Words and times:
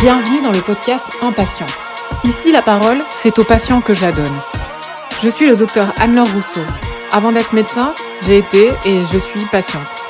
Bienvenue 0.00 0.42
dans 0.42 0.52
le 0.52 0.60
podcast 0.60 1.06
Impatient. 1.22 1.66
Ici, 2.24 2.52
la 2.52 2.60
parole, 2.60 2.98
c'est 3.10 3.38
aux 3.38 3.44
patients 3.44 3.80
que 3.80 3.94
je 3.94 4.02
la 4.02 4.12
donne. 4.12 4.24
Je 5.22 5.28
suis 5.28 5.48
le 5.48 5.56
docteur 5.56 5.94
Anne-Laure 5.98 6.30
Rousseau. 6.34 6.60
Avant 7.12 7.32
d'être 7.32 7.54
médecin, 7.54 7.94
j'ai 8.20 8.38
été 8.38 8.68
et 8.84 9.04
je 9.10 9.18
suis 9.18 9.40
patiente. 9.50 10.04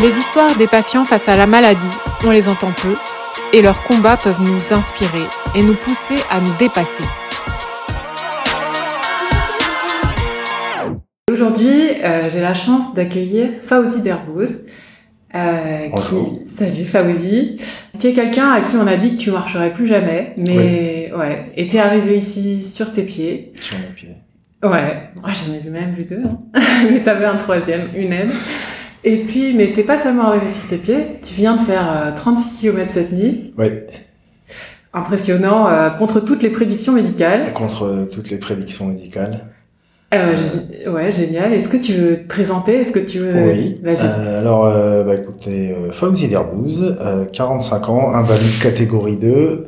Les 0.00 0.16
histoires 0.16 0.56
des 0.56 0.66
patients 0.66 1.04
face 1.04 1.28
à 1.28 1.34
la 1.34 1.46
maladie, 1.46 1.86
on 2.24 2.30
les 2.30 2.48
entend 2.48 2.72
peu, 2.72 2.96
et 3.52 3.60
leurs 3.60 3.82
combats 3.82 4.16
peuvent 4.16 4.40
nous 4.40 4.72
inspirer 4.72 5.26
et 5.54 5.62
nous 5.62 5.74
pousser 5.74 6.16
à 6.30 6.40
nous 6.40 6.54
dépasser. 6.58 7.04
Aujourd'hui, 11.30 12.02
euh, 12.02 12.30
j'ai 12.30 12.40
la 12.40 12.54
chance 12.54 12.94
d'accueillir 12.94 13.50
Fauzi 13.60 14.00
Derbouz. 14.00 14.56
Euh, 15.34 15.88
qui... 15.90 16.48
Salut 16.48 16.84
Fauzi. 16.84 17.60
Tu 17.98 18.06
es 18.06 18.12
quelqu'un 18.12 18.50
à 18.50 18.60
qui 18.62 18.76
on 18.76 18.86
a 18.86 18.96
dit 18.96 19.16
que 19.16 19.20
tu 19.20 19.30
marcherais 19.30 19.72
plus 19.72 19.86
jamais, 19.86 20.32
mais 20.36 21.12
ouais, 21.16 21.52
et 21.56 21.68
t'es 21.68 21.78
arrivé 21.78 22.16
ici 22.16 22.64
sur 22.64 22.92
tes 22.92 23.02
pieds. 23.02 23.52
Sur 23.60 23.76
mes 23.78 23.94
pieds. 23.94 24.14
Ouais, 24.62 25.10
moi 25.20 25.30
j'en 25.32 25.52
ai 25.52 25.70
même 25.70 25.92
vu 25.92 26.04
deux, 26.04 26.22
hein. 26.24 26.38
mais 26.90 27.00
t'avais 27.00 27.26
un 27.26 27.36
troisième, 27.36 27.82
une 27.94 28.12
aide. 28.12 28.30
Et 29.04 29.18
puis, 29.18 29.54
mais 29.54 29.72
t'es 29.72 29.84
pas 29.84 29.96
seulement 29.96 30.24
arrivé 30.24 30.48
sur 30.48 30.66
tes 30.66 30.78
pieds, 30.78 31.04
tu 31.22 31.34
viens 31.34 31.56
de 31.56 31.60
faire 31.60 32.12
36 32.16 32.60
km 32.60 32.90
cette 32.90 33.12
nuit. 33.12 33.52
Ouais. 33.56 33.86
Impressionnant, 34.94 35.68
euh, 35.68 35.90
contre 35.90 36.20
toutes 36.20 36.42
les 36.42 36.50
prédictions 36.50 36.92
médicales. 36.92 37.52
Contre 37.52 38.08
toutes 38.12 38.30
les 38.30 38.38
prédictions 38.38 38.86
médicales. 38.86 39.44
Euh, 40.14 40.34
je- 40.84 40.88
ouais, 40.90 41.12
génial. 41.12 41.52
Est-ce 41.52 41.68
que 41.68 41.76
tu 41.76 41.92
veux 41.92 42.16
te 42.22 42.28
présenter? 42.28 42.76
Est-ce 42.76 42.92
que 42.92 42.98
tu 42.98 43.18
veux 43.18 43.32
Oui. 43.52 43.78
Vas-y. 43.82 44.06
Euh, 44.06 44.40
alors, 44.40 44.64
euh, 44.64 45.04
bah, 45.04 45.14
écoutez, 45.16 45.70
euh, 45.72 45.92
Fauzi 45.92 46.28
Derbouz, 46.28 46.96
euh, 47.00 47.26
45 47.26 47.88
ans, 47.90 48.14
invalide 48.14 48.58
catégorie 48.62 49.18
2, 49.18 49.66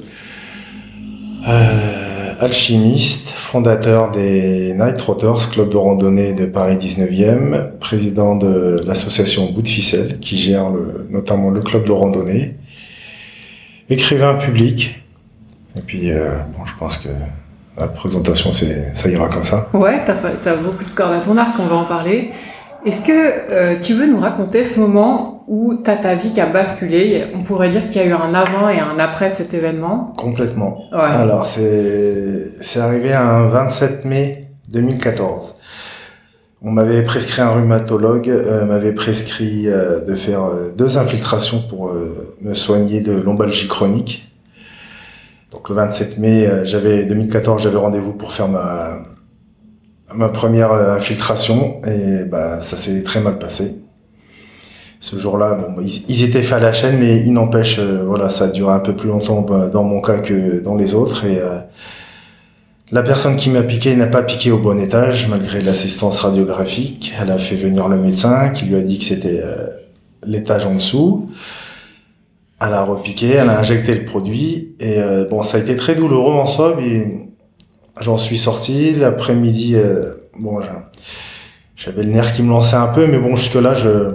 euh, 1.46 2.34
alchimiste, 2.40 3.28
fondateur 3.28 4.10
des 4.12 4.72
Night 4.74 4.96
Trotters, 4.96 5.50
club 5.50 5.68
de 5.68 5.76
randonnée 5.76 6.32
de 6.32 6.46
Paris 6.46 6.76
19e, 6.78 7.72
président 7.78 8.34
de 8.34 8.82
l'association 8.86 9.50
Bout 9.52 9.60
de 9.60 9.68
Ficelle, 9.68 10.18
qui 10.20 10.38
gère 10.38 10.70
le, 10.70 11.06
notamment 11.10 11.50
le 11.50 11.60
club 11.60 11.84
de 11.84 11.92
randonnée, 11.92 12.54
écrivain 13.90 14.34
public, 14.36 15.02
et 15.76 15.80
puis, 15.82 16.10
euh, 16.12 16.30
bon, 16.56 16.64
je 16.64 16.72
pense 16.78 16.96
que 16.96 17.08
la 17.78 17.88
présentation, 17.88 18.52
c'est, 18.52 18.90
ça 18.94 19.08
ira 19.08 19.28
comme 19.28 19.42
ça. 19.42 19.68
Ouais, 19.72 20.00
t'as 20.04 20.50
as 20.50 20.56
beaucoup 20.56 20.84
de 20.84 20.90
cordes 20.90 21.14
à 21.14 21.20
ton 21.20 21.36
arc, 21.36 21.54
on 21.58 21.66
va 21.66 21.76
en 21.76 21.84
parler. 21.84 22.30
Est-ce 22.84 23.02
que 23.02 23.12
euh, 23.12 23.78
tu 23.80 23.94
veux 23.94 24.06
nous 24.06 24.20
raconter 24.20 24.64
ce 24.64 24.80
moment 24.80 25.44
où 25.48 25.74
t'as 25.74 25.96
ta 25.96 26.14
vie 26.14 26.32
qui 26.32 26.40
a 26.40 26.46
basculé? 26.46 27.26
On 27.34 27.42
pourrait 27.42 27.68
dire 27.68 27.86
qu'il 27.86 28.00
y 28.00 28.04
a 28.04 28.06
eu 28.06 28.12
un 28.12 28.32
avant 28.34 28.68
et 28.68 28.78
un 28.78 28.98
après 28.98 29.28
cet 29.28 29.52
événement. 29.52 30.14
Complètement. 30.16 30.78
Ouais. 30.92 31.00
Alors, 31.00 31.46
c'est 31.46 32.80
arrivé 32.80 33.12
un 33.12 33.46
27 33.46 34.04
mai 34.04 34.50
2014. 34.68 35.56
On 36.62 36.70
m'avait 36.70 37.02
prescrit 37.02 37.40
un 37.40 37.50
rhumatologue, 37.50 38.28
euh, 38.28 38.66
m'avait 38.66 38.92
prescrit 38.92 39.66
euh, 39.66 40.04
de 40.04 40.14
faire 40.14 40.44
euh, 40.44 40.72
deux 40.76 40.98
infiltrations 40.98 41.62
pour 41.70 41.88
euh, 41.88 42.36
me 42.42 42.52
soigner 42.52 43.00
de 43.00 43.12
lombalgie 43.12 43.66
chronique. 43.66 44.29
Donc 45.50 45.68
le 45.68 45.74
27 45.74 46.18
mai, 46.18 46.46
euh, 46.46 46.64
j'avais 46.64 47.04
2014, 47.04 47.62
j'avais 47.62 47.76
rendez-vous 47.76 48.12
pour 48.12 48.32
faire 48.32 48.48
ma 48.48 49.02
ma 50.14 50.28
première 50.28 50.72
euh, 50.72 50.96
infiltration 50.96 51.80
et 51.86 52.24
bah 52.24 52.60
ça 52.62 52.76
s'est 52.76 53.02
très 53.02 53.20
mal 53.20 53.38
passé. 53.38 53.76
Ce 55.02 55.16
jour-là, 55.16 55.54
bon, 55.54 55.82
ils, 55.82 56.24
étaient 56.24 56.42
faits 56.42 56.58
à 56.58 56.60
la 56.60 56.72
chaîne, 56.74 56.98
mais 56.98 57.20
il 57.20 57.32
n'empêche, 57.32 57.78
euh, 57.78 58.04
voilà, 58.06 58.28
ça 58.28 58.44
a 58.44 58.48
duré 58.48 58.70
un 58.74 58.80
peu 58.80 58.94
plus 58.94 59.08
longtemps 59.08 59.40
bah, 59.40 59.70
dans 59.72 59.82
mon 59.82 60.02
cas 60.02 60.18
que 60.18 60.60
dans 60.60 60.76
les 60.76 60.92
autres. 60.92 61.24
Et 61.24 61.38
euh, 61.38 61.58
la 62.92 63.02
personne 63.02 63.36
qui 63.36 63.48
m'a 63.48 63.62
piqué 63.62 63.96
n'a 63.96 64.08
pas 64.08 64.22
piqué 64.22 64.50
au 64.50 64.58
bon 64.58 64.78
étage, 64.78 65.26
malgré 65.28 65.62
l'assistance 65.62 66.20
radiographique. 66.20 67.14
Elle 67.18 67.30
a 67.30 67.38
fait 67.38 67.56
venir 67.56 67.88
le 67.88 67.96
médecin, 67.96 68.50
qui 68.50 68.66
lui 68.66 68.76
a 68.76 68.82
dit 68.82 68.98
que 68.98 69.06
c'était 69.06 69.42
l'étage 70.26 70.66
en 70.66 70.74
dessous. 70.74 71.30
Elle 72.62 72.74
a 72.74 72.84
repiqué, 72.84 73.30
elle 73.30 73.48
a 73.48 73.58
injecté 73.58 73.94
le 73.94 74.04
produit, 74.04 74.74
et 74.80 74.98
euh, 74.98 75.24
bon, 75.28 75.42
ça 75.42 75.56
a 75.56 75.60
été 75.60 75.76
très 75.76 75.94
douloureux 75.94 76.34
en 76.34 76.46
soi, 76.46 76.76
mais 76.78 77.26
j'en 78.00 78.18
suis 78.18 78.36
sorti. 78.36 78.92
L'après-midi, 78.92 79.76
euh, 79.76 80.14
bon, 80.38 80.60
j'avais 81.74 82.02
le 82.02 82.10
nerf 82.10 82.34
qui 82.34 82.42
me 82.42 82.50
lançait 82.50 82.76
un 82.76 82.88
peu, 82.88 83.06
mais 83.06 83.18
bon, 83.18 83.34
jusque-là, 83.34 83.74
je, 83.74 84.12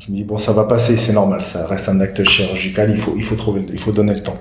je 0.00 0.10
me 0.10 0.16
dis 0.16 0.24
bon, 0.24 0.36
ça 0.36 0.52
va 0.52 0.64
passer, 0.64 0.96
c'est 0.96 1.12
normal, 1.12 1.42
ça 1.42 1.64
reste 1.66 1.88
un 1.88 2.00
acte 2.00 2.24
chirurgical, 2.24 2.90
il 2.90 2.98
faut, 2.98 3.14
il 3.16 3.22
faut 3.22 3.36
trouver, 3.36 3.64
il 3.70 3.78
faut 3.78 3.92
donner 3.92 4.14
le 4.14 4.22
temps. 4.22 4.38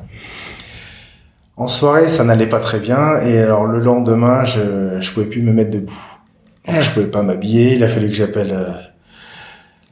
En 1.57 1.67
soirée, 1.67 2.09
ça 2.09 2.23
n'allait 2.23 2.49
pas 2.49 2.59
très 2.59 2.79
bien, 2.79 3.21
et 3.21 3.37
alors 3.39 3.65
le 3.65 3.79
lendemain, 3.79 4.43
je, 4.43 4.99
je 4.99 5.11
pouvais 5.11 5.27
plus 5.27 5.41
me 5.43 5.53
mettre 5.53 5.71
debout. 5.71 5.93
Donc, 6.65 6.75
Ouais. 6.77 6.81
je 6.81 6.89
pouvais 6.89 7.05
pas 7.05 7.21
m'habiller, 7.21 7.75
il 7.75 7.83
a 7.83 7.87
fallu 7.87 8.07
que 8.09 8.15
j'appelle 8.15 8.51
euh, 8.51 8.71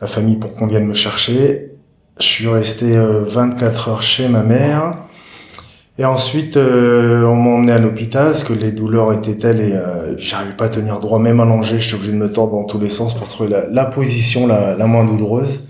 la 0.01 0.07
famille 0.07 0.37
pour 0.37 0.55
qu'on 0.55 0.65
vienne 0.65 0.87
me 0.87 0.95
chercher. 0.95 1.69
Je 2.19 2.25
suis 2.25 2.47
resté 2.47 2.95
euh, 2.95 3.23
24 3.25 3.89
heures 3.89 4.03
chez 4.03 4.27
ma 4.27 4.43
mère. 4.43 4.97
Et 5.97 6.05
ensuite, 6.05 6.57
euh, 6.57 7.23
on 7.23 7.35
m'a 7.35 7.49
emmené 7.51 7.71
à 7.71 7.77
l'hôpital 7.77 8.27
parce 8.27 8.43
que 8.43 8.53
les 8.53 8.71
douleurs 8.71 9.13
étaient 9.13 9.35
telles 9.35 9.61
et 9.61 9.73
euh, 9.73 10.17
j'arrivais 10.17 10.53
pas 10.53 10.65
à 10.65 10.69
tenir 10.69 10.99
droit, 10.99 11.19
même 11.19 11.39
allongé, 11.39 11.79
j'étais 11.79 11.95
obligé 11.95 12.11
de 12.13 12.17
me 12.17 12.31
tordre 12.31 12.53
dans 12.53 12.63
tous 12.63 12.79
les 12.79 12.89
sens 12.89 13.13
pour 13.13 13.27
trouver 13.29 13.49
la, 13.49 13.67
la 13.67 13.85
position 13.85 14.47
la, 14.47 14.75
la 14.75 14.87
moins 14.87 15.05
douloureuse. 15.05 15.67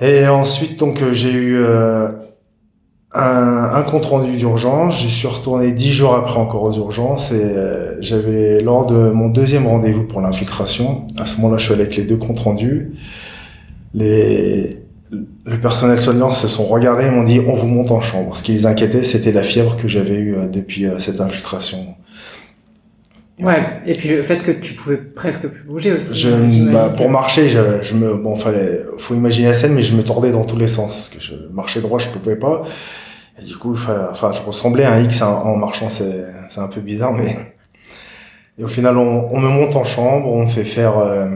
Et 0.00 0.26
ensuite, 0.28 0.78
donc, 0.78 1.02
euh, 1.02 1.12
j'ai 1.12 1.32
eu 1.32 1.58
euh, 1.58 2.08
un, 3.12 3.70
un 3.74 3.82
compte 3.82 4.04
rendu 4.04 4.36
d'urgence. 4.36 4.98
J'y 5.00 5.10
suis 5.10 5.26
retourné 5.26 5.72
dix 5.72 5.92
jours 5.92 6.14
après 6.14 6.38
encore 6.38 6.62
aux 6.62 6.76
urgences 6.76 7.32
et 7.32 7.42
euh, 7.42 7.96
j'avais 8.00 8.60
lors 8.60 8.86
de 8.86 9.10
mon 9.10 9.28
deuxième 9.28 9.66
rendez-vous 9.66 10.04
pour 10.04 10.20
l'infiltration. 10.20 11.06
À 11.18 11.26
ce 11.26 11.40
moment-là, 11.40 11.58
je 11.58 11.64
suis 11.64 11.72
allé 11.72 11.82
avec 11.82 11.96
les 11.96 12.04
deux 12.04 12.16
comptes 12.16 12.40
rendus. 12.40 12.92
Les 13.94 14.82
le 15.44 15.58
personnel 15.58 15.98
soignant 15.98 16.30
se 16.30 16.48
sont 16.48 16.66
regardés 16.66 17.06
et 17.06 17.10
m'ont 17.10 17.24
dit 17.24 17.40
on 17.40 17.54
vous 17.54 17.66
monte 17.66 17.90
en 17.90 18.00
chambre. 18.00 18.36
Ce 18.36 18.42
qui 18.42 18.52
les 18.52 18.66
inquiétait, 18.66 19.02
c'était 19.04 19.32
la 19.32 19.42
fièvre 19.42 19.76
que 19.76 19.88
j'avais 19.88 20.14
eue 20.14 20.36
euh, 20.36 20.46
depuis 20.46 20.86
euh, 20.86 20.98
cette 20.98 21.20
infiltration. 21.20 21.94
Ouais. 23.40 23.62
Et 23.86 23.94
puis 23.94 24.08
le 24.10 24.22
fait 24.22 24.38
que 24.38 24.50
tu 24.50 24.74
pouvais 24.74 24.96
presque 24.96 25.48
plus 25.48 25.62
bouger 25.62 25.92
aussi. 25.92 26.14
Je, 26.14 26.28
j'imagine 26.28 26.72
bah, 26.72 26.92
pour 26.94 27.08
marcher, 27.08 27.48
je, 27.48 27.82
je 27.82 27.94
me, 27.94 28.14
bon, 28.14 28.36
fallait, 28.36 28.80
faut 28.98 29.14
imaginer 29.14 29.48
la 29.48 29.54
scène, 29.54 29.72
mais 29.74 29.82
je 29.82 29.94
me 29.94 30.02
tordais 30.02 30.32
dans 30.32 30.44
tous 30.44 30.58
les 30.58 30.68
sens. 30.68 30.94
Parce 30.94 31.08
que 31.08 31.20
je 31.20 31.34
marchais 31.54 31.80
droit, 31.80 31.98
je 31.98 32.08
pouvais 32.08 32.36
pas. 32.36 32.62
Et 33.40 33.44
du 33.44 33.56
coup, 33.56 33.74
enfin, 33.74 34.32
je 34.32 34.42
ressemblais 34.42 34.84
à 34.84 34.92
un 34.92 35.00
X 35.02 35.22
en, 35.22 35.44
en 35.44 35.56
marchant. 35.56 35.88
C'est, 35.88 36.24
c'est 36.50 36.60
un 36.60 36.68
peu 36.68 36.80
bizarre, 36.80 37.12
mais. 37.12 37.36
Et 38.58 38.64
au 38.64 38.68
final, 38.68 38.98
on, 38.98 39.28
on 39.32 39.38
me 39.40 39.48
monte 39.48 39.76
en 39.76 39.84
chambre, 39.84 40.26
on 40.26 40.42
me 40.42 40.48
fait 40.48 40.64
faire 40.64 40.98
euh, 40.98 41.28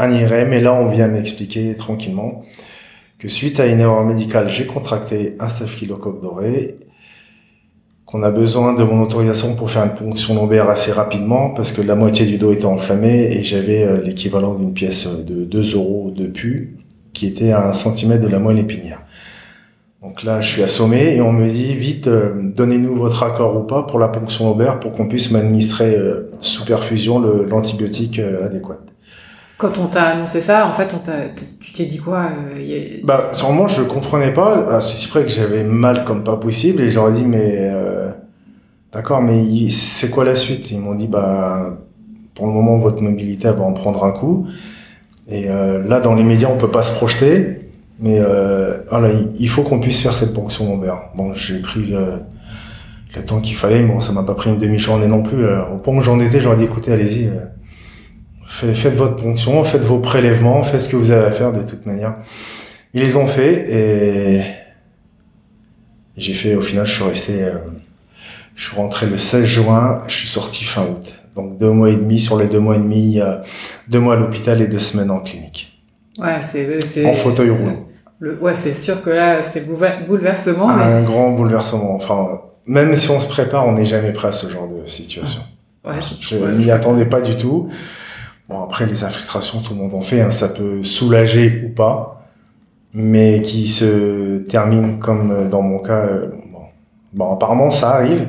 un 0.00 0.10
IRM, 0.10 0.52
et 0.52 0.60
là, 0.60 0.74
on 0.74 0.88
vient 0.88 1.08
m'expliquer 1.08 1.76
tranquillement 1.76 2.42
que 3.20 3.28
suite 3.28 3.60
à 3.60 3.66
une 3.66 3.80
erreur 3.80 4.02
médicale, 4.04 4.48
j'ai 4.48 4.66
contracté 4.66 5.36
un 5.40 5.48
staphylocoque 5.48 6.22
doré, 6.22 6.78
qu'on 8.06 8.22
a 8.22 8.30
besoin 8.30 8.72
de 8.72 8.82
mon 8.82 9.02
autorisation 9.02 9.54
pour 9.54 9.70
faire 9.70 9.84
une 9.84 9.94
ponction 9.94 10.34
lombaire 10.34 10.70
assez 10.70 10.90
rapidement, 10.90 11.50
parce 11.50 11.70
que 11.70 11.82
la 11.82 11.94
moitié 11.94 12.24
du 12.24 12.38
dos 12.38 12.52
était 12.52 12.64
enflammé 12.64 13.28
et 13.30 13.44
j'avais 13.44 13.84
euh, 13.84 14.00
l'équivalent 14.00 14.54
d'une 14.54 14.72
pièce 14.72 15.06
de 15.06 15.44
2 15.44 15.74
euros 15.74 16.12
de 16.16 16.26
pu, 16.26 16.78
qui 17.12 17.26
était 17.26 17.52
à 17.52 17.68
un 17.68 17.72
centimètre 17.74 18.22
de 18.22 18.28
la 18.28 18.38
moelle 18.38 18.58
épinière. 18.58 19.02
Donc 20.02 20.22
là, 20.22 20.40
je 20.40 20.48
suis 20.48 20.62
assommé 20.62 21.14
et 21.14 21.20
on 21.20 21.32
me 21.32 21.46
dit, 21.46 21.74
vite, 21.74 22.08
euh, 22.08 22.32
donnez-nous 22.42 22.96
votre 22.96 23.22
accord 23.22 23.54
ou 23.56 23.64
pas 23.64 23.82
pour 23.82 23.98
la 23.98 24.08
ponction 24.08 24.46
lombaire 24.46 24.80
pour 24.80 24.92
qu'on 24.92 25.06
puisse 25.06 25.30
m'administrer 25.30 25.94
euh, 25.94 26.30
sous 26.40 26.64
perfusion 26.64 27.18
l'antibiotique 27.18 28.18
adéquat. 28.18 28.78
Quand 29.60 29.76
on 29.78 29.88
t'a 29.88 30.04
annoncé 30.04 30.40
ça, 30.40 30.66
en 30.66 30.72
fait, 30.72 30.88
on 30.94 30.98
t'a, 30.98 31.28
tu 31.60 31.72
t'es 31.74 31.84
dit 31.84 31.98
quoi 31.98 32.28
euh, 32.56 32.62
y 32.62 32.74
a- 32.74 33.04
Bah, 33.04 33.28
sûrement, 33.32 33.68
je 33.68 33.82
comprenais 33.82 34.32
pas, 34.32 34.74
à 34.74 34.80
ceci 34.80 35.06
près 35.08 35.22
que 35.22 35.28
j'avais 35.28 35.62
mal 35.64 36.04
comme 36.04 36.24
pas 36.24 36.36
possible, 36.36 36.80
et 36.80 36.90
j'aurais 36.90 37.12
dit, 37.12 37.24
mais, 37.26 37.56
euh, 37.58 38.10
d'accord, 38.92 39.20
mais 39.20 39.68
c'est 39.68 40.08
quoi 40.10 40.24
la 40.24 40.34
suite? 40.34 40.70
Ils 40.70 40.80
m'ont 40.80 40.94
dit, 40.94 41.08
bah, 41.08 41.76
pour 42.34 42.46
le 42.46 42.52
moment, 42.52 42.78
votre 42.78 43.02
mobilité, 43.02 43.48
va 43.50 43.60
en 43.62 43.74
prendre 43.74 44.02
un 44.04 44.12
coup. 44.12 44.46
Et, 45.28 45.50
euh, 45.50 45.82
là, 45.86 46.00
dans 46.00 46.14
les 46.14 46.24
médias, 46.24 46.48
on 46.50 46.56
peut 46.56 46.70
pas 46.70 46.82
se 46.82 46.94
projeter, 46.96 47.68
mais, 48.00 48.16
euh, 48.18 48.78
voilà, 48.90 49.10
il- 49.38 49.48
faut 49.50 49.62
qu'on 49.62 49.78
puisse 49.78 50.00
faire 50.00 50.16
cette 50.16 50.32
ponction 50.32 50.64
lombaire. 50.70 51.00
Bon, 51.16 51.34
j'ai 51.34 51.58
pris 51.60 51.84
le, 51.84 52.20
le 53.14 53.22
temps 53.26 53.40
qu'il 53.40 53.56
fallait, 53.56 53.82
bon, 53.82 54.00
ça 54.00 54.12
m'a 54.12 54.22
pas 54.22 54.34
pris 54.34 54.48
une 54.48 54.58
demi-journée 54.58 55.06
non 55.06 55.22
plus. 55.22 55.44
euh. 55.44 55.60
Au 55.74 55.76
point 55.76 55.94
où 55.94 56.00
j'en 56.00 56.18
étais, 56.18 56.40
j'aurais 56.40 56.56
dit, 56.56 56.64
écoutez, 56.64 56.92
allez-y, 56.92 57.30
Faites 58.50 58.94
votre 58.94 59.16
ponction, 59.16 59.64
faites 59.64 59.82
vos 59.82 60.00
prélèvements, 60.00 60.62
faites 60.64 60.82
ce 60.82 60.88
que 60.88 60.96
vous 60.96 61.12
avez 61.12 61.26
à 61.26 61.30
faire 61.30 61.52
de 61.52 61.62
toute 61.62 61.86
manière. 61.86 62.16
Ils 62.92 63.02
les 63.02 63.16
ont 63.16 63.26
fait 63.26 63.72
et 63.72 64.42
j'ai 66.16 66.34
fait, 66.34 66.56
au 66.56 66.60
final, 66.60 66.84
je 66.84 66.92
suis 66.92 67.04
resté, 67.04 67.44
euh, 67.44 67.58
je 68.54 68.64
suis 68.64 68.76
rentré 68.76 69.06
le 69.06 69.16
16 69.16 69.44
juin, 69.44 70.02
je 70.08 70.14
suis 70.14 70.28
sorti 70.28 70.64
fin 70.64 70.82
août. 70.82 71.14
Donc 71.36 71.58
deux 71.58 71.70
mois 71.70 71.90
et 71.90 71.96
demi, 71.96 72.18
sur 72.18 72.38
les 72.38 72.48
deux 72.48 72.58
mois 72.58 72.74
et 72.74 72.80
demi, 72.80 73.20
deux 73.88 74.00
mois 74.00 74.14
à 74.14 74.16
l'hôpital 74.18 74.60
et 74.60 74.66
deux 74.66 74.80
semaines 74.80 75.10
en 75.10 75.20
clinique. 75.20 75.80
Ouais, 76.18 76.40
c'est, 76.42 76.84
c'est. 76.84 77.06
En 77.06 77.14
fauteuil 77.14 77.50
roulant. 77.50 77.86
Le... 78.18 78.38
Ouais, 78.40 78.54
c'est 78.54 78.74
sûr 78.74 79.02
que 79.02 79.10
là, 79.10 79.42
c'est 79.42 79.66
bouleversement. 80.06 80.68
Un 80.68 81.02
grand 81.02 81.30
bouleversement. 81.30 81.94
Enfin, 81.94 82.42
même 82.66 82.94
si 82.96 83.10
on 83.10 83.20
se 83.20 83.28
prépare, 83.28 83.66
on 83.66 83.72
n'est 83.72 83.86
jamais 83.86 84.12
prêt 84.12 84.28
à 84.28 84.32
ce 84.32 84.48
genre 84.48 84.68
de 84.68 84.86
situation. 84.86 85.40
Ouais, 85.84 85.94
je 86.20 86.36
ne 86.36 86.56
m'y 86.56 86.70
attendais 86.70 87.06
pas 87.06 87.22
du 87.22 87.36
tout. 87.36 87.70
Bon, 88.50 88.64
après, 88.64 88.84
les 88.84 89.04
infiltrations, 89.04 89.60
tout 89.60 89.74
le 89.74 89.80
monde 89.80 89.94
en 89.94 90.00
fait. 90.00 90.20
Hein, 90.20 90.32
ça 90.32 90.48
peut 90.48 90.82
soulager 90.82 91.62
ou 91.64 91.68
pas. 91.68 92.26
Mais 92.92 93.42
qui 93.42 93.68
se 93.68 94.42
termine 94.42 94.98
comme 94.98 95.48
dans 95.48 95.62
mon 95.62 95.78
cas. 95.78 96.06
Euh, 96.06 96.26
bon, 96.52 96.62
bon 97.12 97.32
apparemment, 97.32 97.70
ça 97.70 97.90
arrive. 97.90 98.26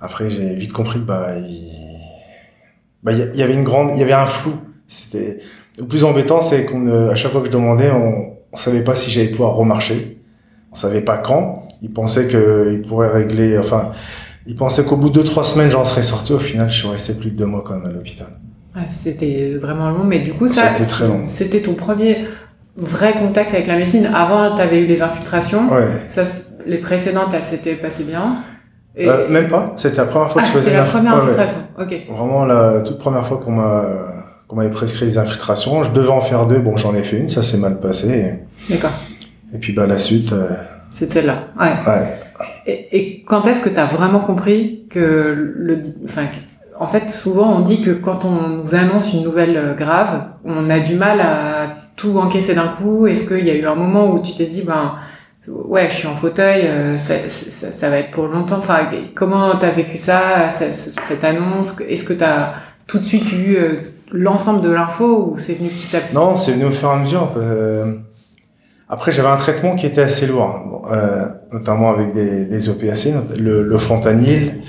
Après, 0.00 0.30
j'ai 0.30 0.54
vite 0.54 0.72
compris 0.72 1.00
que 1.00 1.04
bah, 1.04 1.36
il... 1.36 1.70
Bah, 3.02 3.12
y, 3.12 3.42
avait 3.42 3.52
une 3.52 3.64
grande, 3.64 3.90
il 3.94 3.98
y 3.98 4.02
avait 4.02 4.14
un 4.14 4.24
flou. 4.24 4.54
C'était 4.86 5.40
le 5.78 5.84
plus 5.86 6.04
embêtant, 6.04 6.40
c'est 6.40 6.64
qu'on, 6.64 7.10
à 7.10 7.14
chaque 7.14 7.32
fois 7.32 7.42
que 7.42 7.48
je 7.48 7.52
demandais, 7.52 7.90
on, 7.90 8.36
on 8.52 8.56
savait 8.56 8.82
pas 8.82 8.94
si 8.94 9.10
j'allais 9.10 9.28
pouvoir 9.28 9.54
remarcher. 9.54 10.18
On 10.72 10.76
savait 10.76 11.02
pas 11.02 11.18
quand. 11.18 11.68
Ils 11.82 11.92
pensaient 11.92 12.26
qu'il 12.26 12.82
pourrait 12.88 13.10
régler, 13.10 13.58
enfin, 13.58 13.92
ils 14.46 14.56
pensaient 14.56 14.84
qu'au 14.84 14.96
bout 14.96 15.10
de 15.10 15.14
deux, 15.16 15.24
trois 15.24 15.44
semaines, 15.44 15.70
j'en 15.70 15.84
serais 15.84 16.02
sorti. 16.02 16.32
Au 16.32 16.38
final, 16.38 16.70
je 16.70 16.78
suis 16.78 16.88
resté 16.88 17.12
plus 17.12 17.32
de 17.32 17.36
deux 17.36 17.46
mois 17.46 17.62
quand 17.66 17.74
même 17.74 17.84
à 17.84 17.92
l'hôpital. 17.92 18.28
C'était 18.88 19.56
vraiment 19.60 19.90
long, 19.90 20.04
mais 20.04 20.20
du 20.20 20.32
coup, 20.32 20.48
ça, 20.48 20.64
c'était 21.22 21.60
ton 21.60 21.74
premier 21.74 22.24
vrai 22.76 23.14
contact 23.14 23.54
avec 23.54 23.66
la 23.66 23.76
médecine. 23.76 24.10
Avant, 24.12 24.54
tu 24.54 24.60
avais 24.60 24.80
eu 24.80 24.86
les 24.86 25.00
infiltrations. 25.00 25.68
Ouais. 25.68 25.86
Ça, 26.08 26.22
les 26.66 26.78
précédentes, 26.78 27.32
elles 27.32 27.44
s'étaient 27.44 27.76
passées 27.76 28.04
bien. 28.04 28.36
Euh, 28.98 29.28
même 29.28 29.48
pas. 29.48 29.72
C'était 29.76 29.98
la 29.98 30.06
première 30.06 30.30
fois 30.30 30.42
que 30.42 30.48
je 30.48 30.52
faisais 30.52 30.64
C'était 30.64 30.76
la 30.76 30.84
première 30.84 31.16
infiltration. 31.16 31.56
Ok. 31.80 31.94
Vraiment 32.08 32.44
la 32.44 32.82
toute 32.82 32.98
première 32.98 33.26
fois 33.26 33.38
qu'on 33.38 33.52
m'a 33.52 33.84
qu'on 34.46 34.56
m'avait 34.56 34.70
prescrit 34.70 35.06
les 35.06 35.18
infiltrations. 35.18 35.82
Je 35.82 35.90
devais 35.90 36.10
en 36.10 36.20
faire 36.20 36.46
deux. 36.46 36.58
Bon, 36.58 36.76
j'en 36.76 36.94
ai 36.94 37.02
fait 37.02 37.16
une. 37.16 37.28
Ça 37.28 37.42
s'est 37.42 37.56
mal 37.56 37.80
passé. 37.80 38.34
D'accord. 38.70 38.92
Et 39.52 39.58
puis 39.58 39.72
bah 39.72 39.86
la 39.86 39.98
suite. 39.98 40.32
Euh, 40.32 40.48
c'est 40.90 41.10
celle-là. 41.10 41.48
Ouais. 41.60 41.72
ouais. 41.86 42.18
Et, 42.66 42.96
et 42.96 43.24
quand 43.26 43.46
est-ce 43.46 43.60
que 43.60 43.68
tu 43.68 43.78
as 43.78 43.84
vraiment 43.84 44.20
compris 44.20 44.86
que 44.88 45.34
le, 45.56 45.80
enfin, 46.04 46.26
en 46.78 46.86
fait, 46.86 47.10
souvent 47.10 47.56
on 47.56 47.60
dit 47.60 47.80
que 47.80 47.90
quand 47.90 48.24
on 48.24 48.48
nous 48.48 48.74
annonce 48.74 49.12
une 49.12 49.22
nouvelle 49.22 49.56
euh, 49.56 49.74
grave, 49.74 50.24
on 50.44 50.68
a 50.70 50.80
du 50.80 50.94
mal 50.94 51.20
à 51.20 51.68
tout 51.96 52.18
encaisser 52.18 52.54
d'un 52.54 52.68
coup. 52.68 53.06
Est-ce 53.06 53.28
qu'il 53.28 53.44
y 53.44 53.50
a 53.50 53.54
eu 53.54 53.64
un 53.66 53.74
moment 53.74 54.10
où 54.12 54.20
tu 54.20 54.34
t'es 54.34 54.46
dit, 54.46 54.62
ben 54.62 54.94
ouais, 55.46 55.88
je 55.90 55.94
suis 55.94 56.08
en 56.08 56.16
fauteuil, 56.16 56.62
euh, 56.64 56.96
ça, 56.98 57.90
va 57.90 57.98
être 57.98 58.10
pour 58.10 58.26
longtemps. 58.26 58.58
Enfin, 58.58 58.80
comment 59.14 59.56
t'as 59.56 59.70
vécu 59.70 59.96
ça, 59.96 60.50
cette, 60.50 61.22
annonce? 61.22 61.80
Est-ce 61.88 62.04
que 62.04 62.12
t'as 62.12 62.54
tout 62.86 62.98
de 62.98 63.04
suite 63.04 63.32
eu 63.32 63.56
euh, 63.56 63.76
l'ensemble 64.10 64.62
de 64.62 64.70
l'info 64.70 65.32
ou 65.32 65.38
c'est 65.38 65.54
venu 65.54 65.68
petit 65.68 65.94
à 65.96 66.00
petit? 66.00 66.14
Non, 66.14 66.36
c'est 66.36 66.52
venu 66.52 66.64
au 66.64 66.72
fur 66.72 66.88
et 66.88 66.92
à 66.92 66.96
mesure. 66.96 67.30
Après, 68.88 69.12
j'avais 69.12 69.28
un 69.28 69.36
traitement 69.36 69.76
qui 69.76 69.86
était 69.86 70.02
assez 70.02 70.26
lourd, 70.26 70.88
hein. 70.92 71.28
notamment 71.52 71.88
avec 71.88 72.12
des, 72.12 72.44
des 72.44 72.68
opiacés, 72.68 73.14
le, 73.38 73.62
le 73.62 73.78
fentanyl. 73.78 74.60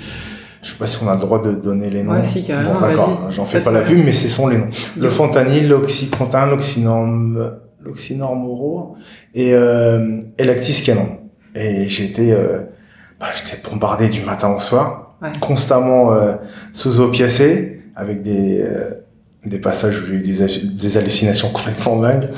Je 0.66 0.72
sais 0.72 0.78
pas 0.78 0.88
si 0.88 0.98
on 1.04 1.08
a 1.08 1.14
le 1.14 1.20
droit 1.20 1.40
de 1.40 1.52
donner 1.52 1.90
les 1.90 2.02
noms. 2.02 2.10
Ouais, 2.10 2.24
si, 2.24 2.44
carrément, 2.44 2.72
bon, 2.72 2.80
d'accord, 2.80 3.30
j'en 3.30 3.44
fais 3.44 3.60
pas 3.60 3.70
la 3.70 3.82
pub, 3.82 4.04
mais 4.04 4.12
ce 4.12 4.28
sont 4.28 4.48
les 4.48 4.58
noms. 4.58 4.68
Le 4.98 5.08
fentanyl, 5.10 5.68
l'oxycontin, 5.68 6.46
l'oxynorm, 6.46 7.52
l'oxynormoro 7.84 8.96
et, 9.32 9.54
euh, 9.54 10.18
et 10.36 10.42
Lactis-Canon. 10.44 11.20
Et 11.54 11.88
j'étais 11.88 12.32
euh, 12.32 12.62
bah, 13.20 13.26
j'étais 13.32 13.62
bombardé 13.62 14.08
du 14.08 14.22
matin 14.22 14.52
au 14.52 14.58
soir, 14.58 15.16
constamment 15.40 16.12
euh, 16.12 16.34
sous 16.72 16.98
opiacé, 16.98 17.84
avec 17.94 18.24
des, 18.24 18.60
euh, 18.60 18.90
des 19.44 19.60
passages 19.60 20.02
où 20.02 20.06
j'ai 20.06 20.14
eu 20.14 20.18
des, 20.18 20.68
des, 20.74 20.96
hallucinations 20.96 21.48
complètement 21.52 22.00
dingues. 22.00 22.28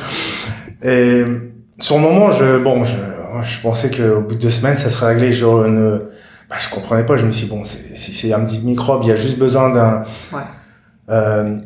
Et 0.84 1.24
sur 1.78 1.96
le 1.96 2.02
moment, 2.02 2.30
je, 2.30 2.58
bon, 2.58 2.84
je, 2.84 2.92
je 3.42 3.60
pensais 3.62 3.90
qu'au 3.90 4.20
bout 4.20 4.34
de 4.34 4.40
deux 4.40 4.50
semaines, 4.50 4.76
ça 4.76 4.90
serait 4.90 5.14
réglé. 5.14 5.32
Je 5.32 5.46
ne, 5.46 6.10
bah, 6.48 6.56
je 6.58 6.68
comprenais 6.68 7.04
pas. 7.04 7.16
Je 7.16 7.26
me 7.26 7.32
suis 7.32 7.46
dit, 7.46 7.50
bon, 7.50 7.64
si 7.64 8.12
c'est 8.12 8.32
un 8.32 8.40
petit 8.40 8.60
microbe, 8.60 9.00
il 9.04 9.08
y 9.08 9.12
a 9.12 9.16
juste 9.16 9.38
besoin 9.38 9.70
d'un, 9.70 10.04
ouais. 10.32 10.42
euh, 11.10 11.58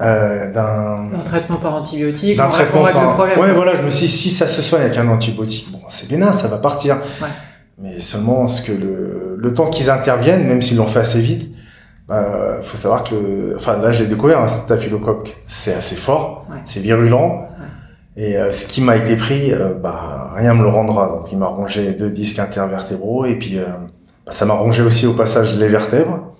euh, 0.00 0.52
d'un 0.52 1.10
traitement 1.24 1.56
par 1.56 1.74
antibiotique, 1.74 2.36
d'un 2.36 2.48
traitement 2.48 2.84
par... 2.84 3.14
problème. 3.14 3.38
Ouais, 3.38 3.52
voilà, 3.52 3.74
je 3.74 3.82
me 3.82 3.90
suis 3.90 4.06
dit, 4.06 4.12
si 4.12 4.30
ça 4.30 4.48
se 4.48 4.62
soigne 4.62 4.82
avec 4.82 4.96
un 4.96 5.08
antibiotique, 5.08 5.70
bon, 5.70 5.80
c'est 5.88 6.08
bien, 6.08 6.32
ça 6.32 6.48
va 6.48 6.58
partir. 6.58 6.96
Ouais. 7.20 7.28
Mais 7.78 8.00
seulement 8.00 8.46
ce 8.46 8.62
que 8.62 8.72
le, 8.72 9.36
le 9.38 9.54
temps 9.54 9.70
qu'ils 9.70 9.90
interviennent, 9.90 10.46
même 10.46 10.62
s'ils 10.62 10.76
l'ont 10.76 10.86
fait 10.86 11.00
assez 11.00 11.20
vite, 11.20 11.52
bah, 12.06 12.60
faut 12.62 12.76
savoir 12.76 13.04
que, 13.04 13.14
le... 13.14 13.56
enfin, 13.56 13.78
là, 13.78 13.92
je 13.92 14.02
l'ai 14.02 14.08
découvert, 14.08 14.40
un 14.40 14.48
staphylocoque, 14.48 15.36
c'est 15.46 15.74
assez 15.74 15.96
fort, 15.96 16.46
ouais. 16.50 16.58
c'est 16.64 16.80
virulent. 16.80 17.48
Et 18.14 18.36
euh, 18.36 18.52
ce 18.52 18.66
qui 18.66 18.82
m'a 18.82 18.96
été 18.96 19.16
pris, 19.16 19.54
euh, 19.54 19.72
bah, 19.72 20.32
rien 20.36 20.52
me 20.52 20.62
le 20.62 20.68
rendra. 20.68 21.08
Donc, 21.08 21.32
il 21.32 21.38
m'a 21.38 21.46
rongé 21.46 21.92
deux 21.92 22.10
disques 22.10 22.38
intervertébraux 22.38 23.24
et 23.24 23.36
puis 23.36 23.58
euh, 23.58 23.64
ça 24.28 24.44
m'a 24.46 24.54
rongé 24.54 24.82
aussi 24.82 25.06
au 25.06 25.12
passage 25.12 25.58
les 25.58 25.68
vertèbres. 25.68 26.34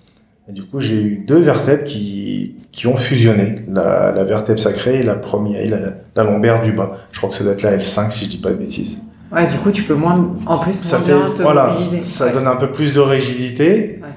Et 0.49 0.53
du 0.53 0.65
coup, 0.65 0.81
j'ai 0.81 1.01
eu 1.01 1.25
deux 1.27 1.39
vertèbres 1.39 1.85
qui, 1.85 2.57
qui 2.73 2.87
ont 2.87 2.97
fusionné. 2.97 3.65
La, 3.69 4.13
la 4.13 4.25
vertèbre 4.25 4.59
sacrée 4.59 5.01
et 5.01 5.03
la 5.03 5.15
première, 5.15 5.61
et 5.61 5.69
la, 5.69 5.79
la, 6.17 6.25
lombaire 6.25 6.63
du 6.63 6.73
bas. 6.73 6.93
Je 7.13 7.19
crois 7.19 7.31
que 7.31 7.37
ça 7.37 7.45
doit 7.45 7.53
être 7.53 7.63
la 7.63 7.77
L5 7.77 8.11
si 8.11 8.25
je 8.25 8.31
dis 8.31 8.39
pas 8.39 8.51
de 8.51 8.57
bêtises. 8.57 8.99
Ouais, 9.31 9.47
du 9.47 9.57
coup, 9.59 9.71
tu 9.71 9.85
peux 9.85 9.95
moins, 9.95 10.37
en 10.47 10.59
plus, 10.59 10.75
ça 10.75 10.99
fait, 10.99 11.15
bien 11.15 11.33
te 11.35 11.43
voilà, 11.43 11.69
mobiliser. 11.69 12.03
Ça 12.03 12.27
ouais. 12.27 12.33
donne 12.33 12.47
un 12.47 12.57
peu 12.57 12.71
plus 12.71 12.93
de 12.93 13.01
rigidité. 13.01 14.01
Ouais. 14.03 14.09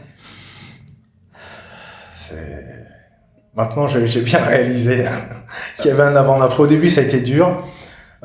Maintenant, 3.55 3.87
j'ai 3.87 4.21
bien 4.21 4.43
réalisé 4.43 5.05
qu'il 5.79 5.89
y 5.89 5.93
avait 5.93 6.03
un 6.03 6.15
avant-après. 6.15 6.63
Au 6.63 6.67
début, 6.67 6.89
ça 6.89 7.01
a 7.01 7.03
été 7.05 7.21
dur. 7.21 7.63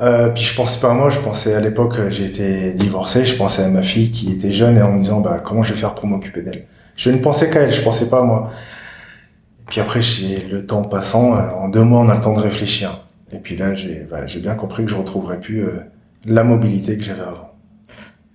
Euh, 0.01 0.29
puis 0.29 0.43
je 0.43 0.55
pensais 0.55 0.79
pas 0.79 0.91
à 0.91 0.93
moi, 0.93 1.09
je 1.09 1.19
pensais 1.19 1.53
à 1.53 1.59
l'époque, 1.59 1.93
j'ai 2.09 2.25
été 2.25 2.73
divorcé, 2.73 3.23
je 3.23 3.35
pensais 3.35 3.63
à 3.63 3.67
ma 3.67 3.83
fille 3.83 4.11
qui 4.11 4.31
était 4.31 4.51
jeune 4.51 4.77
et 4.77 4.81
en 4.81 4.93
me 4.93 4.99
disant, 4.99 5.21
bah, 5.21 5.41
comment 5.43 5.61
je 5.61 5.73
vais 5.73 5.79
faire 5.79 5.93
pour 5.93 6.07
m'occuper 6.07 6.41
d'elle? 6.41 6.65
Je 6.95 7.11
ne 7.11 7.17
pensais 7.17 7.49
qu'à 7.49 7.61
elle, 7.61 7.71
je 7.71 7.81
pensais 7.81 8.09
pas 8.09 8.19
à 8.19 8.23
moi. 8.23 8.49
Puis 9.67 9.79
après, 9.79 9.99
le 10.51 10.65
temps 10.65 10.81
passant, 10.81 11.35
euh, 11.35 11.49
en 11.51 11.69
deux 11.69 11.83
mois, 11.83 12.01
on 12.01 12.09
a 12.09 12.15
le 12.15 12.21
temps 12.21 12.33
de 12.33 12.39
réfléchir. 12.39 13.05
Et 13.31 13.37
puis 13.37 13.55
là, 13.55 13.73
j'ai 13.73 14.07
bah, 14.09 14.21
bien 14.37 14.55
compris 14.55 14.83
que 14.83 14.89
je 14.89 14.95
retrouverais 14.95 15.39
plus 15.39 15.63
euh, 15.63 15.79
la 16.25 16.43
mobilité 16.43 16.97
que 16.97 17.03
j'avais 17.03 17.21
avant. 17.21 17.51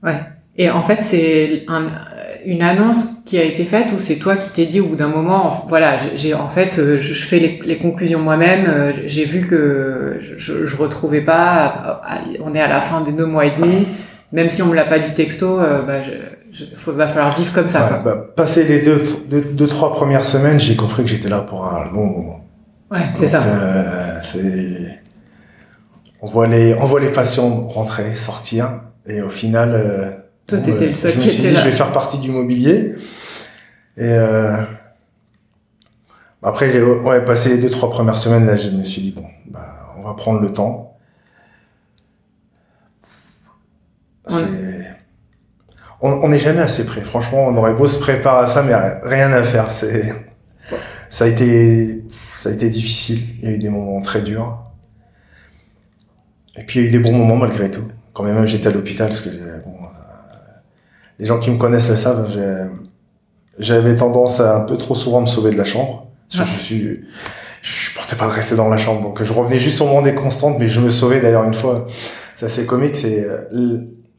Ouais. 0.03 0.21
Et 0.57 0.71
en 0.71 0.83
fait, 0.83 1.03
c'est 1.03 1.65
un, 1.69 1.89
une 2.47 2.63
annonce 2.63 3.16
qui 3.27 3.39
a 3.39 3.43
été 3.43 3.65
faite 3.65 3.89
ou 3.93 3.99
c'est 3.99 4.17
toi 4.17 4.37
qui 4.37 4.49
t'es 4.51 4.65
dit 4.65 4.81
au 4.81 4.87
bout 4.87 4.97
d'un 4.97 5.09
moment, 5.09 5.65
voilà, 5.69 5.97
j'ai 6.15 6.33
en 6.33 6.49
fait, 6.49 6.79
euh, 6.79 6.99
je, 7.01 7.13
fais 7.13 7.39
les, 7.39 7.61
les 7.65 7.77
conclusions 7.77 8.21
moi-même. 8.21 8.95
J'ai 9.05 9.25
vu 9.25 9.47
que 9.47 10.19
je, 10.39 10.65
je 10.65 10.77
retrouvais 10.77 11.21
pas. 11.21 12.03
On 12.43 12.55
est 12.55 12.61
à 12.61 12.69
la 12.69 12.81
fin 12.81 13.03
des 13.03 13.13
deux 13.13 13.27
mois 13.27 13.45
et 13.45 13.51
demi. 13.51 13.89
Même 14.33 14.49
si 14.49 14.63
on 14.63 14.67
me 14.67 14.75
l'a 14.75 14.85
pas 14.85 14.99
dit 14.99 15.13
texto, 15.13 15.59
bah, 15.59 16.01
je, 16.03 16.91
va 16.91 17.07
falloir 17.07 17.37
vivre 17.37 17.53
comme 17.53 17.69
ça. 17.69 18.01
Bah, 18.05 18.17
passer 18.35 18.65
les 18.65 18.81
deux, 18.81 19.03
deux, 19.29 19.43
deux, 19.43 19.67
trois 19.67 19.93
premières 19.93 20.27
semaines, 20.27 20.59
j'ai 20.59 20.77
compris 20.77 21.03
que 21.03 21.11
j'étais 21.11 21.29
là 21.29 21.41
pour 21.41 21.67
un 21.67 21.85
long 21.93 22.07
moment. 22.07 22.47
Ouais, 22.91 23.01
c'est 23.11 23.27
ça. 23.27 23.43
Euh, 23.43 24.21
c'est, 24.23 25.01
on 26.23 26.29
voit 26.29 26.47
les, 26.47 26.75
on 26.75 26.87
voit 26.87 27.01
les 27.01 27.11
patients 27.11 27.67
rentrer, 27.69 28.15
sortir, 28.15 28.81
et 29.07 29.23
au 29.23 29.29
final, 29.29 29.73
euh, 29.75 30.11
toi, 30.47 30.59
bon, 30.59 30.65
t'étais 30.65 30.85
euh, 30.85 30.89
le 30.89 30.95
seul 30.95 31.13
je 31.13 31.19
me 31.19 31.23
qui 31.23 31.31
suis 31.31 31.39
était 31.41 31.49
dit, 31.49 31.55
là. 31.55 31.61
je 31.61 31.67
vais 31.67 31.73
faire 31.75 31.93
partie 31.93 32.19
du 32.19 32.31
mobilier. 32.31 32.95
Et 33.97 34.05
euh, 34.05 34.63
après, 36.43 36.71
j'ai 36.71 36.83
ouais, 36.83 37.25
passé 37.25 37.57
les 37.57 37.59
deux 37.59 37.71
trois 37.71 37.91
premières 37.91 38.19
semaines, 38.19 38.47
là, 38.47 38.57
je 38.57 38.71
me 38.71 38.85
suis 38.85 39.03
dit 39.03 39.13
bon, 39.13 39.27
bah, 39.47 39.95
on 39.97 40.03
va 40.03 40.15
prendre 40.15 40.41
le 40.41 40.53
temps. 40.53 40.97
C'est 44.29 44.87
on 46.01 46.29
n'est 46.29 46.39
jamais 46.39 46.61
assez 46.61 46.85
prêt. 46.85 47.03
Franchement, 47.03 47.47
on 47.47 47.57
aurait 47.57 47.75
beau 47.75 47.87
se 47.87 47.99
préparer 47.99 48.45
à 48.45 48.49
ça, 48.49 48.63
mais 48.63 48.75
rien 49.03 49.33
à 49.33 49.43
faire. 49.43 49.71
C'est, 49.71 50.15
ça 51.09 51.25
a 51.25 51.29
été, 51.29 52.05
ça 52.35 52.51
a 52.51 52.53
été 52.53 52.69
difficile. 52.69 53.21
Il 53.39 53.45
y 53.45 53.49
a 53.49 53.51
eu 53.53 53.59
des 53.59 53.71
moments 53.71 54.01
très 54.01 54.23
durs. 54.23 54.63
Et 56.57 56.63
puis 56.63 56.81
il 56.81 56.83
y 56.83 56.87
a 56.87 56.89
eu 56.89 56.93
des 56.93 56.99
bons 56.99 57.13
moments 57.13 57.37
malgré 57.37 57.71
tout. 57.71 57.89
Quand 58.13 58.23
même, 58.23 58.47
j'étais 58.47 58.69
à 58.69 58.71
l'hôpital 58.71 59.09
parce 59.09 59.21
que 59.21 59.29
bon, 59.29 59.79
les 61.19 61.27
gens 61.27 61.39
qui 61.39 61.51
me 61.51 61.59
connaissent 61.59 61.89
le 61.89 61.97
savent. 61.97 62.71
J'avais 63.59 63.97
tendance 63.97 64.41
à 64.41 64.57
un 64.57 64.61
peu 64.61 64.77
trop 64.77 64.95
souvent 64.95 65.21
me 65.21 65.27
sauver 65.27 65.51
de 65.51 65.59
la 65.59 65.65
chambre. 65.65 66.07
Parce 66.31 66.51
que 66.51 66.57
je 66.57 66.63
suis, 66.63 67.05
je 67.63 67.71
supportais 67.71 68.17
pas 68.17 68.27
de 68.27 68.33
rester 68.33 68.57
dans 68.57 68.69
la 68.69 68.77
chambre, 68.77 69.01
donc 69.01 69.23
je 69.23 69.33
revenais 69.33 69.59
juste 69.59 69.81
au 69.81 69.87
moment 69.87 70.03
des 70.03 70.15
constantes, 70.15 70.57
mais 70.59 70.67
je 70.67 70.81
me 70.81 70.91
sauvais 70.91 71.21
d'ailleurs 71.21 71.45
une 71.45 71.55
fois. 71.55 71.87
C'est 72.35 72.47
assez 72.47 72.67
comique, 72.67 72.97
c'est 72.97 73.27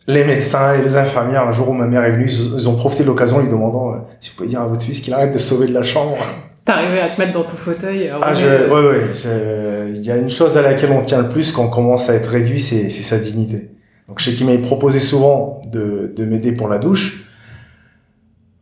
les 0.07 0.23
médecins 0.23 0.73
et 0.73 0.81
les 0.81 0.95
infirmières, 0.95 1.47
un 1.47 1.51
jour 1.51 1.69
où 1.69 1.73
ma 1.73 1.85
mère 1.85 2.03
est 2.05 2.11
venue, 2.11 2.31
ils 2.31 2.69
ont 2.69 2.75
profité 2.75 3.03
de 3.03 3.09
l'occasion 3.09 3.37
en 3.37 3.41
lui 3.41 3.49
demandant 3.49 3.93
euh, 3.93 3.97
si 4.21 4.31
vous 4.31 4.37
pouvez 4.37 4.49
dire 4.49 4.61
à 4.61 4.67
votre 4.67 4.81
fils 4.81 5.01
qu'il 5.01 5.13
arrête 5.13 5.33
de 5.33 5.37
sauver 5.37 5.67
de 5.67 5.73
la 5.73 5.83
chambre. 5.83 6.17
T'arrivais 6.63 7.01
à 7.01 7.09
te 7.09 7.19
mettre 7.19 7.33
dans 7.33 7.43
ton 7.43 7.57
fauteuil. 7.57 8.09
Ah, 8.21 8.33
je, 8.33 8.45
ouais, 8.45 8.87
ouais. 8.89 9.93
Il 9.95 10.03
y 10.03 10.11
a 10.11 10.17
une 10.17 10.29
chose 10.29 10.57
à 10.57 10.61
laquelle 10.61 10.91
on 10.91 11.03
tient 11.03 11.21
le 11.21 11.29
plus 11.29 11.51
quand 11.51 11.65
on 11.65 11.69
commence 11.69 12.09
à 12.09 12.13
être 12.13 12.27
réduit, 12.27 12.59
c'est 12.59 12.89
sa 12.89 13.17
dignité. 13.19 13.69
Donc, 14.07 14.19
je 14.19 14.29
sais 14.29 14.33
qu'il 14.33 14.45
m'avait 14.45 14.57
proposé 14.59 14.99
souvent 15.01 15.61
de, 15.71 16.13
de 16.15 16.25
m'aider 16.25 16.53
pour 16.53 16.69
la 16.69 16.77
douche. 16.77 17.25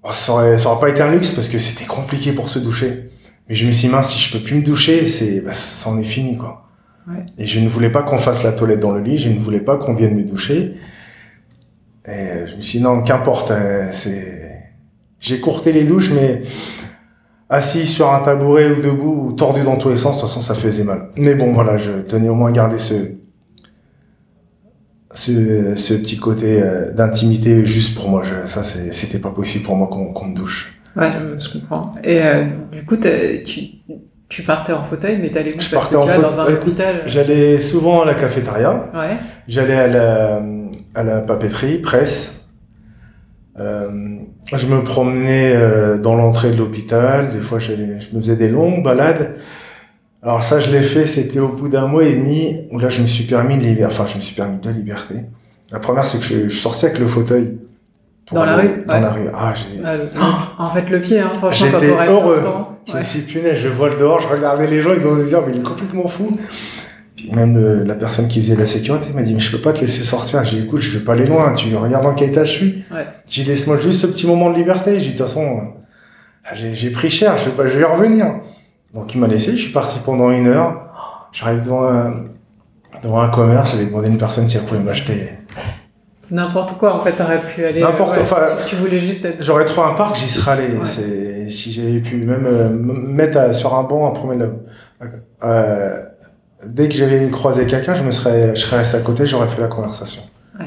Oh, 0.07 0.13
ça, 0.13 0.33
aurait, 0.33 0.57
ça 0.59 0.69
aurait 0.69 0.79
pas 0.79 0.89
été 0.89 1.01
un 1.01 1.11
luxe 1.11 1.31
parce 1.31 1.47
que 1.47 1.57
c'était 1.57 1.85
compliqué 1.85 2.31
pour 2.31 2.49
se 2.49 2.59
doucher. 2.59 3.09
Mais 3.49 3.55
je 3.55 3.65
me 3.65 3.71
suis 3.71 3.87
dit, 3.87 3.93
mince, 3.93 4.13
si 4.13 4.19
je 4.19 4.37
peux 4.37 4.43
plus 4.43 4.55
me 4.55 4.61
doucher, 4.61 5.07
c'est, 5.07 5.41
bah, 5.41 5.53
ça 5.53 5.89
en 5.89 5.99
est 5.99 6.03
fini, 6.03 6.37
quoi. 6.37 6.67
Et 7.37 7.45
je 7.45 7.59
ne 7.59 7.69
voulais 7.69 7.91
pas 7.91 8.03
qu'on 8.03 8.17
fasse 8.17 8.43
la 8.43 8.51
toilette 8.51 8.79
dans 8.79 8.91
le 8.91 9.01
lit, 9.01 9.17
je 9.17 9.29
ne 9.29 9.39
voulais 9.39 9.59
pas 9.59 9.77
qu'on 9.77 9.93
vienne 9.93 10.15
me 10.15 10.23
doucher. 10.23 10.75
Et 12.07 12.47
je 12.47 12.55
me 12.55 12.61
suis 12.61 12.79
dit, 12.79 12.83
non, 12.83 13.01
qu'importe, 13.01 13.49
hein, 13.51 13.89
c'est... 13.91 14.73
J'ai 15.19 15.39
courté 15.39 15.71
les 15.71 15.85
douches, 15.85 16.11
mais 16.11 16.43
assis 17.49 17.87
sur 17.87 18.13
un 18.13 18.19
tabouret 18.19 18.69
ou 18.69 18.81
debout 18.81 19.27
ou 19.27 19.33
tordu 19.33 19.63
dans 19.63 19.77
tous 19.77 19.89
les 19.89 19.97
sens, 19.97 20.17
de 20.17 20.21
toute 20.21 20.29
façon, 20.29 20.41
ça 20.41 20.53
faisait 20.53 20.83
mal. 20.83 21.09
Mais 21.15 21.33
bon, 21.33 21.51
voilà, 21.51 21.77
je 21.77 21.91
tenais 22.01 22.29
au 22.29 22.35
moins 22.35 22.49
à 22.49 22.53
garder 22.53 22.77
ce, 22.77 22.93
ce, 25.15 25.75
ce 25.75 25.93
petit 25.95 26.17
côté 26.17 26.61
euh, 26.61 26.91
d'intimité 26.91 27.65
juste 27.65 27.95
pour 27.95 28.09
moi. 28.09 28.21
Je, 28.23 28.47
ça, 28.47 28.63
c'était 28.63 29.19
pas 29.19 29.31
possible 29.31 29.65
pour 29.65 29.75
moi 29.75 29.87
qu'on 29.87 30.27
me 30.27 30.35
douche. 30.35 30.77
Ouais, 30.95 31.09
je 31.39 31.49
comprends. 31.51 31.93
Et 32.03 32.21
euh, 32.21 32.45
du 32.71 32.85
coup, 32.85 32.97
tu, 32.97 33.63
tu 34.29 34.43
partais 34.43 34.73
en 34.73 34.83
fauteuil, 34.83 35.17
mais 35.21 35.29
t'allais 35.29 35.53
où? 35.55 35.59
Je 35.59 35.69
partais 35.69 35.95
en 35.95 36.03
fauteuil. 36.03 36.21
dans 36.21 36.39
un 36.39 36.53
hôpital. 36.53 37.03
J'allais 37.05 37.59
souvent 37.59 38.03
à 38.03 38.05
la 38.05 38.13
cafétéria. 38.13 38.85
Ouais. 38.93 39.15
J'allais 39.47 39.75
à 39.75 39.87
la, 39.87 40.43
à 40.93 41.03
la 41.03 41.19
papeterie, 41.21 41.79
presse. 41.79 42.45
Euh, 43.59 44.17
je 44.53 44.67
me 44.67 44.83
promenais 44.83 45.53
euh, 45.55 45.97
dans 45.97 46.15
l'entrée 46.15 46.51
de 46.51 46.57
l'hôpital. 46.57 47.31
Des 47.33 47.39
fois, 47.39 47.59
je 47.59 47.71
me 47.73 48.19
faisais 48.19 48.35
des 48.35 48.49
longues 48.49 48.83
balades. 48.83 49.35
Alors 50.25 50.43
ça, 50.43 50.59
je 50.59 50.71
l'ai 50.71 50.81
fait, 50.81 51.05
c'était 51.05 51.39
au 51.39 51.49
bout 51.49 51.69
d'un 51.69 51.85
mois 51.85 52.03
et 52.03 52.15
demi 52.15 52.61
où 52.71 52.79
là, 52.79 52.89
je 52.89 52.99
me 53.01 53.07
suis 53.07 53.25
permis 53.25 53.57
de 53.57 53.63
liberté. 53.63 53.93
Enfin, 53.93 54.07
je 54.07 54.15
me 54.15 54.21
suis 54.21 54.33
permis 54.33 54.59
de 54.59 54.69
liberté. 54.71 55.13
La 55.71 55.77
première, 55.77 56.03
c'est 56.03 56.17
que 56.17 56.25
je, 56.25 56.49
je 56.49 56.57
sortais 56.57 56.87
avec 56.87 56.99
le 56.99 57.05
fauteuil. 57.05 57.59
Dans 58.31 58.43
la 58.43 58.55
rue 58.55 58.69
Dans 58.87 58.99
la 58.99 59.11
rue. 59.11 59.27
Ah, 59.35 59.53
j'ai... 59.53 59.81
en 60.57 60.69
fait, 60.71 60.89
le 60.89 60.99
pied, 60.99 61.19
hein, 61.19 61.29
franchement, 61.37 61.67
J'étais 61.79 61.93
heureux. 62.09 62.41
Je 62.87 62.97
me 62.97 63.01
suis 63.03 63.19
dit, 63.19 63.33
punaise, 63.33 63.59
je 63.59 63.67
vois 63.67 63.89
le 63.89 63.97
dehors, 63.97 64.19
je 64.19 64.27
regardais 64.27 64.65
les 64.65 64.81
gens, 64.81 64.93
ils 64.95 64.99
doivent 64.99 65.21
se 65.21 65.27
dire, 65.27 65.43
mais 65.45 65.53
il 65.53 65.59
est 65.59 65.63
complètement 65.63 66.07
fou. 66.07 66.35
Puis 67.15 67.31
même 67.31 67.83
la 67.83 67.93
personne 67.93 68.27
qui 68.27 68.41
faisait 68.41 68.55
la 68.55 68.65
sécurité 68.65 69.13
m'a 69.13 69.21
dit, 69.21 69.35
mais 69.35 69.39
je 69.39 69.51
peux 69.51 69.61
pas 69.61 69.73
te 69.73 69.81
laisser 69.81 70.01
sortir. 70.01 70.43
J'ai 70.43 70.57
dit, 70.57 70.63
écoute, 70.63 70.81
je 70.81 70.97
vais 70.97 71.05
pas 71.05 71.13
aller 71.13 71.27
loin, 71.27 71.53
tu 71.53 71.73
regardes 71.75 72.03
dans 72.03 72.15
quel 72.15 72.29
état 72.29 72.43
je 72.45 72.51
suis. 72.51 72.83
Ouais. 72.91 73.05
J'ai 73.29 73.43
dit, 73.43 73.49
laisse-moi 73.49 73.77
juste 73.77 74.01
ce 74.01 74.07
petit 74.07 74.25
moment 74.25 74.49
de 74.49 74.55
liberté. 74.55 74.99
J'ai 74.99 75.09
dit, 75.09 75.13
de 75.13 75.17
toute 75.19 75.27
façon, 75.27 75.73
j'ai, 76.53 76.89
pris 76.89 77.11
cher, 77.11 77.37
je 77.37 77.45
vais 77.45 77.55
pas, 77.55 77.67
je 77.67 77.77
vais 77.77 77.85
revenir. 77.85 78.25
Donc 78.95 79.13
il 79.13 79.19
m'a 79.19 79.27
laissé, 79.27 79.51
je 79.51 79.61
suis 79.61 79.73
parti 79.73 79.99
pendant 80.03 80.31
une 80.31 80.47
heure. 80.47 81.27
J'arrive 81.33 81.63
devant 81.63 81.85
un, 81.85 82.23
devant 83.03 83.19
un 83.19 83.29
commerce, 83.29 83.73
j'avais 83.73 83.87
demandé 83.87 84.07
à 84.07 84.09
une 84.09 84.17
personne 84.17 84.47
si 84.47 84.57
elle 84.57 84.63
pouvait 84.63 84.79
m'acheter 84.79 85.29
N'importe 86.31 86.79
quoi, 86.79 86.95
en 86.95 87.01
fait, 87.01 87.11
t'aurais 87.11 87.39
pu 87.39 87.63
aller. 87.63 87.81
N'importe 87.81 88.17
quoi. 88.27 88.57
tu 88.65 88.75
voulais 88.77 88.97
juste 88.97 89.25
être. 89.25 89.43
J'aurais 89.43 89.65
trouvé 89.65 89.89
un 89.89 89.93
parc, 89.93 90.15
j'y 90.15 90.29
serais 90.29 90.53
allé. 90.53 90.69
Si 91.51 91.71
j'avais 91.71 91.99
pu 91.99 92.15
même 92.25 92.47
euh, 92.47 92.69
me 92.69 92.93
mettre 92.93 93.53
sur 93.53 93.75
un 93.75 93.83
banc, 93.83 94.09
à 94.09 94.11
promener 94.11 94.45
euh, 95.43 96.01
dès 96.65 96.89
que 96.89 96.95
j'avais 96.95 97.29
croisé 97.29 97.67
quelqu'un, 97.67 97.93
je 97.93 98.01
me 98.01 98.11
serais, 98.11 98.55
je 98.55 98.61
serais 98.61 98.77
resté 98.77 98.97
à 98.97 99.01
côté, 99.01 99.27
j'aurais 99.27 99.47
fait 99.47 99.61
la 99.61 99.67
conversation. 99.67 100.23
Ouais. 100.59 100.65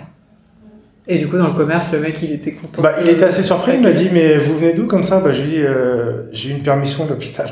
Et 1.09 1.19
du 1.19 1.27
coup, 1.27 1.39
dans 1.39 1.49
le 1.49 1.55
commerce, 1.55 1.91
le 1.91 1.99
mec, 1.99 2.23
il 2.23 2.33
était 2.33 2.53
content. 2.53 2.81
Bah, 2.81 2.93
il 3.03 3.09
était 3.09 3.25
assez 3.25 3.43
surpris. 3.43 3.73
Il 3.75 3.83
m'a 3.83 3.91
dit, 3.91 4.11
mais 4.13 4.37
vous 4.37 4.57
venez 4.57 4.75
d'où 4.75 4.87
comme 4.87 5.03
ça? 5.03 5.19
Bah, 5.19 5.33
je 5.33 5.43
lui 5.43 5.49
ai 5.49 5.57
dit, 5.57 5.63
euh, 5.63 6.33
j'ai 6.33 6.51
eu 6.51 6.53
une 6.53 6.63
permission 6.63 7.05
de 7.05 7.11
l'hôpital. 7.11 7.49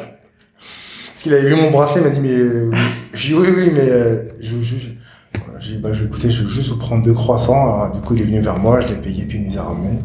Qu'il 1.27 1.35
avait 1.35 1.49
vu 1.49 1.57
mon 1.57 1.73
bracelet, 1.73 2.03
il 2.03 2.05
m'a 2.05 2.11
dit, 2.11 2.21
mais, 2.21 2.39
euh, 2.39 2.71
j'ai 3.13 3.31
dit, 3.31 3.35
oui, 3.35 3.49
oui, 3.53 3.71
mais, 3.75 3.91
euh, 3.91 4.29
je, 4.39 4.63
je, 4.63 4.77
j'ai 5.59 5.73
dit, 5.73 5.79
bah, 5.79 5.93
je, 5.93 6.05
écoutez, 6.05 6.31
je 6.31 6.45
veux 6.45 6.49
juste 6.49 6.69
vous 6.69 6.79
prendre 6.79 7.03
deux 7.03 7.15
croissants. 7.15 7.65
Alors, 7.65 7.91
du 7.91 7.99
coup, 7.99 8.15
il 8.15 8.23
est 8.23 8.25
venu 8.27 8.41
vers 8.41 8.57
moi, 8.61 8.79
je 8.81 8.87
l'ai 8.87 8.95
payé, 8.95 9.25
puis 9.25 9.39
il 9.39 9.47
nous 9.49 9.59
a 9.59 9.63
ramené. 9.63 9.99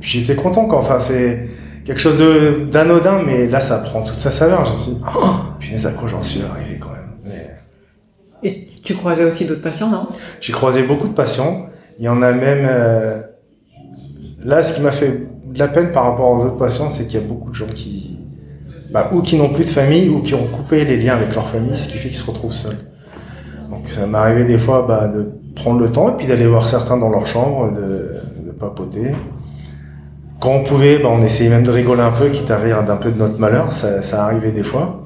Puis 0.00 0.18
j'étais 0.18 0.34
content, 0.34 0.66
quoi. 0.66 0.80
Enfin, 0.80 0.98
c'est 0.98 1.48
quelque 1.84 2.00
chose 2.00 2.20
d'anodin, 2.72 3.22
mais 3.24 3.46
là, 3.46 3.60
ça 3.60 3.78
prend 3.78 4.02
toute 4.02 4.18
sa 4.18 4.32
saveur. 4.32 4.64
Je 4.64 4.72
me 4.72 4.78
suis 4.80 4.90
dit, 4.90 5.00
oh, 5.06 5.28
punaise, 5.60 5.86
à 5.86 5.92
quoi 5.92 6.08
j'en 6.08 6.20
suis 6.20 6.42
arrivé, 6.42 6.80
quand 6.80 6.90
même. 6.90 7.32
Et 8.42 8.66
tu 8.82 8.96
croisais 8.96 9.24
aussi 9.24 9.44
d'autres 9.44 9.62
patients, 9.62 9.88
non? 9.88 10.08
J'ai 10.40 10.52
croisé 10.52 10.82
beaucoup 10.82 11.06
de 11.06 11.14
patients. 11.14 11.66
Il 12.00 12.04
y 12.06 12.08
en 12.08 12.22
a 12.22 12.32
même, 12.32 12.66
euh... 12.68 13.22
là, 14.44 14.64
ce 14.64 14.72
qui 14.72 14.80
m'a 14.80 14.90
fait 14.90 15.28
de 15.46 15.58
la 15.60 15.68
peine 15.68 15.92
par 15.92 16.02
rapport 16.02 16.28
aux 16.28 16.44
autres 16.44 16.56
patients, 16.56 16.88
c'est 16.88 17.06
qu'il 17.06 17.20
y 17.20 17.22
a 17.22 17.26
beaucoup 17.26 17.50
de 17.50 17.54
gens 17.54 17.68
qui, 17.72 18.15
ou 19.12 19.22
qui 19.22 19.36
n'ont 19.36 19.50
plus 19.50 19.64
de 19.64 19.70
famille, 19.70 20.08
ou 20.08 20.20
qui 20.20 20.34
ont 20.34 20.46
coupé 20.46 20.84
les 20.84 20.96
liens 20.96 21.14
avec 21.14 21.34
leur 21.34 21.48
famille, 21.48 21.76
ce 21.76 21.88
qui 21.88 21.98
fait 21.98 22.08
qu'ils 22.08 22.16
se 22.16 22.30
retrouvent 22.30 22.52
seuls. 22.52 22.78
Donc 23.70 23.88
ça 23.88 24.06
m'arrivait 24.06 24.44
des 24.44 24.58
fois 24.58 24.84
bah, 24.86 25.08
de 25.08 25.32
prendre 25.54 25.80
le 25.80 25.90
temps 25.90 26.10
et 26.10 26.16
puis 26.16 26.26
d'aller 26.26 26.46
voir 26.46 26.68
certains 26.68 26.96
dans 26.96 27.08
leur 27.08 27.26
chambre, 27.26 27.72
de, 27.72 28.22
papoter. 28.58 29.12
Quand 30.40 30.50
on 30.50 30.64
pouvait, 30.64 30.98
bah, 30.98 31.10
on 31.10 31.20
essayait 31.20 31.50
même 31.50 31.62
de 31.62 31.70
rigoler 31.70 32.00
un 32.00 32.10
peu, 32.10 32.30
quitte 32.30 32.50
à 32.50 32.56
rire 32.56 32.84
d'un 32.84 32.96
peu 32.96 33.10
de 33.10 33.18
notre 33.18 33.38
malheur, 33.38 33.72
ça, 33.72 34.24
arrivait 34.24 34.52
des 34.52 34.62
fois. 34.62 35.04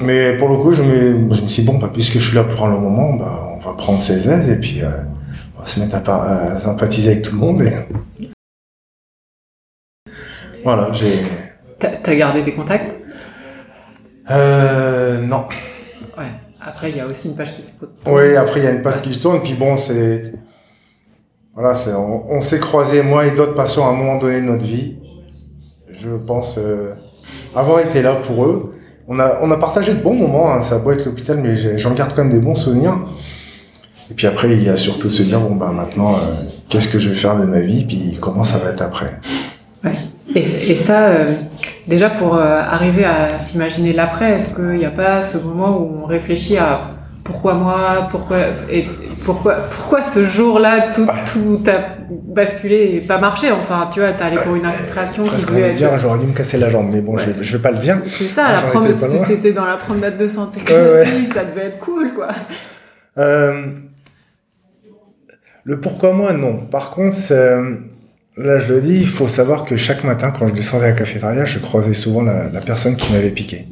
Mais 0.00 0.36
pour 0.38 0.48
le 0.48 0.56
coup, 0.56 0.72
je 0.72 0.82
me, 0.82 1.30
suis 1.32 1.62
dit, 1.62 1.70
bon, 1.70 1.76
bah, 1.76 1.90
puisque 1.92 2.14
je 2.14 2.26
suis 2.26 2.36
là 2.36 2.44
pour 2.44 2.64
un 2.64 2.70
long 2.70 2.80
moment, 2.80 3.12
bah, 3.14 3.50
on 3.54 3.60
va 3.60 3.74
prendre 3.74 4.00
ses 4.00 4.30
aises 4.30 4.48
et 4.48 4.56
puis 4.56 4.80
euh, 4.80 4.88
on 5.56 5.60
va 5.60 5.66
se 5.66 5.78
mettre 5.78 5.96
à, 6.08 6.58
sympathiser 6.58 7.12
avec 7.12 7.24
tout 7.24 7.32
le 7.32 7.38
monde. 7.38 7.62
Voilà, 10.64 10.90
j'ai... 10.92 11.43
T'as 12.02 12.14
gardé 12.14 12.42
des 12.42 12.52
contacts? 12.52 12.90
Euh, 14.30 15.20
non. 15.20 15.44
Ouais. 16.18 16.30
Après, 16.60 16.90
il 16.90 16.96
y 16.96 17.00
a 17.00 17.06
aussi 17.06 17.28
une 17.28 17.36
page 17.36 17.54
qui 17.54 17.62
se 17.62 17.72
Oui, 18.06 18.36
après, 18.36 18.60
il 18.60 18.64
y 18.64 18.66
a 18.66 18.70
une 18.70 18.82
page 18.82 19.02
qui 19.02 19.12
se 19.14 19.18
tourne. 19.18 19.42
Puis 19.42 19.54
bon, 19.54 19.76
c'est. 19.76 20.32
Voilà, 21.54 21.74
c'est, 21.76 21.92
on, 21.92 22.32
on 22.32 22.40
s'est 22.40 22.58
croisés, 22.58 23.02
moi 23.02 23.26
et 23.26 23.30
d'autres 23.30 23.54
patients, 23.54 23.86
à 23.86 23.90
un 23.90 23.96
moment 23.96 24.18
donné 24.18 24.40
de 24.40 24.46
notre 24.46 24.64
vie. 24.64 24.96
Je 25.90 26.10
pense 26.10 26.58
euh, 26.58 26.94
avoir 27.54 27.80
été 27.80 28.02
là 28.02 28.14
pour 28.14 28.44
eux. 28.44 28.74
On 29.06 29.18
a, 29.20 29.38
on 29.42 29.50
a 29.50 29.56
partagé 29.56 29.94
de 29.94 30.00
bons 30.00 30.14
moments. 30.14 30.52
Hein. 30.52 30.60
Ça 30.60 30.76
a 30.76 30.78
beau 30.78 30.90
être 30.90 31.04
l'hôpital, 31.04 31.36
mais 31.38 31.78
j'en 31.78 31.92
garde 31.92 32.12
quand 32.14 32.24
même 32.24 32.32
des 32.32 32.40
bons 32.40 32.54
souvenirs. 32.54 32.98
Et 34.10 34.14
puis 34.14 34.26
après, 34.26 34.50
il 34.52 34.62
y 34.62 34.68
a 34.68 34.76
surtout 34.76 35.10
se 35.10 35.22
dire 35.22 35.40
bon, 35.40 35.54
bah 35.54 35.70
maintenant, 35.70 36.14
euh, 36.14 36.18
qu'est-ce 36.68 36.88
que 36.88 36.98
je 36.98 37.10
vais 37.10 37.14
faire 37.14 37.38
de 37.38 37.44
ma 37.44 37.60
vie 37.60 37.84
Puis 37.84 38.18
comment 38.20 38.44
ça 38.44 38.58
va 38.58 38.70
être 38.70 38.82
après? 38.82 39.18
Ouais. 39.84 39.96
Et, 40.34 40.40
et 40.40 40.76
ça, 40.76 41.08
euh, 41.08 41.34
déjà 41.86 42.10
pour 42.10 42.36
euh, 42.36 42.40
arriver 42.40 43.04
à 43.04 43.38
s'imaginer 43.38 43.92
l'après, 43.92 44.32
est-ce 44.32 44.54
qu'il 44.54 44.78
n'y 44.78 44.84
a 44.84 44.90
pas 44.90 45.20
ce 45.20 45.38
moment 45.38 45.78
où 45.78 46.02
on 46.02 46.06
réfléchit 46.06 46.56
à 46.56 46.80
pourquoi 47.22 47.54
moi, 47.54 48.08
pourquoi 48.10 48.36
et 48.70 48.84
pourquoi 49.24 49.54
pourquoi 49.70 50.02
ce 50.02 50.22
jour-là 50.22 50.92
tout 50.94 51.06
tout 51.32 51.62
a 51.66 52.04
basculé 52.10 52.96
et 52.96 53.00
pas 53.00 53.16
marché 53.18 53.50
enfin 53.50 53.88
tu 53.90 54.00
vois 54.00 54.12
t'es 54.12 54.24
allé 54.24 54.36
pour 54.36 54.54
une 54.54 54.66
infiltration 54.66 55.24
qui 55.24 55.46
devait 55.46 55.70
être 55.70 55.74
dire 55.74 55.96
j'aurais 55.96 56.18
dû 56.18 56.26
me 56.26 56.34
casser 56.34 56.58
la 56.58 56.68
jambe 56.68 56.90
mais 56.92 57.00
bon 57.00 57.16
je, 57.16 57.30
je 57.40 57.56
vais 57.56 57.62
pas 57.62 57.70
le 57.70 57.78
dire. 57.78 57.96
C'est 58.08 58.28
ça 58.28 58.52
la 58.52 58.60
promenade 58.60 59.26
t'étais 59.26 59.52
dans 59.52 59.64
la 59.64 59.78
promenade 59.78 60.18
de 60.18 60.26
santé 60.26 60.60
classique 60.60 61.32
ça 61.32 61.44
devait 61.44 61.68
être 61.68 61.78
cool 61.78 62.12
quoi. 62.12 62.28
Euh, 63.16 63.68
le 65.64 65.80
pourquoi 65.80 66.12
moi 66.12 66.34
non. 66.34 66.66
Par 66.66 66.90
contre 66.90 67.16
Là, 68.36 68.58
je 68.58 68.72
le 68.72 68.80
dis, 68.80 68.98
il 68.98 69.06
faut 69.06 69.28
savoir 69.28 69.64
que 69.64 69.76
chaque 69.76 70.02
matin, 70.02 70.32
quand 70.36 70.48
je 70.48 70.54
descendais 70.54 70.86
à 70.86 70.88
la 70.88 70.94
cafétéria, 70.94 71.44
je 71.44 71.60
croisais 71.60 71.94
souvent 71.94 72.22
la, 72.22 72.48
la 72.52 72.60
personne 72.60 72.96
qui 72.96 73.12
m'avait 73.12 73.30
piqué. 73.30 73.66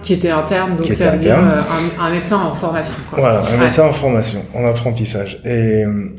Qui 0.00 0.14
était 0.14 0.30
interne, 0.30 0.78
donc 0.78 0.90
ça 0.94 1.10
veut 1.10 1.18
dire 1.18 1.38
euh, 1.38 1.60
un, 1.60 2.06
un, 2.06 2.10
médecin 2.10 2.38
en 2.38 2.54
formation. 2.54 2.94
Quoi. 3.10 3.20
Voilà, 3.20 3.40
un 3.40 3.58
ouais. 3.58 3.64
médecin 3.64 3.84
en 3.84 3.92
formation, 3.92 4.42
en 4.54 4.64
apprentissage. 4.64 5.42
Et 5.44 5.84
euh, 5.84 6.10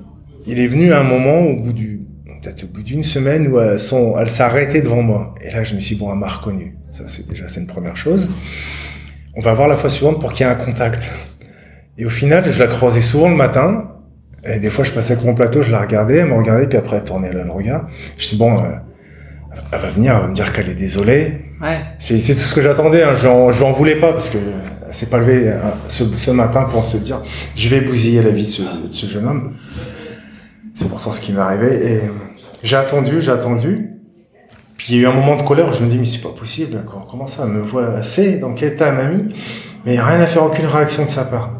il 0.45 0.59
est 0.59 0.67
venu 0.67 0.93
à 0.93 0.99
un 0.99 1.03
moment, 1.03 1.39
au 1.39 1.55
bout 1.55 1.73
du, 1.73 2.01
peut-être 2.43 2.65
au 2.65 2.67
bout 2.67 2.83
d'une 2.83 3.03
semaine, 3.03 3.47
où 3.47 3.59
elle, 3.59 3.79
son, 3.79 4.19
elle 4.19 4.29
s'est 4.29 4.43
arrêtée 4.43 4.83
devant 4.83 5.01
moi. 5.01 5.33
Et 5.41 5.49
là, 5.49 5.63
je 5.63 5.73
me 5.73 5.79
suis 5.79 5.95
dit, 5.95 6.01
bon, 6.01 6.11
elle 6.11 6.19
m'a 6.19 6.27
reconnu. 6.27 6.77
Ça, 6.91 7.05
c'est 7.07 7.27
déjà, 7.27 7.47
c'est 7.47 7.59
une 7.59 7.67
première 7.67 7.97
chose. 7.97 8.29
On 9.35 9.41
va 9.41 9.53
voir 9.53 9.67
la 9.67 9.75
fois 9.77 9.89
suivante 9.89 10.19
pour 10.19 10.31
qu'il 10.31 10.45
y 10.45 10.49
ait 10.49 10.51
un 10.51 10.55
contact. 10.55 11.01
Et 11.97 12.05
au 12.05 12.09
final, 12.09 12.43
je 12.51 12.59
la 12.59 12.67
croisais 12.67 13.01
souvent 13.01 13.29
le 13.29 13.35
matin, 13.35 13.96
et 14.47 14.59
des 14.59 14.69
fois, 14.69 14.85
je 14.85 14.91
passais 14.91 15.13
avec 15.13 15.25
mon 15.25 15.33
plateau, 15.33 15.61
je 15.61 15.71
la 15.71 15.81
regardais, 15.81 16.17
elle 16.17 16.27
me 16.27 16.35
regardait, 16.35 16.67
puis 16.67 16.77
après, 16.77 16.97
elle 16.97 17.03
tournait 17.03 17.31
le 17.31 17.49
regard. 17.51 17.87
Je 18.17 18.29
dis, 18.29 18.37
bon, 18.37 18.57
euh, 18.57 18.63
elle 19.71 19.79
va 19.79 19.89
venir, 19.89 20.15
elle 20.15 20.21
va 20.21 20.27
me 20.27 20.35
dire 20.35 20.53
qu'elle 20.53 20.69
est 20.69 20.75
désolée. 20.75 21.41
Ouais. 21.61 21.79
C'est, 21.99 22.17
tout 22.17 22.39
ce 22.39 22.55
que 22.55 22.61
j'attendais, 22.61 23.03
hein. 23.03 23.15
je 23.15 23.57
lui 23.57 23.63
en 23.65 23.71
voulais 23.73 23.95
pas, 23.95 24.13
parce 24.13 24.29
que 24.29 24.37
elle 24.87 24.93
s'est 24.93 25.07
pas 25.07 25.17
levée 25.17 25.49
hein, 25.49 25.73
ce, 25.87 26.05
ce, 26.05 26.31
matin 26.31 26.63
pour 26.63 26.85
se 26.85 26.97
dire, 26.97 27.21
je 27.55 27.67
vais 27.67 27.81
bousiller 27.81 28.21
la 28.21 28.29
vie 28.29 28.45
de 28.45 28.49
ce, 28.49 28.61
de 28.61 28.91
ce 28.91 29.05
jeune 29.05 29.27
homme. 29.27 29.53
C'est 30.73 30.87
pourtant 30.87 31.11
ce 31.11 31.19
qui 31.19 31.33
m'est 31.33 31.41
arrivé. 31.41 31.93
Et 31.93 32.01
j'ai 32.63 32.77
attendu, 32.77 33.21
j'ai 33.21 33.31
attendu. 33.31 33.89
Puis 34.77 34.93
il 34.93 34.95
y 34.95 34.99
a 34.99 35.03
eu 35.03 35.11
un 35.11 35.15
moment 35.15 35.35
de 35.35 35.43
colère 35.43 35.67
où 35.67 35.73
je 35.73 35.83
me 35.83 35.89
dis, 35.89 35.97
mais 35.97 36.05
c'est 36.05 36.21
pas 36.21 36.29
possible, 36.29 36.83
comment 37.09 37.27
ça, 37.27 37.43
elle 37.45 37.51
me 37.51 37.61
voit 37.61 37.95
assez, 37.95 38.37
dans 38.37 38.53
quel 38.53 38.73
état 38.73 38.87
elle 38.87 38.95
m'a 38.95 39.05
mis, 39.05 39.23
mais 39.85 39.93
il 39.93 39.95
n'y 39.95 39.97
a 39.97 40.05
rien 40.05 40.19
à 40.19 40.27
faire, 40.27 40.43
aucune 40.43 40.67
réaction 40.67 41.03
de 41.03 41.09
sa 41.09 41.25
part. 41.25 41.56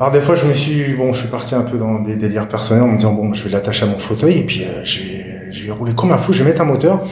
Alors 0.00 0.12
des 0.12 0.20
fois, 0.20 0.36
je 0.36 0.46
me 0.46 0.54
suis, 0.54 0.94
bon, 0.94 1.12
je 1.12 1.20
suis 1.20 1.28
parti 1.28 1.56
un 1.56 1.62
peu 1.62 1.76
dans 1.76 1.98
des 1.98 2.14
délires 2.14 2.46
personnels 2.46 2.84
en 2.84 2.88
me 2.88 2.96
disant 2.96 3.14
bon, 3.14 3.32
je 3.32 3.42
vais 3.42 3.50
l'attacher 3.50 3.84
à 3.84 3.88
mon 3.88 3.98
fauteuil 3.98 4.38
et 4.38 4.44
puis 4.44 4.62
euh, 4.62 4.84
je 4.84 5.00
vais, 5.00 5.52
je 5.52 5.64
vais 5.64 5.72
rouler 5.72 5.92
comme 5.92 6.12
un 6.12 6.18
fou, 6.18 6.32
je 6.32 6.44
vais 6.44 6.50
mettre 6.50 6.62
un 6.62 6.66
moteur 6.66 7.04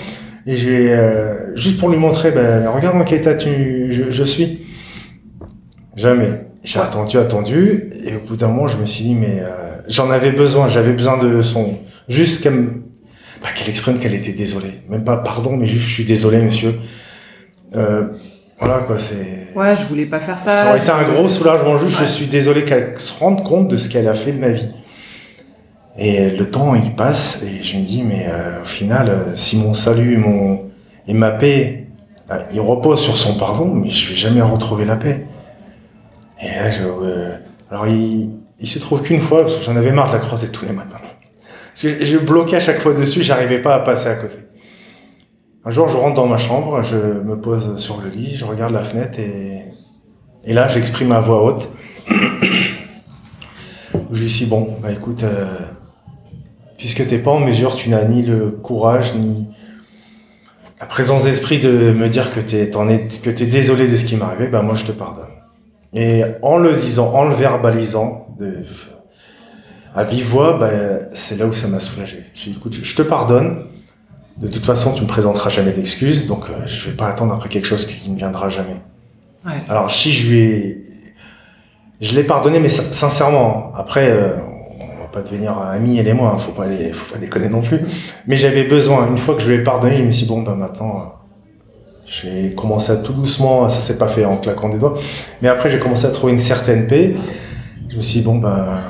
et 0.46 0.56
je 0.56 0.70
vais 0.70 0.92
euh, 0.92 1.56
juste 1.56 1.80
pour 1.80 1.88
lui 1.88 1.96
montrer, 1.96 2.30
ben 2.30 2.68
regarde 2.68 2.96
dans 2.96 3.04
quel 3.04 3.18
état 3.18 3.34
tu, 3.34 3.92
je, 3.92 4.10
je 4.10 4.22
suis. 4.22 4.66
Jamais. 5.96 6.46
J'ai 6.62 6.78
attendu, 6.78 7.18
attendu 7.18 7.90
et 8.04 8.16
au 8.16 8.20
bout 8.20 8.36
d'un 8.36 8.48
moment, 8.48 8.68
je 8.68 8.76
me 8.76 8.86
suis 8.86 9.02
dit 9.02 9.14
mais 9.16 9.40
euh, 9.40 9.80
j'en 9.88 10.08
avais 10.10 10.30
besoin, 10.30 10.68
j'avais 10.68 10.92
besoin 10.92 11.18
de 11.18 11.42
son, 11.42 11.78
juste 12.08 12.40
qu'elle, 12.40 12.66
bah, 13.42 13.48
qu'elle 13.56 13.68
exprime 13.68 13.98
qu'elle 13.98 14.14
était 14.14 14.32
désolée, 14.32 14.74
même 14.88 15.02
pas 15.02 15.16
pardon, 15.16 15.56
mais 15.56 15.66
juste 15.66 15.88
je 15.88 15.92
suis 15.92 16.04
désolé, 16.04 16.40
monsieur. 16.40 16.76
Euh, 17.74 18.06
voilà 18.58 18.78
quoi, 18.80 18.98
c'est. 18.98 19.48
Ouais, 19.54 19.76
je 19.76 19.84
voulais 19.84 20.06
pas 20.06 20.20
faire 20.20 20.38
ça. 20.38 20.50
Ça 20.50 20.68
aurait 20.70 20.78
été 20.78 20.90
un 20.90 21.04
gros 21.04 21.28
soulagement 21.28 21.76
juste. 21.78 22.00
Ouais. 22.00 22.06
Je 22.06 22.10
suis 22.10 22.26
désolé 22.26 22.64
qu'elle 22.64 22.98
se 22.98 23.18
rende 23.18 23.44
compte 23.44 23.68
de 23.68 23.76
ce 23.76 23.88
qu'elle 23.88 24.08
a 24.08 24.14
fait 24.14 24.32
de 24.32 24.38
ma 24.38 24.48
vie. 24.50 24.68
Et 25.98 26.30
le 26.30 26.50
temps 26.50 26.74
il 26.74 26.94
passe 26.94 27.42
et 27.42 27.62
je 27.62 27.78
me 27.78 27.82
dis 27.82 28.02
mais 28.02 28.26
euh, 28.28 28.60
au 28.60 28.66
final 28.66 29.08
euh, 29.08 29.34
si 29.34 29.56
mon 29.56 29.72
salut 29.72 30.18
mon 30.18 30.66
et 31.08 31.14
ma 31.14 31.30
paix 31.30 31.86
euh, 32.30 32.36
il 32.52 32.60
repose 32.60 33.00
sur 33.00 33.16
son 33.16 33.38
pardon 33.38 33.72
mais 33.74 33.88
je 33.88 34.10
vais 34.10 34.14
jamais 34.14 34.42
retrouver 34.42 34.84
la 34.84 34.96
paix. 34.96 35.26
Et 36.42 36.48
là 36.48 36.68
je, 36.70 36.82
euh, 36.82 37.38
alors 37.70 37.86
il, 37.86 38.30
il 38.60 38.68
se 38.68 38.78
trouve 38.78 39.00
qu'une 39.00 39.20
fois 39.20 39.40
parce 39.42 39.56
que 39.56 39.64
j'en 39.64 39.74
avais 39.74 39.90
marre 39.90 40.08
de 40.08 40.12
la 40.12 40.18
croiser 40.18 40.48
tous 40.48 40.66
les 40.66 40.72
matins. 40.72 41.00
Parce 41.72 41.82
que 41.82 42.04
je 42.04 42.18
bloquais 42.18 42.56
à 42.56 42.60
chaque 42.60 42.80
fois 42.80 42.92
dessus 42.92 43.22
j'arrivais 43.22 43.60
pas 43.60 43.76
à 43.76 43.78
passer 43.78 44.08
à 44.08 44.16
côté. 44.16 44.36
Un 45.66 45.70
jour 45.70 45.88
je 45.88 45.96
rentre 45.96 46.14
dans 46.14 46.26
ma 46.26 46.38
chambre 46.38 46.82
je 46.82 46.96
me 46.96 47.38
pose 47.38 47.76
sur 47.76 48.00
le 48.00 48.08
lit 48.08 48.36
je 48.36 48.44
regarde 48.44 48.72
la 48.72 48.84
fenêtre 48.84 49.18
et 49.18 49.66
et 50.46 50.52
là, 50.52 50.68
j'exprime 50.68 51.10
à 51.10 51.18
voix 51.18 51.42
haute. 51.42 51.68
je 54.12 54.20
lui 54.20 54.28
dis 54.28 54.46
bon, 54.46 54.68
bah 54.80 54.92
écoute, 54.92 55.24
euh, 55.24 55.44
puisque 56.78 57.04
t'es 57.08 57.18
pas 57.18 57.32
en 57.32 57.40
mesure, 57.40 57.74
tu 57.74 57.90
n'as 57.90 58.04
ni 58.04 58.22
le 58.22 58.52
courage 58.52 59.14
ni 59.16 59.48
la 60.78 60.86
présence 60.86 61.24
d'esprit 61.24 61.58
de 61.58 61.92
me 61.92 62.08
dire 62.08 62.32
que 62.32 62.38
t'es, 62.38 62.70
es, 62.70 63.46
désolé 63.46 63.88
de 63.88 63.96
ce 63.96 64.04
qui 64.04 64.14
m'est 64.14 64.22
arrivé, 64.22 64.46
bah 64.46 64.62
moi 64.62 64.76
je 64.76 64.84
te 64.84 64.92
pardonne. 64.92 65.24
Et 65.92 66.22
en 66.42 66.58
le 66.58 66.74
disant, 66.74 67.12
en 67.12 67.24
le 67.24 67.34
verbalisant, 67.34 68.28
à 69.96 70.04
vive 70.04 70.28
voix, 70.28 70.58
bah, 70.58 70.70
c'est 71.12 71.38
là 71.40 71.46
où 71.46 71.54
ça 71.54 71.66
m'a 71.66 71.80
soulagé. 71.80 72.18
J'ai 72.34 72.50
dit 72.50 72.56
écoute, 72.56 72.78
je 72.80 72.94
te 72.94 73.02
pardonne. 73.02 73.64
De 74.38 74.48
toute 74.48 74.66
façon, 74.66 74.92
tu 74.92 75.02
me 75.02 75.06
présenteras 75.08 75.48
jamais 75.48 75.72
d'excuses, 75.72 76.26
donc 76.26 76.44
euh, 76.50 76.66
je 76.66 76.90
vais 76.90 76.96
pas 76.96 77.08
attendre 77.08 77.32
après 77.32 77.48
quelque 77.48 77.66
chose 77.66 77.86
qui 77.86 78.10
ne 78.10 78.16
viendra 78.16 78.50
jamais. 78.50 78.76
Ouais. 79.46 79.52
Alors 79.68 79.90
si 79.90 80.12
je 80.12 80.28
lui 80.28 80.38
ai, 80.40 80.84
je 82.02 82.14
l'ai 82.14 82.24
pardonné, 82.24 82.58
mais 82.60 82.68
sin- 82.68 82.92
sincèrement. 82.92 83.72
Après, 83.74 84.10
euh, 84.10 84.34
on 84.78 85.00
va 85.02 85.08
pas 85.10 85.22
devenir 85.22 85.56
amis 85.58 85.96
elle 85.96 86.08
et 86.08 86.12
moi, 86.12 86.32
hein, 86.34 86.38
faut 86.38 86.52
pas 86.52 86.66
les, 86.66 86.92
faut 86.92 87.10
pas 87.10 87.18
déconner 87.18 87.48
non 87.48 87.62
plus. 87.62 87.80
Mais 88.26 88.36
j'avais 88.36 88.64
besoin. 88.64 89.08
Une 89.08 89.16
fois 89.16 89.34
que 89.36 89.40
je 89.40 89.48
lui 89.48 89.54
ai 89.54 89.62
pardonné, 89.62 89.96
je 89.96 90.02
me 90.02 90.10
suis 90.12 90.24
dit, 90.26 90.28
bon 90.28 90.42
bah 90.42 90.54
maintenant, 90.54 90.98
euh, 90.98 91.02
j'ai 92.04 92.54
commencé 92.54 92.92
à 92.92 92.96
tout 92.96 93.14
doucement. 93.14 93.68
Ça 93.70 93.80
s'est 93.80 93.96
pas 93.96 94.08
fait 94.08 94.26
en 94.26 94.36
claquant 94.36 94.68
des 94.68 94.78
doigts, 94.78 94.98
mais 95.40 95.48
après 95.48 95.70
j'ai 95.70 95.78
commencé 95.78 96.04
à 96.04 96.10
trouver 96.10 96.34
une 96.34 96.38
certaine 96.40 96.86
paix. 96.86 97.16
Je 97.88 97.96
me 97.96 98.02
suis 98.02 98.18
dit 98.18 98.24
bon 98.26 98.34
bah 98.36 98.80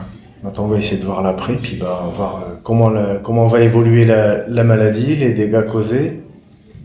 maintenant 0.42 0.64
on 0.64 0.68
va 0.68 0.78
essayer 0.78 1.00
de 1.00 1.04
voir 1.06 1.22
l'après, 1.22 1.54
puis 1.54 1.76
bah 1.76 2.00
on 2.04 2.06
va 2.08 2.12
voir 2.12 2.36
euh, 2.36 2.54
comment 2.62 2.88
la- 2.90 3.16
comment 3.22 3.46
va 3.46 3.60
évoluer 3.60 4.04
la, 4.04 4.46
la 4.48 4.64
maladie, 4.64 5.16
les 5.16 5.32
dégâts 5.32 5.66
causés. 5.66 6.22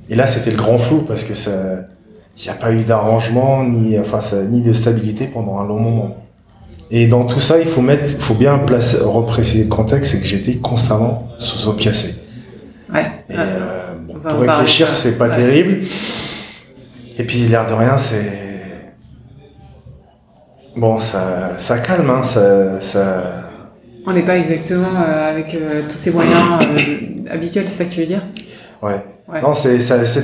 Et 0.10 0.16
là 0.16 0.26
c'était 0.28 0.52
le 0.52 0.58
grand 0.58 0.78
flou 0.78 1.02
parce 1.08 1.24
que 1.24 1.34
ça 1.34 1.52
il 2.38 2.44
n'y 2.44 2.50
a 2.50 2.54
pas 2.54 2.72
eu 2.72 2.84
d'arrangement 2.84 3.64
ni 3.64 4.00
enfin 4.00 4.22
ça- 4.22 4.44
ni 4.44 4.62
de 4.62 4.74
stabilité 4.74 5.26
pendant 5.28 5.60
un 5.60 5.68
long 5.68 5.80
moment. 5.80 6.18
Et 6.94 7.08
dans 7.08 7.24
tout 7.24 7.40
ça, 7.40 7.58
il 7.58 7.68
faut 7.68 7.80
mettre, 7.82 8.04
il 8.06 8.18
faut 8.20 8.34
bien 8.34 8.58
placer, 8.58 8.98
repréciser 9.02 9.64
le 9.64 9.70
contexte, 9.70 10.12
c'est 10.12 10.20
que 10.20 10.26
j'étais 10.26 10.56
constamment 10.56 11.30
sous 11.40 11.70
opiacé. 11.70 12.16
Ouais. 12.94 13.06
Et 13.30 13.34
euh, 13.38 13.94
bon, 14.06 14.16
pour 14.20 14.40
réfléchir, 14.42 14.90
c'est 14.90 15.18
pas 15.18 15.30
Ouais. 15.30 15.36
terrible. 15.38 15.86
Et 17.18 17.24
puis 17.24 17.48
l'air 17.48 17.66
de 17.66 17.72
rien, 17.74 17.98
c'est 17.98 18.30
bon, 20.76 21.00
ça, 21.00 21.52
ça 21.58 21.78
calme, 21.80 22.10
hein, 22.10 22.24
ça, 22.24 22.82
ça. 22.82 23.41
On 24.06 24.14
n'est 24.14 24.24
pas 24.26 24.38
exactement 24.38 24.88
euh, 25.08 25.30
avec 25.32 25.54
euh, 25.54 25.82
tous 25.90 25.98
ces 25.98 26.12
moyens 26.12 26.36
euh, 26.62 27.32
habituels, 27.32 27.68
c'est 27.68 27.84
ça 27.84 27.86
que 27.86 27.94
tu 27.94 28.00
veux 28.02 28.06
dire? 28.08 28.24
Ouais. 28.82 29.04
Ouais. 29.28 29.42
Non, 29.42 29.54
c'est 29.54 29.78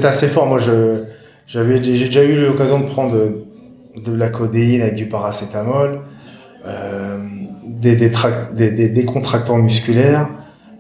assez 0.06 0.28
fort. 0.28 0.48
Moi, 0.48 0.58
je 0.58 1.04
j'avais 1.46 1.82
j'ai 1.84 2.06
déjà 2.06 2.24
eu 2.24 2.46
l'occasion 2.48 2.80
de 2.80 2.86
prendre 2.86 3.14
de, 3.16 3.46
de 4.02 4.16
la 4.16 4.30
codéine 4.30 4.82
avec 4.82 4.96
du 4.96 5.06
paracétamol, 5.08 6.00
euh, 6.66 7.18
des, 7.66 7.96
des, 7.96 8.10
trac- 8.10 8.54
des, 8.54 8.72
des 8.72 8.90
décontractants 8.90 9.58
musculaires, 9.58 10.28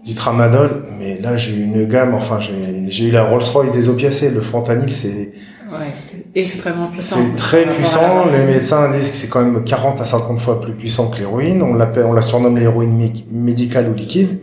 du 0.03 0.13
tramadol. 0.15 0.83
Mais 0.99 1.19
là, 1.19 1.37
j'ai 1.37 1.53
eu 1.55 1.63
une 1.63 1.85
gamme. 1.85 2.15
Enfin, 2.15 2.39
j'ai 2.39 2.89
j'ai 2.89 3.05
eu 3.05 3.11
la 3.11 3.23
Rolls-Royce 3.23 3.71
des 3.71 3.87
opiacés. 3.89 4.29
Le 4.31 4.41
fentanyl, 4.41 4.91
c'est 4.91 5.33
Ouais, 5.71 5.91
c'est 5.93 6.26
extrêmement 6.39 6.87
puissant. 6.87 7.17
c'est 7.17 7.35
très 7.35 7.65
puissant. 7.65 8.25
Les 8.31 8.43
médecins 8.53 8.89
disent 8.91 9.09
que 9.11 9.15
c'est 9.15 9.27
quand 9.27 9.41
même 9.43 9.63
40 9.63 9.99
à 10.01 10.05
50 10.05 10.39
fois 10.39 10.59
plus 10.61 10.73
puissant 10.73 11.09
que 11.09 11.17
l'héroïne. 11.17 11.61
On 11.61 11.73
l'appelle, 11.73 12.05
on 12.05 12.13
la 12.13 12.21
surnomme 12.21 12.57
l'héroïne 12.57 12.97
mé- 12.99 13.23
médicale 13.31 13.89
ou 13.89 13.93
liquide. 13.93 14.39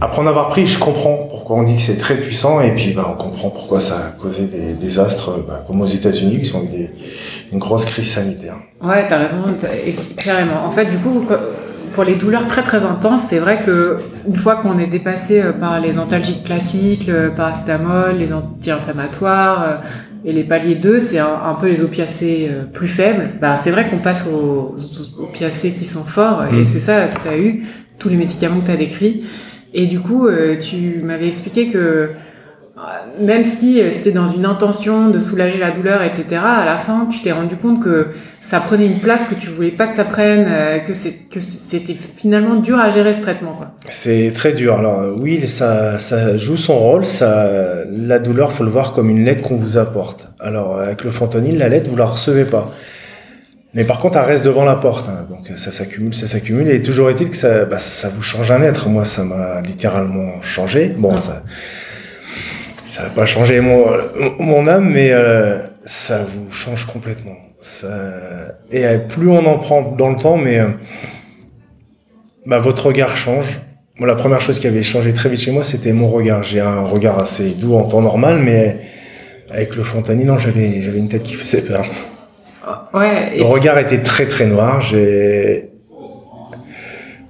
Après 0.00 0.22
en 0.22 0.28
avoir 0.28 0.48
pris, 0.50 0.64
je 0.64 0.78
comprends 0.78 1.26
pourquoi 1.28 1.56
on 1.56 1.64
dit 1.64 1.74
que 1.74 1.82
c'est 1.82 1.98
très 1.98 2.14
puissant 2.14 2.60
et 2.60 2.70
puis 2.70 2.92
bah, 2.92 3.08
on 3.12 3.16
comprend 3.20 3.50
pourquoi 3.50 3.80
ça 3.80 3.96
a 4.06 4.10
causé 4.12 4.44
des 4.44 4.74
désastres, 4.74 5.38
bah, 5.46 5.64
comme 5.66 5.80
aux 5.80 5.86
États-Unis, 5.86 6.40
qui 6.40 6.54
ont 6.54 6.62
eu 6.62 6.68
des, 6.68 6.90
une 7.52 7.58
grosse 7.58 7.84
crise 7.84 8.12
sanitaire. 8.12 8.58
Ouais, 8.80 9.08
t'as 9.08 9.18
raison, 9.18 9.44
et- 9.84 9.94
carrément. 10.22 10.64
En 10.64 10.70
fait, 10.70 10.84
du 10.84 10.98
coup, 10.98 11.24
pour 11.94 12.04
les 12.04 12.14
douleurs 12.14 12.46
très 12.46 12.62
très 12.62 12.84
intenses, 12.84 13.22
c'est 13.28 13.38
vrai 13.38 13.60
que 13.64 13.98
une 14.26 14.36
fois 14.36 14.56
qu'on 14.56 14.78
est 14.78 14.86
dépassé 14.86 15.40
euh, 15.40 15.52
par 15.52 15.80
les 15.80 15.98
antalgiques 15.98 16.44
classiques, 16.44 17.06
le 17.06 17.30
paracétamol, 17.34 18.16
les 18.16 18.32
anti-inflammatoires 18.32 19.62
euh, 19.62 19.76
et 20.24 20.32
les 20.32 20.44
paliers 20.44 20.74
2, 20.74 21.00
c'est 21.00 21.18
un, 21.18 21.38
un 21.46 21.54
peu 21.54 21.66
les 21.68 21.80
opiacés 21.82 22.48
euh, 22.50 22.64
plus 22.64 22.88
faibles. 22.88 23.30
Bah, 23.40 23.56
c'est 23.56 23.70
vrai 23.70 23.86
qu'on 23.88 23.98
passe 23.98 24.26
aux, 24.26 24.74
aux 24.76 25.22
opiacés 25.22 25.72
qui 25.72 25.86
sont 25.86 26.04
forts 26.04 26.44
Mm. 26.50 26.58
et 26.58 26.64
c'est 26.64 26.80
ça 26.80 27.06
que 27.06 27.18
t'as 27.22 27.38
eu, 27.38 27.64
tous 27.98 28.08
les 28.08 28.16
médicaments 28.16 28.60
que 28.60 28.66
t'as 28.66 28.76
décrits. 28.76 29.24
Et 29.72 29.86
du 29.86 30.00
coup, 30.00 30.26
euh, 30.26 30.58
tu 30.58 31.00
m'avais 31.02 31.28
expliqué 31.28 31.68
que 31.68 31.78
euh, 31.78 32.06
même 33.20 33.44
si 33.44 33.80
euh, 33.80 33.90
c'était 33.90 34.10
dans 34.12 34.26
une 34.26 34.44
intention 34.44 35.10
de 35.10 35.18
soulager 35.18 35.58
la 35.58 35.70
douleur, 35.70 36.02
etc., 36.02 36.40
à 36.42 36.64
la 36.64 36.78
fin, 36.78 37.06
tu 37.06 37.20
t'es 37.20 37.32
rendu 37.32 37.56
compte 37.56 37.82
que 37.82 38.08
ça 38.42 38.60
prenait 38.60 38.86
une 38.86 39.00
place 39.00 39.26
que 39.26 39.34
tu 39.34 39.48
voulais 39.48 39.70
pas 39.70 39.86
que 39.86 39.94
ça 39.94 40.04
prenne, 40.04 40.46
euh, 40.48 40.78
que 40.78 40.92
c'est 40.94 41.12
que 41.30 41.40
c'était 41.40 41.94
finalement 41.94 42.56
dur 42.56 42.78
à 42.78 42.90
gérer 42.90 43.12
ce 43.12 43.20
traitement. 43.20 43.60
C'est 43.88 44.32
très 44.34 44.52
dur. 44.52 44.78
Alors 44.78 45.00
euh, 45.00 45.14
oui, 45.16 45.46
ça, 45.46 45.98
ça 45.98 46.36
joue 46.36 46.56
son 46.56 46.78
rôle. 46.78 47.04
Ça, 47.04 47.84
la 47.90 48.18
douleur, 48.18 48.52
faut 48.52 48.64
le 48.64 48.70
voir 48.70 48.92
comme 48.92 49.10
une 49.10 49.24
lettre 49.24 49.42
qu'on 49.42 49.56
vous 49.56 49.76
apporte. 49.78 50.28
Alors 50.40 50.80
avec 50.80 51.04
le 51.04 51.10
fentanyl, 51.10 51.58
la 51.58 51.68
lettre, 51.68 51.90
vous 51.90 51.96
la 51.96 52.06
recevez 52.06 52.44
pas. 52.44 52.72
Mais 53.72 53.84
par 53.84 54.00
contre, 54.00 54.18
elle 54.18 54.24
reste 54.24 54.44
devant 54.44 54.64
la 54.64 54.74
porte. 54.76 55.08
hein. 55.08 55.26
Donc 55.28 55.56
ça 55.56 55.70
s'accumule, 55.70 56.14
ça 56.14 56.26
s'accumule. 56.26 56.68
Et 56.70 56.82
toujours 56.82 57.08
est-il 57.10 57.30
que 57.30 57.36
ça, 57.36 57.66
bah, 57.66 57.78
ça 57.78 58.08
vous 58.08 58.22
change 58.22 58.50
un 58.50 58.62
être. 58.62 58.88
Moi, 58.88 59.04
ça 59.04 59.22
m'a 59.22 59.60
littéralement 59.60 60.40
changé. 60.42 60.92
Bon, 60.96 61.14
ça, 61.14 61.42
ça 62.86 63.04
n'a 63.04 63.10
pas 63.10 63.26
changé 63.26 63.60
mon, 63.60 63.86
mon 64.40 64.66
âme, 64.66 64.90
mais 64.90 65.12
euh, 65.12 65.58
ça 65.84 66.18
vous 66.24 66.50
change 66.52 66.84
complètement. 66.86 67.36
Ça, 67.60 67.88
et 68.70 68.86
euh, 68.86 68.98
plus 68.98 69.28
on 69.28 69.44
en 69.44 69.58
prend 69.58 69.82
dans 69.82 70.08
le 70.08 70.16
temps, 70.16 70.36
mais 70.36 70.58
euh, 70.58 70.68
bah, 72.46 72.58
votre 72.58 72.86
regard 72.86 73.16
change. 73.16 73.60
Moi, 73.96 74.08
la 74.08 74.14
première 74.14 74.40
chose 74.40 74.58
qui 74.58 74.66
avait 74.66 74.82
changé 74.82 75.12
très 75.12 75.28
vite 75.28 75.40
chez 75.40 75.52
moi, 75.52 75.62
c'était 75.62 75.92
mon 75.92 76.08
regard. 76.08 76.42
J'ai 76.42 76.60
un 76.60 76.80
regard 76.80 77.22
assez 77.22 77.50
doux 77.50 77.74
en 77.74 77.84
temps 77.84 78.00
normal, 78.00 78.38
mais 78.38 78.78
avec 79.50 79.76
le 79.76 79.82
fentanyl, 79.82 80.26
non, 80.26 80.38
j'avais, 80.38 80.80
j'avais 80.80 80.98
une 80.98 81.08
tête 81.08 81.22
qui 81.22 81.34
faisait 81.34 81.62
peur. 81.62 81.84
Ouais, 82.94 83.36
Le 83.36 83.44
regard 83.44 83.78
était 83.78 84.02
très 84.02 84.26
très 84.26 84.46
noir. 84.46 84.80
J'ai, 84.80 85.68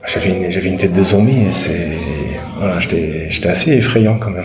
j'avais 0.06 0.30
une, 0.30 0.50
j'avais 0.50 0.68
une 0.68 0.78
tête 0.78 0.92
de 0.92 1.02
zombie. 1.02 1.46
C'est, 1.52 1.88
voilà, 2.58 2.78
j'étais, 2.78 3.28
j'étais 3.30 3.48
assez 3.48 3.72
effrayant 3.72 4.18
quand 4.18 4.30
même. 4.30 4.44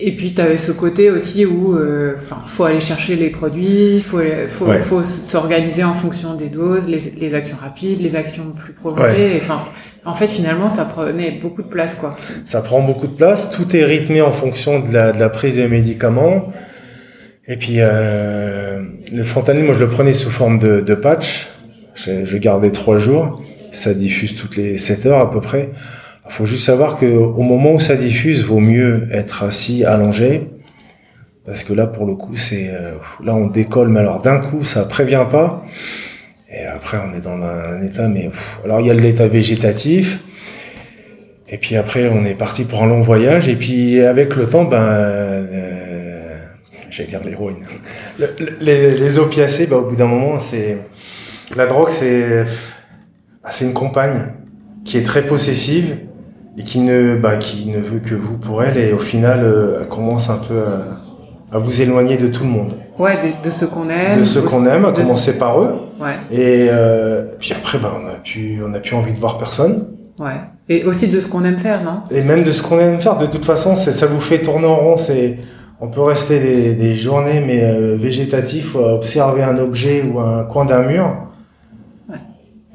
Et 0.00 0.12
puis 0.16 0.34
tu 0.34 0.40
avais 0.40 0.58
ce 0.58 0.72
côté 0.72 1.10
aussi 1.10 1.46
où, 1.46 1.74
euh, 1.74 2.14
enfin, 2.16 2.38
faut 2.46 2.64
aller 2.64 2.80
chercher 2.80 3.16
les 3.16 3.30
produits, 3.30 4.00
faut 4.00 4.20
faut, 4.48 4.66
Ouais. 4.66 4.78
faut 4.78 5.02
s'organiser 5.04 5.84
en 5.84 5.94
fonction 5.94 6.34
des 6.34 6.48
doses, 6.48 6.86
les, 6.88 7.00
les 7.18 7.34
actions 7.34 7.56
rapides, 7.60 8.00
les 8.00 8.14
actions 8.16 8.52
plus 8.52 8.72
prolongées. 8.72 9.38
Enfin, 9.40 9.60
en 10.04 10.14
fait, 10.14 10.26
finalement, 10.26 10.68
ça 10.68 10.84
prenait 10.84 11.32
beaucoup 11.40 11.62
de 11.62 11.68
place, 11.68 11.94
quoi. 11.96 12.16
Ça 12.44 12.60
prend 12.62 12.80
beaucoup 12.82 13.06
de 13.06 13.14
place. 13.14 13.50
Tout 13.50 13.76
est 13.76 13.84
rythmé 13.84 14.20
en 14.22 14.32
fonction 14.32 14.80
de 14.80 14.92
la, 14.92 15.12
de 15.12 15.18
la 15.20 15.28
prise 15.28 15.56
des 15.56 15.68
médicaments. 15.68 16.52
Et 17.46 17.56
puis, 17.56 17.76
euh, 17.78 18.82
le 19.12 19.22
fentanyl, 19.22 19.64
moi, 19.64 19.74
je 19.74 19.80
le 19.80 19.88
prenais 19.88 20.12
sous 20.12 20.30
forme 20.30 20.58
de, 20.58 20.80
de 20.80 20.94
patch. 20.94 21.48
Je, 21.94 22.24
je 22.24 22.36
gardais 22.38 22.70
trois 22.72 22.98
jours. 22.98 23.42
Ça 23.72 23.92
diffuse 23.94 24.34
toutes 24.34 24.56
les 24.56 24.76
7 24.78 25.06
heures 25.06 25.18
à 25.18 25.30
peu 25.30 25.40
près. 25.40 25.70
Faut 26.28 26.46
juste 26.46 26.64
savoir 26.64 26.96
que 26.98 27.06
au 27.06 27.42
moment 27.42 27.72
où 27.74 27.80
ça 27.80 27.96
diffuse, 27.96 28.44
vaut 28.44 28.60
mieux 28.60 29.08
être 29.12 29.42
assis, 29.42 29.84
allongé. 29.84 30.50
Parce 31.46 31.64
que 31.64 31.72
là, 31.72 31.86
pour 31.86 32.04
le 32.06 32.14
coup, 32.14 32.36
c'est 32.36 32.68
euh, 32.70 32.92
là 33.24 33.34
on 33.34 33.46
décolle, 33.46 33.88
mais 33.88 34.00
alors 34.00 34.20
d'un 34.20 34.38
coup, 34.38 34.62
ça 34.62 34.84
prévient 34.84 35.24
pas. 35.30 35.64
Et 36.52 36.64
après, 36.64 36.98
on 36.98 37.16
est 37.16 37.20
dans 37.22 37.40
un 37.42 37.82
état, 37.82 38.08
mais 38.08 38.30
alors 38.64 38.80
il 38.80 38.86
y 38.86 38.90
a 38.90 38.94
l'état 38.94 39.26
végétatif. 39.26 40.20
Et 41.48 41.56
puis 41.56 41.76
après, 41.76 42.08
on 42.08 42.26
est 42.26 42.34
parti 42.34 42.64
pour 42.64 42.82
un 42.82 42.86
long 42.86 43.00
voyage. 43.00 43.48
Et 43.48 43.56
puis 43.56 44.00
avec 44.00 44.36
le 44.36 44.46
temps, 44.46 44.64
ben, 44.64 44.82
euh, 44.82 46.36
j'allais 46.90 47.08
dire 47.08 47.20
l'héroïne. 47.24 47.56
Le- 48.18 48.26
le- 48.38 48.56
Les, 48.60 48.94
les 48.96 49.18
opiacés, 49.18 49.66
ben, 49.66 49.76
au 49.76 49.88
bout 49.88 49.96
d'un 49.96 50.06
moment, 50.06 50.38
c'est 50.38 50.76
la 51.56 51.64
drogue, 51.66 51.88
c'est 51.88 52.44
bah, 53.42 53.48
c'est 53.50 53.64
une 53.64 53.72
compagne 53.72 54.26
qui 54.84 54.98
est 54.98 55.02
très 55.02 55.22
possessive 55.26 55.96
et 56.58 56.64
qui 56.64 56.80
ne 56.80 57.16
bah, 57.16 57.36
qui 57.38 57.68
ne 57.68 57.78
veut 57.78 58.00
que 58.00 58.14
vous 58.14 58.36
pour 58.36 58.62
elle. 58.62 58.76
Et 58.76 58.92
au 58.92 58.98
final, 58.98 59.40
euh, 59.42 59.78
elle 59.80 59.88
commence 59.88 60.28
un 60.28 60.38
peu 60.38 60.58
à, 60.58 61.56
à 61.56 61.58
vous 61.58 61.80
éloigner 61.80 62.16
de 62.18 62.26
tout 62.26 62.42
le 62.42 62.50
monde. 62.50 62.72
Ouais, 62.98 63.16
de, 63.16 63.46
de 63.46 63.50
ceux 63.50 63.68
qu'on 63.68 63.88
aime. 63.88 64.18
De 64.18 64.24
ceux 64.24 64.42
qu'on 64.42 64.66
aime, 64.66 64.84
à 64.84 64.92
commencer 64.92 65.38
par 65.38 65.60
eux. 65.62 65.78
Ouais. 66.00 66.16
Et 66.30 66.68
euh, 66.70 67.26
puis 67.38 67.52
après, 67.52 67.78
bah, 67.78 67.92
on 68.02 68.06
a 68.08 68.14
plus, 68.14 68.60
on 68.68 68.74
a 68.74 68.80
plus 68.80 68.96
envie 68.96 69.12
de 69.12 69.18
voir 69.18 69.38
personne. 69.38 69.86
Ouais. 70.18 70.40
Et 70.68 70.84
aussi 70.84 71.06
de 71.08 71.20
ce 71.20 71.28
qu'on 71.28 71.44
aime 71.44 71.58
faire, 71.58 71.82
non? 71.84 72.02
Et 72.10 72.22
même 72.22 72.42
de 72.42 72.50
ce 72.50 72.62
qu'on 72.62 72.78
aime 72.80 73.00
faire. 73.00 73.16
De 73.16 73.26
toute 73.26 73.44
façon, 73.44 73.76
ça 73.76 74.06
vous 74.06 74.20
fait 74.20 74.40
tourner 74.40 74.66
en 74.66 74.74
rond. 74.76 74.96
C'est, 74.96 75.38
on 75.80 75.86
peut 75.86 76.02
rester 76.02 76.40
des, 76.40 76.74
des 76.74 76.96
journées, 76.96 77.40
mais 77.46 77.62
euh, 77.62 77.96
végétatifs, 77.96 78.74
à 78.74 78.94
observer 78.94 79.44
un 79.44 79.58
objet 79.58 80.02
ou 80.02 80.18
un 80.18 80.42
coin 80.44 80.64
d'un 80.64 80.82
mur. 80.82 81.14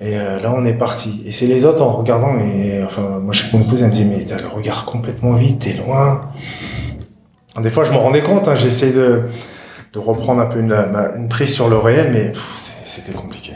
Et 0.04 0.18
euh, 0.18 0.40
là, 0.40 0.54
on 0.54 0.66
est 0.66 0.74
parti. 0.74 1.24
Et 1.26 1.32
c'est 1.32 1.48
les 1.48 1.64
autres 1.64 1.82
en 1.82 1.92
regardant. 1.92 2.38
Et 2.38 2.84
enfin, 2.84 3.20
moi, 3.22 3.32
je 3.32 3.44
sais 3.44 3.50
que 3.50 3.56
mon 3.56 3.64
épouse, 3.64 3.82
elle 3.82 3.88
me 3.88 3.94
dit, 3.94 4.04
mais 4.04 4.26
t'as 4.26 4.40
le 4.40 4.48
regard 4.48 4.86
complètement 4.86 5.34
vide, 5.34 5.60
t'es 5.60 5.74
loin. 5.74 6.30
Des 7.62 7.70
fois, 7.70 7.86
je 7.86 7.94
me 7.94 7.98
rendais 7.98 8.22
compte. 8.22 8.50
Hein, 8.50 8.56
j'essaie 8.56 8.92
de, 8.92 9.24
de 9.94 10.00
reprendre 10.00 10.42
un 10.42 10.48
peu 10.48 10.60
une, 10.60 10.74
une 11.18 11.30
prise 11.30 11.54
sur 11.54 11.70
le 11.70 11.78
réel, 11.78 12.12
mais 12.12 12.34
c'était 12.84 13.14
compliqué. 13.14 13.54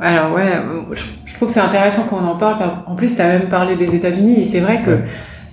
Alors 0.00 0.34
ouais, 0.34 0.52
je, 0.92 1.34
trouve 1.34 1.48
que 1.48 1.54
c'est 1.54 1.60
intéressant 1.60 2.02
qu'on 2.02 2.24
en 2.24 2.36
parle. 2.36 2.58
En 2.86 2.96
plus, 2.96 3.14
tu 3.14 3.22
as 3.22 3.28
même 3.28 3.48
parlé 3.48 3.76
des 3.76 3.94
États-Unis 3.94 4.40
et 4.40 4.44
c'est 4.44 4.60
vrai 4.60 4.82
que 4.82 4.98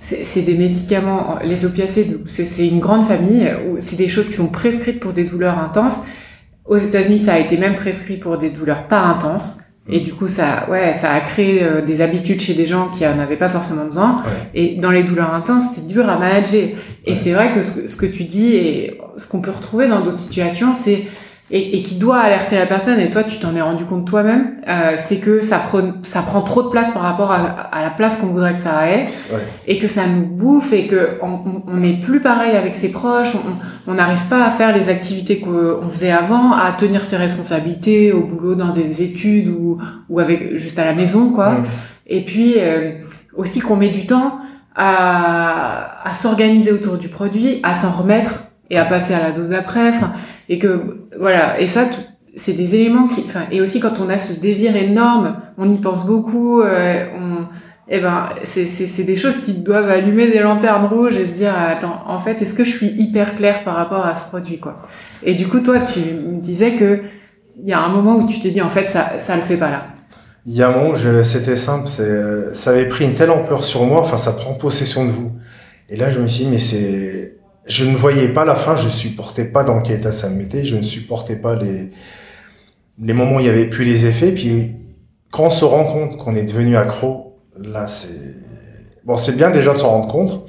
c'est 0.00 0.42
des 0.42 0.58
médicaments, 0.58 1.38
les 1.42 1.64
opiacés, 1.64 2.20
c'est 2.26 2.66
une 2.66 2.78
grande 2.78 3.06
famille 3.06 3.50
c'est 3.78 3.96
des 3.96 4.08
choses 4.08 4.28
qui 4.28 4.34
sont 4.34 4.48
prescrites 4.48 5.00
pour 5.00 5.14
des 5.14 5.24
douleurs 5.24 5.58
intenses. 5.58 6.02
Aux 6.66 6.76
États-Unis, 6.76 7.20
ça 7.20 7.34
a 7.34 7.38
été 7.38 7.56
même 7.56 7.74
prescrit 7.74 8.18
pour 8.18 8.36
des 8.36 8.50
douleurs 8.50 8.86
pas 8.86 9.00
intenses. 9.00 9.63
Et 9.88 10.00
du 10.00 10.14
coup, 10.14 10.28
ça, 10.28 10.66
ouais, 10.70 10.92
ça 10.94 11.12
a 11.12 11.20
créé 11.20 11.62
euh, 11.62 11.82
des 11.82 12.00
habitudes 12.00 12.40
chez 12.40 12.54
des 12.54 12.64
gens 12.64 12.88
qui 12.88 13.06
en 13.06 13.18
avaient 13.18 13.36
pas 13.36 13.50
forcément 13.50 13.84
besoin. 13.84 14.22
Ouais. 14.24 14.50
Et 14.54 14.74
dans 14.76 14.90
les 14.90 15.02
douleurs 15.02 15.34
intenses, 15.34 15.64
c'est 15.74 15.86
dur 15.86 16.08
à 16.08 16.18
manager. 16.18 16.70
Et 17.04 17.10
Ouais. 17.12 17.14
c'est 17.14 17.32
vrai 17.32 17.52
que 17.52 17.62
ce, 17.62 17.80
que 17.82 17.88
ce 17.88 17.96
que 17.96 18.06
tu 18.06 18.24
dis 18.24 18.54
et 18.54 18.98
ce 19.18 19.26
qu'on 19.28 19.40
peut 19.42 19.50
retrouver 19.50 19.86
dans 19.86 20.00
d'autres 20.00 20.16
situations, 20.18 20.72
c'est 20.72 21.02
et, 21.56 21.76
et 21.78 21.82
qui 21.82 21.94
doit 21.94 22.18
alerter 22.18 22.56
la 22.56 22.66
personne. 22.66 22.98
Et 22.98 23.08
toi, 23.10 23.22
tu 23.22 23.38
t'en 23.38 23.54
es 23.54 23.60
rendu 23.62 23.84
compte 23.84 24.06
toi-même, 24.06 24.56
euh, 24.68 24.94
c'est 24.96 25.18
que 25.18 25.40
ça, 25.40 25.58
prend 25.58 25.82
ça 26.02 26.20
prend 26.22 26.42
trop 26.42 26.64
de 26.64 26.68
place 26.68 26.90
par 26.92 27.02
rapport 27.02 27.30
à, 27.30 27.36
à 27.38 27.80
la 27.82 27.90
place 27.90 28.16
qu'on 28.16 28.26
voudrait 28.26 28.54
que 28.54 28.60
ça 28.60 28.88
ait, 28.90 29.04
Ouais. 29.32 29.38
et 29.68 29.78
que 29.78 29.86
ça 29.86 30.02
nous 30.06 30.26
bouffe 30.26 30.72
et 30.72 30.86
que 30.88 31.10
on- 31.22 31.76
n'est 31.76 31.92
plus 31.94 32.20
pareil 32.20 32.56
avec 32.56 32.74
ses 32.74 32.88
proches. 32.90 33.32
On- 33.88 33.94
n'arrive 33.94 34.24
pas 34.28 34.44
à 34.44 34.50
faire 34.50 34.76
les 34.76 34.88
activités 34.88 35.38
qu'on 35.38 35.88
faisait 35.88 36.10
avant, 36.10 36.50
à 36.52 36.72
tenir 36.72 37.04
ses 37.04 37.16
responsabilités 37.16 38.12
au 38.12 38.24
boulot, 38.24 38.56
dans 38.56 38.70
des 38.70 39.02
études 39.02 39.48
ou, 39.48 39.78
ou 40.10 40.18
avec 40.18 40.56
juste 40.56 40.78
à 40.80 40.84
la 40.84 40.92
maison, 40.94 41.30
quoi. 41.30 41.58
Et 42.08 42.22
puis 42.24 42.54
euh, 42.58 42.92
aussi 43.36 43.60
qu'on 43.60 43.76
met 43.76 43.90
du 43.90 44.06
temps 44.06 44.38
à, 44.76 46.08
à 46.08 46.14
s'organiser 46.14 46.72
autour 46.72 46.96
du 46.98 47.08
produit, 47.08 47.60
à 47.62 47.74
s'en 47.74 47.90
remettre 47.92 48.43
et 48.74 48.78
à 48.78 48.84
passer 48.84 49.14
à 49.14 49.20
la 49.20 49.32
dose 49.32 49.48
d'après. 49.48 49.92
Et 50.48 50.58
que 50.58 51.08
voilà. 51.18 51.60
Et 51.60 51.66
ça, 51.66 51.88
c'est 52.36 52.52
des 52.52 52.74
éléments 52.74 53.08
qui. 53.08 53.24
Et 53.50 53.60
aussi 53.60 53.80
quand 53.80 54.00
on 54.00 54.08
a 54.08 54.18
ce 54.18 54.32
désir 54.38 54.76
énorme, 54.76 55.36
on 55.58 55.70
y 55.70 55.78
pense 55.78 56.06
beaucoup. 56.06 56.60
euh, 56.60 57.06
on, 57.16 57.46
eh 57.86 58.00
ben, 58.00 58.30
c'est 58.44 59.02
des 59.02 59.16
choses 59.16 59.36
qui 59.38 59.52
doivent 59.52 59.90
allumer 59.90 60.30
des 60.30 60.40
lanternes 60.40 60.86
rouges 60.86 61.18
et 61.18 61.26
se 61.26 61.32
dire 61.32 61.52
attends, 61.54 62.02
en 62.06 62.18
fait, 62.18 62.40
est-ce 62.40 62.54
que 62.54 62.64
je 62.64 62.70
suis 62.70 62.88
hyper 62.96 63.36
clair 63.36 63.62
par 63.62 63.74
rapport 63.74 64.06
à 64.06 64.14
ce 64.14 64.24
produit, 64.24 64.58
quoi. 64.58 64.76
Et 65.22 65.34
du 65.34 65.46
coup, 65.46 65.60
toi, 65.60 65.80
tu 65.80 66.00
me 66.00 66.40
disais 66.40 66.72
que 66.72 67.02
il 67.62 67.68
y 67.68 67.72
a 67.72 67.80
un 67.80 67.88
moment 67.88 68.16
où 68.16 68.26
tu 68.26 68.40
t'es 68.40 68.50
dit 68.50 68.62
en 68.62 68.68
fait 68.68 68.86
ça 68.86 69.16
ça 69.16 69.36
le 69.36 69.42
fait 69.42 69.56
pas 69.56 69.70
là. 69.70 69.86
Il 70.46 70.54
y 70.54 70.62
a 70.62 70.68
un 70.68 70.72
moment 70.72 70.90
où 70.90 71.24
c'était 71.24 71.56
simple, 71.56 71.88
c'est, 71.88 72.02
euh, 72.02 72.52
ça 72.52 72.70
avait 72.70 72.88
pris 72.88 73.04
une 73.04 73.14
telle 73.14 73.30
ampleur 73.30 73.64
sur 73.64 73.84
moi, 73.84 74.00
enfin 74.00 74.18
ça 74.18 74.32
prend 74.32 74.52
possession 74.54 75.06
de 75.06 75.10
vous. 75.10 75.32
Et 75.88 75.96
là 75.96 76.10
je 76.10 76.20
me 76.20 76.26
suis 76.26 76.44
dit, 76.44 76.50
mais 76.50 76.58
c'est... 76.58 77.36
Je 77.66 77.84
ne 77.84 77.96
voyais 77.96 78.28
pas 78.28 78.44
la 78.44 78.54
fin, 78.54 78.76
je 78.76 78.88
supportais 78.88 79.46
pas 79.46 79.64
dans 79.64 79.80
quel 79.80 79.96
état 79.96 80.12
ça 80.12 80.28
me 80.28 80.36
mettait, 80.36 80.64
je 80.64 80.76
ne 80.76 80.82
supportais 80.82 81.36
pas 81.36 81.54
les, 81.54 81.90
les 83.00 83.12
moments 83.12 83.36
où 83.36 83.40
il 83.40 83.46
y 83.46 83.48
avait 83.48 83.66
plus 83.66 83.84
les 83.84 84.04
effets. 84.06 84.32
Puis 84.32 84.76
quand 85.30 85.44
on 85.44 85.50
se 85.50 85.64
rend 85.64 85.84
compte 85.84 86.18
qu'on 86.18 86.34
est 86.34 86.44
devenu 86.44 86.76
accro, 86.76 87.38
là 87.58 87.86
c'est... 87.88 88.34
Bon 89.04 89.16
c'est 89.16 89.36
bien 89.36 89.50
déjà 89.50 89.74
de 89.74 89.78
s'en 89.78 89.90
rendre 89.90 90.08
compte. 90.08 90.46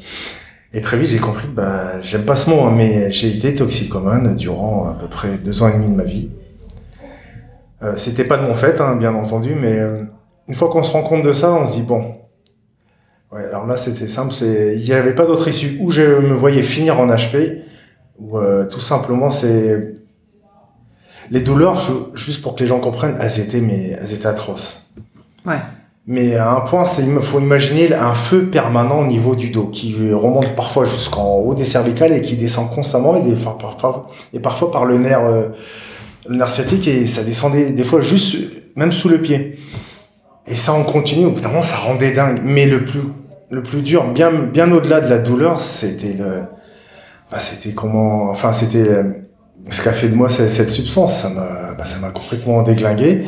Et 0.73 0.81
très 0.81 0.97
vite 0.97 1.09
j'ai 1.09 1.19
compris 1.19 1.47
bah, 1.47 1.99
j'aime 2.01 2.23
pas 2.25 2.35
ce 2.35 2.49
mot, 2.49 2.61
hein, 2.61 2.73
mais 2.75 3.11
j'ai 3.11 3.29
été 3.29 3.55
toxicomane 3.55 4.35
durant 4.35 4.89
à 4.89 4.93
peu 4.93 5.07
près 5.07 5.37
deux 5.37 5.63
ans 5.63 5.69
et 5.69 5.73
demi 5.73 5.87
de 5.87 5.95
ma 5.95 6.03
vie. 6.03 6.29
Euh, 7.81 7.95
c'était 7.97 8.23
pas 8.23 8.37
de 8.37 8.43
mon 8.43 8.55
fait, 8.55 8.79
hein, 8.81 8.95
bien 8.95 9.13
entendu, 9.13 9.55
mais 9.55 9.73
euh, 9.73 10.03
une 10.47 10.55
fois 10.55 10.69
qu'on 10.69 10.83
se 10.83 10.91
rend 10.91 11.03
compte 11.03 11.23
de 11.23 11.33
ça, 11.33 11.53
on 11.53 11.65
se 11.67 11.75
dit 11.77 11.81
bon. 11.81 12.13
Ouais, 13.35 13.43
alors 13.49 13.65
là 13.65 13.75
c'était 13.75 14.07
simple, 14.07 14.33
c'est 14.33 14.75
il 14.77 14.83
n'y 14.85 14.93
avait 14.93 15.13
pas 15.13 15.25
d'autre 15.25 15.47
issue. 15.47 15.77
Ou 15.81 15.91
je 15.91 16.01
me 16.03 16.33
voyais 16.33 16.63
finir 16.63 16.99
en 16.99 17.07
HP, 17.07 17.59
ou 18.19 18.37
euh, 18.37 18.65
tout 18.67 18.79
simplement 18.79 19.29
c'est 19.29 19.93
les 21.31 21.41
douleurs, 21.41 21.79
je- 21.81 22.17
juste 22.17 22.41
pour 22.41 22.55
que 22.55 22.61
les 22.61 22.67
gens 22.67 22.79
comprennent, 22.79 23.17
elles 23.19 23.39
étaient 23.39 23.59
mais 23.61 23.97
elles 24.01 24.13
étaient 24.13 24.27
atroces. 24.27 24.91
Ouais. 25.45 25.57
Mais 26.07 26.35
à 26.35 26.51
un 26.51 26.61
point, 26.61 26.85
c'est 26.85 27.01
il 27.01 27.09
me 27.09 27.19
faut 27.19 27.39
imaginer 27.39 27.93
un 27.93 28.13
feu 28.13 28.45
permanent 28.45 28.99
au 28.99 29.05
niveau 29.07 29.35
du 29.35 29.49
dos 29.49 29.65
qui 29.65 29.95
remonte 30.13 30.55
parfois 30.55 30.85
jusqu'en 30.85 31.37
haut 31.39 31.55
des 31.55 31.65
cervicales 31.65 32.13
et 32.13 32.21
qui 32.21 32.37
descend 32.37 32.69
constamment 32.69 33.17
et, 33.17 33.21
des, 33.23 33.33
enfin, 33.33 33.57
parfois, 33.59 34.07
et 34.31 34.39
parfois 34.39 34.71
par 34.71 34.85
le 34.85 34.99
nerf, 34.99 35.25
euh, 35.25 35.49
le 36.29 36.37
nerf 36.37 36.51
sciatique 36.51 36.87
et 36.87 37.07
ça 37.07 37.23
descendait 37.23 37.71
des 37.71 37.83
fois 37.83 38.01
juste 38.01 38.37
même 38.75 38.91
sous 38.91 39.09
le 39.09 39.19
pied. 39.19 39.57
Et 40.47 40.53
ça 40.53 40.73
on 40.75 40.83
continue. 40.83 41.25
Au 41.25 41.31
bout 41.31 41.41
d'un 41.41 41.47
moment, 41.49 41.63
ça 41.63 41.75
rendait 41.75 42.11
dingue. 42.11 42.39
Mais 42.43 42.67
le 42.67 42.85
plus 42.85 43.01
le 43.49 43.63
plus 43.63 43.81
dur, 43.81 44.11
bien 44.11 44.31
bien 44.31 44.71
au-delà 44.71 45.01
de 45.01 45.09
la 45.09 45.19
douleur, 45.19 45.61
c'était 45.61 46.13
le 46.13 46.43
bah, 47.31 47.39
c'était 47.39 47.73
comment 47.73 48.29
enfin 48.29 48.53
c'était 48.53 48.85
ce 49.69 49.83
qu'a 49.83 49.91
fait 49.91 50.09
de 50.09 50.15
moi 50.15 50.29
cette, 50.29 50.69
substance. 50.69 51.21
Ça 51.21 51.29
m'a 51.29 51.73
bah, 51.77 51.85
ça 51.85 51.99
m'a 51.99 52.09
complètement 52.09 52.61
déglingué. 52.63 53.23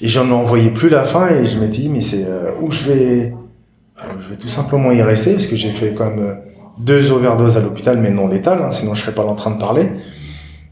Et 0.00 0.08
j'en 0.08 0.30
en 0.30 0.42
voyais 0.42 0.70
plus 0.70 0.88
la 0.88 1.04
fin 1.04 1.28
et 1.28 1.46
je 1.46 1.58
m'étais 1.58 1.82
dit, 1.82 1.88
mais 1.88 2.00
c'est 2.00 2.24
euh, 2.24 2.50
où 2.60 2.70
je 2.70 2.84
vais, 2.84 3.32
euh, 3.32 4.02
je 4.20 4.28
vais 4.28 4.36
tout 4.36 4.48
simplement 4.48 4.90
y 4.90 5.02
rester 5.02 5.32
parce 5.32 5.46
que 5.46 5.56
j'ai 5.56 5.70
fait 5.70 5.94
quand 5.94 6.10
même 6.10 6.38
deux 6.78 7.10
overdoses 7.12 7.56
à 7.56 7.60
l'hôpital, 7.60 7.98
mais 7.98 8.10
non 8.10 8.26
létales, 8.26 8.62
hein, 8.62 8.70
sinon 8.70 8.94
je 8.94 9.02
serais 9.02 9.12
pas 9.12 9.24
en 9.24 9.34
train 9.34 9.52
de 9.52 9.60
parler. 9.60 9.88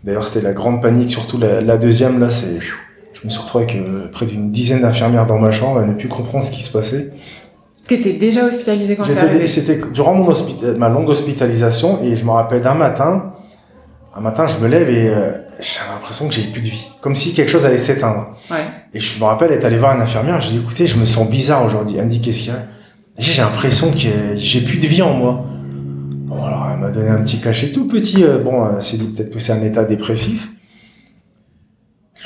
D'ailleurs, 0.04 0.26
c'était 0.26 0.40
la 0.40 0.52
grande 0.52 0.80
panique, 0.80 1.10
surtout 1.10 1.38
la, 1.38 1.76
deuxième, 1.76 2.18
là, 2.18 2.30
c'est, 2.30 2.58
je 2.58 3.24
me 3.24 3.30
suis 3.30 3.40
retrouvé 3.40 3.64
avec 3.64 3.76
euh, 3.76 4.08
près 4.10 4.26
d'une 4.26 4.50
dizaine 4.50 4.80
d'infirmières 4.80 5.26
dans 5.26 5.38
ma 5.38 5.50
chambre, 5.50 5.78
à 5.78 5.84
ne 5.84 5.92
plus 5.92 6.08
comprendre 6.08 6.42
ce 6.42 6.50
qui 6.50 6.62
se 6.62 6.72
passait. 6.72 7.10
T'étais 7.90 8.12
déjà 8.12 8.44
hospitalisé 8.46 8.94
quand 8.94 9.02
c'est 9.04 9.46
c'était 9.48 9.80
durant 9.92 10.14
mon 10.14 10.32
ma 10.78 10.88
longue 10.88 11.08
hospitalisation 11.08 11.98
et 12.04 12.14
je 12.14 12.24
me 12.24 12.30
rappelle 12.30 12.60
d'un 12.60 12.74
matin, 12.74 13.32
un 14.14 14.20
matin, 14.20 14.46
je 14.46 14.58
me 14.62 14.68
lève 14.68 14.88
et 14.88 15.08
euh, 15.08 15.32
j'ai 15.58 15.80
l'impression 15.92 16.28
que 16.28 16.34
j'ai 16.34 16.42
plus 16.44 16.60
de 16.62 16.68
vie, 16.68 16.86
comme 17.00 17.16
si 17.16 17.34
quelque 17.34 17.48
chose 17.50 17.64
allait 17.66 17.78
s'éteindre. 17.78 18.28
Ouais. 18.48 18.58
Et 18.94 19.00
je 19.00 19.18
me 19.18 19.24
rappelle 19.24 19.50
être 19.50 19.64
allé 19.64 19.76
voir 19.76 19.96
une 19.96 20.02
infirmière, 20.02 20.40
j'ai 20.40 20.50
dit 20.50 20.58
écoutez, 20.58 20.86
je 20.86 20.96
me 20.98 21.04
sens 21.04 21.28
bizarre 21.28 21.64
aujourd'hui. 21.64 21.96
Elle 21.98 22.04
me 22.04 22.10
dit 22.10 22.20
qu'est-ce 22.20 22.38
qu'il 22.38 22.52
y 22.52 22.56
a? 22.56 22.62
J'ai 23.18 23.42
l'impression 23.42 23.90
que 23.90 24.36
j'ai 24.36 24.60
plus 24.60 24.78
de 24.78 24.86
vie 24.86 25.02
en 25.02 25.12
moi. 25.12 25.44
Bon 26.28 26.44
alors 26.44 26.68
elle 26.72 26.78
m'a 26.78 26.92
donné 26.92 27.08
un 27.08 27.20
petit 27.20 27.38
cachet 27.40 27.70
tout 27.72 27.88
petit. 27.88 28.22
euh, 28.22 28.38
bon, 28.38 28.66
euh, 28.66 28.68
c'est 28.80 28.98
dit 28.98 29.06
peut-être 29.08 29.30
que 29.30 29.40
c'est 29.40 29.52
un 29.52 29.62
état 29.64 29.84
dépressif. 29.84 30.48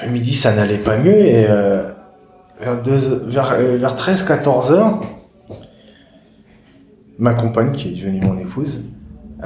Le 0.04 0.10
midi, 0.10 0.34
ça 0.34 0.52
n'allait 0.54 0.76
pas 0.76 0.98
mieux 0.98 1.18
et 1.24 1.46
euh, 1.48 1.88
vers, 2.60 2.82
deux- 2.82 3.22
vers, 3.28 3.52
euh, 3.58 3.78
vers 3.78 3.96
13-14 3.96 4.72
heures, 4.72 5.00
ma 7.18 7.34
compagne, 7.34 7.72
qui 7.72 7.88
est 7.88 7.96
devenue 8.00 8.20
mon 8.26 8.36
épouse, 8.38 8.84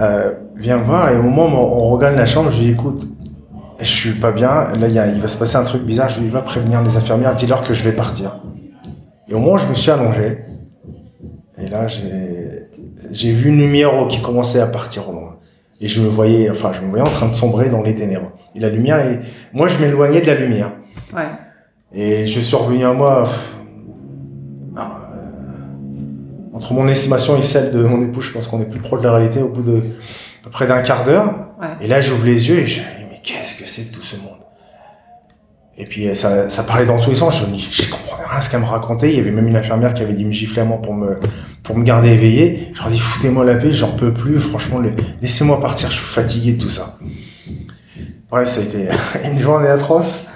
euh, 0.00 0.33
vient 0.57 0.78
me 0.78 0.85
voir 0.85 1.11
et 1.11 1.16
au 1.16 1.22
moment 1.22 1.46
où 1.46 1.81
on 1.81 1.88
regagne 1.90 2.16
la 2.16 2.26
chambre, 2.26 2.50
je 2.50 2.59
lui 2.59 2.66
dis 2.66 2.72
écoute, 2.72 3.07
je 3.81 3.85
suis 3.85 4.12
pas 4.12 4.33
bien, 4.33 4.72
là 4.78 4.88
il, 4.88 4.94
y 4.94 4.98
a- 4.98 5.07
il 5.07 5.20
va 5.20 5.28
se 5.28 5.38
passer 5.38 5.57
un 5.57 5.64
truc 5.64 5.83
bizarre, 5.83 6.09
je 6.09 6.18
lui 6.20 6.26
dis 6.26 6.33
va 6.33 6.42
prévenir 6.42 6.83
les 6.83 6.96
infirmières, 6.96 7.35
dis-leur 7.35 7.62
que 7.62 7.74
je 7.74 7.83
vais 7.85 7.92
partir. 7.92 8.40
Et 9.28 9.35
au 9.35 9.38
moment 9.38 9.54
où 9.54 9.59
je 9.59 9.66
me 9.66 9.74
suis 9.74 9.90
allongé, 9.90 10.38
et 11.59 11.68
là 11.68 11.87
j'ai 11.88 12.68
j'ai 13.12 13.33
vu 13.33 13.50
une 13.50 13.59
lumière 13.61 13.90
qui 14.09 14.20
commençait 14.20 14.61
à 14.61 14.66
partir 14.66 15.09
au 15.09 15.12
loin. 15.12 15.37
Et 15.81 15.87
je 15.87 16.00
me 16.02 16.09
voyais, 16.09 16.50
enfin 16.50 16.72
je 16.72 16.81
me 16.81 16.88
voyais 16.88 17.04
en 17.04 17.11
train 17.11 17.28
de 17.28 17.35
sombrer 17.35 17.68
dans 17.68 17.83
les 17.83 17.94
ténèbres. 17.94 18.33
Et 18.57 18.61
la 18.61 18.68
lumière, 18.68 18.98
et 19.07 19.20
moi 19.52 19.68
je 19.68 19.78
m'éloignais 19.78 20.20
de 20.20 20.26
la 20.26 20.35
lumière. 20.35 20.72
Ouais. 21.14 21.22
Et 21.92 22.26
je 22.26 22.40
suis 22.40 22.57
revenu 22.57 22.85
à 22.85 22.92
moi. 22.92 23.24
pff, 23.24 23.54
entre 26.59 26.73
mon 26.73 26.88
estimation 26.88 27.38
et 27.38 27.42
celle 27.42 27.73
de 27.73 27.85
mon 27.85 28.03
époux, 28.03 28.21
je 28.21 28.33
pense 28.33 28.49
qu'on 28.49 28.61
est 28.61 28.68
plus 28.68 28.81
proche 28.81 29.01
de 29.01 29.07
la 29.07 29.14
réalité 29.14 29.40
au 29.40 29.49
bout 29.49 29.62
de 29.62 29.79
à 29.79 30.44
peu 30.44 30.51
près 30.51 30.66
d'un 30.66 30.83
quart 30.83 31.05
d'heure. 31.05 31.33
Ouais. 31.61 31.68
Et 31.83 31.87
là, 31.87 32.01
j'ouvre 32.01 32.27
les 32.27 32.49
yeux 32.49 32.59
et 32.59 32.66
je 32.66 32.81
me 32.81 32.85
dis, 32.85 33.05
mais 33.12 33.21
qu'est-ce 33.23 33.55
que 33.55 33.68
c'est 33.68 33.90
que 33.90 33.94
tout 33.94 34.03
ce 34.03 34.16
monde? 34.16 34.40
Et 35.77 35.85
puis, 35.85 36.09
euh, 36.09 36.16
ça, 36.16 36.49
ça 36.49 36.64
parlait 36.64 36.85
dans 36.85 36.99
tous 36.99 37.11
les 37.11 37.16
sens. 37.16 37.38
Je 37.38 37.47
ne 37.47 37.57
je 37.57 37.88
comprenais 37.88 38.25
rien 38.29 38.38
à 38.38 38.40
ce 38.40 38.51
qu'elle 38.51 38.59
me 38.59 38.66
racontait. 38.66 39.11
Il 39.11 39.16
y 39.16 39.21
avait 39.21 39.31
même 39.31 39.47
une 39.47 39.55
infirmière 39.55 39.94
qui 39.94 40.03
avait 40.03 40.14
dû 40.14 40.25
me 40.25 40.33
gifler 40.33 40.62
à 40.62 40.64
moi 40.64 40.83
pour 40.83 40.94
me, 40.94 41.21
pour 41.62 41.79
me 41.79 41.85
garder 41.85 42.09
éveillé. 42.09 42.73
Je 42.75 42.81
leur 42.81 42.90
dis, 42.90 42.99
foutez-moi 42.99 43.44
la 43.44 43.55
paix, 43.55 43.73
j'en 43.73 43.92
peux 43.92 44.12
plus. 44.12 44.40
Franchement, 44.40 44.83
laissez-moi 45.23 45.61
partir, 45.61 45.92
je 45.92 45.97
suis 45.99 46.07
fatigué 46.07 46.55
de 46.55 46.61
tout 46.61 46.71
ça. 46.71 46.97
Bref, 48.29 48.49
ça 48.49 48.61
a 48.61 48.64
été 48.64 48.88
une 49.25 49.38
journée 49.38 49.68
atroce. 49.68 50.27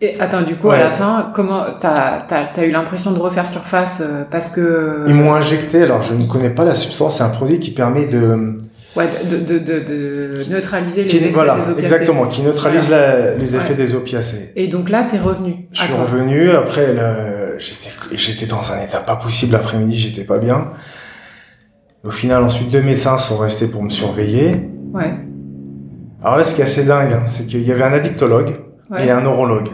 Et 0.00 0.18
attends, 0.20 0.42
du 0.42 0.54
coup, 0.54 0.70
à 0.70 0.76
la 0.78 0.90
fin, 0.90 1.32
comment 1.34 1.64
t'as 1.80 2.22
as, 2.30 2.64
eu 2.64 2.70
l'impression 2.70 3.10
de 3.10 3.18
refaire 3.18 3.46
surface 3.46 4.00
euh, 4.00 4.22
parce 4.30 4.48
que 4.48 5.02
Ils 5.08 5.14
m'ont 5.14 5.34
injecté, 5.34 5.82
alors 5.82 6.02
je 6.02 6.14
ne 6.14 6.24
connais 6.26 6.50
pas 6.50 6.64
la 6.64 6.76
substance, 6.76 7.16
c'est 7.18 7.24
un 7.24 7.30
produit 7.30 7.58
qui 7.58 7.72
permet 7.72 8.06
de, 8.06 8.58
Ouais, 8.94 9.06
de, 9.28 9.36
de, 9.38 9.58
de, 9.58 9.78
de 9.80 10.50
neutraliser 10.50 11.02
les 11.02 11.08
Qui, 11.08 11.16
effets 11.16 11.30
voilà, 11.30 11.56
des 11.56 11.62
opiacés. 11.62 11.80
exactement, 11.80 12.26
qui 12.26 12.42
neutralise 12.42 12.88
la- 12.88 13.34
les 13.34 13.56
effets 13.56 13.70
Ouais. 13.70 13.74
des 13.74 13.94
opiacés. 13.96 14.52
Et 14.54 14.68
donc 14.68 14.88
là, 14.88 15.02
t'es 15.02 15.18
revenu. 15.18 15.66
Je 15.72 15.80
suis 15.82 15.90
toi. 15.90 16.02
revenu, 16.04 16.50
après, 16.50 16.94
j'étais, 17.58 17.90
j'étais 18.16 18.46
dans 18.46 18.72
un 18.72 18.80
état 18.84 18.98
pas 19.00 19.16
possible 19.16 19.52
l'après-midi, 19.54 19.98
j'étais 19.98 20.24
pas 20.24 20.38
bien. 20.38 20.70
Au 22.04 22.10
final, 22.10 22.44
ensuite, 22.44 22.70
deux 22.70 22.82
médecins 22.82 23.18
sont 23.18 23.36
restés 23.36 23.66
pour 23.66 23.82
me 23.82 23.90
surveiller. 23.90 24.70
Ouais. 24.94 25.12
Alors 26.22 26.36
là, 26.38 26.44
ce 26.44 26.54
qui 26.54 26.60
est 26.60 26.64
assez 26.64 26.84
dingue, 26.84 27.12
hein, 27.12 27.22
c'est 27.26 27.46
qu'il 27.46 27.62
y 27.66 27.72
avait 27.72 27.82
un 27.84 27.92
addictologue 27.92 28.56
Ouais. 28.90 29.06
et 29.06 29.10
un 29.10 29.20
neurologue. 29.20 29.68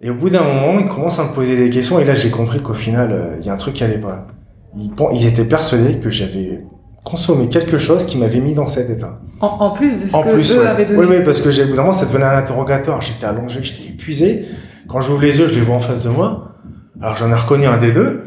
Et 0.00 0.10
au 0.10 0.14
bout 0.14 0.30
d'un 0.30 0.42
moment, 0.42 0.78
ils 0.78 0.88
commencent 0.88 1.18
à 1.18 1.24
me 1.24 1.32
poser 1.32 1.56
des 1.56 1.70
questions, 1.70 1.98
et 1.98 2.04
là, 2.04 2.14
j'ai 2.14 2.30
compris 2.30 2.60
qu'au 2.60 2.74
final, 2.74 3.12
euh, 3.12 3.36
il 3.40 3.46
y 3.46 3.48
a 3.48 3.52
un 3.52 3.56
truc 3.56 3.74
qui 3.74 3.84
allait 3.84 3.98
pas. 3.98 4.26
Ils, 4.76 5.26
étaient 5.26 5.46
persuadés 5.46 5.98
que 6.00 6.10
j'avais 6.10 6.62
consommé 7.02 7.48
quelque 7.48 7.78
chose 7.78 8.04
qui 8.04 8.18
m'avait 8.18 8.40
mis 8.40 8.52
dans 8.52 8.66
cet 8.66 8.90
état. 8.90 9.20
En, 9.40 9.46
en 9.46 9.70
plus 9.70 10.02
de 10.02 10.08
ce 10.08 10.14
En 10.14 10.22
que 10.22 10.34
plus, 10.34 10.52
eux 10.52 10.60
ouais. 10.60 10.66
avaient 10.66 10.84
donné. 10.84 10.98
Oui, 10.98 11.06
oui, 11.08 11.24
parce 11.24 11.40
que 11.40 11.50
j'ai, 11.50 11.64
au 11.64 11.68
bout 11.68 11.76
d'un 11.76 11.82
moment, 11.82 11.94
ça 11.94 12.04
devenait 12.04 12.26
un 12.26 12.36
interrogatoire. 12.36 13.00
J'étais 13.00 13.24
allongé, 13.24 13.60
j'étais 13.62 13.88
épuisé. 13.88 14.44
Quand 14.86 15.00
j'ouvre 15.00 15.22
les 15.22 15.38
yeux, 15.38 15.48
je 15.48 15.54
les 15.54 15.62
vois 15.62 15.76
en 15.76 15.80
face 15.80 16.02
de 16.02 16.10
moi. 16.10 16.52
Alors 17.00 17.16
j'en 17.16 17.30
ai 17.30 17.34
reconnu 17.34 17.66
un 17.66 17.78
des 17.78 17.92
deux. 17.92 18.24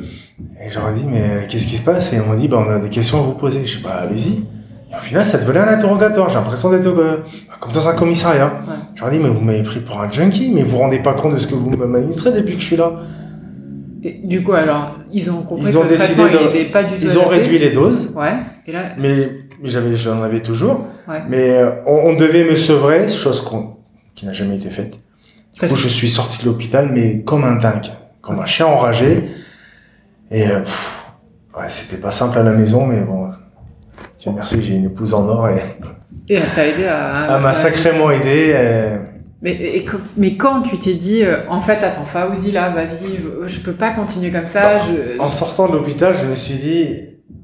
Et 0.63 0.71
j'aurais 0.71 0.93
dit, 0.93 1.05
mais 1.05 1.45
qu'est-ce 1.47 1.67
qui 1.67 1.77
se 1.77 1.83
passe? 1.83 2.13
Et 2.13 2.19
on 2.19 2.27
m'a 2.27 2.35
dit, 2.35 2.47
bah, 2.47 2.63
on 2.65 2.69
a 2.69 2.79
des 2.79 2.89
questions 2.89 3.19
à 3.19 3.21
vous 3.21 3.33
poser. 3.33 3.65
Je 3.65 3.77
dis, 3.77 3.83
bah, 3.83 4.01
allez-y. 4.03 4.43
Au 4.99 5.01
final, 5.01 5.25
ça 5.25 5.37
devenait 5.37 5.59
un 5.59 5.67
interrogatoire. 5.69 6.29
J'ai 6.29 6.35
l'impression 6.35 6.69
d'être 6.71 6.85
euh, 6.87 7.23
comme 7.61 7.71
dans 7.71 7.87
un 7.87 7.93
commissariat. 7.93 8.47
Ouais. 8.67 8.73
J'aurais 8.95 9.11
dit, 9.11 9.19
mais 9.19 9.29
vous 9.29 9.39
m'avez 9.39 9.63
pris 9.63 9.79
pour 9.79 10.01
un 10.01 10.11
junkie, 10.11 10.51
mais 10.53 10.63
vous 10.63 10.71
vous 10.71 10.77
rendez 10.77 10.99
pas 10.99 11.13
compte 11.13 11.35
de 11.35 11.39
ce 11.39 11.47
que 11.47 11.55
vous 11.55 11.69
m'administrez 11.69 12.31
depuis 12.31 12.55
que 12.55 12.61
je 12.61 12.65
suis 12.65 12.75
là. 12.75 12.91
Et 14.03 14.19
du 14.23 14.43
coup, 14.43 14.53
alors, 14.53 14.97
ils 15.11 15.29
ont 15.31 15.41
compris 15.43 15.65
Ils 15.67 15.73
que 15.73 15.77
ont 15.77 15.83
le 15.83 15.89
décidé 15.89 16.13
traitement, 16.15 16.25
de- 16.39 16.43
il 16.53 16.57
était 16.61 16.65
pas 16.71 16.83
du 16.83 16.89
tout 16.95 16.99
Ils 17.01 17.17
ont 17.17 17.21
adapté. 17.27 17.37
réduit 17.41 17.59
les 17.59 17.71
doses, 17.71 18.11
Ouais. 18.15 18.33
Et 18.67 18.71
là, 18.71 18.81
mais, 18.97 19.29
mais 19.61 19.69
j'avais, 19.69 19.95
j'en 19.95 20.21
avais 20.21 20.41
toujours. 20.41 20.85
Ouais. 21.07 21.21
Mais 21.29 21.49
euh, 21.51 21.71
on, 21.85 22.09
on 22.11 22.15
devait 22.15 22.43
me 22.43 22.55
sevrer, 22.55 23.09
chose 23.09 23.41
qu'on, 23.41 23.77
qui 24.15 24.25
n'a 24.25 24.33
jamais 24.33 24.55
été 24.57 24.69
faite. 24.69 24.91
Du 24.91 25.59
Parce- 25.59 25.73
coup, 25.73 25.79
je 25.79 25.87
suis 25.87 26.09
sorti 26.09 26.41
de 26.41 26.45
l'hôpital, 26.45 26.89
mais 26.93 27.21
comme 27.23 27.43
un 27.43 27.55
dingue, 27.55 27.87
comme 28.21 28.39
un 28.39 28.45
chien 28.45 28.65
enragé. 28.67 29.29
Et 30.31 30.47
euh, 30.47 30.59
pff, 30.61 31.05
ouais, 31.57 31.65
c'était 31.69 32.01
pas 32.01 32.11
simple 32.11 32.37
à 32.37 32.43
la 32.43 32.51
maison, 32.51 32.85
mais 32.85 33.01
bon. 33.01 33.28
Dieu 34.19 34.31
merci, 34.35 34.61
j'ai 34.61 34.75
une 34.75 34.85
épouse 34.85 35.13
en 35.13 35.27
or 35.27 35.49
et 35.49 35.55
et 36.27 36.35
elle 36.35 36.49
t'a 36.53 36.67
aidé 36.67 36.85
à. 36.85 37.27
elle 37.35 37.41
m'a 37.41 37.53
sacrément 37.53 38.11
aidé. 38.11 38.53
et- 38.55 38.97
Mais, 39.41 39.53
et 39.53 39.85
mais 40.17 40.35
quand 40.35 40.61
tu 40.61 40.77
t'es 40.77 40.93
dit, 40.93 41.23
euh, 41.23 41.37
en 41.49 41.59
fait, 41.61 41.81
attends, 41.83 42.05
Fauzi, 42.05 42.51
là, 42.51 42.69
vas-y, 42.69 43.19
je 43.47 43.59
peux 43.61 43.71
pas 43.71 43.91
continuer 43.91 44.31
comme 44.31 44.45
ça, 44.47 44.77
je. 44.77 45.19
En 45.19 45.31
sortant 45.31 45.67
de 45.69 45.73
l'hôpital, 45.73 46.13
je 46.21 46.25
me 46.27 46.35
suis 46.35 46.55
dit, 46.55 46.95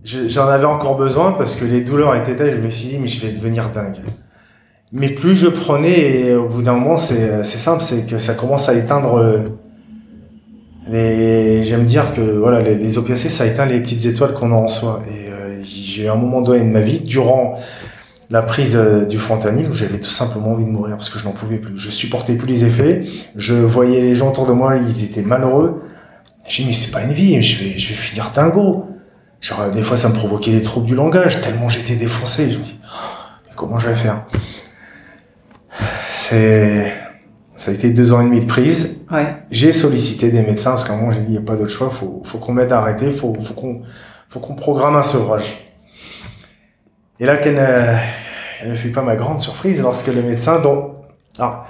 je- 0.04 0.28
j'en 0.28 0.48
avais 0.48 0.66
encore 0.66 0.98
besoin 0.98 1.32
parce 1.32 1.56
que 1.56 1.66
les 1.66 1.82
douleurs 1.82 2.16
étaient 2.16 2.36
telles, 2.36 2.52
je 2.52 2.62
me 2.62 2.70
suis 2.70 2.90
dit, 2.90 3.00
mais 3.00 3.08
je 3.08 3.26
vais 3.26 3.32
devenir 3.32 3.70
dingue. 3.70 3.96
Mais 4.92 5.10
plus 5.10 5.36
je 5.36 5.48
prenais, 5.48 6.00
et 6.28 6.36
au 6.36 6.48
bout 6.48 6.62
d'un 6.62 6.74
moment, 6.74 6.98
c'est 6.98 7.44
simple, 7.46 7.82
c'est 7.82 8.06
que 8.08 8.18
ça 8.20 8.34
commence 8.36 8.70
à 8.70 8.74
éteindre 8.76 9.16
euh, 9.18 9.40
les. 10.90 11.64
J'aime 11.64 11.86
dire 11.86 12.14
que 12.14 12.22
voilà, 12.22 12.62
les, 12.62 12.76
les 12.76 12.98
opiacés, 12.98 13.30
ça 13.30 13.46
éteint 13.48 13.66
les 13.66 13.80
petites 13.80 14.06
étoiles 14.06 14.34
qu'on 14.34 14.52
a 14.52 14.56
en 14.56 14.68
soi. 14.68 15.00
Et 15.10 15.25
j'ai 15.96 16.06
eu 16.06 16.10
un 16.10 16.16
moment 16.16 16.42
donné 16.42 16.60
de 16.60 16.70
ma 16.70 16.82
vie, 16.82 17.00
durant 17.00 17.58
la 18.30 18.42
prise 18.42 18.76
euh, 18.76 19.06
du 19.06 19.18
fentanyl, 19.18 19.68
où 19.70 19.74
j'avais 19.74 20.00
tout 20.00 20.10
simplement 20.10 20.52
envie 20.52 20.66
de 20.66 20.72
mourir 20.72 20.98
parce 20.98 21.10
que 21.10 21.20
je 21.20 21.26
n'en 21.26 21.32
pouvais 21.32 21.58
plus. 21.58 21.78
Je 21.78 21.90
supportais 21.90 22.34
plus 22.34 22.48
les 22.48 22.66
effets. 22.66 23.04
Je 23.36 23.54
voyais 23.54 24.02
les 24.02 24.16
gens 24.16 24.30
autour 24.30 24.48
de 24.48 24.52
moi, 24.52 24.76
ils 24.78 25.04
étaient 25.04 25.22
malheureux. 25.22 25.84
J'ai 26.48 26.64
dit, 26.64 26.70
mais 26.70 26.76
c'est 26.76 26.92
pas 26.92 27.04
une 27.04 27.14
vie, 27.14 27.42
je 27.42 27.64
vais, 27.64 27.78
je 27.78 27.90
vais 27.90 27.96
finir 27.96 28.32
dingo. 28.36 28.88
Genre, 29.42 29.62
euh, 29.62 29.72
des 29.72 29.84
fois, 29.84 29.96
ça 29.96 30.10
me 30.10 30.14
provoquait 30.14 30.52
des 30.52 30.64
troubles 30.64 30.88
du 30.88 30.96
langage, 30.96 31.40
tellement 31.42 31.70
j'étais 31.70 31.96
défoncé. 31.96 32.52
Je 32.52 32.58
me 32.58 32.64
dis, 32.64 32.80
oh, 32.84 32.98
mais 33.48 33.56
comment 33.56 33.80
je 33.80 33.88
vais 33.88 33.96
faire? 33.96 34.26
C'est, 36.10 36.92
ça 37.56 37.72
a 37.72 37.74
été 37.74 37.92
deux 37.92 38.12
ans 38.14 38.22
et 38.22 38.26
demi 38.26 38.42
de 38.42 38.46
prise. 38.46 39.06
Ouais. 39.12 39.36
J'ai 39.52 39.72
sollicité 39.72 40.32
des 40.32 40.42
médecins 40.42 40.72
parce 40.72 40.84
qu'à 40.84 40.94
un 40.94 40.98
moment, 40.98 41.12
j'ai 41.12 41.20
dit, 41.20 41.28
il 41.28 41.32
n'y 41.32 41.38
a 41.38 41.42
pas 41.42 41.56
d'autre 41.56 41.72
choix, 41.72 41.90
faut, 41.90 42.22
faut 42.26 42.40
qu'on 42.40 42.54
m'aide 42.54 42.72
à 42.72 42.80
arrêter, 42.80 43.12
faut, 43.12 43.34
faut 43.40 43.54
qu'on, 43.54 43.82
faut 44.30 44.40
qu'on 44.40 44.56
programme 44.56 44.96
un 44.96 45.04
sevrage. 45.04 45.65
Et 47.20 47.26
là, 47.26 47.36
ne- 47.36 47.40
quelle 47.42 48.70
ne 48.70 48.76
fut 48.76 48.90
pas 48.90 49.02
ma 49.02 49.16
grande 49.16 49.40
surprise 49.42 49.82
lorsque 49.82 50.08
le 50.08 50.22
médecin, 50.22 50.60
dont, 50.60 50.92
alors, 51.40 51.66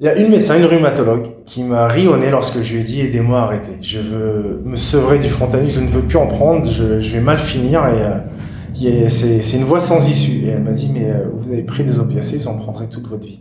il 0.00 0.06
y 0.06 0.08
a 0.08 0.16
une 0.16 0.30
médecin, 0.30 0.56
une 0.56 0.64
rhumatologue, 0.64 1.26
qui 1.44 1.62
m'a 1.64 1.88
rionné 1.88 2.30
lorsque 2.30 2.62
je 2.62 2.74
lui 2.74 2.80
ai 2.80 2.84
dit 2.84 3.00
aidez-moi 3.00 3.40
à 3.40 3.42
arrêter. 3.44 3.72
Je 3.82 3.98
veux 3.98 4.62
me 4.64 4.76
sevrer 4.76 5.18
du 5.18 5.28
fentanyl, 5.28 5.70
je 5.70 5.80
ne 5.80 5.88
veux 5.88 6.02
plus 6.02 6.18
en 6.18 6.26
prendre, 6.28 6.70
je, 6.70 7.00
je 7.00 7.12
vais 7.12 7.20
mal 7.20 7.40
finir 7.40 7.84
et 7.86 8.02
euh, 8.02 9.08
c'est 9.08 9.56
une 9.56 9.64
voie 9.64 9.80
sans 9.80 10.08
issue. 10.08 10.44
Et 10.46 10.50
elle 10.50 10.62
m'a 10.62 10.70
dit 10.70 10.88
mais 10.92 11.10
euh, 11.10 11.24
vous 11.34 11.52
avez 11.52 11.62
pris 11.62 11.82
des 11.82 11.98
opiacés, 11.98 12.38
vous 12.38 12.46
en 12.48 12.56
prendrez 12.56 12.86
toute 12.86 13.08
votre 13.08 13.26
vie. 13.26 13.40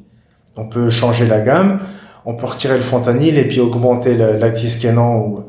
On 0.55 0.67
peut 0.67 0.89
changer 0.89 1.27
la 1.27 1.41
gamme, 1.41 1.79
on 2.25 2.33
peut 2.33 2.47
retirer 2.47 2.75
le 2.77 2.83
fentanyl 2.83 3.37
et 3.37 3.47
puis 3.47 3.59
augmenter 3.59 4.15
ou, 4.15 5.35
ou 5.35 5.43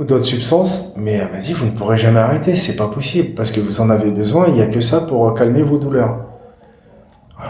d'autres 0.00 0.24
substances, 0.24 0.94
mais 0.96 1.12
elle 1.12 1.30
m'a 1.30 1.38
dit 1.38 1.52
vous 1.52 1.66
ne 1.66 1.70
pourrez 1.70 1.96
jamais 1.96 2.18
arrêter, 2.18 2.56
c'est 2.56 2.76
pas 2.76 2.88
possible 2.88 3.34
parce 3.34 3.50
que 3.52 3.60
vous 3.60 3.80
en 3.80 3.90
avez 3.90 4.10
besoin, 4.10 4.46
il 4.48 4.56
y 4.56 4.62
a 4.62 4.66
que 4.66 4.80
ça 4.80 5.00
pour 5.02 5.28
euh, 5.28 5.34
calmer 5.34 5.62
vos 5.62 5.78
douleurs. 5.78 6.26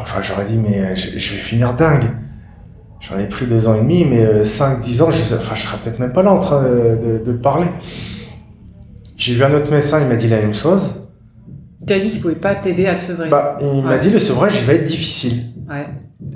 Enfin 0.00 0.20
j'aurais 0.22 0.44
dit 0.44 0.57
mais 0.59 0.80
euh, 0.80 0.94
je, 0.94 1.18
je 1.18 1.30
vais 1.35 1.38
finir 1.40 1.74
dingue. 1.74 2.04
J'en 3.00 3.18
ai 3.18 3.28
pris 3.28 3.46
deux 3.46 3.66
ans 3.66 3.74
et 3.74 3.80
demi, 3.80 4.04
mais 4.07 4.42
5-10 4.42 5.02
ans, 5.02 5.11
je, 5.11 5.35
enfin, 5.35 5.54
je 5.54 5.61
serais 5.62 5.76
peut-être 5.78 5.98
même 5.98 6.12
pas 6.14 6.22
là 6.22 6.33
en 6.33 6.38
train 6.40 6.62
de, 6.62 6.96
de- 7.18 7.24
de 7.24 7.33
te 7.35 7.42
parler. 7.42 7.66
J'ai 9.16 9.35
vu 9.35 9.44
un 9.44 9.52
autre 9.52 9.70
médecin, 9.70 10.00
il 10.00 10.07
m'a 10.07 10.16
dit 10.16 10.26
la 10.28 10.38
même 10.40 10.54
chose. 10.54 10.92
Il 11.83 11.87
t'a 11.87 11.98
dit 11.98 12.09
qu'il 12.11 12.20
pouvait 12.22 12.35
pas 12.35 12.54
t'aider 12.54 12.87
à 12.87 12.94
te 12.94 13.02
sevrer. 13.02 13.28
Bah, 13.28 13.59
il 13.61 13.83
m'a 13.83 13.98
dit 13.98 14.09
le 14.11 14.18
sevrage, 14.18 14.54
il 14.59 14.64
va 14.64 14.72
être 14.72 14.87
difficile. 14.87 15.42
Ouais. 15.68 15.87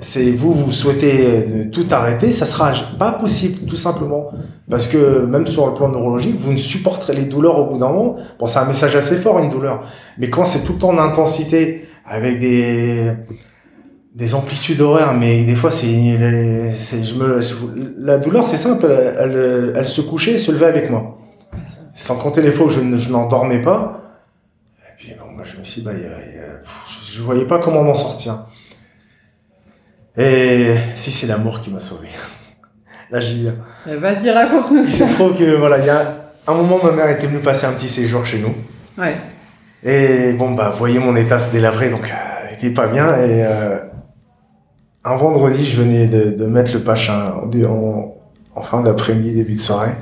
C'est 0.01 0.31
vous, 0.31 0.53
vous 0.53 0.71
souhaitez 0.71 1.25
euh, 1.25 1.69
tout 1.71 1.85
arrêter, 1.91 2.31
ça 2.31 2.45
sera 2.45 2.71
pas 2.97 3.11
possible, 3.11 3.65
tout 3.67 3.75
simplement. 3.75 4.29
Parce 4.69 4.87
que 4.87 5.25
même 5.25 5.47
sur 5.47 5.65
le 5.67 5.73
plan 5.73 5.89
neurologique, 5.89 6.37
vous 6.39 6.53
ne 6.53 6.57
supporterez 6.57 7.13
les 7.13 7.25
douleurs 7.25 7.57
au 7.57 7.65
bout 7.65 7.79
d'un 7.79 7.89
moment. 7.89 8.15
Bon, 8.37 8.45
c'est 8.45 8.59
un 8.59 8.65
message 8.65 8.95
assez 8.95 9.15
fort, 9.15 9.39
une 9.39 9.49
douleur. 9.49 9.83
Mais 10.17 10.29
quand 10.29 10.45
c'est 10.45 10.63
tout 10.63 10.73
le 10.73 10.79
temps 10.79 10.89
en 10.89 10.99
intensité, 10.99 11.87
avec 12.05 12.39
des, 12.39 13.11
des 14.15 14.35
amplitudes 14.35 14.81
horaires, 14.81 15.13
mais 15.13 15.43
des 15.43 15.55
fois, 15.55 15.71
c'est, 15.71 15.87
je 15.87 17.15
me, 17.15 17.39
la 17.99 18.17
douleur, 18.17 18.47
c'est 18.47 18.57
simple, 18.57 18.87
elle, 18.89 19.73
elle, 19.75 19.87
se 19.87 20.01
couchait 20.01 20.37
se 20.37 20.51
levait 20.51 20.65
avec 20.65 20.89
moi. 20.89 21.17
Sans 21.93 22.15
compter 22.15 22.41
les 22.41 22.51
fois 22.51 22.67
où 22.67 22.69
je, 22.69 22.79
je 22.95 23.11
n'endormais 23.11 23.61
pas. 23.61 24.01
Et 24.79 24.97
puis, 24.97 25.15
bon, 25.19 25.31
moi, 25.35 25.43
je 25.43 25.57
me 25.57 25.63
suis 25.63 25.81
dit, 25.81 25.87
bah, 25.87 25.93
je, 25.95 27.13
je 27.13 27.21
voyais 27.21 27.45
pas 27.45 27.59
comment 27.59 27.83
m'en 27.83 27.95
sortir. 27.95 28.45
Et 30.19 30.75
si 30.95 31.13
c'est 31.13 31.27
l'amour 31.27 31.61
qui 31.61 31.69
m'a 31.71 31.79
sauvé. 31.79 32.09
Là, 33.09 33.21
j'y 33.21 33.39
viens. 33.39 33.55
Euh, 33.87 33.97
Vas-y, 33.97 34.29
raconte-nous 34.29 34.83
Il 34.83 34.93
ça. 34.93 35.07
se 35.07 35.13
trouve 35.13 35.35
que, 35.37 35.55
voilà, 35.55 35.79
il 35.79 35.85
y 35.85 35.89
a 35.89 36.13
un 36.45 36.53
moment, 36.53 36.77
ma 36.83 36.91
mère 36.91 37.09
était 37.09 37.25
venue 37.25 37.39
passer 37.39 37.65
un 37.65 37.71
petit 37.71 37.87
séjour 37.87 38.25
chez 38.25 38.39
nous. 38.39 38.53
Ouais. 39.01 39.15
Et 39.81 40.33
bon, 40.33 40.51
bah, 40.51 40.73
voyez, 40.77 40.99
mon 40.99 41.15
état 41.15 41.39
se 41.39 41.51
délabrait, 41.51 41.89
donc, 41.89 42.03
euh, 42.03 42.47
elle 42.47 42.55
était 42.55 42.71
pas 42.71 42.87
bien. 42.87 43.07
Et, 43.15 43.45
euh, 43.45 43.79
un 45.05 45.15
vendredi, 45.15 45.65
je 45.65 45.81
venais 45.81 46.07
de, 46.07 46.31
de 46.31 46.45
mettre 46.45 46.73
le 46.73 46.81
pachin 46.81 47.33
en, 47.41 48.15
en, 48.55 48.61
fin 48.61 48.81
d'après-midi, 48.81 49.33
début 49.33 49.55
de 49.55 49.61
soirée. 49.61 49.93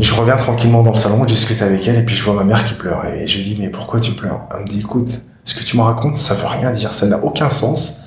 Je 0.00 0.14
reviens 0.14 0.36
tranquillement 0.36 0.82
dans 0.82 0.92
le 0.92 0.96
salon, 0.96 1.20
je 1.22 1.34
discute 1.34 1.60
avec 1.60 1.86
elle, 1.86 1.98
et 1.98 2.02
puis 2.02 2.16
je 2.16 2.24
vois 2.24 2.34
ma 2.34 2.44
mère 2.44 2.64
qui 2.64 2.72
pleure. 2.72 3.04
Et 3.04 3.26
je 3.26 3.36
lui 3.36 3.44
dis, 3.44 3.56
mais 3.60 3.68
pourquoi 3.68 4.00
tu 4.00 4.12
pleures? 4.12 4.40
Elle 4.54 4.62
me 4.62 4.66
dit, 4.66 4.80
écoute, 4.80 5.10
ce 5.44 5.54
que 5.54 5.62
tu 5.62 5.76
me 5.76 5.82
racontes, 5.82 6.16
ça 6.16 6.32
veut 6.32 6.46
rien 6.46 6.72
dire, 6.72 6.94
ça 6.94 7.06
n'a 7.06 7.22
aucun 7.22 7.50
sens. 7.50 8.05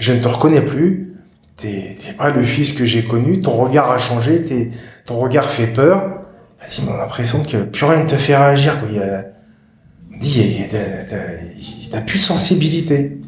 Je 0.00 0.12
ne 0.12 0.20
te 0.20 0.26
reconnais 0.28 0.62
plus. 0.62 1.14
T'es 1.56 1.94
pas 2.16 2.30
le 2.30 2.42
fils 2.42 2.72
que 2.72 2.86
j'ai 2.86 3.04
connu. 3.04 3.40
Ton 3.42 3.52
regard 3.52 3.90
a 3.90 3.98
changé. 3.98 4.42
T'es- 4.44 4.72
ton 5.04 5.16
regard 5.18 5.44
fait 5.44 5.66
peur. 5.68 6.22
Vas-y, 6.60 6.80
on 6.88 6.94
a 6.94 6.96
l'impression 6.96 7.42
que 7.44 7.58
plus 7.64 7.84
rien 7.84 8.02
ne 8.04 8.08
te 8.08 8.14
fait 8.16 8.34
réagir. 8.36 8.80
Quoi. 8.80 8.88
Il 8.90 8.96
y 8.96 9.00
a, 9.00 9.24
on 10.14 10.18
dit, 10.18 10.62
t'as- 11.90 12.00
plus 12.00 12.18
de 12.18 12.24
sensibilité. 12.24 13.20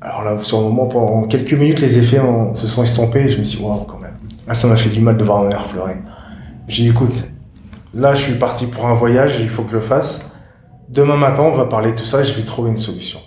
Alors 0.00 0.22
là, 0.22 0.38
sur 0.40 0.58
le 0.60 0.64
moment, 0.68 0.86
pendant 0.86 1.26
quelques 1.26 1.52
minutes, 1.54 1.80
les 1.80 1.98
effets 1.98 2.20
se 2.54 2.68
sont 2.68 2.82
estompés. 2.84 3.22
Et 3.22 3.30
je 3.30 3.38
me 3.38 3.44
suis 3.44 3.58
dit, 3.58 3.64
waouh, 3.64 3.84
quand 3.84 3.98
même. 3.98 4.14
Là, 4.46 4.54
ça 4.54 4.68
m'a 4.68 4.76
fait 4.76 4.90
du 4.90 5.00
mal 5.00 5.16
de 5.16 5.24
voir 5.24 5.42
ma 5.42 5.48
mère 5.48 5.64
pleurer. 5.64 5.96
J'ai 6.68 6.84
dit, 6.84 6.90
écoute, 6.90 7.14
là, 7.94 8.14
je 8.14 8.22
suis 8.22 8.34
parti 8.34 8.66
pour 8.66 8.86
un 8.86 8.94
voyage. 8.94 9.38
Il 9.40 9.48
faut 9.48 9.62
que 9.62 9.70
je 9.70 9.74
le 9.76 9.80
fasse. 9.80 10.20
Demain 10.88 11.16
matin, 11.16 11.42
on 11.42 11.56
va 11.56 11.64
parler 11.64 11.90
de 11.92 11.96
tout 11.96 12.04
ça 12.04 12.20
et 12.20 12.24
je 12.24 12.32
vais 12.34 12.44
trouver 12.44 12.70
une 12.70 12.76
solution. 12.76 13.18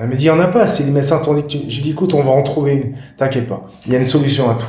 Elle 0.00 0.08
m'a 0.08 0.14
dit, 0.14 0.26
il 0.26 0.32
n'y 0.32 0.38
en 0.38 0.38
a 0.40 0.46
pas, 0.46 0.68
si 0.68 0.84
les 0.84 0.92
médecins 0.92 1.18
t'ont 1.18 1.34
dit 1.34 1.42
que 1.42 1.48
tu... 1.48 1.58
J'ai 1.66 1.82
dit, 1.82 1.90
écoute, 1.90 2.14
on 2.14 2.22
va 2.22 2.30
en 2.30 2.42
trouver 2.42 2.74
une, 2.76 2.92
t'inquiète 3.16 3.48
pas. 3.48 3.66
Il 3.86 3.92
y 3.92 3.96
a 3.96 3.98
une 3.98 4.06
solution 4.06 4.48
à 4.48 4.54
tout. 4.54 4.66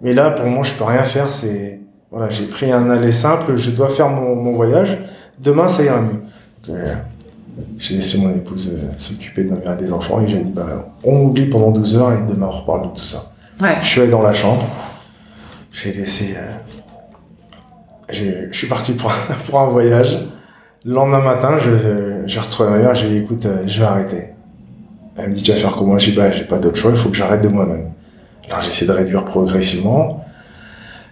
Mais 0.00 0.14
là, 0.14 0.30
pour 0.30 0.46
moi, 0.46 0.62
je 0.62 0.72
peux 0.72 0.84
rien 0.84 1.02
faire, 1.02 1.32
c'est... 1.32 1.80
Voilà, 2.12 2.30
j'ai 2.30 2.44
pris 2.46 2.70
un 2.70 2.88
aller 2.88 3.10
simple, 3.10 3.56
je 3.56 3.70
dois 3.72 3.88
faire 3.88 4.08
mon, 4.08 4.36
mon 4.36 4.52
voyage. 4.52 4.96
Demain, 5.40 5.68
ça 5.68 5.82
ira 5.82 6.00
mieux. 6.00 6.22
Euh, 6.70 6.94
j'ai 7.78 7.96
laissé 7.96 8.18
mon 8.18 8.30
épouse 8.30 8.70
euh, 8.72 8.88
s'occuper 8.98 9.44
de 9.44 9.50
ma 9.50 9.56
mère 9.56 9.72
et 9.72 9.76
des 9.82 9.92
enfants 9.92 10.20
et 10.22 10.28
j'ai 10.28 10.38
dit, 10.38 10.52
bah, 10.52 10.92
on 11.04 11.22
oublie 11.24 11.46
pendant 11.46 11.72
12 11.72 11.96
heures 11.96 12.12
et 12.12 12.22
demain, 12.32 12.46
on 12.46 12.52
reparle 12.52 12.82
de 12.90 12.94
tout 12.96 13.02
ça. 13.02 13.32
Ouais. 13.60 13.74
Je 13.82 13.86
suis 13.88 14.00
allé 14.00 14.10
dans 14.10 14.22
la 14.22 14.32
chambre. 14.32 14.64
J'ai 15.72 15.92
laissé. 15.92 16.36
euh, 18.12 18.46
je 18.50 18.56
suis 18.56 18.68
parti 18.68 18.92
pour 18.92 19.10
un, 19.10 19.34
pour 19.46 19.60
un 19.60 19.66
voyage. 19.66 20.18
Le 20.84 20.94
lendemain 20.94 21.20
matin, 21.20 21.58
je, 21.58 22.22
j'ai 22.26 22.40
retrouvé 22.40 22.70
ma 22.70 22.78
mère, 22.78 22.94
je 22.94 23.06
lui 23.06 23.16
ai 23.16 23.18
dit, 23.18 23.24
écoute, 23.24 23.46
je 23.66 23.80
vais 23.80 23.86
arrêter. 23.86 24.28
Elle 25.18 25.30
me 25.30 25.34
dit, 25.34 25.42
tu 25.42 25.50
vas 25.52 25.56
faire 25.58 25.74
comment? 25.76 25.98
Je 25.98 26.10
dis, 26.10 26.16
bah, 26.16 26.30
j'ai 26.30 26.44
pas 26.44 26.58
d'autre 26.58 26.76
choix, 26.76 26.90
il 26.92 26.96
faut 26.96 27.08
que 27.08 27.16
j'arrête 27.16 27.42
de 27.42 27.48
moi-même. 27.48 27.90
Alors, 28.48 28.60
j'ai 28.62 28.68
essayé 28.70 28.86
de 28.86 28.92
réduire 28.92 29.24
progressivement. 29.24 30.24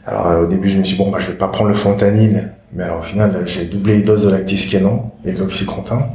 Alors, 0.07 0.27
euh, 0.29 0.43
au 0.45 0.47
début, 0.47 0.69
je 0.69 0.79
me 0.79 0.85
suis 0.85 0.97
dit, 0.97 1.03
bon, 1.03 1.11
bah, 1.11 1.19
je 1.21 1.27
vais 1.27 1.37
pas 1.37 1.49
prendre 1.49 1.71
le 1.71 1.77
fentanyl. 1.77 2.53
Mais 2.73 2.85
alors, 2.85 3.01
au 3.01 3.03
final, 3.03 3.43
j'ai 3.47 3.65
doublé 3.65 3.97
les 3.97 4.03
doses 4.03 4.25
de 4.25 4.31
lactiskénon 4.31 5.11
et 5.25 5.33
de 5.33 5.39
l'oxycontin. 5.39 6.09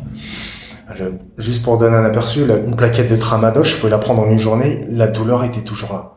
Euh, 0.99 1.11
Juste 1.37 1.63
pour 1.63 1.77
donner 1.77 1.95
un 1.95 2.03
aperçu, 2.05 2.45
la- 2.45 2.57
une 2.57 2.75
plaquette 2.75 3.09
de 3.09 3.15
tramadol, 3.15 3.63
je 3.65 3.75
pouvais 3.75 3.89
la 3.91 3.97
prendre 3.97 4.21
en 4.21 4.29
une 4.29 4.39
journée, 4.39 4.85
la 4.91 5.07
douleur 5.07 5.43
était 5.43 5.61
toujours 5.61 5.93
là. 5.93 6.11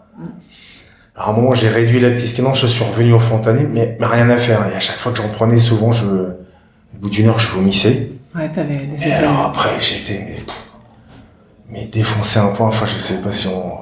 Alors, 1.17 1.29
à 1.29 1.33
un 1.33 1.35
moment, 1.37 1.55
j'ai 1.55 1.69
réduit 1.69 2.01
le 2.01 2.09
lactiskénon, 2.11 2.55
je 2.55 2.67
suis 2.67 2.85
revenu 2.85 3.13
au 3.13 3.21
fentanyl, 3.21 3.69
mais, 3.73 3.97
mais 4.01 4.07
rien 4.07 4.29
à 4.31 4.37
faire. 4.37 4.61
Et 4.73 4.75
à 4.77 4.81
chaque 4.81 4.97
fois 4.97 5.13
que 5.13 5.19
j'en 5.19 5.29
prenais, 5.29 5.59
souvent, 5.59 5.93
je, 5.93 6.05
au 6.07 7.01
bout 7.01 7.09
d'une 7.11 7.29
heure, 7.29 7.39
je 7.41 7.49
vomissais. 7.49 8.11
Ouais, 8.35 8.51
t'avais 8.51 8.87
des 8.87 9.07
Et 9.07 9.13
alors 9.13 9.47
après, 9.47 9.71
j'étais 9.81 10.19
mais, 10.27 10.37
mais 11.75 11.87
défoncé 11.87 12.39
à 12.39 12.45
un 12.45 12.49
point. 12.49 12.69
Enfin, 12.69 12.87
je 12.87 12.99
sais 12.99 13.21
pas 13.21 13.31
si 13.31 13.49
on. 13.49 13.79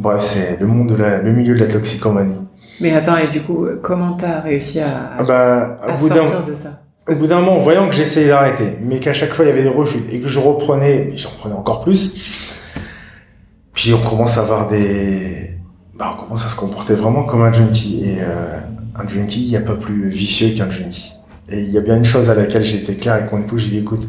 Bref, 0.00 0.22
c'est 0.22 0.58
le 0.58 0.66
monde 0.66 0.88
de 0.88 0.96
la, 0.96 1.18
le 1.18 1.32
milieu 1.32 1.54
de 1.54 1.60
la 1.60 1.70
toxicomanie. 1.70 2.48
Mais 2.80 2.92
attends, 2.92 3.18
et 3.18 3.28
du 3.28 3.42
coup, 3.42 3.66
euh, 3.66 3.78
comment 3.80 4.16
t'as 4.16 4.40
réussi 4.40 4.80
à, 4.80 5.12
Ah 5.18 5.22
bah, 5.22 5.78
à 5.82 5.96
sortir 5.96 6.42
de 6.44 6.54
ça 6.54 6.80
au 7.08 7.14
bout 7.16 7.26
d'un 7.26 7.40
moment, 7.40 7.56
en 7.56 7.60
voyant 7.60 7.88
que 7.88 7.94
j'essayais 7.94 8.28
d'arrêter, 8.28 8.76
mais 8.82 9.00
qu'à 9.00 9.12
chaque 9.12 9.30
fois 9.30 9.44
il 9.44 9.48
y 9.48 9.50
avait 9.50 9.62
des 9.62 9.68
rechutes 9.68 10.06
et 10.12 10.20
que 10.20 10.28
je 10.28 10.38
reprenais, 10.38 11.08
mais 11.10 11.16
j'en 11.16 11.30
prenais 11.30 11.54
encore 11.54 11.82
plus. 11.82 12.14
Puis 13.72 13.92
on 13.94 14.08
commence 14.08 14.36
à 14.38 14.42
avoir 14.42 14.68
des, 14.68 15.50
bah, 15.94 16.14
on 16.16 16.22
commence 16.22 16.46
à 16.46 16.48
se 16.48 16.56
comporter 16.56 16.94
vraiment 16.94 17.24
comme 17.24 17.42
un 17.42 17.52
junkie. 17.52 18.02
Et 18.04 18.18
euh, 18.20 18.58
un 18.94 19.08
junkie, 19.08 19.42
il 19.42 19.48
n'y 19.48 19.56
a 19.56 19.60
pas 19.60 19.74
plus 19.74 20.08
vicieux 20.08 20.50
qu'un 20.54 20.70
junkie. 20.70 21.12
Et 21.48 21.60
il 21.60 21.70
y 21.70 21.78
a 21.78 21.80
bien 21.80 21.96
une 21.96 22.04
chose 22.04 22.30
à 22.30 22.34
laquelle 22.34 22.62
j'ai 22.62 22.76
été 22.76 22.94
clair 22.94 23.14
avec 23.14 23.32
mon 23.32 23.40
épouse, 23.40 23.62
j'ai 23.64 23.70
dit 23.70 23.78
écoute, 23.78 24.08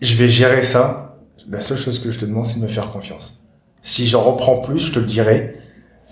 je 0.00 0.14
vais 0.16 0.28
gérer 0.28 0.62
ça. 0.62 1.05
La 1.48 1.60
seule 1.60 1.78
chose 1.78 1.98
que 2.00 2.10
je 2.10 2.18
te 2.18 2.24
demande, 2.24 2.44
c'est 2.46 2.58
de 2.58 2.64
me 2.64 2.68
faire 2.68 2.88
confiance. 2.90 3.42
Si 3.82 4.06
j'en 4.06 4.22
reprends 4.22 4.56
plus, 4.56 4.88
je 4.88 4.92
te 4.92 4.98
le 4.98 5.06
dirai. 5.06 5.56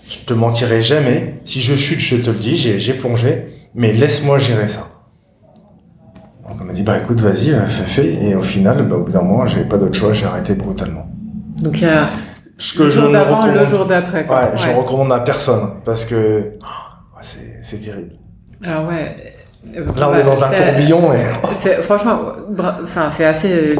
Je 0.07 0.19
te 0.19 0.33
mentirai 0.33 0.81
jamais. 0.81 1.41
Si 1.45 1.61
je 1.61 1.75
chute, 1.75 1.99
je 1.99 2.17
te 2.17 2.29
le 2.29 2.37
dis, 2.37 2.55
j'ai, 2.55 2.93
plongé. 2.93 3.47
Mais 3.73 3.91
laisse-moi 3.91 4.37
gérer 4.37 4.67
ça. 4.67 4.87
Donc 6.47 6.57
on 6.61 6.63
m'a 6.63 6.73
dit 6.73 6.83
bah 6.83 6.97
écoute, 6.99 7.19
vas-y, 7.19 7.51
euh, 7.51 7.65
fais, 7.65 7.85
fais. 7.85 8.13
Et 8.23 8.35
au 8.35 8.41
final, 8.41 8.87
bah, 8.87 8.95
au 8.95 9.01
bout 9.03 9.11
d'un 9.11 9.23
moment, 9.23 9.45
j'avais 9.45 9.65
pas 9.67 9.77
d'autre 9.77 9.97
choix, 9.97 10.13
j'ai 10.13 10.25
arrêté 10.25 10.53
brutalement. 10.55 11.07
Donc 11.57 11.77
il 11.81 11.83
y 11.83 11.87
a 11.87 12.07
Ce 12.57 12.77
que 12.77 12.83
le 12.83 12.89
je 12.89 13.01
jour 13.01 13.09
recommande- 13.09 13.53
le 13.53 13.65
jour 13.65 13.85
d'après. 13.85 14.25
Ouais, 14.27 14.51
je 14.55 14.69
recommande 14.69 15.11
à 15.11 15.19
personne 15.21 15.81
parce 15.83 16.05
que 16.05 16.51
oh, 16.61 17.17
c'est, 17.21 17.59
c'est 17.63 17.79
terrible. 17.81 18.11
Alors 18.63 18.87
ouais. 18.87 19.34
Là, 19.73 20.09
on 20.09 20.11
bah, 20.13 20.19
est 20.19 20.23
dans 20.23 20.43
un 20.43 20.49
tourbillon 20.49 21.11
et 21.13 21.81
franchement, 21.81 22.19
enfin 22.83 23.09
c'est 23.09 23.25
assez 23.25 23.51
euh, 23.51 23.75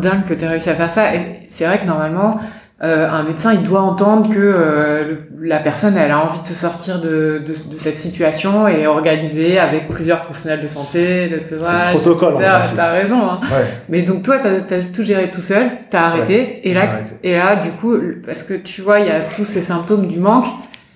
dingue 0.00 0.24
que 0.28 0.34
tu 0.34 0.44
aies 0.44 0.48
réussi 0.48 0.70
à 0.70 0.74
faire 0.74 0.90
ça. 0.90 1.14
Et 1.14 1.46
c'est 1.50 1.66
vrai 1.66 1.78
que 1.78 1.86
normalement, 1.86 2.38
euh, 2.82 3.08
un 3.10 3.22
médecin 3.22 3.52
il 3.52 3.62
doit 3.62 3.80
entendre 3.82 4.28
que 4.28 4.38
euh, 4.38 5.04
le- 5.04 5.46
la 5.46 5.58
personne 5.60 5.96
elle 5.96 6.10
a 6.10 6.18
envie 6.18 6.40
de 6.40 6.46
se 6.46 6.54
sortir 6.54 7.00
de, 7.00 7.40
de, 7.46 7.52
de 7.52 7.78
cette 7.78 7.98
situation 7.98 8.66
et 8.66 8.86
organiser 8.86 9.58
avec 9.58 9.88
plusieurs 9.88 10.22
professionnels 10.22 10.60
de 10.60 10.66
santé, 10.66 11.28
le 11.28 11.38
sevrage. 11.40 11.94
protocole, 11.94 12.34
en 12.34 12.40
etc. 12.40 12.52
principe. 12.52 12.76
T'as 12.76 12.92
raison. 12.92 13.22
Hein. 13.30 13.40
ouais. 13.42 13.64
Mais 13.88 14.02
donc 14.02 14.22
toi 14.22 14.36
t'as 14.38 14.76
as 14.76 14.82
tout 14.92 15.02
géré 15.02 15.30
tout 15.30 15.40
seul, 15.42 15.70
t'as 15.90 16.02
arrêté 16.06 16.68
et 16.68 16.74
là 16.74 16.80
arrêté. 16.82 17.14
et 17.22 17.36
là 17.36 17.56
du 17.56 17.70
coup 17.70 17.96
parce 18.26 18.42
que 18.42 18.54
tu 18.54 18.80
vois 18.82 19.00
il 19.00 19.06
y 19.06 19.10
a 19.10 19.20
tous 19.20 19.44
ces 19.44 19.62
symptômes 19.62 20.06
du 20.06 20.18
manque. 20.18 20.46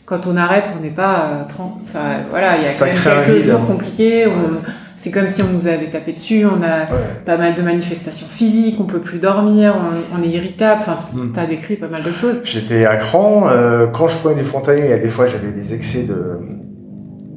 Quand 0.09 0.27
on 0.27 0.37
arrête, 0.39 0.73
on 0.79 0.83
n'est 0.83 0.89
pas 0.91 1.17
euh, 1.33 1.45
tran- 1.49 1.79
enfin 1.85 2.21
voilà, 2.31 2.57
il 2.57 2.63
y 2.65 2.67
a 2.67 2.73
Ça 2.73 2.87
quand 2.87 3.11
même 3.15 3.25
quelques 3.27 3.43
jours 3.43 3.67
compliqués. 3.67 4.27
où 4.27 4.31
on- 4.31 4.63
C'est 4.97 5.13
comme 5.13 5.29
si 5.29 5.43
on 5.43 5.53
nous 5.53 5.69
avait 5.69 5.91
tapé 5.91 6.13
dessus. 6.15 6.45
On 6.45 6.61
a 6.61 6.81
Ouais. 6.87 7.23
pas 7.25 7.37
mal 7.37 7.55
de 7.55 7.63
manifestations 7.63 8.27
physiques, 8.27 8.79
on 8.81 8.85
peut 8.85 8.99
plus 9.01 9.19
dormir, 9.21 9.77
on, 9.79 10.19
on 10.19 10.23
est 10.25 10.29
irritable. 10.29 10.81
Enfin, 10.81 10.97
Mm. 11.15 11.31
t'as 11.33 11.47
décrit 11.47 11.77
pas 11.77 11.87
mal 11.87 12.03
de 12.03 12.11
choses. 12.11 12.41
J'étais 12.43 12.85
à 12.85 12.97
cran. 12.97 13.49
euh, 13.49 13.87
quand 13.87 14.09
je 14.09 14.17
prenais 14.19 14.35
du 14.35 14.43
fentanyl, 14.45 14.83
il 14.87 14.91
y 14.91 14.93
a 14.95 14.99
des 14.99 15.11
fois 15.11 15.27
j'avais 15.27 15.53
des 15.53 15.73
excès 15.75 16.03
de, 16.03 16.41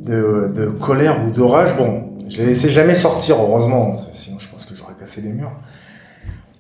de, 0.06 0.52
de 0.56 0.66
colère 0.70 1.18
ou 1.28 1.32
d'orage. 1.32 1.76
Bon, 1.78 2.04
je 2.30 2.38
les 2.40 2.48
laissais 2.48 2.70
jamais 2.70 2.96
sortir, 2.96 3.36
heureusement. 3.40 3.96
Sinon, 4.14 4.38
je 4.40 4.48
pense 4.48 4.66
que 4.66 4.76
j'aurais 4.76 4.96
cassé 5.00 5.22
les 5.22 5.32
murs. 5.34 5.52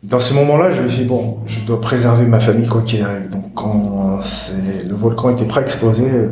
Dans 0.04 0.20
ce 0.20 0.34
moment-là, 0.34 0.72
je 0.74 0.82
me 0.82 0.88
suis 0.88 1.04
dit, 1.04 1.08
bon, 1.08 1.38
je 1.46 1.62
dois 1.62 1.80
préserver 1.80 2.26
ma 2.26 2.40
famille 2.40 2.68
quoi 2.68 2.82
qu'il 2.82 3.04
arrive. 3.04 3.30
Donc, 3.30 3.54
quand 3.54 4.20
c'est, 4.22 4.88
le 4.88 4.96
volcan 4.96 5.30
était 5.30 5.46
prêt 5.46 5.62
à 5.62 5.64
exploser, 5.64 6.10
euh, 6.10 6.30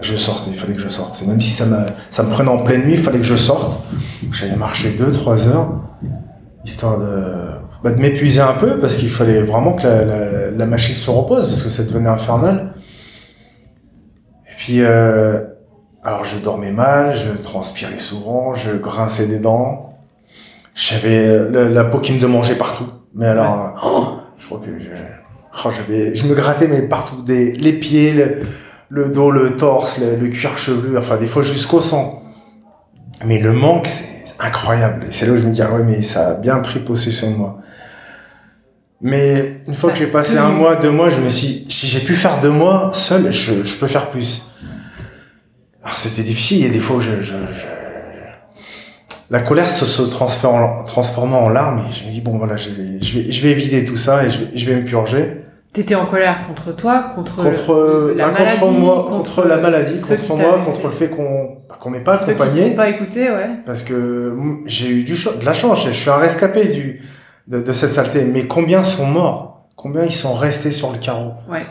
je 0.00 0.16
sortais. 0.16 0.50
Il 0.52 0.58
fallait 0.58 0.74
que 0.74 0.80
je 0.80 0.88
sorte. 0.88 1.20
Même 1.26 1.40
si 1.40 1.50
ça, 1.50 1.64
ça 2.10 2.22
me 2.22 2.30
prenait 2.30 2.50
en 2.50 2.58
pleine 2.58 2.84
nuit, 2.84 2.92
il 2.92 2.98
fallait 2.98 3.18
que 3.18 3.24
je 3.24 3.36
sorte. 3.36 3.80
J'allais 4.30 4.56
marcher 4.56 4.92
deux, 4.92 5.12
trois 5.12 5.48
heures, 5.48 5.80
histoire 6.64 6.98
de, 6.98 7.48
bah, 7.82 7.90
de 7.90 7.98
m'épuiser 7.98 8.40
un 8.40 8.54
peu, 8.54 8.78
parce 8.78 8.96
qu'il 8.96 9.10
fallait 9.10 9.42
vraiment 9.42 9.74
que 9.74 10.52
la 10.56 10.66
machine 10.66 10.94
se 10.94 11.10
repose, 11.10 11.46
parce 11.46 11.62
que 11.62 11.70
ça 11.70 11.82
devenait 11.82 12.08
infernal. 12.08 12.74
Et 14.48 14.54
puis, 14.56 14.80
euh, 14.80 15.40
alors 16.04 16.24
je 16.24 16.38
dormais 16.38 16.70
mal, 16.70 17.16
je 17.16 17.40
transpirais 17.42 17.98
souvent, 17.98 18.54
je 18.54 18.70
grinçais 18.76 19.26
des 19.26 19.40
dents. 19.40 19.91
J'avais 20.74 21.26
euh, 21.28 21.50
la, 21.50 21.68
la 21.68 21.84
peau 21.84 21.98
qui 21.98 22.12
me 22.12 22.20
démangeait 22.20 22.54
partout. 22.56 22.86
Mais 23.14 23.26
alors, 23.26 23.74
oh, 23.84 24.06
je 24.38 24.46
crois 24.46 24.58
que 24.58 24.78
je, 24.78 24.88
oh, 25.64 25.68
j'avais, 25.76 26.14
je 26.14 26.26
me 26.26 26.34
grattais 26.34 26.66
mais 26.66 26.82
partout, 26.82 27.22
des, 27.22 27.52
les 27.52 27.72
pieds, 27.74 28.12
le, 28.12 28.38
le 28.88 29.10
dos, 29.10 29.30
le 29.30 29.56
torse, 29.56 29.98
le, 30.00 30.16
le 30.16 30.28
cuir 30.28 30.56
chevelu, 30.56 30.96
enfin 30.96 31.16
des 31.18 31.26
fois 31.26 31.42
jusqu'au 31.42 31.80
sang. 31.80 32.22
Mais 33.26 33.38
le 33.38 33.52
manque, 33.52 33.86
c'est 33.86 34.34
incroyable. 34.40 35.04
Et 35.08 35.12
c'est 35.12 35.26
là 35.26 35.32
où 35.32 35.36
je 35.36 35.44
me 35.44 35.52
dis, 35.52 35.60
ah 35.62 35.72
ouais, 35.72 35.84
mais 35.84 36.00
ça 36.02 36.30
a 36.30 36.34
bien 36.34 36.56
pris 36.58 36.78
possession 36.80 37.30
de 37.30 37.36
moi. 37.36 37.58
Mais 39.00 39.62
une 39.66 39.74
fois 39.74 39.90
que 39.90 39.96
j'ai 39.98 40.06
passé 40.06 40.38
un 40.38 40.48
mois, 40.50 40.76
deux 40.76 40.90
mois, 40.90 41.10
je 41.10 41.16
me 41.18 41.28
suis 41.28 41.46
dit, 41.48 41.66
si 41.68 41.86
j'ai 41.86 42.00
pu 42.00 42.14
faire 42.14 42.40
deux 42.40 42.50
mois 42.50 42.90
seul, 42.94 43.30
je, 43.32 43.62
je 43.64 43.76
peux 43.76 43.88
faire 43.88 44.10
plus. 44.10 44.48
Alors 45.82 45.94
c'était 45.96 46.22
difficile, 46.22 46.58
il 46.60 46.66
y 46.66 46.70
a 46.70 46.72
des 46.72 46.78
fois 46.78 46.96
où 46.96 47.00
je, 47.00 47.20
je, 47.20 47.32
je- 47.32 47.71
la 49.32 49.40
colère 49.40 49.68
se, 49.68 49.84
se 49.86 50.02
transforme 50.02 50.62
en, 50.62 50.82
transformant 50.84 51.40
en 51.44 51.48
larmes 51.48 51.80
et 51.90 51.92
je 51.92 52.04
me 52.06 52.10
dis 52.10 52.20
bon 52.20 52.38
voilà 52.38 52.54
je 52.56 52.68
vais, 52.70 53.00
je 53.00 53.18
vais, 53.18 53.30
je 53.32 53.42
vais 53.42 53.54
vider 53.54 53.84
tout 53.84 53.96
ça 53.96 54.24
et 54.24 54.30
je 54.30 54.38
vais, 54.38 54.48
je 54.56 54.64
vais 54.70 54.76
me 54.76 54.84
purger 54.84 55.38
T'étais 55.72 55.94
en 55.94 56.04
colère 56.04 56.46
contre 56.46 56.76
toi, 56.76 57.02
contre, 57.14 57.36
contre 57.42 57.72
le- 57.74 58.14
la 58.14 58.28
bah, 58.28 58.32
contre 58.36 58.44
maladie, 58.60 58.78
moi 58.78 59.06
contre, 59.08 59.44
la 59.46 59.56
maladie 59.56 60.00
contre 60.02 60.36
moi 60.36 60.60
contre 60.66 60.86
le 60.88 60.92
fait 60.92 61.08
qu'on 61.08 61.56
bah, 61.68 61.76
qu'on 61.80 61.88
m'ait 61.90 62.00
pas 62.00 62.18
ceux 62.18 62.32
accompagné 62.32 62.70
pas 62.72 62.90
écouté, 62.90 63.30
ouais. 63.30 63.48
parce 63.64 63.82
que 63.82 63.94
mm, 64.36 64.64
j'ai 64.66 64.88
eu 64.88 65.02
du 65.02 65.14
de 65.14 65.46
la 65.46 65.54
chance 65.54 65.82
je 65.86 65.90
suis 65.92 66.10
un 66.10 66.16
rescapé 66.16 66.66
du 66.66 67.00
de, 67.48 67.60
de 67.62 67.72
cette 67.72 67.92
saleté 67.94 68.22
mais 68.24 68.46
combien 68.46 68.84
sont 68.84 69.06
morts? 69.06 69.66
Combien 69.74 70.04
ils 70.04 70.12
sont 70.12 70.34
restés 70.34 70.70
sur 70.70 70.92
le 70.92 70.98
carreau? 70.98 71.32
Ouais. 71.50 71.64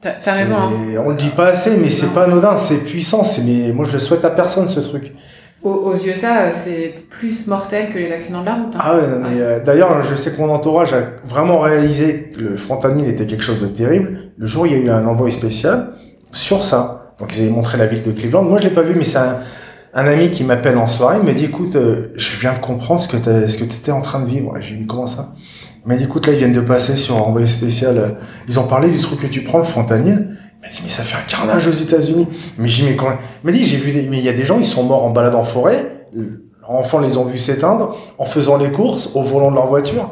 T'as 0.00 0.32
raison. 0.32 0.54
hein. 0.56 1.02
On 1.04 1.10
le 1.10 1.16
dit 1.16 1.28
pas 1.28 1.46
assez 1.46 1.76
mais 1.76 1.90
c'est 1.90 2.14
pas 2.14 2.24
anodin 2.24 2.56
c'est 2.56 2.84
puissant 2.84 3.24
c'est 3.24 3.42
mais 3.42 3.72
moi 3.72 3.84
je 3.88 3.92
le 3.92 3.98
souhaite 3.98 4.24
à 4.24 4.30
personne 4.30 4.68
ce 4.68 4.80
truc 4.80 5.12
Aux, 5.62 5.94
USA, 5.94 6.42
euh, 6.42 6.48
c'est 6.50 6.92
plus 7.08 7.46
mortel 7.46 7.90
que 7.92 7.98
les 7.98 8.10
accidents 8.10 8.40
de 8.40 8.46
la 8.46 8.54
route. 8.54 8.74
hein. 8.74 8.80
Ah 8.82 8.96
ouais, 8.96 9.02
mais 9.22 9.40
euh, 9.40 9.60
d'ailleurs, 9.60 10.02
je 10.02 10.14
sais 10.16 10.32
que 10.32 10.40
mon 10.40 10.50
entourage 10.50 10.92
a 10.92 11.02
vraiment 11.24 11.58
réalisé 11.60 12.32
que 12.34 12.40
le 12.40 12.56
fentanyl 12.56 13.06
était 13.08 13.26
quelque 13.26 13.44
chose 13.44 13.60
de 13.62 13.68
terrible. 13.68 14.32
Le 14.36 14.46
jour 14.46 14.66
il 14.66 14.72
y 14.72 14.76
a 14.76 14.78
eu 14.78 14.90
un 14.90 15.06
envoi 15.06 15.30
spécial 15.30 15.92
sur 16.32 16.64
ça. 16.64 17.14
Donc 17.20 17.30
j'ai 17.30 17.48
montré 17.48 17.78
la 17.78 17.86
ville 17.86 18.02
de 18.02 18.10
Cleveland. 18.10 18.42
Moi, 18.42 18.58
je 18.58 18.64
l'ai 18.64 18.70
pas 18.74 18.82
vu, 18.82 18.94
mais 18.96 19.04
c'est 19.04 19.18
un, 19.18 19.36
un 19.94 20.06
ami 20.06 20.30
qui 20.30 20.42
m'appelle 20.42 20.76
en 20.78 20.86
soirée. 20.86 21.18
Il 21.22 21.28
me 21.28 21.32
dit, 21.32 21.44
écoute, 21.44 21.76
euh, 21.76 22.08
je 22.16 22.36
viens 22.40 22.54
de 22.54 22.58
comprendre 22.58 23.00
ce 23.00 23.06
que 23.06 23.16
t'as- 23.18 23.46
ce 23.48 23.56
que 23.58 23.64
t'étais 23.64 23.92
en 23.92 24.00
train 24.00 24.18
de 24.20 24.26
vivre. 24.26 24.52
J'ai 24.60 24.74
dit, 24.74 24.86
comment 24.86 25.06
ça? 25.06 25.34
Il 25.84 25.88
m'a 25.88 25.96
dit, 25.96 26.04
écoute, 26.04 26.26
là, 26.26 26.32
ils 26.32 26.38
viennent 26.38 26.52
de 26.52 26.60
passer 26.60 26.96
sur 26.96 27.16
un 27.16 27.20
envoyé 27.20 27.46
spécial. 27.46 27.98
euh, 27.98 28.08
Ils 28.48 28.58
ont 28.58 28.66
parlé 28.66 28.88
du 28.90 28.98
truc 28.98 29.20
que 29.20 29.26
tu 29.28 29.42
prends, 29.44 29.58
le 29.58 29.64
fentanyl. 29.64 30.36
Il 30.62 30.68
m'a 30.68 30.72
dit, 30.72 30.80
mais 30.84 30.88
ça 30.88 31.02
fait 31.02 31.16
un 31.16 31.26
carnage 31.26 31.66
aux 31.66 31.72
États-Unis. 31.72 32.28
Mais 32.56 32.68
j'ai 32.68 32.84
dit, 32.84 32.90
mais 32.90 32.96
quand 32.96 33.10
Il 33.42 33.46
m'a 33.46 33.52
dit, 33.52 33.64
j'ai 33.64 33.78
vu 33.78 33.90
des... 33.90 34.08
mais 34.08 34.18
il 34.18 34.24
y 34.24 34.28
a 34.28 34.32
des 34.32 34.44
gens, 34.44 34.60
ils 34.60 34.66
sont 34.66 34.84
morts 34.84 35.04
en 35.04 35.10
balade 35.10 35.34
en 35.34 35.42
forêt. 35.42 36.06
Enfants 36.68 37.00
les 37.00 37.16
ont 37.16 37.24
vus 37.24 37.38
s'éteindre 37.38 37.96
en 38.18 38.24
faisant 38.24 38.56
les 38.56 38.70
courses 38.70 39.10
au 39.14 39.22
volant 39.22 39.50
de 39.50 39.56
leur 39.56 39.66
voiture. 39.66 40.10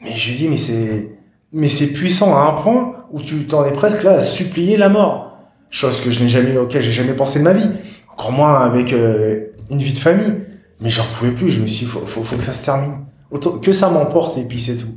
Mais 0.00 0.12
je 0.12 0.30
lui 0.30 0.36
dis, 0.36 0.48
mais 0.48 0.56
c'est, 0.58 1.18
mais 1.52 1.68
c'est 1.68 1.88
puissant 1.88 2.36
à 2.36 2.42
un 2.42 2.52
point 2.52 2.94
où 3.10 3.20
tu 3.20 3.46
t'en 3.46 3.64
es 3.64 3.72
presque 3.72 4.04
là 4.04 4.12
à 4.12 4.20
supplier 4.20 4.76
la 4.76 4.88
mort. 4.88 5.38
Chose 5.70 6.00
que 6.00 6.10
je 6.10 6.22
n'ai 6.22 6.28
jamais, 6.28 6.56
auquel 6.56 6.82
j'ai 6.82 6.92
jamais 6.92 7.14
pensé 7.14 7.40
de 7.40 7.44
ma 7.44 7.52
vie. 7.52 7.68
Encore 8.12 8.32
moins 8.32 8.60
avec 8.60 8.92
euh, 8.92 9.46
une 9.70 9.82
vie 9.82 9.92
de 9.92 9.98
famille. 9.98 10.34
Mais 10.80 10.90
j'en 10.90 11.04
pouvais 11.18 11.32
plus. 11.32 11.50
Je 11.50 11.60
me 11.60 11.66
suis 11.66 11.86
dit, 11.86 11.90
faut, 11.90 12.06
faut, 12.06 12.22
faut 12.22 12.36
que 12.36 12.44
ça 12.44 12.52
se 12.52 12.64
termine. 12.64 13.00
Autant, 13.32 13.58
que 13.58 13.72
ça 13.72 13.90
m'emporte 13.90 14.38
et 14.38 14.42
puis 14.42 14.60
c'est 14.60 14.76
tout. 14.76 14.94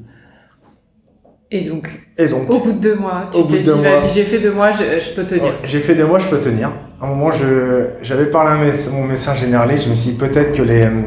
Et 1.55 1.61
donc, 1.61 1.87
Et 2.17 2.27
donc, 2.27 2.49
au 2.49 2.59
bout 2.59 2.71
de 2.71 2.79
deux 2.79 2.95
mois, 2.95 3.29
tu 3.31 3.43
t'es 3.47 3.59
dit, 3.59 3.69
vas-y, 3.69 4.09
j'ai 4.13 4.23
fait 4.23 4.39
deux 4.39 4.51
mois, 4.51 4.71
je, 4.71 4.99
je 4.99 5.13
peux 5.15 5.23
tenir. 5.23 5.43
Ouais, 5.43 5.53
J'ai 5.63 5.79
fait 5.81 5.93
deux 5.93 6.07
mois, 6.07 6.17
je 6.17 6.27
peux 6.27 6.39
tenir. 6.41 6.71
À 6.99 7.05
un 7.05 7.09
moment, 7.09 7.31
je, 7.31 7.89
j'avais 8.01 8.25
parlé 8.25 8.51
à 8.51 8.57
mes- 8.65 8.91
mon 8.91 9.03
médecin 9.05 9.35
généraliste, 9.35 9.85
je 9.85 9.89
me 9.91 9.95
suis 9.95 10.11
dit 10.13 10.17
peut-être 10.17 10.51
que 10.51 10.63
les, 10.63 10.81
euh, 10.83 11.01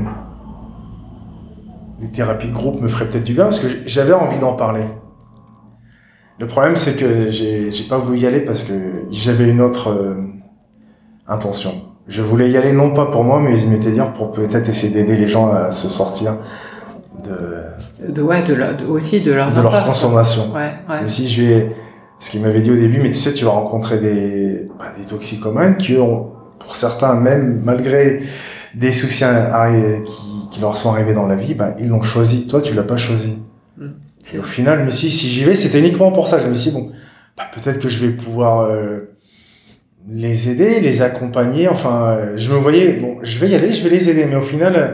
les 2.01 2.09
thérapies 2.09 2.49
de 2.49 2.53
groupe 2.55 2.81
me 2.81 2.89
feraient 2.89 3.07
peut-être 3.07 3.25
du 3.25 3.35
bien 3.35 3.45
parce 3.45 3.59
que 3.59 3.67
j'avais 3.87 4.13
envie 4.13 4.39
d'en 4.39 4.53
parler. 4.53 4.83
Le 6.39 6.47
problème, 6.47 6.77
c'est 6.77 6.97
que 6.97 7.31
j'ai, 7.31 7.71
j'ai 7.71 7.85
pas 7.85 7.99
voulu 7.99 8.19
y 8.19 8.27
aller 8.27 8.41
parce 8.41 8.63
que 8.63 8.73
j'avais 9.11 9.49
une 9.49 9.61
autre 9.61 9.89
euh, 9.91 10.15
intention. 11.27 11.73
je 12.09 12.23
voulais 12.23 12.51
y 12.51 12.57
aller 12.57 12.73
non 12.73 12.91
pas 12.91 13.07
pour 13.07 13.25
moi, 13.25 13.41
mais 13.41 13.57
je 13.57 13.67
m'étais 13.67 13.91
dit 13.91 14.01
pour 14.17 14.33
peut-être 14.33 14.69
essayer 14.69 14.93
d'aider 14.93 15.17
les 15.17 15.29
gens 15.29 15.51
à 15.51 15.73
se 15.73 15.89
sortir 15.89 16.35
de, 17.25 18.13
de 18.13 18.23
ouais, 18.23 18.43
de, 18.43 18.55
la, 18.55 18.73
aussi 18.89 19.21
de 19.21 19.33
leurs 19.33 19.55
de 19.55 19.61
leur 19.61 19.83
consommation. 19.83 20.53
Ouais, 20.55 20.73
ouais. 20.89 21.05
Aussi, 21.05 21.29
je 21.29 21.43
vais, 21.43 21.77
ce 22.19 22.31
qu'il 22.31 22.43
m'avait 22.43 22.61
dit 22.61 22.71
au 22.71 22.77
début, 22.77 23.01
mais 23.01 23.11
tu 23.11 23.19
sais, 23.19 23.33
tu 23.33 23.45
vas 23.45 23.53
rencontrer 23.53 23.99
des, 23.99 24.69
bah, 24.79 24.87
des 24.97 25.05
toxicomanes 25.05 25.77
qui 25.77 25.97
ont, 25.97 26.33
pour 26.59 26.77
certains, 26.77 27.15
même 27.15 27.61
malgré 27.65 28.23
des 28.75 28.93
soucis 28.93 29.25
qui, 30.05 30.49
qui 30.51 30.61
leur 30.61 30.77
sont 30.77 30.91
arrivés 30.91 31.15
dans 31.15 31.27
la 31.27 31.37
vie, 31.37 31.55
bah, 31.55 31.75
ils 31.79 31.89
l'ont 31.89 32.03
choisi. 32.03 32.47
Toi, 32.47 32.61
tu 32.61 32.75
l'as 32.75 32.83
pas 32.83 32.97
choisi. 32.97 33.39
Mm. 33.79 33.87
Et 34.35 34.39
au 34.39 34.43
final, 34.43 34.81
je 34.81 34.85
me 34.85 34.91
suis 34.91 35.11
si 35.11 35.29
j'y 35.29 35.45
vais, 35.45 35.57
c'était 35.57 35.79
uniquement 35.79 36.13
pour 36.13 36.29
ça. 36.29 36.39
Je 36.39 36.47
me 36.47 36.55
suis 36.55 36.71
dit, 36.71 36.77
bon, 36.77 36.91
bah, 37.37 37.45
peut-être 37.53 37.79
que 37.79 37.89
je 37.89 38.05
vais 38.05 38.13
pouvoir 38.13 38.61
euh, 38.61 39.17
les 40.09 40.51
aider, 40.51 40.81
les 40.81 41.03
accompagner. 41.03 41.69
Enfin, 41.69 42.09
euh, 42.09 42.33
je 42.37 42.53
me 42.53 42.59
voyais, 42.59 42.95
bon, 42.95 43.19
je 43.23 43.39
vais 43.39 43.49
y 43.49 43.55
aller, 43.55 43.73
je 43.73 43.83
vais 43.83 43.91
les 43.91 44.09
aider. 44.09 44.27
Mais 44.27 44.37
au 44.37 44.43
final, 44.43 44.77
euh, 44.77 44.89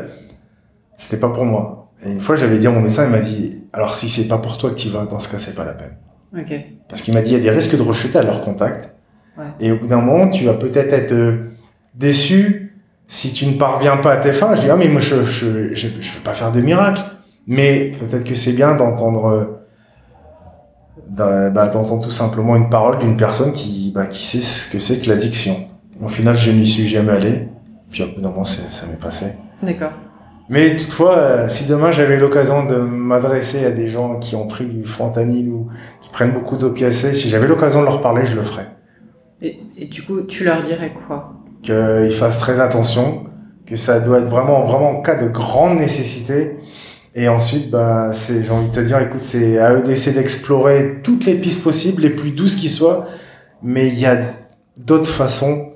c'était 0.97 1.19
pas 1.19 1.29
pour 1.31 1.45
moi. 1.45 1.82
Et 2.05 2.11
une 2.11 2.21
fois, 2.21 2.37
j'avais 2.37 2.59
dit 2.59 2.67
à 2.67 2.71
mon 2.71 2.81
médecin, 2.81 3.05
il 3.05 3.11
m'a 3.11 3.21
dit, 3.21 3.63
alors 3.73 3.95
si 3.95 4.09
c'est 4.09 4.29
pas 4.29 4.39
pour 4.39 4.59
toi 4.59 4.71
que 4.71 4.77
tu 4.77 4.89
vas, 4.89 5.07
dans 5.07 5.21
ce 5.21 5.29
cas, 5.29 5.39
c'est 5.39 5.55
pas 5.55 5.65
la 5.65 5.75
peine. 5.75 5.97
Okay. 6.39 6.79
Parce 6.89 7.03
qu'il 7.03 7.15
m'a 7.15 7.21
dit, 7.21 7.31
il 7.31 7.35
y 7.35 7.37
a 7.37 7.41
des 7.41 7.51
risques 7.51 7.77
de 7.77 7.83
rechute 7.83 8.17
à 8.17 8.23
leur 8.23 8.43
contact. 8.43 8.95
Ouais. 9.39 9.45
Et 9.61 9.71
au 9.71 9.79
bout 9.79 9.87
d'un 9.87 10.01
moment, 10.01 10.29
tu 10.29 10.45
vas 10.45 10.55
peut-être 10.55 10.93
être, 10.93 11.15
déçu 11.95 12.81
si 13.07 13.33
tu 13.33 13.47
ne 13.47 13.53
parviens 13.59 13.99
pas 13.99 14.13
à 14.13 14.17
tes 14.17 14.33
fins. 14.33 14.55
Je 14.55 14.63
dis, 14.63 14.71
ah, 14.71 14.77
mais 14.77 14.89
moi, 14.89 15.01
je, 15.01 15.25
je, 15.25 15.75
je, 15.75 15.89
je 16.01 16.11
veux 16.13 16.23
pas 16.25 16.33
faire 16.33 16.53
de 16.53 16.61
miracle. 16.61 17.03
Mais 17.47 17.91
peut-être 17.99 18.25
que 18.25 18.35
c'est 18.35 18.53
bien 18.53 18.75
d'entendre, 18.75 19.61
bah, 21.11 21.51
d'entendre 21.51 22.03
tout 22.03 22.11
simplement 22.11 22.57
une 22.57 22.71
parole 22.71 22.99
d'une 22.99 23.17
personne 23.17 23.53
qui, 23.53 23.93
bah, 23.95 24.07
qui 24.07 24.25
sait 24.25 24.39
ce 24.39 24.71
que 24.71 24.79
c'est 24.81 25.01
que 25.01 25.09
l'addiction. 25.09 25.57
Au 26.03 26.09
final, 26.09 26.39
je 26.39 26.51
n'y 26.51 26.67
suis 26.67 26.89
jamais 26.89 27.13
allé. 27.13 27.49
Puis 27.91 28.03
au 28.03 28.07
bout 28.07 28.21
d'un 28.23 28.31
moment, 28.31 28.45
ça 28.45 28.87
m'est 28.87 28.99
passé. 28.99 29.27
D'accord. 29.63 29.93
Mais 30.53 30.77
toutefois, 30.77 31.17
euh, 31.17 31.49
si 31.49 31.65
demain 31.65 31.93
j'avais 31.93 32.19
l'occasion 32.19 32.63
de 32.63 32.77
m'adresser 32.77 33.65
à 33.65 33.71
des 33.71 33.89
gens 33.89 34.19
qui 34.19 34.37
ont 34.37 34.47
pris 34.47 34.67
du 34.67 34.85
fentanyl 34.85 35.49
ou 35.49 35.69
qui 36.03 36.11
prennent 36.11 36.33
beaucoup 36.33 36.59
d'opiacés, 36.59 37.15
si 37.15 37.31
j'avais 37.31 37.47
l'occasion 37.47 37.81
de 37.81 37.87
leur 37.87 38.03
parler, 38.03 38.27
je 38.27 38.35
le 38.35 38.43
ferais. 38.43 38.69
Et, 39.41 39.61
et, 39.79 39.87
du 39.87 40.03
coup, 40.03 40.21
tu 40.21 40.45
leur 40.45 40.61
dirais 40.61 40.93
quoi? 41.07 41.33
Qu'ils 41.63 42.13
fassent 42.13 42.39
très 42.39 42.61
attention, 42.61 43.25
que 43.65 43.77
ça 43.77 43.99
doit 44.01 44.19
être 44.19 44.29
vraiment, 44.29 44.63
vraiment 44.65 44.91
en 44.91 45.01
cas 45.01 45.15
de 45.15 45.27
grande 45.27 45.79
nécessité. 45.79 46.59
Et 47.15 47.29
ensuite, 47.29 47.71
bah, 47.71 48.13
c'est, 48.13 48.43
j'ai 48.43 48.51
envie 48.51 48.69
de 48.69 48.75
te 48.75 48.81
dire, 48.81 48.99
écoute, 48.99 49.23
c'est 49.23 49.59
à 49.59 49.73
eux 49.73 49.83
d'essayer 49.83 50.15
d'explorer 50.15 51.01
toutes 51.03 51.25
les 51.25 51.37
pistes 51.37 51.65
possibles, 51.65 52.03
les 52.03 52.11
plus 52.11 52.33
douces 52.33 52.57
qui 52.57 52.69
soient, 52.69 53.07
mais 53.63 53.89
il 53.89 53.99
y 53.99 54.05
a 54.05 54.19
d'autres 54.77 55.11
façons 55.11 55.73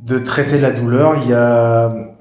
de 0.00 0.18
traiter 0.18 0.58
la 0.58 0.72
douleur. 0.72 1.14
Il 1.22 1.30
y 1.30 1.34
a 1.34 2.11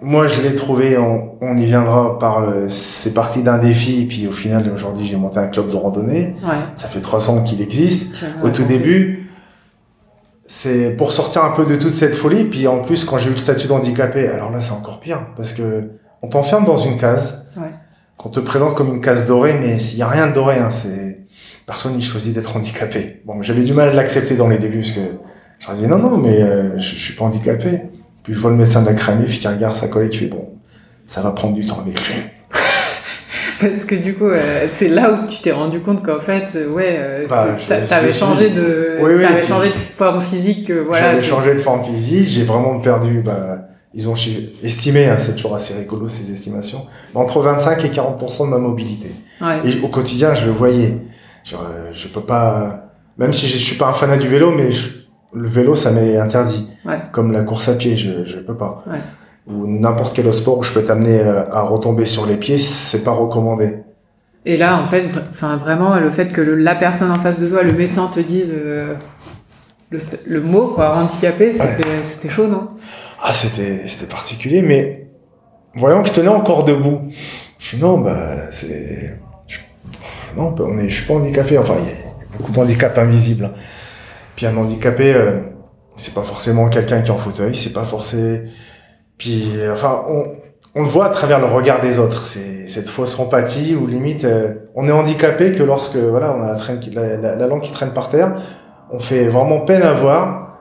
moi, 0.00 0.28
je 0.28 0.40
l'ai 0.42 0.54
trouvé, 0.54 0.96
on, 0.96 1.36
on, 1.40 1.56
y 1.56 1.66
viendra 1.66 2.18
par 2.18 2.40
le, 2.40 2.68
c'est 2.68 3.14
parti 3.14 3.42
d'un 3.42 3.58
défi, 3.58 4.02
et 4.02 4.06
puis 4.06 4.28
au 4.28 4.32
final, 4.32 4.70
aujourd'hui, 4.72 5.04
j'ai 5.04 5.16
monté 5.16 5.38
un 5.38 5.48
club 5.48 5.68
de 5.68 5.76
randonnée. 5.76 6.36
Ouais. 6.42 6.56
Ça 6.76 6.86
fait 6.86 7.00
trois 7.00 7.30
ans 7.30 7.42
qu'il 7.42 7.60
existe. 7.60 8.16
Au 8.42 8.50
tout 8.50 8.64
début, 8.64 9.28
c'est 10.46 10.90
pour 10.96 11.12
sortir 11.12 11.44
un 11.44 11.50
peu 11.50 11.66
de 11.66 11.74
toute 11.76 11.94
cette 11.94 12.14
folie, 12.14 12.44
puis 12.44 12.68
en 12.68 12.78
plus, 12.78 13.04
quand 13.04 13.18
j'ai 13.18 13.30
eu 13.30 13.32
le 13.32 13.38
statut 13.38 13.66
d'handicapé, 13.66 14.28
alors 14.28 14.52
là, 14.52 14.60
c'est 14.60 14.72
encore 14.72 15.00
pire, 15.00 15.20
parce 15.36 15.52
que 15.52 15.90
on 16.22 16.28
t'enferme 16.28 16.64
dans 16.64 16.76
une 16.76 16.96
case, 16.96 17.46
ouais. 17.56 17.70
qu'on 18.16 18.28
te 18.28 18.40
présente 18.40 18.74
comme 18.74 18.88
une 18.88 19.00
case 19.00 19.26
dorée, 19.26 19.56
mais 19.60 19.78
s'il 19.78 19.98
y 19.98 20.02
a 20.02 20.08
rien 20.08 20.28
de 20.28 20.32
doré, 20.32 20.58
hein, 20.58 20.70
c'est, 20.70 21.26
personne 21.66 21.94
n'y 21.94 22.02
choisit 22.02 22.34
d'être 22.34 22.56
handicapé. 22.56 23.22
Bon, 23.26 23.42
j'avais 23.42 23.62
du 23.62 23.74
mal 23.74 23.88
à 23.88 23.92
l'accepter 23.92 24.36
dans 24.36 24.48
les 24.48 24.58
débuts, 24.58 24.80
parce 24.80 24.92
que 24.92 25.00
je 25.58 25.72
disais, 25.72 25.86
non, 25.88 25.98
non, 25.98 26.16
mais 26.18 26.40
euh, 26.40 26.78
je, 26.78 26.94
je 26.94 27.00
suis 27.00 27.14
pas 27.14 27.24
handicapé. 27.24 27.82
Puis 28.28 28.34
je 28.34 28.42
vois 28.42 28.50
le 28.50 28.58
médecin 28.58 28.82
de 28.82 28.86
la 28.88 28.92
cramée, 28.92 29.24
qui 29.24 29.48
regarde 29.48 29.74
sa 29.74 29.88
collègue, 29.88 30.10
qui 30.10 30.18
fait 30.18 30.26
bon, 30.26 30.50
ça 31.06 31.22
va 31.22 31.30
prendre 31.30 31.54
du 31.54 31.66
temps 31.66 31.80
avec 31.80 31.94
lui. 31.94 32.14
Parce 33.58 33.86
que 33.86 33.94
du 33.94 34.12
coup, 34.12 34.26
euh, 34.26 34.66
c'est 34.70 34.88
là 34.88 35.12
où 35.12 35.26
tu 35.26 35.40
t'es 35.40 35.50
rendu 35.50 35.80
compte 35.80 36.04
qu'en 36.04 36.20
fait, 36.20 36.44
euh, 36.54 36.68
ouais, 36.68 36.96
euh, 36.98 37.26
bah, 37.26 37.46
t'avais 37.88 38.12
changé 38.12 38.50
de, 38.50 38.98
oui, 39.00 39.12
oui, 39.16 39.24
avais 39.24 39.42
changé 39.42 39.70
de 39.70 39.74
forme 39.76 40.20
physique, 40.20 40.68
euh, 40.68 40.84
voilà. 40.86 41.12
J'avais 41.12 41.22
changé 41.22 41.54
de 41.54 41.58
forme 41.58 41.82
physique, 41.82 42.26
j'ai 42.26 42.44
vraiment 42.44 42.78
perdu, 42.80 43.22
bah, 43.24 43.60
ils 43.94 44.10
ont 44.10 44.14
estimé, 44.62 45.06
hein, 45.06 45.16
c'est 45.16 45.34
toujours 45.34 45.54
assez 45.54 45.72
rigolo 45.72 46.06
ces 46.06 46.30
estimations, 46.30 46.84
entre 47.14 47.40
25 47.40 47.82
et 47.86 47.88
40% 47.88 48.44
de 48.44 48.50
ma 48.50 48.58
mobilité. 48.58 49.10
Ouais. 49.40 49.60
Et 49.64 49.80
au 49.82 49.88
quotidien, 49.88 50.34
je 50.34 50.44
le 50.44 50.52
voyais. 50.52 50.98
Genre, 51.44 51.64
je 51.92 52.08
peux 52.08 52.20
pas, 52.20 52.90
même 53.16 53.32
si 53.32 53.46
je, 53.46 53.54
je 53.54 53.64
suis 53.64 53.76
pas 53.76 53.86
un 53.86 53.94
fanat 53.94 54.18
du 54.18 54.28
vélo, 54.28 54.50
mais 54.50 54.70
je, 54.70 55.07
le 55.32 55.48
vélo, 55.48 55.74
ça 55.74 55.90
m'est 55.90 56.16
interdit. 56.16 56.68
Ouais. 56.84 56.98
Comme 57.12 57.32
la 57.32 57.42
course 57.42 57.68
à 57.68 57.74
pied, 57.74 57.96
je 57.96 58.24
je 58.24 58.38
peux 58.38 58.56
pas. 58.56 58.84
Ouais. 58.86 59.00
Ou 59.46 59.66
n'importe 59.66 60.14
quel 60.14 60.32
sport 60.32 60.58
où 60.58 60.62
je 60.62 60.72
peux 60.72 60.84
t'amener 60.84 61.20
euh, 61.20 61.50
à 61.50 61.62
retomber 61.62 62.04
sur 62.06 62.26
les 62.26 62.36
pieds, 62.36 62.58
c'est 62.58 63.02
pas 63.04 63.12
recommandé. 63.12 63.78
Et 64.44 64.56
là, 64.56 64.80
en 64.80 64.86
fait, 64.86 65.06
enfin 65.30 65.56
vraiment, 65.56 65.98
le 65.98 66.10
fait 66.10 66.32
que 66.32 66.40
le, 66.40 66.54
la 66.54 66.74
personne 66.74 67.10
en 67.10 67.18
face 67.18 67.40
de 67.40 67.48
toi, 67.48 67.62
le 67.62 67.72
médecin 67.72 68.08
te 68.12 68.20
dise 68.20 68.52
euh, 68.54 68.94
le, 69.90 69.98
le, 70.26 70.40
mot 70.40 70.68
quoi, 70.68 70.96
handicapé, 70.96 71.52
c'était 71.52 71.84
ouais. 71.84 72.02
c'était 72.02 72.28
chaud, 72.28 72.46
non? 72.46 72.68
Ah, 73.22 73.32
c'était 73.32 73.88
c'était 73.88 74.06
particulier, 74.06 74.62
mais 74.62 75.08
voyant 75.74 76.02
que 76.02 76.08
je 76.08 76.14
tenais 76.14 76.28
encore 76.28 76.64
debout, 76.64 77.00
je 77.58 77.66
suis 77.66 77.78
non, 77.78 77.98
bah 77.98 78.50
c'est 78.50 79.18
non, 80.36 80.54
on 80.60 80.78
est, 80.78 80.88
je 80.88 80.94
suis 80.94 81.06
pas 81.06 81.14
handicapé. 81.14 81.58
Enfin, 81.58 81.74
il 81.80 81.88
y 81.88 81.90
a 81.90 82.38
beaucoup 82.38 82.52
d'handicaps 82.52 82.96
invisibles. 82.98 83.46
Hein. 83.46 83.52
Puis 84.38 84.46
un 84.46 84.56
handicapé, 84.56 85.14
euh, 85.14 85.40
c'est 85.96 86.14
pas 86.14 86.22
forcément 86.22 86.68
quelqu'un 86.68 87.00
qui 87.00 87.08
est 87.08 87.12
en 87.12 87.16
fauteuil, 87.16 87.56
c'est 87.56 87.72
pas 87.72 87.82
forcément. 87.82 88.48
Puis, 89.16 89.50
euh, 89.56 89.72
enfin, 89.72 90.04
on, 90.06 90.26
on 90.76 90.82
le 90.82 90.88
voit 90.88 91.06
à 91.06 91.08
travers 91.08 91.40
le 91.40 91.46
regard 91.46 91.80
des 91.80 91.98
autres. 91.98 92.24
C'est 92.24 92.68
cette 92.68 92.88
fausse 92.88 93.18
empathie 93.18 93.74
où 93.74 93.88
limite, 93.88 94.24
euh, 94.24 94.54
on 94.76 94.86
est 94.86 94.92
handicapé 94.92 95.50
que 95.50 95.64
lorsque, 95.64 95.96
voilà, 95.96 96.36
on 96.36 96.42
a 96.44 96.52
la, 96.52 96.56
la, 96.92 97.16
la, 97.16 97.34
la, 97.34 97.46
langue 97.48 97.62
qui 97.62 97.72
traîne 97.72 97.90
par 97.90 98.10
terre, 98.10 98.40
on 98.92 99.00
fait 99.00 99.26
vraiment 99.26 99.62
peine 99.62 99.82
à 99.82 99.92
voir. 99.92 100.60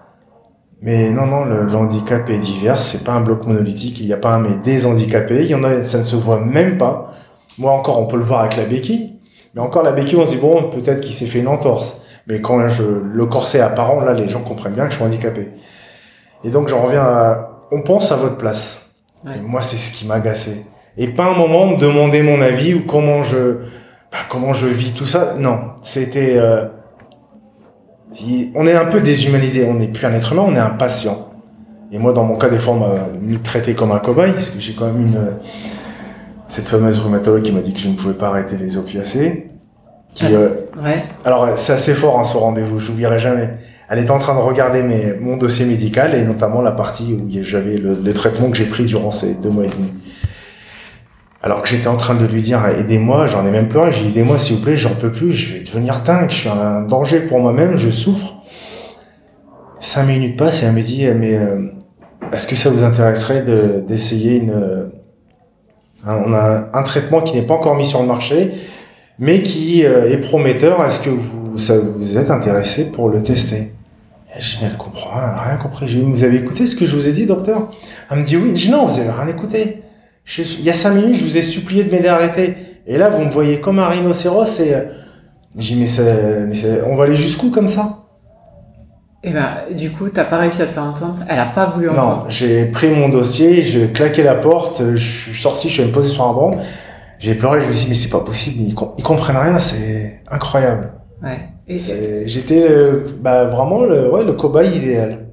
Mais 0.81 1.11
non, 1.11 1.27
non, 1.27 1.45
le, 1.45 1.65
le 1.65 1.75
handicap 1.75 2.27
est 2.31 2.39
divers. 2.39 2.77
C'est 2.77 3.03
pas 3.03 3.11
un 3.11 3.21
bloc 3.21 3.45
monolithique. 3.45 3.99
Il 3.99 4.07
n'y 4.07 4.13
a 4.13 4.17
pas 4.17 4.31
un 4.31 4.39
mais 4.39 4.55
des 4.63 4.87
handicapés. 4.87 5.43
Il 5.43 5.51
y 5.51 5.55
en 5.55 5.63
a, 5.63 5.83
ça 5.83 5.99
ne 5.99 6.03
se 6.03 6.15
voit 6.15 6.39
même 6.39 6.79
pas. 6.79 7.11
Moi 7.59 7.71
encore, 7.73 7.99
on 7.99 8.07
peut 8.07 8.17
le 8.17 8.23
voir 8.23 8.39
avec 8.39 8.57
la 8.57 8.65
béquille. 8.65 9.19
Mais 9.53 9.61
encore 9.61 9.83
la 9.83 9.91
béquille, 9.91 10.17
on 10.17 10.25
se 10.25 10.31
dit 10.31 10.37
bon, 10.37 10.71
peut-être 10.71 11.01
qu'il 11.01 11.13
s'est 11.13 11.27
fait 11.27 11.41
une 11.41 11.47
entorse. 11.47 12.01
Mais 12.27 12.41
quand 12.41 12.67
je, 12.67 12.83
le 12.83 13.25
corset 13.25 13.61
apparent, 13.61 14.01
là, 14.01 14.13
les 14.13 14.27
gens 14.29 14.41
comprennent 14.41 14.73
bien 14.73 14.85
que 14.85 14.91
je 14.91 14.95
suis 14.95 15.05
handicapé. 15.05 15.51
Et 16.43 16.49
donc, 16.49 16.67
j'en 16.67 16.81
reviens 16.81 17.03
à, 17.03 17.49
on 17.71 17.81
pense 17.81 18.11
à 18.11 18.15
votre 18.15 18.37
place. 18.37 18.91
Ouais. 19.25 19.39
moi, 19.45 19.61
c'est 19.61 19.77
ce 19.77 19.91
qui 19.91 20.05
m'a 20.05 20.15
agacé. 20.15 20.65
Et 20.97 21.07
pas 21.07 21.25
un 21.25 21.35
moment 21.35 21.65
me 21.65 21.77
demander 21.77 22.21
mon 22.21 22.41
avis 22.41 22.73
ou 22.73 22.81
comment 22.85 23.23
je, 23.23 23.59
bah, 24.11 24.17
comment 24.29 24.53
je 24.53 24.67
vis 24.67 24.91
tout 24.91 25.05
ça. 25.05 25.35
Non, 25.37 25.71
c'était, 25.81 26.37
euh, 26.37 26.65
on 28.55 28.67
est 28.67 28.75
un 28.75 28.85
peu 28.85 28.99
déshumanisé. 28.99 29.65
On 29.69 29.75
n'est 29.75 29.87
plus 29.87 30.05
un 30.05 30.13
être 30.13 30.33
humain, 30.33 30.45
on 30.47 30.55
est 30.55 30.59
un 30.59 30.71
patient. 30.71 31.31
Et 31.91 31.97
moi, 31.97 32.13
dans 32.13 32.23
mon 32.23 32.35
cas, 32.35 32.49
des 32.49 32.57
fois, 32.57 32.73
on 32.73 32.79
m'a 32.79 33.39
traité 33.43 33.73
comme 33.73 33.91
un 33.91 33.99
cobaye, 33.99 34.33
parce 34.33 34.49
que 34.49 34.59
j'ai 34.59 34.73
quand 34.73 34.87
même 34.87 35.01
une, 35.01 35.37
cette 36.49 36.67
fameuse 36.67 36.99
rhumatologue 36.99 37.43
qui 37.43 37.51
m'a 37.53 37.61
dit 37.61 37.73
que 37.73 37.79
je 37.79 37.87
ne 37.87 37.95
pouvais 37.95 38.13
pas 38.13 38.27
arrêter 38.27 38.57
les 38.57 38.77
opiacés. 38.77 39.51
Qui, 40.17 40.33
euh, 40.33 40.49
ouais. 40.83 41.03
Alors 41.25 41.59
c'est 41.59 41.73
assez 41.73 41.93
fort 41.93 42.19
hein, 42.19 42.23
ce 42.23 42.37
rendez-vous, 42.37 42.79
j'oublierai 42.79 43.19
jamais. 43.19 43.51
Elle 43.87 43.99
était 43.99 44.09
en 44.09 44.17
train 44.17 44.33
de 44.33 44.39
regarder 44.39 44.81
mes, 44.81 45.13
mon 45.13 45.37
dossier 45.37 45.63
médical 45.63 46.15
et 46.15 46.23
notamment 46.23 46.61
la 46.61 46.71
partie 46.71 47.13
où 47.13 47.29
j'avais 47.43 47.77
le, 47.77 47.93
le, 48.03 48.13
traitement 48.13 48.49
que 48.49 48.57
j'ai 48.57 48.65
pris 48.65 48.85
durant 48.85 49.11
ces 49.11 49.35
deux 49.35 49.51
mois 49.51 49.65
et 49.65 49.69
demi. 49.69 49.93
Alors 51.43 51.61
que 51.61 51.67
j'étais 51.67 51.87
en 51.87 51.97
train 51.97 52.15
de 52.15 52.25
lui 52.25 52.41
dire 52.41 52.65
aidez-moi, 52.65 53.27
j'en 53.27 53.45
ai 53.45 53.51
même 53.51 53.69
pleuré, 53.69 53.91
j'ai 53.91 54.01
dit 54.01 54.09
aidez-moi 54.09 54.39
s'il 54.39 54.55
vous 54.55 54.63
plaît, 54.63 54.75
j'en 54.75 54.95
peux 54.95 55.11
plus, 55.11 55.33
je 55.33 55.53
vais 55.53 55.59
devenir 55.63 55.99
dingue, 55.99 56.31
je 56.31 56.35
suis 56.35 56.49
un 56.49 56.81
danger 56.81 57.19
pour 57.19 57.37
moi-même, 57.37 57.77
je 57.77 57.91
souffre. 57.91 58.37
Cinq 59.79 60.05
minutes 60.05 60.35
passent 60.35 60.63
et 60.63 60.65
elle 60.65 60.73
me 60.73 60.81
dit 60.81 61.05
mais 61.15 61.35
euh, 61.35 61.67
est-ce 62.33 62.47
que 62.47 62.55
ça 62.55 62.71
vous 62.71 62.83
intéresserait 62.83 63.43
d'essayer 63.87 64.39
de, 64.39 64.45
une 64.45 64.91
on 66.07 66.33
a 66.33 66.69
un 66.73 66.83
traitement 66.83 67.21
qui 67.21 67.35
n'est 67.35 67.45
pas 67.45 67.53
encore 67.53 67.75
mis 67.75 67.85
sur 67.85 68.01
le 68.01 68.07
marché 68.07 68.53
mais 69.19 69.41
qui 69.41 69.85
euh, 69.85 70.09
est 70.09 70.17
prometteur. 70.17 70.83
Est-ce 70.85 70.99
que 70.99 71.09
vous, 71.09 71.57
ça, 71.57 71.75
vous 71.77 72.17
êtes 72.17 72.31
intéressé 72.31 72.91
pour 72.91 73.09
le 73.09 73.23
tester 73.23 73.73
Je 74.39 74.57
dis, 74.57 74.63
elle 74.63 74.77
comprend 74.77 75.11
rien, 75.15 75.29
elle 75.33 75.39
a 75.39 75.41
rien 75.49 75.57
compris. 75.57 75.87
Je 75.87 75.97
dis, 75.97 76.03
vous 76.03 76.23
avez 76.23 76.37
écouté 76.37 76.67
ce 76.67 76.75
que 76.75 76.85
je 76.85 76.95
vous 76.95 77.07
ai 77.07 77.13
dit, 77.13 77.25
docteur? 77.25 77.71
Elle 78.11 78.19
me 78.19 78.23
dit 78.23 78.37
oui. 78.37 78.55
Je 78.55 78.65
dis, 78.65 78.71
non, 78.71 78.85
vous 78.85 78.99
avez 78.99 79.09
rien 79.09 79.27
écouté. 79.27 79.83
Je, 80.23 80.41
il 80.41 80.63
y 80.63 80.69
a 80.69 80.73
cinq 80.73 80.95
minutes, 80.95 81.15
je 81.15 81.23
vous 81.23 81.37
ai 81.37 81.41
supplié 81.41 81.83
de 81.83 81.91
m'aider 81.91 82.07
à 82.07 82.15
arrêter. 82.15 82.55
Et 82.85 82.97
là, 82.97 83.09
vous 83.09 83.23
me 83.23 83.31
voyez 83.31 83.59
comme 83.59 83.79
un 83.79 83.87
rhinocéros 83.87 84.59
et, 84.59 84.73
j'ai 85.57 85.75
dit, 85.75 85.79
mais, 85.79 86.03
mais 86.47 86.81
on 86.85 86.95
va 86.95 87.05
aller 87.05 87.15
jusqu'où 87.15 87.49
comme 87.49 87.67
ça? 87.67 88.03
Et 89.23 89.33
ben, 89.33 89.75
du 89.75 89.89
coup, 89.89 90.09
t'as 90.09 90.25
pas 90.25 90.37
réussi 90.37 90.61
à 90.61 90.65
te 90.67 90.71
faire 90.71 90.83
entendre. 90.83 91.17
Elle 91.27 91.39
a 91.39 91.47
pas 91.47 91.65
voulu 91.65 91.89
entendre. 91.89 92.23
Non, 92.23 92.29
j'ai 92.29 92.65
pris 92.65 92.89
mon 92.89 93.09
dossier, 93.09 93.63
j'ai 93.63 93.87
claqué 93.87 94.21
la 94.21 94.35
porte, 94.35 94.81
je 94.95 94.95
suis 94.95 95.41
sorti, 95.41 95.69
je 95.69 95.73
suis 95.73 95.83
me 95.83 95.91
poser 95.91 96.09
sur 96.13 96.23
un 96.23 96.33
banc. 96.33 96.57
J'ai 97.19 97.35
pleuré, 97.35 97.61
je 97.61 97.67
me 97.67 97.71
suis 97.73 97.83
dit, 97.85 97.89
mais 97.89 97.95
c'est 97.95 98.09
pas 98.09 98.19
possible, 98.19 98.57
ils, 98.61 98.75
ils 98.97 99.03
comprennent 99.03 99.37
rien, 99.37 99.57
c'est 99.59 100.21
incroyable. 100.29 100.91
Ouais. 101.23 101.39
J'étais 102.25 102.65
bah, 103.19 103.45
vraiment 103.45 103.81
le, 103.83 104.11
ouais, 104.11 104.23
le 104.23 104.33
cobaye 104.33 104.75
idéal. 104.77 105.25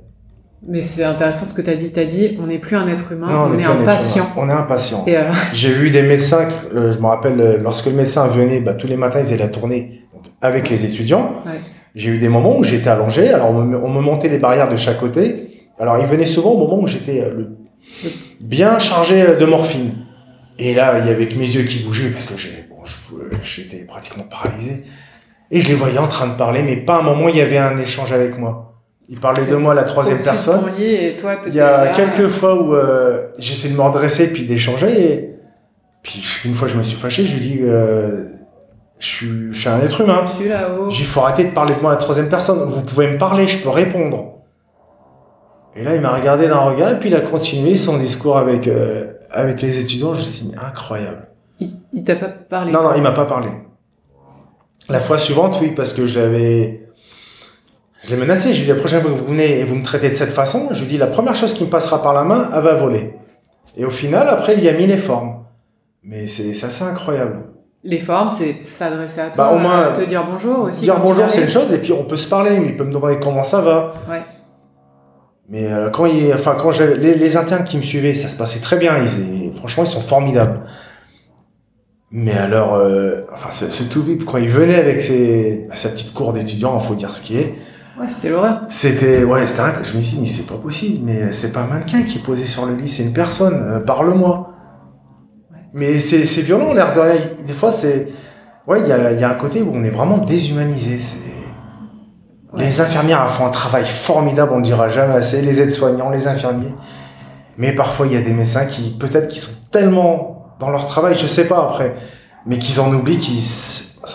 Mais 0.67 0.81
c'est 0.81 1.05
intéressant 1.05 1.45
ce 1.45 1.53
que 1.53 1.61
tu 1.61 1.69
as 1.69 1.77
dit. 1.77 1.93
Tu 1.93 2.01
as 2.01 2.07
dit, 2.07 2.39
on 2.41 2.47
n'est 2.47 2.59
plus 2.59 2.75
un 2.77 2.89
être 2.89 3.13
humain, 3.13 3.27
Non, 3.31 3.51
on, 3.55 3.59
est 3.59 3.65
un 3.65 3.85
patient. 3.85 4.27
On 4.37 4.49
est 4.49 4.53
un 4.53 4.63
patient. 4.63 5.05
J'ai 5.53 5.73
vu 5.75 5.91
des 5.91 6.01
médecins, 6.03 6.47
qui- 6.47 6.75
euh, 6.75 6.91
je 6.93 6.99
me 6.99 7.07
rappelle, 7.07 7.39
euh, 7.39 7.59
lorsque 7.63 7.87
le 7.87 7.93
médecin 7.93 8.27
venait, 8.29 8.61
bah, 8.61 8.73
tous 8.73 8.87
les 8.87 8.97
matins, 8.97 9.19
il 9.21 9.27
faisait 9.27 9.37
la 9.37 9.49
tournée 9.49 10.07
avec 10.41 10.71
les 10.71 10.87
étudiants. 10.87 11.43
Ouais. 11.45 11.59
J'ai 11.95 12.11
eu 12.11 12.19
des 12.19 12.31
moments 12.31 12.57
où 12.59 12.65
j'étais 12.65 12.89
allongé, 12.89 13.29
alors 13.29 13.51
on 13.51 13.63
me, 13.63 13.77
on 13.77 13.91
me 13.91 14.01
montait 14.01 14.29
les 14.29 14.39
barrières 14.39 14.71
de 14.71 14.77
chaque 14.77 14.99
côté. 14.99 15.67
Alors 15.79 15.99
il 15.99 16.07
venait 16.07 16.27
souvent 16.27 16.51
au 16.53 16.59
moment 16.67 16.81
où 16.83 16.87
j'étais 16.87 17.21
euh, 17.21 17.35
le- 17.37 17.57
bien 18.41 18.79
chargé 18.79 19.23
euh, 19.23 19.37
de 19.37 19.45
morphine. 19.45 19.93
Et 20.59 20.75
là, 20.75 20.99
il 21.01 21.07
y 21.07 21.11
avait 21.11 21.27
que 21.29 21.35
mes 21.37 21.49
yeux 21.49 21.65
qui 21.65 21.81
bougeaient 21.81 22.11
parce 22.11 22.27
que 22.27 22.37
j'ai- 22.39 22.67
bon, 22.71 22.77
j'étais 23.43 23.85
pratiquement 23.85 24.25
paralysé. 24.25 24.85
Et 25.51 25.61
je 25.61 25.69
les 25.69 25.75
voyais 25.75 25.99
en 25.99 26.07
train 26.09 26.27
de 26.29 26.35
parler, 26.35 26.63
mais 26.63 26.77
pas 26.77 26.99
un 26.99 27.03
moment 27.03 27.29
il 27.29 27.37
y 27.37 27.41
avait 27.41 27.59
un 27.59 27.77
échange 27.79 28.13
avec 28.13 28.39
moi. 28.39 28.73
Ils 29.09 29.21
parlaient 29.21 29.45
de 29.47 29.57
moi 29.57 29.73
à 29.73 29.75
la 29.75 29.83
troisième 29.83 30.19
personne. 30.21 30.63
et 30.81 31.17
toi, 31.21 31.37
Il 31.47 31.55
y 31.55 31.61
a 31.61 31.85
là. 31.87 31.91
quelques 31.93 32.29
fois 32.29 32.55
où 32.61 32.75
euh, 32.75 33.27
j'essaie 33.39 33.69
de 33.69 33.75
me 33.75 33.83
redresser 33.83 34.33
puis 34.33 34.45
d'échanger. 34.47 35.13
Et... 35.13 35.31
Puis 36.03 36.23
une 36.45 36.55
fois, 36.55 36.69
je 36.69 36.77
me 36.77 36.83
suis 36.83 36.97
fâché. 36.97 37.25
Je 37.27 37.35
lui 37.37 37.41
dis, 37.41 37.59
euh, 37.63 38.25
je, 38.99 39.07
suis, 39.07 39.53
je 39.53 39.59
suis 39.59 39.69
un 39.69 39.81
être 39.81 40.01
humain. 40.01 40.25
Je 40.27 40.37
suis 40.41 40.49
là-haut. 40.49 40.91
J'ai 40.91 40.99
dit, 40.99 41.05
faut 41.05 41.21
arrêter 41.21 41.45
de 41.45 41.51
parler 41.51 41.75
de 41.75 41.81
moi 41.81 41.91
à 41.91 41.95
la 41.95 42.01
troisième 42.01 42.29
personne. 42.31 42.61
Vous 42.67 42.81
pouvez 42.83 43.11
me 43.11 43.19
parler, 43.19 43.47
je 43.47 43.59
peux 43.59 43.69
répondre. 43.69 44.33
Et 45.77 45.83
là, 45.85 45.95
il 45.95 46.01
m'a 46.01 46.11
regardé 46.15 46.47
d'un 46.49 46.61
regard 46.61 46.93
et 46.93 46.99
puis 46.99 47.09
il 47.11 47.15
a 47.17 47.21
continué 47.21 47.77
son 47.77 47.99
discours 47.99 48.39
avec 48.39 48.69
euh, 48.69 49.14
avec 49.35 49.61
les 49.63 49.79
étudiants. 49.79 50.15
Je 50.15 50.21
me 50.21 50.25
suis 50.25 50.45
dit, 50.45 50.53
mais 50.53 50.59
incroyable. 50.63 51.29
Il, 51.61 51.71
il 51.93 52.05
t'a 52.05 52.17
pas 52.17 52.29
parlé. 52.29 52.73
Non, 52.73 52.83
non, 52.83 52.93
il 52.97 53.03
m'a 53.03 53.13
pas 53.13 53.27
parlé. 53.27 53.51
La 54.89 55.01
fois 55.01 55.19
suivante, 55.19 55.57
oui, 55.61 55.73
parce 55.75 55.93
que 55.93 56.07
je 56.07 56.19
l'avais. 56.19 56.89
Je 58.03 58.11
l'ai 58.11 58.17
menacé. 58.17 58.53
Je 58.55 58.63
lui 58.63 58.63
ai 58.63 58.65
dit, 58.65 58.69
la 58.73 58.75
prochaine 58.81 59.01
fois 59.01 59.11
que 59.11 59.17
vous 59.17 59.27
venez 59.27 59.61
et 59.61 59.65
vous 59.65 59.77
me 59.77 59.85
traitez 59.85 60.11
de 60.11 60.15
cette 60.15 60.31
façon, 60.33 60.69
je 60.73 60.81
lui 60.83 60.89
dis, 60.89 60.99
la 60.99 61.07
première 61.07 61.35
chose 61.35 61.55
qui 61.55 61.65
me 61.65 61.71
passera 61.71 62.03
par 62.03 62.13
la 62.15 62.25
main, 62.25 62.49
elle 62.55 62.63
va 62.63 62.75
voler. 62.75 63.15
Et 63.77 63.85
au 63.85 63.91
final, 63.91 64.29
après, 64.29 64.55
il 64.55 64.63
y 64.65 64.69
a 64.69 64.73
mis 64.73 64.87
les 64.87 64.99
formes. 64.99 65.45
Mais 66.03 66.27
c'est 66.27 66.53
c'est 66.53 66.67
assez 66.67 66.85
incroyable. 66.85 67.45
Les 67.83 67.99
formes, 67.99 68.31
c'est 68.31 68.63
s'adresser 68.63 69.21
à 69.21 69.27
toi, 69.31 69.45
Bah, 69.49 69.53
au 69.55 69.59
moins, 69.59 69.93
te 69.93 70.03
dire 70.05 70.25
bonjour 70.31 70.61
aussi. 70.61 70.83
Dire 70.83 70.99
bonjour, 71.01 71.29
c'est 71.29 71.43
une 71.43 71.49
chose, 71.49 71.73
et 71.73 71.79
puis 71.79 71.93
on 71.93 72.05
peut 72.05 72.17
se 72.17 72.29
parler, 72.29 72.59
mais 72.59 72.69
il 72.69 72.77
peut 72.77 72.85
me 72.85 72.93
demander 72.93 73.19
comment 73.21 73.43
ça 73.43 73.61
va. 73.61 73.95
Ouais. 74.09 74.23
Mais 75.49 75.71
euh, 75.71 75.91
quand 75.91 76.07
il, 76.07 76.33
enfin 76.33 76.57
quand 76.59 76.79
les, 76.81 77.15
les 77.15 77.37
internes 77.37 77.65
qui 77.65 77.77
me 77.77 77.83
suivaient, 77.83 78.15
ça 78.15 78.29
se 78.29 78.37
passait 78.37 78.61
très 78.61 78.77
bien. 78.77 78.97
Ils, 78.99 79.53
franchement, 79.57 79.85
ils 79.85 79.91
sont 79.91 80.01
formidables. 80.01 80.61
Mais 82.11 82.33
alors, 82.33 82.75
euh, 82.75 83.23
enfin, 83.33 83.51
ce, 83.51 83.69
ce 83.69 83.83
Toubib, 83.83 84.25
quand 84.25 84.39
il 84.39 84.49
venait 84.49 84.77
avec 84.77 85.03
ses, 85.03 85.69
sa 85.75 85.89
petite 85.89 86.15
cour 86.15 86.33
d'étudiants, 86.33 86.79
il 86.81 86.87
faut 86.87 86.95
dire 86.95 87.11
ce 87.15 87.21
qui 87.23 87.37
est, 87.37 87.55
Ouais, 88.01 88.09
c'était 88.09 88.29
l'horreur. 88.31 88.63
c'était, 88.69 89.23
ouais, 89.23 89.47
c'était 89.47 89.61
un, 89.61 89.73
je 89.85 89.95
me 89.95 90.01
suis 90.01 90.17
dit, 90.17 90.21
mais 90.21 90.27
c'est 90.27 90.47
pas 90.47 90.57
possible, 90.57 91.05
mais 91.05 91.31
c'est 91.31 91.53
pas 91.53 91.61
un 91.61 91.67
mannequin 91.69 92.03
qui 92.03 92.19
est 92.19 92.23
posé 92.23 92.45
sur 92.45 92.67
le 92.67 92.75
lit, 92.75 92.89
c'est 92.89 93.05
une 93.05 93.13
personne, 93.13 93.55
euh, 93.55 93.79
parle-moi. 93.81 94.51
Ouais. 95.53 95.59
Mais 95.75 95.99
c'est, 96.01 96.25
c'est 96.27 96.43
violent, 96.43 96.73
l'air 96.73 96.93
de 96.93 96.99
rien. 97.01 97.15
Des 97.47 97.53
fois, 97.53 97.71
c'est, 97.71 98.09
ouais, 98.67 98.81
il 98.81 98.89
y 98.89 98.93
a, 98.93 99.13
il 99.13 99.21
y 99.21 99.25
a 99.25 99.31
un 99.31 99.35
côté 99.35 99.63
où 99.63 99.71
on 99.73 99.85
est 99.85 99.91
vraiment 99.91 100.19
déshumanisé. 100.19 100.99
C'est, 100.99 101.17
Ouais. 102.55 102.65
les 102.65 102.81
infirmières 102.81 103.29
font 103.31 103.47
un 103.47 103.51
travail 103.51 103.87
formidable, 103.87 104.53
on 104.55 104.59
ne 104.59 104.65
dira 104.65 104.89
jamais 104.89 105.15
assez, 105.15 105.43
les 105.43 105.61
aides-soignants, 105.61 106.11
les 106.11 106.29
infirmiers. 106.29 106.75
Mais 107.59 107.73
parfois, 107.73 108.07
il 108.07 108.13
y 108.13 108.17
a 108.17 108.21
des 108.21 108.33
médecins 108.33 108.67
qui, 108.67 108.97
peut-être, 108.99 109.29
qui 109.29 109.39
sont 109.39 109.53
tellement 109.71 110.55
dans 110.61 110.71
leur 110.71 110.87
travail, 110.87 111.17
je 111.19 111.27
sais 111.27 111.47
pas 111.47 111.59
après, 111.59 111.95
mais 112.47 112.59
qu'ils 112.59 112.81
en 112.81 112.93
oublient 112.93 113.19
qu'ils, 113.19 113.43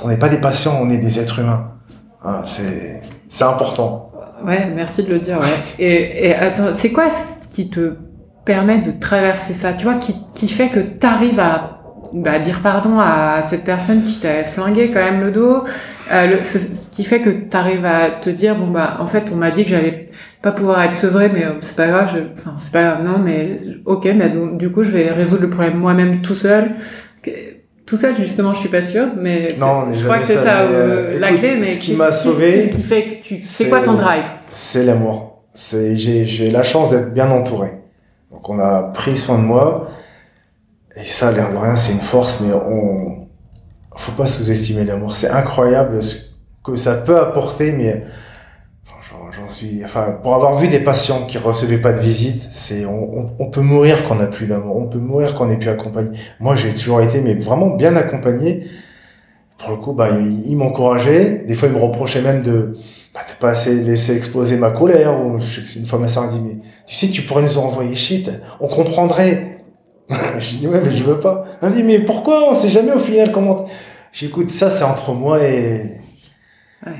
on 0.03 0.07
n'est 0.07 0.17
pas 0.17 0.29
des 0.29 0.39
patients, 0.39 0.77
on 0.81 0.89
est 0.89 0.97
des 0.97 1.19
êtres 1.19 1.39
humains. 1.39 1.71
Hein, 2.23 2.41
c'est, 2.45 3.01
c'est 3.27 3.43
important. 3.43 4.11
Ouais, 4.45 4.67
merci 4.73 5.03
de 5.03 5.09
le 5.09 5.19
dire. 5.19 5.39
Ouais. 5.39 5.47
Et, 5.79 6.27
et 6.27 6.35
attends, 6.35 6.71
c'est 6.73 6.91
quoi 6.91 7.09
ce 7.09 7.47
qui 7.53 7.69
te 7.69 7.95
permet 8.45 8.81
de 8.81 8.91
traverser 8.91 9.53
ça 9.53 9.73
Tu 9.73 9.83
vois, 9.83 9.95
qui, 9.95 10.15
qui 10.33 10.47
fait 10.47 10.69
que 10.69 10.79
t'arrives 10.79 11.39
à 11.39 11.78
bah, 12.13 12.39
dire 12.39 12.59
pardon 12.61 12.99
à 12.99 13.41
cette 13.41 13.63
personne 13.63 14.01
qui 14.01 14.19
t'a 14.19 14.43
flingué 14.43 14.89
quand 14.89 14.99
même 15.03 15.21
le 15.21 15.31
dos, 15.31 15.63
euh, 16.11 16.27
le, 16.37 16.43
ce, 16.43 16.57
ce 16.59 16.89
qui 16.89 17.03
fait 17.03 17.21
que 17.21 17.29
t'arrives 17.29 17.85
à 17.85 18.09
te 18.09 18.29
dire 18.29 18.55
bon 18.55 18.67
bah 18.71 18.97
en 18.99 19.07
fait 19.07 19.25
on 19.31 19.35
m'a 19.35 19.51
dit 19.51 19.63
que 19.63 19.69
j'allais 19.71 20.07
pas 20.41 20.51
pouvoir 20.51 20.81
être 20.83 20.95
sevré, 20.95 21.29
mais 21.33 21.43
euh, 21.45 21.53
c'est 21.61 21.75
pas 21.75 21.87
grave, 21.87 22.09
je- 22.13 22.39
enfin 22.39 22.55
c'est 22.57 22.71
pas 22.71 22.83
grave 22.83 23.03
non, 23.03 23.19
mais 23.19 23.57
ok, 23.85 24.05
mais 24.15 24.29
donc, 24.29 24.57
du 24.57 24.71
coup 24.71 24.83
je 24.83 24.91
vais 24.91 25.09
résoudre 25.11 25.43
le 25.43 25.49
problème 25.49 25.77
moi-même 25.77 26.21
tout 26.21 26.35
seul. 26.35 26.71
Tout 27.85 27.97
seul 27.97 28.15
justement, 28.17 28.53
je 28.53 28.59
suis 28.59 28.69
pas 28.69 28.83
sûre, 28.83 29.07
mais 29.17 29.55
Non, 29.57 29.89
je 29.91 30.03
crois 30.03 30.19
que 30.19 30.27
c'est 30.27 30.35
ça 30.35 30.63
mais, 30.63 30.75
euh, 30.75 31.19
la 31.19 31.29
clé. 31.29 31.55
Mais 31.55 31.61
ce 31.63 31.79
qui 31.79 31.95
m'a 31.95 32.11
sauvé, 32.11 32.53
qu'est-ce 32.53 32.75
qui 32.75 32.83
fait 32.83 33.03
que 33.03 33.13
tu, 33.23 33.41
c'est 33.41 33.63
c'est- 33.63 33.69
quoi 33.69 33.81
ton 33.81 33.93
drive? 33.93 34.23
C'est 34.51 34.83
l'amour. 34.85 35.41
C'est, 35.55 35.95
j'ai, 35.97 36.25
j'ai 36.25 36.51
la 36.51 36.61
chance 36.61 36.91
d'être 36.91 37.13
bien 37.13 37.29
entouré. 37.31 37.69
Donc, 38.31 38.47
on 38.47 38.59
a 38.59 38.83
pris 38.93 39.17
soin 39.17 39.39
de 39.39 39.43
moi. 39.43 39.89
Et 40.99 41.05
ça, 41.05 41.31
l'air 41.31 41.51
de 41.51 41.57
rien, 41.57 41.75
c'est 41.75 41.93
une 41.93 41.99
force, 41.99 42.41
mais 42.41 42.53
on, 42.53 43.27
faut 43.95 44.11
pas 44.13 44.27
sous-estimer 44.27 44.83
l'amour. 44.83 45.15
C'est 45.15 45.29
incroyable 45.29 46.01
ce 46.01 46.17
que 46.63 46.75
ça 46.75 46.95
peut 46.95 47.19
apporter, 47.19 47.71
mais 47.71 48.03
j'en, 49.31 49.47
suis, 49.47 49.81
enfin, 49.83 50.17
pour 50.21 50.35
avoir 50.35 50.57
vu 50.57 50.67
des 50.67 50.79
patients 50.79 51.25
qui 51.25 51.37
recevaient 51.37 51.77
pas 51.77 51.93
de 51.93 51.99
visite, 51.99 52.49
c'est, 52.51 52.85
on, 52.85 53.49
peut 53.49 53.61
mourir 53.61 54.03
quand 54.07 54.15
on 54.15 54.19
n'a 54.19 54.27
plus 54.27 54.47
d'amour. 54.47 54.75
On 54.77 54.87
peut 54.87 54.99
mourir 54.99 55.35
quand 55.35 55.45
on 55.45 55.47
n'est 55.47 55.57
plus 55.57 55.69
accompagné. 55.69 56.17
Moi, 56.39 56.55
j'ai 56.55 56.73
toujours 56.73 57.01
été, 57.01 57.21
mais 57.21 57.35
vraiment 57.35 57.69
bien 57.69 57.95
accompagné. 57.95 58.65
Pour 59.57 59.71
le 59.71 59.77
coup, 59.77 59.93
bah, 59.93 60.09
il, 60.11 60.49
il 60.49 60.57
m'encourageait. 60.57 61.43
Des 61.47 61.55
fois, 61.55 61.69
il 61.69 61.75
me 61.75 61.79
reprochait 61.79 62.21
même 62.21 62.41
de, 62.41 62.77
bah, 63.13 63.21
de 63.27 63.33
pas 63.39 63.49
assez 63.49 63.75
laisser 63.75 64.15
exploser 64.15 64.57
ma 64.57 64.71
colère. 64.71 65.19
Ou, 65.19 65.39
une 65.75 65.85
fois 65.85 65.99
ma 65.99 66.07
soeur 66.07 66.23
a 66.23 66.27
dit, 66.27 66.39
mais 66.43 66.57
tu 66.85 66.95
sais, 66.95 67.07
tu 67.07 67.21
pourrais 67.23 67.43
nous 67.43 67.57
envoyer 67.57 67.95
shit. 67.95 68.29
On 68.59 68.67
comprendrait. 68.67 69.58
je 70.39 70.55
dis, 70.55 70.67
ouais, 70.67 70.81
mais 70.83 70.91
je 70.91 71.03
veux 71.03 71.19
pas. 71.19 71.45
Elle 71.61 71.73
dit, 71.73 71.83
mais 71.83 71.99
pourquoi? 71.99 72.49
On 72.49 72.53
sait 72.53 72.69
jamais 72.69 72.91
au 72.91 72.99
final 72.99 73.31
comment. 73.31 73.65
J'écoute, 74.11 74.49
ça, 74.49 74.69
c'est 74.69 74.83
entre 74.83 75.13
moi 75.13 75.43
et. 75.43 76.01
Ouais. 76.85 76.93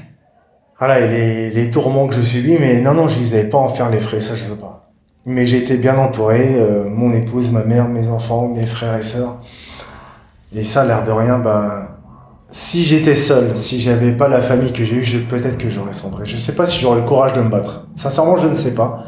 Voilà, 0.78 1.00
et 1.00 1.08
les, 1.08 1.50
les 1.50 1.72
tourments 1.72 2.08
que 2.08 2.16
je 2.16 2.22
subis, 2.22 2.58
mais 2.60 2.80
non, 2.80 2.94
non, 2.94 3.08
je 3.08 3.20
les 3.20 3.34
avais 3.34 3.50
pas 3.50 3.58
à 3.58 3.62
en 3.62 3.70
faire 3.70 3.90
les 3.90 4.00
frais, 4.00 4.22
ça, 4.22 4.36
je 4.36 4.46
veux 4.46 4.56
pas. 4.56 4.92
Mais 5.26 5.46
j'ai 5.46 5.58
été 5.58 5.76
bien 5.76 5.98
entouré, 5.98 6.56
euh, 6.56 6.88
mon 6.88 7.12
épouse, 7.12 7.52
ma 7.52 7.64
mère, 7.64 7.90
mes 7.90 8.08
enfants, 8.08 8.48
mes 8.48 8.66
frères 8.66 8.96
et 8.96 9.04
sœurs. 9.04 9.42
Et 10.56 10.64
ça, 10.64 10.86
l'air 10.86 11.04
de 11.04 11.12
rien, 11.12 11.38
bah, 11.40 12.00
si 12.50 12.84
j'étais 12.84 13.16
seul, 13.16 13.56
si 13.58 13.80
j'avais 13.80 14.12
pas 14.12 14.28
la 14.28 14.42
famille 14.42 14.72
que 14.72 14.86
j'ai 14.86 14.96
eue, 14.96 15.26
peut-être 15.30 15.58
que 15.58 15.70
j'aurais 15.70 15.94
sombré. 15.94 16.26
Je 16.26 16.38
sais 16.38 16.56
pas 16.56 16.66
si 16.66 16.80
j'aurais 16.80 17.02
le 17.02 17.06
courage 17.06 17.34
de 17.34 17.42
me 17.42 17.50
battre. 17.50 17.88
Sincèrement, 17.96 18.38
je 18.38 18.48
ne 18.48 18.56
sais 18.56 18.74
pas. 18.74 19.04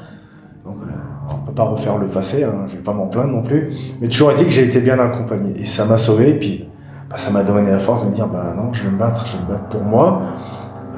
Donc, 0.66 0.78
euh, 0.82 0.92
on 0.92 1.11
pas 1.52 1.64
refaire 1.64 1.98
le 1.98 2.08
passé, 2.08 2.44
hein, 2.44 2.66
je 2.68 2.74
vais 2.74 2.82
pas 2.82 2.94
m'en 2.94 3.08
plaindre 3.08 3.32
non 3.32 3.42
plus. 3.42 3.74
Mais 4.02 4.08
toujours 4.08 4.34
dit 4.34 4.44
que 4.44 4.52
j'ai 4.52 4.66
été 4.66 4.80
bien 4.80 5.00
accompagné. 5.00 5.60
Et 5.60 5.66
ça 5.66 5.86
m'a 5.86 5.98
sauvé, 5.98 6.30
et 6.30 6.40
puis, 6.40 6.68
bah, 7.10 7.18
ça 7.18 7.32
m'a 7.32 7.44
donné 7.44 7.70
la 7.70 7.80
force 7.80 8.04
de 8.04 8.10
me 8.10 8.14
dire, 8.14 8.28
bah 8.28 8.54
non, 8.56 8.72
je 8.74 8.84
vais 8.84 8.90
me 8.90 8.98
battre, 8.98 9.26
je 9.28 9.38
vais 9.38 9.44
me 9.44 9.50
battre 9.50 9.68
pour 9.68 9.84
moi, 9.84 10.22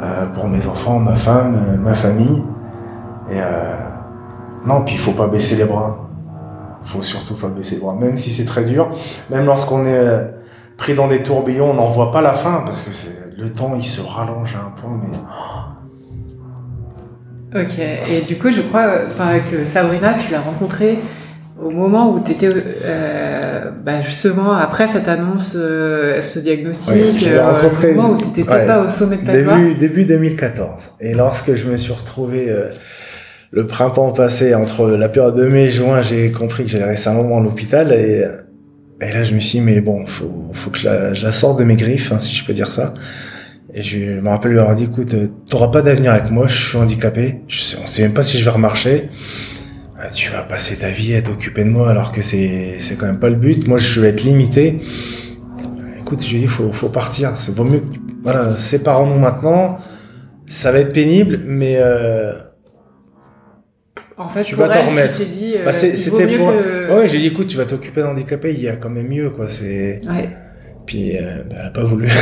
euh, 0.01 0.25
pour 0.27 0.47
mes 0.47 0.67
enfants, 0.67 0.99
ma 0.99 1.15
femme, 1.15 1.55
euh, 1.55 1.77
ma 1.77 1.93
famille. 1.93 2.43
Et, 3.29 3.37
euh, 3.37 3.75
non, 4.65 4.83
puis 4.83 4.95
il 4.95 4.99
faut 4.99 5.11
pas 5.11 5.27
baisser 5.27 5.55
les 5.55 5.65
bras. 5.65 5.99
faut 6.83 7.01
surtout 7.01 7.35
pas 7.35 7.47
baisser 7.47 7.75
les 7.75 7.81
bras, 7.81 7.95
même 7.95 8.17
si 8.17 8.31
c'est 8.31 8.45
très 8.45 8.63
dur. 8.63 8.89
Même 9.29 9.45
lorsqu'on 9.45 9.85
est 9.85 10.33
pris 10.77 10.95
dans 10.95 11.07
des 11.07 11.23
tourbillons, 11.23 11.71
on 11.71 11.75
n'en 11.75 11.87
voit 11.87 12.11
pas 12.11 12.21
la 12.21 12.33
fin, 12.33 12.63
parce 12.65 12.81
que 12.81 12.91
c'est 12.91 13.37
le 13.37 13.49
temps, 13.49 13.73
il 13.75 13.85
se 13.85 14.01
rallonge 14.01 14.55
à 14.55 14.67
un 14.67 14.71
point, 14.71 14.99
mais 15.01 15.17
Ok. 17.55 17.79
Et 17.79 18.21
du 18.27 18.35
coup, 18.37 18.51
je 18.51 18.61
crois, 18.61 18.87
euh, 18.87 19.39
que 19.51 19.63
Sabrina, 19.65 20.13
tu 20.13 20.31
l'as 20.31 20.41
rencontrée 20.41 20.99
au 21.63 21.69
moment 21.69 22.11
où 22.13 22.19
tu 22.19 22.31
étais 22.31 22.49
bah, 23.85 24.01
justement 24.01 24.53
après 24.53 24.87
cette 24.87 25.07
annonce, 25.07 25.53
euh, 25.55 26.21
ce 26.21 26.39
diagnostic, 26.39 26.93
Oui, 26.93 27.27
euh, 27.27 27.41
au 27.91 27.95
moment 27.95 28.09
où 28.11 28.17
tu 28.17 28.27
n'étais 28.27 28.43
Ouais. 28.43 28.65
pas 28.65 28.83
au 28.83 28.89
sommet 28.89 29.17
de 29.17 29.25
ta 29.25 29.37
gloire. 29.39 29.57
Début, 29.57 29.75
début 29.75 30.03
2014. 30.05 30.81
Et 31.01 31.13
lorsque 31.13 31.53
je 31.53 31.65
me 31.69 31.77
suis 31.77 31.93
retrouvé 31.93 32.49
euh, 32.49 32.69
le 33.51 33.67
printemps 33.67 34.11
passé, 34.11 34.55
entre 34.55 34.87
la 34.89 35.09
période 35.09 35.35
de 35.35 35.45
mai 35.45 35.65
et 35.65 35.71
juin, 35.71 36.01
j'ai 36.01 36.31
compris 36.31 36.63
que 36.63 36.69
j'allais 36.71 36.85
rester 36.85 37.09
un 37.09 37.13
moment 37.13 37.37
à 37.39 37.41
l'hôpital. 37.41 37.91
Et, 37.93 38.25
et 39.01 39.11
là, 39.13 39.23
je 39.23 39.33
me 39.35 39.39
suis 39.39 39.59
dit, 39.59 39.65
mais 39.65 39.81
bon, 39.81 40.05
faut, 40.05 40.51
faut 40.53 40.69
que 40.69 40.77
je 40.79 40.87
la, 40.87 41.13
je 41.13 41.25
la 41.25 41.31
sorte 41.31 41.59
de 41.59 41.63
mes 41.63 41.75
griffes, 41.75 42.11
hein, 42.11 42.19
si 42.19 42.33
je 42.35 42.45
peux 42.45 42.53
dire 42.53 42.67
ça. 42.67 42.93
Et 43.75 43.81
je 43.81 44.19
me 44.19 44.29
rappelle 44.29 44.51
lui 44.51 44.59
avoir 44.59 44.75
dit, 44.75 44.83
écoute, 44.83 45.13
euh, 45.15 45.27
t'auras 45.49 45.69
pas 45.69 45.81
d'avenir 45.81 46.11
avec 46.11 46.29
moi, 46.29 46.45
je 46.47 46.55
suis 46.69 46.77
handicapé. 46.77 47.41
Je 47.47 47.59
sais, 47.61 47.77
on 47.83 47.87
sait 47.87 48.03
même 48.03 48.13
pas 48.13 48.21
si 48.23 48.37
je 48.37 48.45
vais 48.45 48.51
remarcher. 48.51 49.09
Euh, 49.99 50.07
Tu 50.13 50.29
vas 50.31 50.43
passer 50.43 50.75
ta 50.75 50.89
vie 50.89 51.15
à 51.15 51.21
t'occuper 51.21 51.63
de 51.63 51.69
moi 51.69 51.89
alors 51.89 52.11
que 52.11 52.21
c'est, 52.21 52.75
c'est 52.77 52.97
quand 52.97 53.07
même 53.07 53.19
pas 53.19 53.29
le 53.29 53.35
but. 53.35 53.67
Moi, 53.67 53.77
je 53.79 53.99
vais 53.99 54.09
être 54.09 54.23
limité. 54.23 54.79
Écoute, 56.01 56.23
je 56.23 56.29
lui 56.29 56.37
ai 56.37 56.39
dit, 56.41 56.47
faut, 56.47 56.71
faut 56.71 56.89
partir. 56.89 57.31
C'est 57.37 57.55
vaut 57.55 57.63
mieux, 57.63 57.81
voilà, 58.21 58.55
séparons-nous 58.55 59.19
maintenant. 59.19 59.79
Ça 60.45 60.71
va 60.71 60.79
être 60.79 60.91
pénible, 60.93 61.41
mais 61.45 61.77
euh, 61.79 62.33
En 64.17 64.29
fait, 64.29 64.43
Tu 64.43 64.53
vas 64.55 64.69
t'en 64.69 64.87
remettre. 64.89 65.17
tu 65.17 65.23
t'es 65.23 65.29
dit, 65.31 65.53
euh, 65.57 65.65
bah, 65.65 65.71
c'était 65.73 66.37
pour. 66.37 66.49
que... 66.49 66.95
Ouais, 66.99 67.07
j'ai 67.07 67.17
dit, 67.17 67.27
écoute, 67.27 67.47
tu 67.47 67.57
vas 67.57 67.65
t'occuper 67.65 68.01
d'un 68.01 68.09
handicapé. 68.09 68.53
Il 68.53 68.61
y 68.61 68.67
a 68.69 68.75
quand 68.75 68.89
même 68.91 69.07
mieux, 69.07 69.31
quoi. 69.31 69.47
C'est. 69.47 69.99
Ouais. 70.07 70.29
Puis, 70.85 71.17
euh, 71.17 71.43
bah, 71.49 71.55
elle 71.61 71.67
a 71.67 71.71
pas 71.71 71.83
voulu. 71.85 72.07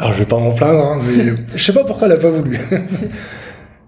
Alors, 0.00 0.14
je 0.14 0.18
vais 0.20 0.24
pas 0.24 0.38
m'en 0.38 0.52
plaindre, 0.52 0.84
hein, 0.84 1.00
mais 1.04 1.24
je 1.54 1.62
sais 1.62 1.74
pas 1.74 1.84
pourquoi 1.84 2.06
elle 2.08 2.14
a 2.14 2.16
pas 2.16 2.30
voulu. 2.30 2.58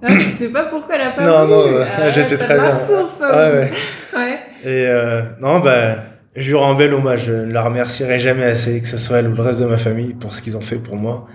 Ah, 0.03 0.09
tu 0.15 0.25
sais 0.25 0.49
pas 0.49 0.65
pourquoi 0.65 0.97
elle 0.97 1.01
a 1.03 1.11
pas 1.11 1.25
Non, 1.25 1.41
voulu. 1.47 1.53
non, 1.53 1.79
euh, 1.79 1.85
Ah, 1.99 2.09
je 2.11 2.21
sais 2.21 2.37
très 2.37 2.55
bien. 2.61 2.73
pas 3.19 3.29
Ouais, 3.51 3.53
ouais. 3.55 3.71
Ouais. 4.15 4.39
Et 4.65 4.87
euh, 4.89 5.23
non, 5.41 5.61
bah, 5.61 5.97
je 6.37 6.49
lui 6.49 6.55
rends 6.55 6.73
un 6.73 6.75
bel 6.75 6.93
hommage. 6.93 7.25
Je 7.27 7.33
ne 7.33 7.53
la 7.53 7.63
remercierai 7.63 8.19
jamais 8.19 8.45
assez, 8.45 8.81
que 8.83 8.89
ce 8.89 8.99
soit 8.99 9.19
elle 9.19 9.29
ou 9.29 9.35
le 9.35 9.43
reste 9.43 9.61
de 9.61 9.65
ma 9.65 9.79
famille, 9.79 10.13
pour 10.13 10.35
ce 10.35 10.43
qu'ils 10.43 10.57
ont 10.57 10.61
fait 10.61 10.77
pour 10.77 10.97
moi. 10.97 11.27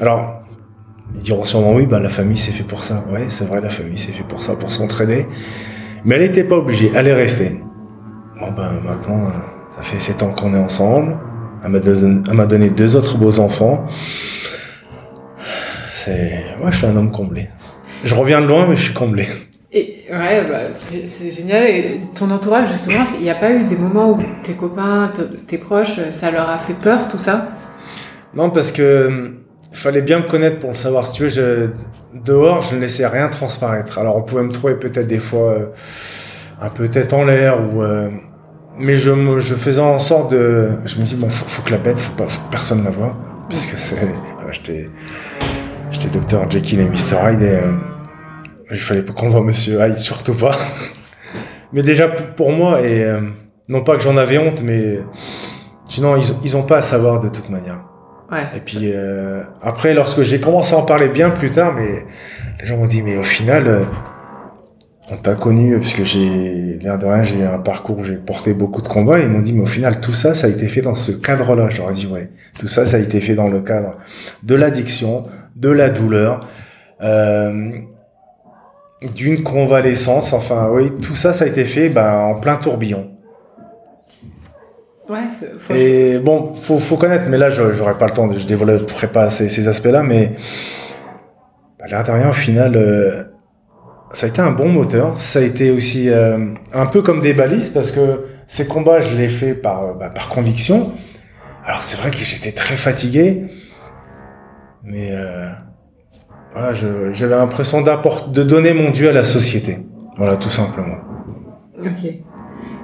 Alors, 0.00 0.42
ils 1.14 1.22
diront 1.22 1.44
sûrement 1.44 1.72
oui, 1.72 1.86
bah, 1.86 1.98
la 1.98 2.08
famille 2.10 2.36
c'est 2.38 2.52
fait 2.52 2.64
pour 2.64 2.84
ça. 2.84 3.02
Ouais, 3.10 3.24
c'est 3.30 3.46
vrai, 3.48 3.60
la 3.62 3.70
famille 3.70 3.96
c'est 3.98 4.12
fait 4.12 4.24
pour 4.24 4.42
ça, 4.42 4.54
pour 4.54 4.70
s'entraider. 4.70 5.26
Mais 6.04 6.16
elle 6.16 6.22
n'était 6.22 6.44
pas 6.44 6.56
obligée, 6.56 6.92
elle 6.94 7.08
est 7.08 7.14
restée. 7.14 7.60
Bon, 8.38 8.50
ben 8.52 8.72
maintenant, 8.84 9.22
euh, 9.28 9.30
ça 9.78 9.82
fait 9.82 9.98
7 9.98 10.22
ans 10.24 10.32
qu'on 10.32 10.52
est 10.54 10.58
ensemble. 10.58 11.16
Elle 11.64 12.34
m'a 12.34 12.46
donné, 12.46 12.70
deux 12.70 12.96
autres 12.96 13.18
beaux 13.18 13.38
enfants. 13.38 13.86
C'est. 15.92 16.42
Moi, 16.58 16.70
je 16.70 16.76
suis 16.78 16.86
un 16.86 16.96
homme 16.96 17.12
comblé. 17.12 17.48
Je 18.04 18.14
reviens 18.14 18.40
de 18.40 18.46
loin, 18.46 18.66
mais 18.66 18.76
je 18.76 18.84
suis 18.84 18.94
comblé. 18.94 19.28
Et 19.72 20.06
ouais, 20.10 20.44
bah, 20.48 20.60
c'est 20.72 21.30
génial. 21.30 21.64
Et 21.64 22.00
ton 22.14 22.30
entourage, 22.30 22.66
justement, 22.72 23.02
il 23.18 23.22
n'y 23.22 23.30
a 23.30 23.34
pas 23.34 23.52
eu 23.52 23.64
des 23.64 23.76
moments 23.76 24.10
où 24.12 24.22
tes 24.42 24.54
copains, 24.54 25.12
tes 25.46 25.58
proches, 25.58 26.00
ça 26.10 26.30
leur 26.30 26.48
a 26.48 26.58
fait 26.58 26.74
peur, 26.74 27.08
tout 27.08 27.18
ça? 27.18 27.50
Non, 28.34 28.50
parce 28.50 28.72
que 28.72 28.82
euh, 28.82 29.28
fallait 29.72 30.02
bien 30.02 30.20
me 30.20 30.28
connaître 30.28 30.58
pour 30.60 30.70
le 30.70 30.76
savoir. 30.76 31.06
Si 31.06 31.12
tu 31.14 31.24
veux, 31.24 31.28
je, 31.28 31.70
dehors, 32.14 32.62
je 32.62 32.74
ne 32.74 32.80
laissais 32.80 33.06
rien 33.06 33.28
transparaître. 33.28 33.98
Alors, 33.98 34.16
on 34.16 34.22
pouvait 34.22 34.42
me 34.42 34.52
trouver 34.52 34.74
peut-être 34.74 35.06
des 35.06 35.18
fois 35.18 35.52
euh, 35.52 35.66
un 36.60 36.70
peu 36.70 36.88
tête 36.88 37.12
en 37.12 37.24
l'air 37.24 37.60
ou. 37.60 37.82
euh, 37.82 38.08
mais 38.80 38.96
je, 38.96 39.10
me- 39.10 39.40
je 39.40 39.54
faisais 39.54 39.80
en 39.80 39.98
sorte 39.98 40.32
de. 40.32 40.70
Je 40.86 40.98
me 40.98 41.04
dis 41.04 41.14
bon, 41.16 41.28
faut, 41.30 41.44
faut 41.46 41.62
que 41.62 41.70
la 41.70 41.78
bête, 41.78 41.98
faut 41.98 42.12
pas, 42.16 42.26
faut 42.28 42.40
que 42.46 42.50
personne 42.50 42.82
la 42.84 42.90
voie, 42.90 43.16
parce 43.48 43.66
que 43.66 43.76
c'est. 43.78 43.96
j'étais, 44.52 44.90
j'étais 45.90 46.08
docteur 46.08 46.50
Jekyll 46.50 46.80
et 46.80 46.84
Mr 46.84 47.30
Hyde 47.32 47.42
et 47.42 47.48
euh, 47.56 47.72
il 48.70 48.78
fallait 48.80 49.02
pas 49.02 49.12
qu'on 49.12 49.30
voit 49.30 49.42
Monsieur 49.42 49.78
Hyde, 49.84 49.96
surtout 49.96 50.34
pas. 50.34 50.56
mais 51.72 51.82
déjà 51.82 52.08
pour, 52.08 52.26
pour 52.34 52.52
moi 52.52 52.80
et 52.82 53.04
euh, 53.04 53.20
non 53.68 53.82
pas 53.82 53.96
que 53.96 54.02
j'en 54.02 54.16
avais 54.16 54.38
honte, 54.38 54.62
mais 54.62 55.00
sinon 55.88 56.16
ils, 56.16 56.24
ils 56.44 56.56
ont 56.56 56.62
pas 56.64 56.78
à 56.78 56.82
savoir 56.82 57.20
de 57.20 57.28
toute 57.28 57.50
manière. 57.50 57.84
Ouais. 58.32 58.44
Et 58.56 58.60
puis 58.60 58.92
euh, 58.92 59.42
après, 59.62 59.92
lorsque 59.94 60.22
j'ai 60.22 60.40
commencé 60.40 60.74
à 60.74 60.78
en 60.78 60.82
parler 60.82 61.08
bien 61.08 61.30
plus 61.30 61.50
tard, 61.50 61.74
mais 61.76 62.04
les 62.60 62.66
gens 62.66 62.76
m'ont 62.76 62.86
dit, 62.86 63.02
mais 63.02 63.16
au 63.16 63.24
final, 63.24 63.66
euh, 63.66 63.82
on 65.12 65.16
t'a 65.16 65.34
connu, 65.34 65.78
parce 65.78 65.92
que 65.92 66.04
j'ai, 66.04 66.78
l'air 66.80 66.98
de 66.98 67.06
rien, 67.06 67.22
j'ai 67.22 67.38
eu 67.38 67.42
un 67.44 67.58
parcours 67.58 67.98
où 67.98 68.04
j'ai 68.04 68.14
porté 68.16 68.54
beaucoup 68.54 68.80
de 68.82 68.88
combats, 68.88 69.18
et 69.18 69.22
ils 69.22 69.28
m'ont 69.28 69.40
dit, 69.40 69.52
mais 69.52 69.62
au 69.62 69.66
final, 69.66 70.00
tout 70.00 70.12
ça, 70.12 70.34
ça 70.34 70.46
a 70.46 70.50
été 70.50 70.68
fait 70.68 70.82
dans 70.82 70.94
ce 70.94 71.12
cadre-là. 71.12 71.68
Ai 71.68 71.92
dit, 71.92 72.06
ouais, 72.06 72.30
tout 72.58 72.68
ça, 72.68 72.86
ça 72.86 72.96
a 72.96 73.00
été 73.00 73.20
fait 73.20 73.34
dans 73.34 73.48
le 73.48 73.60
cadre 73.60 73.96
de 74.42 74.54
l'addiction, 74.54 75.24
de 75.56 75.68
la 75.68 75.90
douleur, 75.90 76.46
euh, 77.02 77.70
d'une 79.16 79.42
convalescence, 79.42 80.32
enfin, 80.32 80.68
oui, 80.70 80.92
tout 81.02 81.14
ça, 81.14 81.32
ça 81.32 81.44
a 81.44 81.48
été 81.48 81.64
fait 81.64 81.88
ben, 81.88 82.12
en 82.12 82.34
plein 82.34 82.56
tourbillon. 82.56 83.10
Ouais, 85.08 85.26
c'est- 85.28 85.58
faut- 85.58 85.74
Et 85.74 86.18
bon, 86.20 86.52
faut, 86.54 86.78
faut 86.78 86.96
connaître, 86.96 87.28
mais 87.28 87.38
là, 87.38 87.50
je- 87.50 87.72
j'aurais 87.72 87.98
pas 87.98 88.06
le 88.06 88.12
temps, 88.12 88.28
de, 88.28 88.38
je 88.38 88.46
développerai 88.46 89.08
pas 89.08 89.28
ces, 89.30 89.48
ces 89.48 89.66
aspects-là, 89.66 90.02
mais 90.04 90.36
bah, 91.78 91.86
l'air 91.88 92.04
de 92.04 92.10
rien, 92.12 92.28
au 92.30 92.34
final, 92.34 92.76
euh, 92.76 93.24
ça 94.12 94.26
a 94.26 94.28
été 94.28 94.40
un 94.40 94.50
bon 94.50 94.68
moteur. 94.68 95.20
Ça 95.20 95.38
a 95.38 95.42
été 95.42 95.70
aussi 95.70 96.08
euh, 96.08 96.54
un 96.72 96.86
peu 96.86 97.02
comme 97.02 97.20
des 97.20 97.32
balises, 97.32 97.70
parce 97.70 97.90
que 97.90 98.24
ces 98.46 98.66
combats, 98.66 99.00
je 99.00 99.16
les 99.16 99.28
fais 99.28 99.54
par, 99.54 99.84
euh, 99.84 99.92
bah, 99.94 100.10
par 100.10 100.28
conviction. 100.28 100.92
Alors, 101.64 101.82
c'est 101.82 101.96
vrai 101.96 102.10
que 102.10 102.18
j'étais 102.18 102.52
très 102.52 102.76
fatigué, 102.76 103.44
mais 104.82 105.12
euh, 105.12 105.50
voilà, 106.52 106.72
j'avais 106.72 107.36
l'impression 107.36 107.80
d'apporter, 107.80 108.30
de 108.30 108.42
donner 108.42 108.72
mon 108.72 108.90
Dieu 108.90 109.08
à 109.08 109.12
la 109.12 109.24
société. 109.24 109.78
Voilà, 110.16 110.36
tout 110.36 110.50
simplement. 110.50 110.96
Ok. 111.78 112.12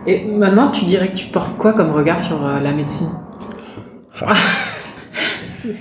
Et 0.06 0.24
maintenant, 0.24 0.70
tu 0.70 0.84
dirais 0.84 1.08
que 1.08 1.16
tu 1.16 1.26
portes 1.26 1.56
quoi 1.58 1.72
comme 1.72 1.90
regard 1.90 2.20
sur 2.20 2.46
euh, 2.46 2.60
la 2.60 2.72
médecine? 2.72 3.10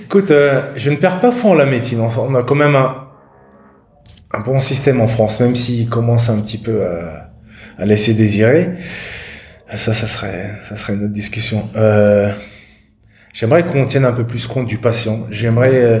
Écoute, 0.04 0.32
euh, 0.32 0.72
je 0.74 0.90
ne 0.90 0.96
perds 0.96 1.20
pas 1.20 1.30
foi 1.30 1.52
en 1.52 1.54
la 1.54 1.66
médecine. 1.66 2.00
On 2.00 2.34
a 2.34 2.42
quand 2.42 2.56
même 2.56 2.74
un, 2.74 3.05
un 4.36 4.40
bon 4.40 4.60
système 4.60 5.00
en 5.00 5.06
France, 5.08 5.40
même 5.40 5.56
s'il 5.56 5.88
commence 5.88 6.28
un 6.28 6.40
petit 6.40 6.58
peu 6.58 6.82
à, 6.84 7.30
à 7.78 7.84
laisser 7.86 8.14
désirer. 8.14 8.70
Ça, 9.74 9.94
ça 9.94 10.06
serait, 10.06 10.50
ça 10.68 10.76
serait 10.76 10.94
une 10.94 11.04
autre 11.04 11.12
discussion. 11.12 11.68
Euh, 11.76 12.32
J'aimerais 13.32 13.66
qu'on 13.66 13.84
tienne 13.86 14.04
un 14.04 14.12
peu 14.12 14.24
plus 14.24 14.46
compte 14.46 14.66
du 14.66 14.78
patient. 14.78 15.26
J'aimerais, 15.30 15.74
euh, 15.74 16.00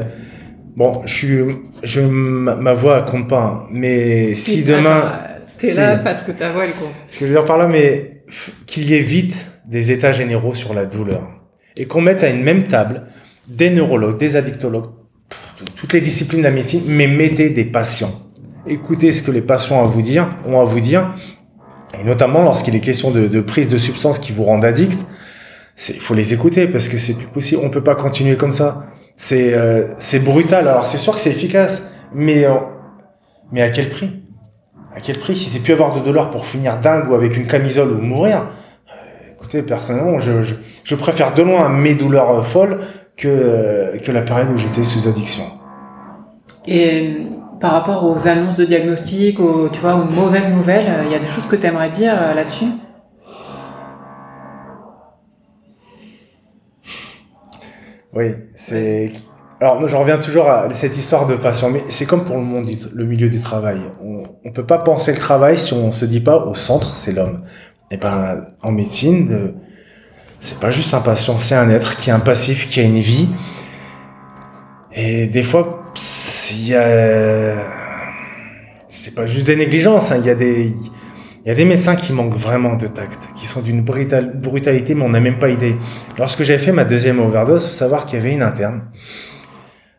bon, 0.76 1.02
je 1.04 1.14
suis, 1.14 1.38
je 1.82 2.00
ma, 2.00 2.54
ma 2.54 2.72
voix 2.72 3.02
compte 3.02 3.28
pas, 3.28 3.40
hein, 3.42 3.62
mais 3.70 4.34
si 4.34 4.62
demain, 4.64 5.02
euh, 5.04 5.32
T'es 5.58 5.68
si. 5.68 5.76
là 5.76 5.96
parce 5.96 6.22
que 6.22 6.32
ta 6.32 6.52
voix, 6.52 6.64
elle 6.64 6.72
compte. 6.72 6.92
ce 7.10 7.18
que 7.18 7.26
je 7.26 7.32
veux 7.32 7.36
dire 7.38 7.44
par 7.44 7.58
là, 7.58 7.66
mais 7.66 8.22
qu'il 8.66 8.84
y 8.88 8.94
ait 8.94 9.00
vite 9.00 9.36
des 9.66 9.90
états 9.92 10.12
généraux 10.12 10.54
sur 10.54 10.72
la 10.72 10.86
douleur. 10.86 11.28
Et 11.76 11.84
qu'on 11.86 12.00
mette 12.00 12.22
à 12.22 12.28
une 12.28 12.42
même 12.42 12.64
table 12.68 13.02
des 13.48 13.68
neurologues, 13.70 14.18
des 14.18 14.36
addictologues, 14.36 14.90
toutes 15.76 15.92
les 15.92 16.00
disciplines 16.00 16.40
de 16.40 16.46
la 16.46 16.50
médecine, 16.52 16.82
mais 16.86 17.06
mettez 17.06 17.50
des 17.50 17.64
patients. 17.66 18.14
Écoutez 18.68 19.12
ce 19.12 19.22
que 19.22 19.30
les 19.30 19.42
patients 19.42 19.80
ont 19.80 19.84
à 19.84 19.86
vous 19.86 20.02
dire, 20.02 20.28
ont 20.46 20.60
à 20.60 20.64
vous 20.64 20.80
dire, 20.80 21.14
et 22.00 22.04
notamment 22.04 22.42
lorsqu'il 22.42 22.74
est 22.74 22.80
question 22.80 23.10
de, 23.10 23.28
de 23.28 23.40
prise 23.40 23.68
de 23.68 23.76
substances 23.76 24.18
qui 24.18 24.32
vous 24.32 24.44
rendent 24.44 24.64
addict, 24.64 24.98
il 25.88 26.00
faut 26.00 26.14
les 26.14 26.32
écouter 26.32 26.66
parce 26.66 26.88
que 26.88 26.98
c'est 26.98 27.14
plus 27.14 27.26
possible. 27.26 27.62
On 27.64 27.70
peut 27.70 27.82
pas 27.82 27.94
continuer 27.94 28.36
comme 28.36 28.52
ça. 28.52 28.86
C'est 29.14 29.54
euh, 29.54 29.94
brutal. 30.24 30.68
Alors 30.68 30.86
c'est 30.86 30.98
sûr 30.98 31.14
que 31.14 31.20
c'est 31.20 31.30
efficace, 31.30 31.90
mais 32.12 32.44
euh, 32.44 32.54
mais 33.52 33.62
à 33.62 33.70
quel 33.70 33.90
prix? 33.90 34.22
À 34.94 35.00
quel 35.00 35.18
prix? 35.18 35.36
Si 35.36 35.50
c'est 35.50 35.60
plus 35.60 35.74
avoir 35.74 35.94
de 35.94 36.00
douleur 36.00 36.30
pour 36.30 36.46
finir 36.46 36.80
dingue 36.80 37.10
ou 37.10 37.14
avec 37.14 37.36
une 37.36 37.46
camisole 37.46 37.92
ou 37.92 38.00
mourir, 38.00 38.48
euh, 38.88 39.32
écoutez, 39.34 39.62
personnellement, 39.62 40.18
je, 40.18 40.94
préfère 40.94 41.34
de 41.34 41.42
loin 41.42 41.68
mes 41.68 41.94
douleurs 41.94 42.46
folles 42.46 42.80
que, 43.16 43.98
que 44.02 44.12
la 44.12 44.22
période 44.22 44.50
où 44.50 44.56
j'étais 44.56 44.84
sous 44.84 45.08
addiction. 45.08 45.44
Par 47.60 47.72
rapport 47.72 48.04
aux 48.04 48.28
annonces 48.28 48.56
de 48.56 48.64
diagnostic, 48.64 49.40
aux, 49.40 49.68
tu 49.68 49.80
vois, 49.80 49.94
aux 49.94 50.04
mauvaises 50.04 50.52
nouvelles, 50.54 50.86
euh, 50.88 51.04
il 51.04 51.12
y 51.12 51.14
a 51.14 51.18
des 51.18 51.28
choses 51.28 51.46
que 51.46 51.56
tu 51.56 51.66
aimerais 51.66 51.90
dire 51.90 52.14
euh, 52.16 52.34
là-dessus? 52.34 52.66
Oui, 58.12 58.32
c'est. 58.56 59.12
Alors, 59.60 59.86
je 59.88 59.96
reviens 59.96 60.18
toujours 60.18 60.48
à 60.50 60.72
cette 60.74 60.96
histoire 60.96 61.26
de 61.26 61.34
patient, 61.34 61.70
mais 61.70 61.82
c'est 61.88 62.06
comme 62.06 62.24
pour 62.24 62.36
le 62.36 62.42
monde, 62.42 62.66
le 62.92 63.04
milieu 63.04 63.28
du 63.28 63.40
travail. 63.40 63.80
On, 64.02 64.22
on 64.44 64.52
peut 64.52 64.66
pas 64.66 64.78
penser 64.78 65.12
le 65.12 65.18
travail 65.18 65.58
si 65.58 65.72
on 65.72 65.92
se 65.92 66.04
dit 66.04 66.20
pas 66.20 66.36
au 66.36 66.54
centre, 66.54 66.96
c'est 66.96 67.12
l'homme. 67.12 67.42
Et 67.90 67.96
ben, 67.96 68.46
en 68.62 68.72
médecine, 68.72 69.54
c'est 70.40 70.60
pas 70.60 70.70
juste 70.70 70.92
un 70.92 71.00
patient, 71.00 71.38
c'est 71.38 71.54
un 71.54 71.70
être 71.70 71.96
qui 71.96 72.10
est 72.10 72.12
un 72.12 72.20
passif, 72.20 72.68
qui 72.68 72.80
a 72.80 72.82
une 72.82 72.98
vie. 72.98 73.28
Et 74.92 75.26
des 75.26 75.42
fois, 75.42 75.84
il 76.52 76.68
y 76.68 76.74
a, 76.74 77.54
c'est 78.88 79.14
pas 79.14 79.26
juste 79.26 79.46
des 79.46 79.56
négligences, 79.56 80.12
hein, 80.12 80.16
il 80.20 80.26
y 80.26 80.30
a 80.30 80.34
des, 80.34 80.64
il 81.44 81.48
y 81.48 81.50
a 81.50 81.54
des 81.54 81.64
médecins 81.64 81.96
qui 81.96 82.12
manquent 82.12 82.34
vraiment 82.36 82.74
de 82.74 82.86
tact, 82.86 83.18
qui 83.36 83.46
sont 83.46 83.62
d'une 83.62 83.82
brutal- 83.82 84.32
brutalité, 84.34 84.94
mais 84.94 85.02
on 85.02 85.08
n'a 85.10 85.20
même 85.20 85.38
pas 85.38 85.48
idée. 85.48 85.76
Lorsque 86.18 86.42
j'ai 86.42 86.58
fait 86.58 86.72
ma 86.72 86.84
deuxième 86.84 87.20
overdose, 87.20 87.66
faut 87.66 87.72
savoir 87.74 88.06
qu'il 88.06 88.18
y 88.18 88.22
avait 88.22 88.32
une 88.32 88.42
interne. 88.42 88.82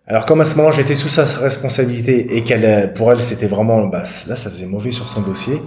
Alors 0.06 0.26
comme 0.26 0.40
à 0.42 0.46
ce 0.46 0.56
moment 0.56 0.72
j'étais 0.72 0.96
sous 0.96 1.10
sa 1.10 1.24
responsabilité 1.26 2.38
et 2.38 2.44
qu'elle, 2.44 2.94
pour 2.94 3.12
elle, 3.12 3.22
c'était 3.22 3.48
vraiment, 3.48 3.86
bah, 3.88 4.04
là, 4.28 4.36
ça 4.36 4.50
faisait 4.50 4.66
mauvais 4.66 4.92
sur 4.92 5.06
son 5.08 5.22
dossier. 5.22 5.62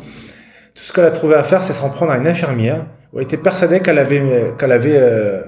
Tout 0.74 0.84
ce 0.84 0.92
qu'elle 0.92 1.04
a 1.04 1.10
trouvé 1.10 1.34
à 1.34 1.42
faire, 1.42 1.62
c'est 1.62 1.74
s'en 1.74 1.90
prendre 1.90 2.12
à 2.12 2.16
une 2.16 2.26
infirmière 2.26 2.86
où 3.12 3.18
elle 3.18 3.24
était 3.24 3.36
persuadée 3.36 3.80
qu'elle 3.80 3.98
avait, 3.98 4.54
qu'elle 4.58 4.72
avait 4.72 4.96
euh, 4.96 5.42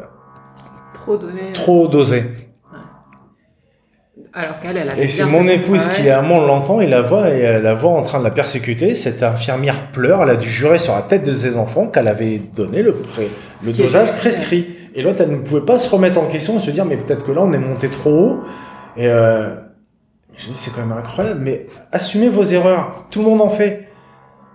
Trop 0.92 1.16
donné. 1.16 1.52
trop 1.54 1.88
dosé. 1.88 2.24
Alors 4.34 4.58
qu'elle, 4.60 4.76
elle 4.78 4.88
a 4.88 4.96
Et 4.98 5.08
c'est 5.08 5.24
mon 5.24 5.44
épouse 5.46 5.88
qui, 5.88 6.08
à 6.08 6.18
un 6.18 6.22
moment, 6.22 6.46
l'entend 6.46 6.80
et 6.80 6.86
la 6.86 7.02
voit, 7.02 7.28
et 7.30 7.40
elle 7.40 7.62
la 7.62 7.74
voit 7.74 7.90
en 7.90 8.02
train 8.02 8.18
de 8.18 8.24
la 8.24 8.30
persécuter. 8.30 8.96
Cette 8.96 9.22
infirmière 9.22 9.90
pleure, 9.92 10.22
elle 10.22 10.30
a 10.30 10.36
dû 10.36 10.48
jurer 10.48 10.78
sur 10.78 10.94
la 10.94 11.02
tête 11.02 11.24
de 11.24 11.34
ses 11.34 11.56
enfants 11.56 11.86
qu'elle 11.86 12.08
avait 12.08 12.38
donné 12.38 12.82
le, 12.82 12.94
pré- 12.94 13.30
le 13.64 13.72
dosage 13.72 14.12
prescrit. 14.16 14.66
Et 14.94 15.02
l'autre, 15.02 15.18
elle 15.22 15.30
ne 15.32 15.36
pouvait 15.36 15.60
pas 15.66 15.78
se 15.78 15.88
remettre 15.90 16.18
en 16.18 16.26
question 16.26 16.56
et 16.58 16.60
se 16.60 16.70
dire, 16.70 16.84
mais 16.86 16.96
peut-être 16.96 17.24
que 17.26 17.32
là, 17.32 17.42
on 17.42 17.52
est 17.52 17.58
monté 17.58 17.88
trop 17.88 18.10
haut. 18.10 18.40
Et 18.96 19.06
euh, 19.06 19.54
c'est 20.54 20.72
quand 20.74 20.80
même 20.86 20.96
incroyable, 20.96 21.40
mais 21.42 21.66
assumez 21.92 22.28
vos 22.28 22.42
erreurs. 22.44 23.06
Tout 23.10 23.20
le 23.22 23.28
monde 23.28 23.42
en 23.42 23.48
fait. 23.50 23.88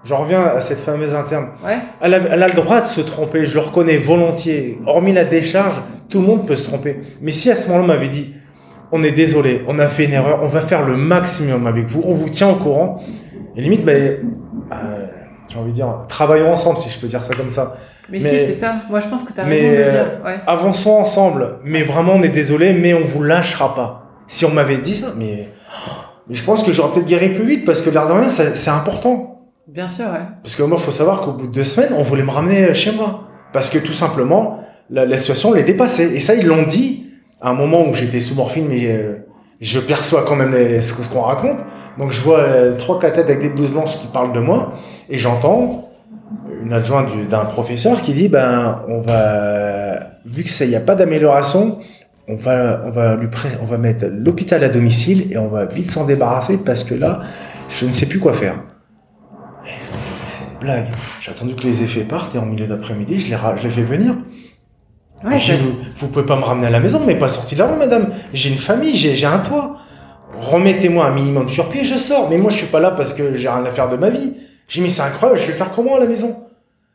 J'en 0.03 0.17
reviens 0.17 0.41
à 0.43 0.61
cette 0.61 0.79
fameuse 0.79 1.13
interne. 1.13 1.49
Ouais. 1.65 1.77
Elle 2.01 2.13
a, 2.13 2.17
elle 2.31 2.43
a 2.43 2.47
le 2.47 2.53
droit 2.53 2.79
de 2.81 2.85
se 2.85 3.01
tromper, 3.01 3.45
je 3.45 3.55
le 3.55 3.59
reconnais 3.59 3.97
volontiers. 3.97 4.77
Hormis 4.85 5.11
la 5.11 5.25
décharge, 5.25 5.81
tout 6.09 6.21
le 6.21 6.27
monde 6.27 6.47
peut 6.47 6.55
se 6.55 6.63
tromper. 6.67 6.99
Mais 7.21 7.31
si 7.31 7.51
à 7.51 7.55
ce 7.55 7.67
moment-là, 7.67 7.83
on 7.83 7.87
m'avait 7.87 8.07
dit, 8.07 8.33
on 8.91 9.03
est 9.03 9.11
désolé, 9.11 9.63
on 9.67 9.79
a 9.79 9.87
fait 9.87 10.05
une 10.05 10.13
erreur, 10.13 10.39
on 10.43 10.47
va 10.47 10.61
faire 10.61 10.85
le 10.85 10.95
maximum 10.97 11.67
avec 11.67 11.87
vous, 11.87 12.01
on 12.05 12.13
vous 12.13 12.29
tient 12.29 12.49
au 12.49 12.55
courant. 12.55 13.01
Et 13.55 13.61
limite, 13.61 13.83
ben, 13.83 14.17
euh, 14.71 15.07
j'ai 15.49 15.57
envie 15.57 15.71
de 15.71 15.75
dire, 15.75 16.05
travaillons 16.07 16.51
ensemble, 16.51 16.77
si 16.77 16.89
je 16.89 16.99
peux 16.99 17.07
dire 17.07 17.23
ça 17.23 17.33
comme 17.35 17.49
ça. 17.49 17.77
Mais, 18.09 18.19
Mais- 18.21 18.29
si, 18.29 18.45
c'est 18.45 18.53
ça. 18.53 18.75
Moi, 18.89 18.99
je 18.99 19.07
pense 19.07 19.23
que 19.23 19.33
tu 19.33 19.39
as 19.41 19.45
mais, 19.45 19.55
raison 19.55 19.69
de 19.71 19.75
le 19.75 19.83
euh, 19.83 19.91
dire. 19.91 20.11
Ouais. 20.25 20.35
Avançons 20.47 20.91
ensemble, 20.91 21.55
mais 21.65 21.83
vraiment, 21.83 22.13
on 22.15 22.21
est 22.23 22.29
désolé, 22.29 22.73
mais 22.73 22.93
on 22.93 23.01
vous 23.01 23.21
lâchera 23.23 23.75
pas. 23.75 24.03
Si 24.27 24.45
on 24.45 24.51
m'avait 24.51 24.77
dit 24.77 24.95
ça, 24.95 25.07
mais 25.17 25.49
Mais 26.29 26.35
je 26.35 26.43
pense 26.43 26.63
que 26.63 26.71
j'aurais 26.73 26.91
peut-être 26.91 27.05
guéri 27.07 27.29
plus 27.29 27.45
vite 27.45 27.65
parce 27.65 27.79
que 27.79 27.89
l'air 27.89 28.05
de 28.07 28.11
rien, 28.13 28.27
c'est 28.29 28.69
important. 28.69 29.45
Bien 29.67 29.87
sûr, 29.87 30.05
ouais. 30.05 30.25
Parce 30.43 30.55
que 30.55 30.63
moi, 30.63 30.77
faut 30.77 30.91
savoir 30.91 31.21
qu'au 31.21 31.31
bout 31.31 31.47
de 31.47 31.53
deux 31.53 31.63
semaines, 31.63 31.93
on 31.97 32.03
voulait 32.03 32.23
me 32.23 32.31
ramener 32.31 32.73
chez 32.73 32.91
moi. 32.91 33.23
Parce 33.53 33.69
que 33.69 33.77
tout 33.79 33.93
simplement, 33.93 34.59
la, 34.89 35.05
la 35.05 35.17
situation 35.17 35.53
les 35.53 35.63
dépassait. 35.63 36.13
Et 36.13 36.19
ça, 36.19 36.35
ils 36.35 36.45
l'ont 36.45 36.63
dit 36.63 37.06
à 37.41 37.49
un 37.49 37.53
moment 37.53 37.87
où 37.87 37.93
j'étais 37.93 38.19
sous 38.19 38.35
morphine, 38.35 38.67
mais 38.69 38.87
euh, 38.87 39.25
je 39.59 39.79
perçois 39.79 40.23
quand 40.25 40.35
même 40.35 40.53
ce, 40.81 41.09
qu'on 41.09 41.21
raconte. 41.21 41.59
Donc 41.97 42.11
je 42.11 42.21
vois 42.21 42.39
euh, 42.39 42.75
trois 42.77 42.99
quatre 42.99 43.15
têtes 43.15 43.29
avec 43.29 43.39
des 43.39 43.49
blouses 43.49 43.71
blanches 43.71 43.99
qui 43.99 44.07
parlent 44.07 44.33
de 44.33 44.39
moi 44.39 44.73
et 45.09 45.17
j'entends 45.17 45.89
une 46.63 46.73
adjointe 46.73 47.09
d'un 47.29 47.45
professeur 47.45 48.01
qui 48.01 48.13
dit 48.13 48.27
ben 48.27 48.83
on 48.87 49.01
va 49.01 49.99
vu 50.25 50.43
que 50.43 50.63
il 50.63 50.69
n'y 50.69 50.75
a 50.75 50.81
pas 50.81 50.95
d'amélioration 50.95 51.79
on 52.27 52.35
va 52.35 52.83
on 52.85 52.91
va 52.91 53.15
lui 53.15 53.29
on 53.61 53.65
va 53.65 53.77
mettre 53.77 54.05
l'hôpital 54.05 54.63
à 54.63 54.69
domicile 54.69 55.31
et 55.31 55.37
on 55.37 55.47
va 55.47 55.65
vite 55.65 55.89
s'en 55.89 56.05
débarrasser 56.05 56.57
parce 56.57 56.83
que 56.83 56.93
là 56.93 57.21
je 57.69 57.85
ne 57.85 57.91
sais 57.91 58.05
plus 58.05 58.19
quoi 58.19 58.33
faire. 58.33 58.59
C'est 59.65 60.43
une 60.53 60.59
blague. 60.59 60.87
J'ai 61.19 61.31
attendu 61.31 61.55
que 61.55 61.63
les 61.63 61.83
effets 61.83 62.01
partent 62.01 62.35
et 62.35 62.37
en 62.37 62.45
milieu 62.45 62.67
d'après-midi 62.67 63.19
je 63.21 63.29
les 63.31 63.37
je 63.57 63.63
les 63.63 63.69
fais 63.69 63.81
venir 63.81 64.15
Ouais, 65.23 65.39
vous, 65.57 65.75
vous 65.95 66.07
pouvez 66.09 66.25
pas 66.25 66.35
me 66.35 66.43
ramener 66.43 66.67
à 66.67 66.69
la 66.69 66.79
maison, 66.79 67.01
mais 67.05 67.15
pas 67.15 67.29
sorti 67.29 67.55
de 67.55 67.59
là, 67.59 67.75
madame. 67.75 68.13
J'ai 68.33 68.49
une 68.49 68.57
famille, 68.57 68.95
j'ai 68.95 69.25
un 69.25 69.39
toit. 69.39 69.77
Remettez-moi 70.39 71.05
un 71.05 71.13
minimum 71.13 71.49
sur 71.49 71.69
pied, 71.69 71.83
je 71.83 71.97
sors. 71.97 72.29
Mais 72.29 72.37
moi, 72.37 72.51
je 72.51 72.57
suis 72.57 72.67
pas 72.67 72.79
là 72.79 72.91
parce 72.91 73.13
que 73.13 73.35
j'ai 73.35 73.49
rien 73.49 73.65
à 73.65 73.71
faire 73.71 73.89
de 73.89 73.97
ma 73.97 74.09
vie. 74.09 74.35
J'ai 74.67 74.81
mis 74.81 74.89
c'est 74.89 75.01
incroyable, 75.01 75.39
je 75.39 75.47
vais 75.47 75.53
faire 75.53 75.71
comment 75.71 75.95
à 75.95 75.99
la 75.99 76.05
maison? 76.05 76.35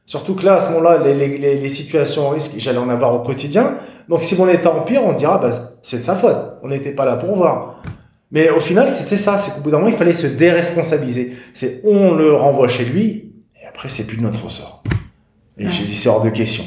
Surtout 0.04 0.34
que 0.34 0.44
là, 0.44 0.56
à 0.56 0.60
ce 0.60 0.70
moment-là, 0.72 0.98
les, 1.04 1.14
les, 1.14 1.56
les, 1.56 1.68
situations 1.68 2.28
en 2.28 2.30
risque, 2.30 2.52
j'allais 2.58 2.78
en 2.78 2.88
avoir 2.88 3.14
au 3.14 3.20
quotidien. 3.20 3.76
Donc, 4.08 4.22
si 4.22 4.36
mon 4.36 4.48
état 4.48 4.72
empire, 4.72 5.02
on 5.04 5.12
dira, 5.12 5.38
bah, 5.38 5.50
c'est 5.82 5.98
de 5.98 6.02
sa 6.02 6.16
faute. 6.16 6.36
On 6.62 6.68
n'était 6.68 6.90
pas 6.90 7.04
là 7.04 7.16
pour 7.16 7.34
voir. 7.36 7.82
Mais 8.30 8.50
au 8.50 8.60
final, 8.60 8.92
c'était 8.92 9.16
ça. 9.16 9.38
C'est 9.38 9.54
qu'au 9.54 9.60
bout 9.60 9.70
d'un 9.70 9.78
moment, 9.78 9.90
il 9.90 9.96
fallait 9.96 10.12
se 10.12 10.26
déresponsabiliser. 10.26 11.36
C'est 11.54 11.80
on 11.84 12.12
le 12.14 12.34
renvoie 12.34 12.68
chez 12.68 12.84
lui, 12.84 13.32
et 13.62 13.66
après, 13.66 13.88
c'est 13.88 14.06
plus 14.06 14.16
de 14.16 14.22
notre 14.22 14.44
ressort. 14.44 14.82
Et 15.56 15.66
je 15.66 15.82
dis, 15.82 15.94
c'est 15.94 16.08
hors 16.08 16.22
de 16.22 16.30
question. 16.30 16.64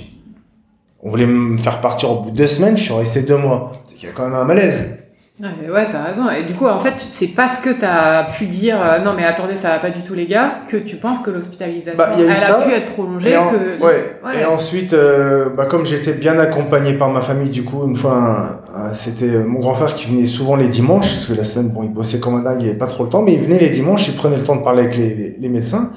On 1.06 1.10
voulait 1.10 1.28
me 1.28 1.58
faire 1.60 1.82
partir 1.82 2.10
au 2.10 2.16
bout 2.16 2.32
de 2.32 2.36
deux 2.36 2.47
semaines, 2.47 2.76
je 2.76 2.82
suis 2.82 2.93
resté 2.93 3.22
deux 3.22 3.38
mois. 3.38 3.72
C'est 3.86 3.93
qu'il 3.93 4.10
y 4.10 4.12
a 4.12 4.16
quand 4.16 4.24
même 4.24 4.34
un 4.34 4.43
malaise. 4.43 4.97
Ouais, 5.39 5.70
ouais 5.70 5.88
t'as 5.88 6.01
raison. 6.01 6.28
Et 6.32 6.45
du 6.45 6.56
coup, 6.56 6.66
en 6.66 6.80
fait, 6.80 6.95
c'est 6.97 7.28
parce 7.28 7.60
que 7.60 7.70
t'as 7.70 8.24
pu 8.24 8.47
dire 8.47 8.78
euh, 8.82 9.03
non, 9.03 9.12
mais 9.16 9.24
attendez, 9.24 9.56
ça 9.56 9.70
va 9.70 9.78
pas 9.78 9.91
du 9.91 10.01
tout, 10.01 10.16
les 10.16 10.26
gars, 10.26 10.62
que 10.68 10.78
tu 10.78 10.95
penses 10.95 11.20
que 11.20 11.30
l'hospitalisation 11.30 12.03
bah, 12.03 12.10
elle 12.18 12.32
a 12.32 12.66
pu 12.66 12.74
être 12.74 12.93
prolongée. 12.93 13.30
Et, 13.30 13.34
que... 13.34 13.84
ouais. 13.84 14.41
et 14.41 14.45
ensuite, 14.45 14.93
euh, 14.93 15.49
bah, 15.56 15.68
comme 15.68 15.86
j'étais 15.86 16.14
bien 16.14 16.39
accompagné 16.39 16.93
par 16.93 17.10
ma 17.10 17.22
famille, 17.22 17.51
du 17.51 17.64
coup, 17.64 17.88
une 17.88 17.97
fois, 17.97 18.64
c'était 18.93 19.43
mon 19.43 19.60
grand 19.60 19.76
frère 19.76 19.93
qui 19.93 20.10
venait 20.10 20.26
souvent 20.26 20.56
les 20.56 20.70
dimanches, 20.70 21.06
parce 21.06 21.26
que 21.28 21.34
la 21.34 21.43
semaine, 21.43 21.70
bon, 21.70 21.84
il 21.84 21.93
bossait 21.93 22.20
comme 22.20 22.38
un 22.38 22.41
dingue, 22.41 22.62
il 22.62 22.70
avait 22.70 22.80
pas 22.80 22.88
trop 22.88 23.03
le 23.03 23.10
temps, 23.10 23.22
mais 23.22 23.34
il 23.34 23.41
venait 23.41 23.60
les 23.60 23.70
dimanches, 23.70 24.08
il 24.08 24.16
prenait 24.16 24.38
le 24.38 24.43
temps 24.43 24.56
de 24.56 24.64
parler 24.64 24.86
avec 24.86 24.97
les, 24.97 25.36
les 25.39 25.49
médecins. 25.49 25.91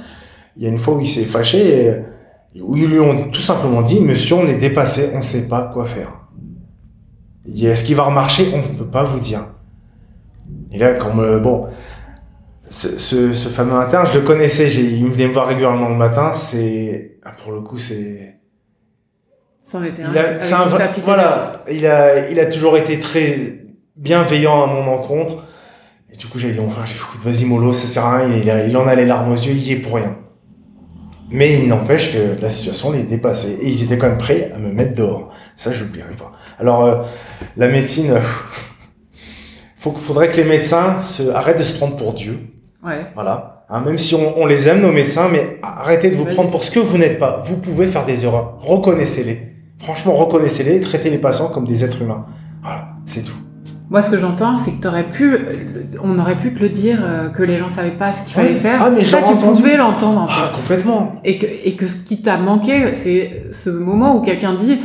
Il 0.59 0.65
y 0.65 0.67
a 0.67 0.69
une 0.69 0.79
fois 0.79 0.95
où 0.95 1.01
il 1.01 1.09
s'est 1.09 1.23
fâché 1.23 1.87
et 1.87 1.95
où 2.63 2.77
ils 2.77 2.89
lui 2.89 3.01
ont 3.01 3.31
tout 3.31 3.41
simplement 3.41 3.83
dit, 3.83 4.01
monsieur, 4.01 4.37
on 4.37 4.47
est 4.47 4.59
dépassé, 4.59 5.11
on 5.15 5.19
ne 5.19 5.23
sait 5.23 5.49
pas 5.49 5.71
quoi 5.73 5.87
faire. 5.87 6.13
Il 7.45 7.55
dit, 7.55 7.67
est-ce 7.67 7.85
qu'il 7.85 7.97
va 7.97 8.05
remarcher? 8.05 8.51
On 8.53 8.59
ne 8.59 8.79
peut 8.79 8.87
pas 8.87 9.05
vous 9.05 9.21
dire. 9.21 9.47
Et 10.73 10.79
là, 10.79 10.95
comme, 10.95 11.41
bon, 11.41 11.67
ce, 12.69 12.99
ce, 12.99 13.49
fameux 13.49 13.75
interne, 13.75 14.07
je 14.07 14.19
le 14.19 14.25
connaissais, 14.25 14.71
il 14.73 15.05
me 15.07 15.13
venait 15.13 15.29
me 15.29 15.33
voir 15.33 15.47
régulièrement 15.47 15.89
le 15.89 15.95
matin, 15.95 16.33
c'est, 16.35 17.19
ah, 17.25 17.33
pour 17.43 17.53
le 17.53 17.61
coup, 17.61 17.79
c'est... 17.79 18.37
C'en 19.63 19.83
était 19.85 20.03
il 20.03 20.19
a, 20.19 20.63
un, 20.63 20.67
voilà, 21.05 21.65
il 21.71 21.87
a, 21.87 22.31
il 22.31 22.41
a 22.41 22.47
toujours 22.47 22.79
été 22.79 22.99
très 22.99 23.67
bienveillant 23.97 24.63
à 24.63 24.67
mon 24.67 24.91
encontre. 24.93 25.45
Et 26.11 26.17
du 26.17 26.27
coup, 26.27 26.39
j'ai 26.39 26.51
dit, 26.51 26.59
frère, 26.71 26.87
vas-y, 27.23 27.45
mollo, 27.45 27.73
ça 27.73 27.87
sert 27.87 28.05
à 28.05 28.19
rien, 28.19 28.35
il, 28.35 28.69
il 28.69 28.77
en 28.77 28.87
a 28.87 28.95
les 28.95 29.05
larmes 29.05 29.31
aux 29.31 29.37
yeux, 29.37 29.53
il 29.53 29.63
y 29.63 29.73
est 29.73 29.77
pour 29.77 29.97
rien. 29.97 30.17
Mais 31.31 31.59
il 31.61 31.69
n'empêche 31.69 32.13
que 32.13 32.41
la 32.41 32.51
situation 32.51 32.91
les 32.91 33.03
dépassait. 33.03 33.59
Et 33.61 33.69
ils 33.69 33.83
étaient 33.83 33.99
quand 33.99 34.09
même 34.09 34.19
prêts 34.19 34.51
à 34.55 34.59
me 34.59 34.73
mettre 34.73 34.95
dehors. 34.95 35.31
Ça, 35.57 35.73
je 35.73 35.85
l'oublierai 35.85 36.15
pas. 36.15 36.33
Alors, 36.59 36.85
euh, 36.85 37.03
la 37.57 37.69
médecine, 37.69 38.13
euh, 38.13 38.21
faut, 39.77 39.93
faudrait 39.93 40.31
que 40.31 40.37
les 40.37 40.45
médecins 40.45 41.01
se, 41.01 41.29
arrêtent 41.31 41.59
de 41.59 41.65
se 41.65 41.77
prendre 41.77 41.97
pour 41.97 42.15
Dieu. 42.15 42.39
Ouais. 42.85 43.07
Voilà. 43.15 43.67
Hein, 43.69 43.81
même 43.81 43.99
si 43.99 44.15
on, 44.15 44.41
on, 44.41 44.47
les 44.47 44.69
aime, 44.69 44.81
nos 44.81 44.93
médecins, 44.93 45.29
mais 45.29 45.59
arrêtez 45.63 46.11
de 46.11 46.17
vous 46.17 46.25
prendre 46.25 46.51
pour 46.51 46.65
ce 46.65 46.71
que 46.71 46.81
vous 46.81 46.97
n'êtes 46.97 47.19
pas. 47.19 47.41
Vous 47.45 47.59
pouvez 47.59 47.87
faire 47.87 48.07
des 48.07 48.25
erreurs. 48.25 48.57
Reconnaissez-les. 48.61 49.55
Franchement, 49.79 50.15
reconnaissez-les. 50.15 50.81
Traitez 50.81 51.11
les 51.11 51.19
patients 51.19 51.49
comme 51.49 51.67
des 51.67 51.85
êtres 51.85 52.01
humains. 52.01 52.25
Voilà. 52.63 52.89
C'est 53.05 53.23
tout. 53.23 53.48
Moi, 53.91 54.03
ce 54.03 54.11
que 54.11 54.19
j'entends, 54.19 54.55
c'est 54.55 54.73
que 54.73 54.83
t'aurais 54.83 55.09
pu, 55.09 55.39
on 56.03 56.19
aurait 56.19 56.37
pu 56.37 56.53
te 56.53 56.61
le 56.61 56.69
dire 56.69 57.01
euh, 57.03 57.31
que 57.31 57.43
les 57.43 57.57
gens 57.57 57.71
savaient 57.71 57.91
pas 57.91 58.13
ce 58.13 58.23
qu'il 58.23 58.35
fallait 58.35 58.55
faire. 58.55 58.83
Ah, 58.83 58.91
mais 58.91 59.03
ça, 59.03 59.23
tu 59.23 59.35
pouvais 59.37 59.79
l'entendre. 59.79 60.21
En 60.21 60.27
ah, 60.29 60.33
fait. 60.33 60.43
Ah, 60.45 60.53
complètement. 60.55 61.21
Et 61.25 61.39
que, 61.39 61.47
et 61.47 61.75
que 61.75 61.87
ce 61.87 61.97
qui 61.97 62.21
t'a 62.21 62.37
manqué, 62.37 62.93
c'est 62.93 63.47
ce 63.51 63.71
moment 63.71 64.15
où 64.17 64.21
quelqu'un 64.21 64.55
dit, 64.55 64.79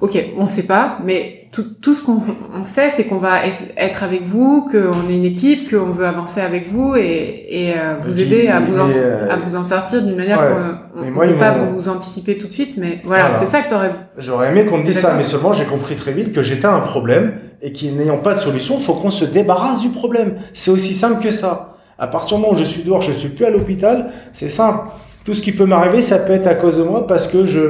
ok, 0.00 0.18
on 0.36 0.46
sait 0.46 0.64
pas, 0.64 0.98
mais 1.04 1.39
tout, 1.52 1.64
tout 1.82 1.94
ce 1.94 2.04
qu'on 2.04 2.18
on 2.54 2.62
sait, 2.62 2.90
c'est 2.90 3.04
qu'on 3.04 3.16
va 3.16 3.40
être 3.76 4.04
avec 4.04 4.24
vous, 4.24 4.68
qu'on 4.70 5.08
est 5.10 5.16
une 5.16 5.24
équipe, 5.24 5.68
qu'on 5.68 5.90
veut 5.90 6.06
avancer 6.06 6.40
avec 6.40 6.68
vous 6.70 6.94
et, 6.94 7.46
et 7.48 7.74
euh, 7.76 7.96
vous 8.00 8.22
aider 8.22 8.46
à 8.46 8.60
vous, 8.60 8.78
en, 8.78 8.84
à 8.84 9.36
vous 9.36 9.56
en 9.56 9.64
sortir 9.64 10.02
d'une 10.02 10.16
manière 10.16 10.38
qu'on 10.38 11.04
ne 11.04 11.10
peut 11.10 11.38
pas 11.38 11.52
vous 11.52 11.88
anticiper 11.88 12.38
tout 12.38 12.46
de 12.46 12.52
suite, 12.52 12.74
mais 12.76 13.00
voilà, 13.02 13.38
c'est 13.40 13.46
ça 13.46 13.62
que 13.62 13.70
t'aurais. 13.70 13.90
J'aurais 14.16 14.50
aimé 14.50 14.64
qu'on 14.64 14.78
me 14.78 14.84
dise 14.84 14.98
ça, 14.98 15.14
mais 15.16 15.24
seulement 15.24 15.52
j'ai 15.52 15.64
compris 15.64 15.96
très 15.96 16.12
vite 16.12 16.32
que 16.32 16.42
j'étais 16.42 16.66
un 16.66 16.80
problème 16.80 17.34
et 17.62 17.72
qu'il 17.72 17.96
n'ayant 17.96 18.18
pas 18.18 18.34
de 18.34 18.40
solution, 18.40 18.76
il 18.78 18.84
faut 18.84 18.94
qu'on 18.94 19.10
se 19.10 19.24
débarrasse 19.24 19.80
du 19.80 19.88
problème. 19.88 20.36
C'est 20.54 20.70
aussi 20.70 20.94
simple 20.94 21.20
que 21.22 21.32
ça. 21.32 21.76
À 21.98 22.06
partir 22.06 22.36
du 22.36 22.42
moment 22.42 22.54
où 22.54 22.56
je 22.56 22.64
suis 22.64 22.82
dehors, 22.82 23.02
je 23.02 23.12
suis 23.12 23.28
plus 23.28 23.44
à 23.44 23.50
l'hôpital, 23.50 24.10
c'est 24.32 24.48
simple. 24.48 24.86
Tout 25.24 25.34
ce 25.34 25.42
qui 25.42 25.52
peut 25.52 25.66
m'arriver, 25.66 26.00
ça 26.00 26.18
peut 26.18 26.32
être 26.32 26.46
à 26.46 26.54
cause 26.54 26.78
de 26.78 26.82
moi 26.82 27.06
parce 27.06 27.26
que 27.26 27.44
je 27.44 27.60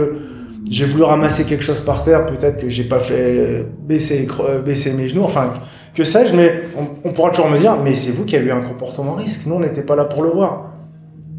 j'ai 0.68 0.84
voulu 0.84 1.04
ramasser 1.04 1.44
quelque 1.44 1.64
chose 1.64 1.80
par 1.80 2.04
terre, 2.04 2.26
peut-être 2.26 2.58
que 2.58 2.68
j'ai 2.68 2.84
pas 2.84 2.98
fait 2.98 3.66
baisser 3.82 4.28
baisser 4.64 4.92
mes 4.92 5.08
genoux, 5.08 5.24
enfin 5.24 5.52
que 5.94 6.04
sais-je, 6.04 6.34
mais 6.36 6.62
on, 7.04 7.12
pourra 7.12 7.30
toujours 7.30 7.50
me 7.50 7.58
dire, 7.58 7.76
mais 7.82 7.94
c'est 7.94 8.12
vous 8.12 8.24
qui 8.24 8.36
avez 8.36 8.46
eu 8.46 8.52
un 8.52 8.60
comportement 8.60 9.14
risque, 9.14 9.46
nous 9.46 9.54
on 9.54 9.60
n'était 9.60 9.82
pas 9.82 9.96
là 9.96 10.04
pour 10.04 10.22
le 10.22 10.30
voir. 10.30 10.72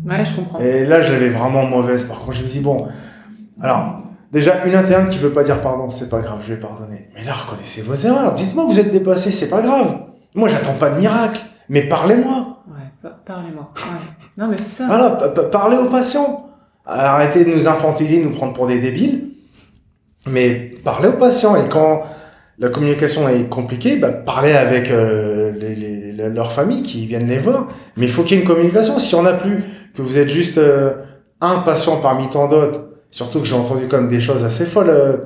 Ouais, 0.06 0.26
je 0.26 0.36
comprends. 0.36 0.60
Et 0.60 0.84
là, 0.84 1.00
je 1.00 1.12
l'avais 1.12 1.30
vraiment 1.30 1.64
mauvaise. 1.64 2.06
Par 2.06 2.22
contre, 2.22 2.34
je 2.34 2.42
me 2.42 2.48
dis 2.48 2.60
bon, 2.60 2.88
alors 3.62 4.02
Déjà, 4.32 4.66
une 4.66 4.76
interne 4.76 5.10
qui 5.10 5.20
veut 5.20 5.34
pas 5.34 5.44
dire 5.44 5.62
pardon, 5.62 5.90
c'est 5.90 6.10
pas 6.10 6.20
grave, 6.20 6.40
je 6.48 6.54
vais 6.54 6.60
pardonner. 6.60 7.10
Mais 7.16 7.24
là, 7.24 7.34
reconnaissez 7.34 7.82
vos 7.82 7.96
erreurs. 7.96 8.34
Dites-moi, 8.34 8.66
vous 8.66 8.80
êtes 8.80 8.92
dépassé, 8.92 9.30
c'est 9.30 9.50
pas 9.50 9.62
grave. 9.62 9.98
Moi, 10.36 10.48
j'attends 10.48 10.74
pas 10.74 10.90
de 10.90 11.00
miracle. 11.00 11.42
Mais 11.68 11.82
parlez-moi. 11.84 12.64
Ouais, 12.70 13.10
parlez-moi. 13.26 13.74
Non, 14.38 14.48
mais 14.48 14.56
c'est 14.56 14.84
ça. 14.84 14.88
Voilà, 14.88 15.10
parlez 15.52 15.78
aux 15.78 15.90
patients. 15.90 16.50
Arrêtez 16.86 17.46
de 17.46 17.54
nous 17.54 17.68
infantiliser, 17.68 18.20
de 18.20 18.26
nous 18.26 18.32
prendre 18.32 18.54
pour 18.54 18.68
des 18.68 18.80
débiles. 18.80 19.30
Mais 20.28 20.72
parlez 20.84 21.08
aux 21.10 21.14
patients. 21.14 21.56
Et 21.56 21.68
quand 21.70 22.04
la 22.60 22.70
communication 22.70 23.28
est 23.30 23.50
compliquée, 23.50 23.96
bah, 23.98 24.10
parlez 24.10 24.54
avec 24.54 24.92
euh, 24.92 25.52
les, 25.52 25.76
les, 25.76 26.30
leur 26.30 26.52
famille 26.52 26.84
qui 26.84 27.06
viennent 27.06 27.28
les 27.28 27.40
voir. 27.40 27.70
Mais 27.98 28.06
il 28.06 28.12
faut 28.12 28.24
qu'il 28.24 28.38
y 28.38 28.40
ait 28.40 28.44
une 28.44 28.48
communication. 28.48 29.00
Si 29.00 29.16
on 29.16 29.26
a 29.26 29.34
plus, 29.34 29.64
que 29.96 30.02
vous 30.02 30.18
êtes 30.18 30.30
juste 30.30 30.58
euh, 30.58 30.94
un 31.42 31.60
patient 31.60 31.98
parmi 31.98 32.30
tant 32.30 32.48
d'autres, 32.48 32.92
Surtout 33.12 33.40
que 33.42 33.46
j'ai 33.46 33.56
entendu 33.56 33.84
même 33.92 34.08
des 34.08 34.22
choses 34.22 34.46
assez 34.46 34.66
folles. 34.66 34.90
Euh, 34.90 35.18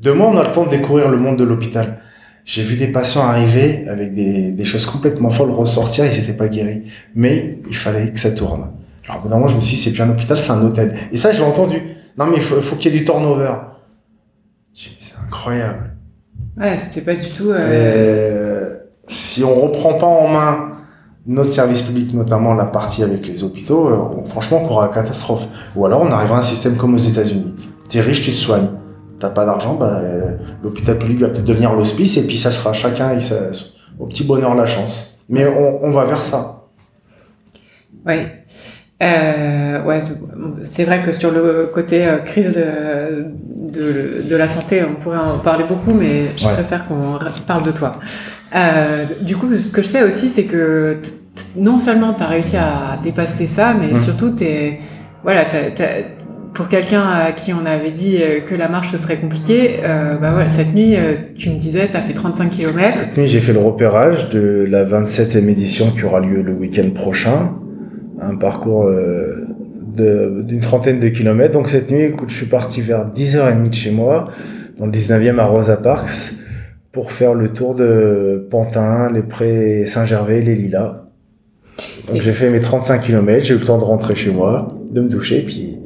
de 0.00 0.10
moi, 0.10 0.28
on 0.28 0.38
a 0.38 0.42
le 0.42 0.52
temps 0.52 0.64
de 0.64 0.70
découvrir 0.70 1.10
le 1.10 1.18
monde 1.18 1.38
de 1.38 1.44
l'hôpital. 1.44 2.00
J'ai 2.46 2.62
vu 2.62 2.76
des 2.76 2.88
patients 2.88 3.22
arriver 3.22 3.86
avec 3.88 4.14
des, 4.14 4.50
des 4.50 4.64
choses 4.64 4.86
complètement 4.86 5.30
folles 5.30 5.50
ressortir, 5.50 6.04
ils 6.06 6.18
n'étaient 6.18 6.36
pas 6.36 6.48
guéris. 6.48 6.84
Mais 7.14 7.58
il 7.68 7.76
fallait 7.76 8.10
que 8.10 8.18
ça 8.18 8.32
tourne. 8.32 8.70
Alors, 9.06 9.18
au 9.18 9.22
bout 9.22 9.28
d'un 9.28 9.36
moment, 9.36 9.48
je 9.48 9.56
me 9.56 9.60
suis 9.60 9.76
dit, 9.76 9.82
c'est 9.82 9.92
plus 9.92 10.02
un 10.02 10.10
hôpital, 10.10 10.38
c'est 10.38 10.52
un 10.52 10.62
hôtel. 10.64 10.96
Et 11.12 11.16
ça, 11.16 11.32
je 11.32 11.38
l'ai 11.38 11.44
entendu. 11.44 11.82
Non, 12.16 12.26
mais 12.26 12.36
il 12.36 12.42
faut, 12.42 12.60
faut 12.60 12.76
qu'il 12.76 12.92
y 12.92 12.96
ait 12.96 12.98
du 12.98 13.04
turnover. 13.04 13.52
C'est 14.74 15.16
incroyable. 15.24 15.96
Ouais, 16.56 16.76
c'était 16.76 17.02
pas 17.02 17.14
du 17.14 17.28
tout... 17.30 17.50
Euh... 17.50 18.78
si 19.08 19.44
on 19.44 19.54
reprend 19.54 19.94
pas 19.94 20.06
en 20.06 20.28
main 20.28 20.70
notre 21.26 21.52
service 21.52 21.82
public, 21.82 22.12
notamment 22.14 22.54
la 22.54 22.66
partie 22.66 23.02
avec 23.02 23.26
les 23.26 23.44
hôpitaux, 23.44 23.88
euh, 23.88 24.24
franchement, 24.26 24.60
on 24.62 24.66
courra 24.66 24.86
à 24.86 24.88
catastrophe. 24.88 25.46
Ou 25.74 25.86
alors, 25.86 26.02
on 26.02 26.10
arrivera 26.10 26.36
à 26.36 26.40
un 26.40 26.42
système 26.42 26.76
comme 26.76 26.94
aux 26.94 26.98
États-Unis. 26.98 27.54
T'es 27.88 28.00
riche, 28.00 28.22
tu 28.22 28.30
te 28.30 28.36
soignes. 28.36 28.68
T'as 29.20 29.30
pas 29.30 29.46
d'argent, 29.46 29.74
bah, 29.74 30.00
euh, 30.02 30.36
l'hôpital 30.62 30.98
public 30.98 31.20
va 31.20 31.28
peut-être 31.28 31.44
devenir 31.44 31.72
l'hospice, 31.74 32.16
et 32.18 32.26
puis 32.26 32.36
ça 32.36 32.50
sera 32.50 32.72
chacun 32.72 33.16
au 33.98 34.06
petit 34.06 34.24
bonheur 34.24 34.54
la 34.54 34.66
chance. 34.66 35.20
Mais 35.28 35.46
on, 35.46 35.84
on 35.84 35.90
va 35.92 36.04
vers 36.04 36.18
ça. 36.18 36.66
Oui. 38.04 38.16
Euh, 39.02 39.82
ouais, 39.82 40.00
c'est 40.62 40.84
vrai 40.84 41.02
que 41.04 41.12
sur 41.12 41.30
le 41.30 41.70
côté 41.74 42.06
euh, 42.06 42.18
crise 42.18 42.54
de, 42.54 44.22
de, 44.28 44.36
la 44.36 44.46
santé, 44.46 44.82
on 44.84 44.94
pourrait 44.94 45.18
en 45.18 45.38
parler 45.38 45.64
beaucoup, 45.68 45.92
mais 45.92 46.26
je 46.36 46.46
préfère 46.46 46.86
qu'on 46.86 47.18
parle 47.46 47.64
de 47.64 47.72
toi. 47.72 47.96
Euh, 48.54 49.04
du 49.20 49.36
coup, 49.36 49.54
ce 49.56 49.70
que 49.70 49.82
je 49.82 49.88
sais 49.88 50.02
aussi, 50.04 50.28
c'est 50.28 50.44
que 50.44 50.98
non 51.56 51.78
seulement 51.78 52.14
tu 52.14 52.22
as 52.22 52.28
réussi 52.28 52.56
à 52.56 52.98
dépasser 53.02 53.46
ça, 53.46 53.74
mais 53.74 53.92
mmh. 53.92 53.96
surtout, 53.96 54.34
es, 54.40 54.78
voilà, 55.24 55.44
pour 56.54 56.68
quelqu'un 56.68 57.02
à 57.02 57.32
qui 57.32 57.52
on 57.52 57.66
avait 57.66 57.90
dit 57.90 58.18
euh, 58.20 58.40
que 58.40 58.54
la 58.54 58.68
marche 58.68 58.94
serait 58.96 59.16
compliqué, 59.16 59.80
euh, 59.82 60.16
bah 60.16 60.30
voilà, 60.30 60.48
cette 60.48 60.72
nuit, 60.72 60.94
euh, 60.94 61.14
tu 61.36 61.50
me 61.50 61.56
disais, 61.56 61.88
tu 61.90 61.96
as 61.96 62.00
fait 62.00 62.12
35 62.12 62.50
km. 62.50 62.96
Cette 62.96 63.16
nuit, 63.16 63.26
j'ai 63.26 63.40
fait 63.40 63.52
le 63.52 63.58
repérage 63.58 64.30
de 64.30 64.64
la 64.68 64.84
27e 64.84 65.48
édition 65.48 65.90
qui 65.90 66.04
aura 66.04 66.20
lieu 66.20 66.42
le 66.42 66.52
week-end 66.52 66.88
prochain. 66.94 67.54
Un 68.30 68.36
parcours 68.36 68.84
euh, 68.84 69.46
d'une 69.96 70.60
trentaine 70.60 70.98
de 70.98 71.08
kilomètres. 71.08 71.52
Donc 71.52 71.68
cette 71.68 71.90
nuit, 71.90 72.02
écoute, 72.02 72.30
je 72.30 72.34
suis 72.34 72.46
parti 72.46 72.80
vers 72.80 73.06
10h30 73.12 73.68
de 73.68 73.74
chez 73.74 73.90
moi, 73.90 74.28
dans 74.78 74.86
le 74.86 74.92
19e 74.92 75.38
à 75.38 75.44
Rosa 75.44 75.76
Parks, 75.76 76.34
pour 76.92 77.12
faire 77.12 77.34
le 77.34 77.50
tour 77.50 77.74
de 77.74 78.46
Pantin, 78.50 79.10
les 79.12 79.22
Prés 79.22 79.84
Saint-Gervais, 79.86 80.40
les 80.40 80.54
Lilas. 80.54 81.02
Donc 82.08 82.20
j'ai 82.20 82.32
fait 82.32 82.50
mes 82.50 82.60
35 82.60 83.02
km, 83.02 83.44
j'ai 83.44 83.54
eu 83.54 83.58
le 83.58 83.64
temps 83.64 83.78
de 83.78 83.84
rentrer 83.84 84.14
chez 84.14 84.30
moi, 84.30 84.68
de 84.90 85.00
me 85.00 85.08
doucher, 85.08 85.42
puis 85.46 85.78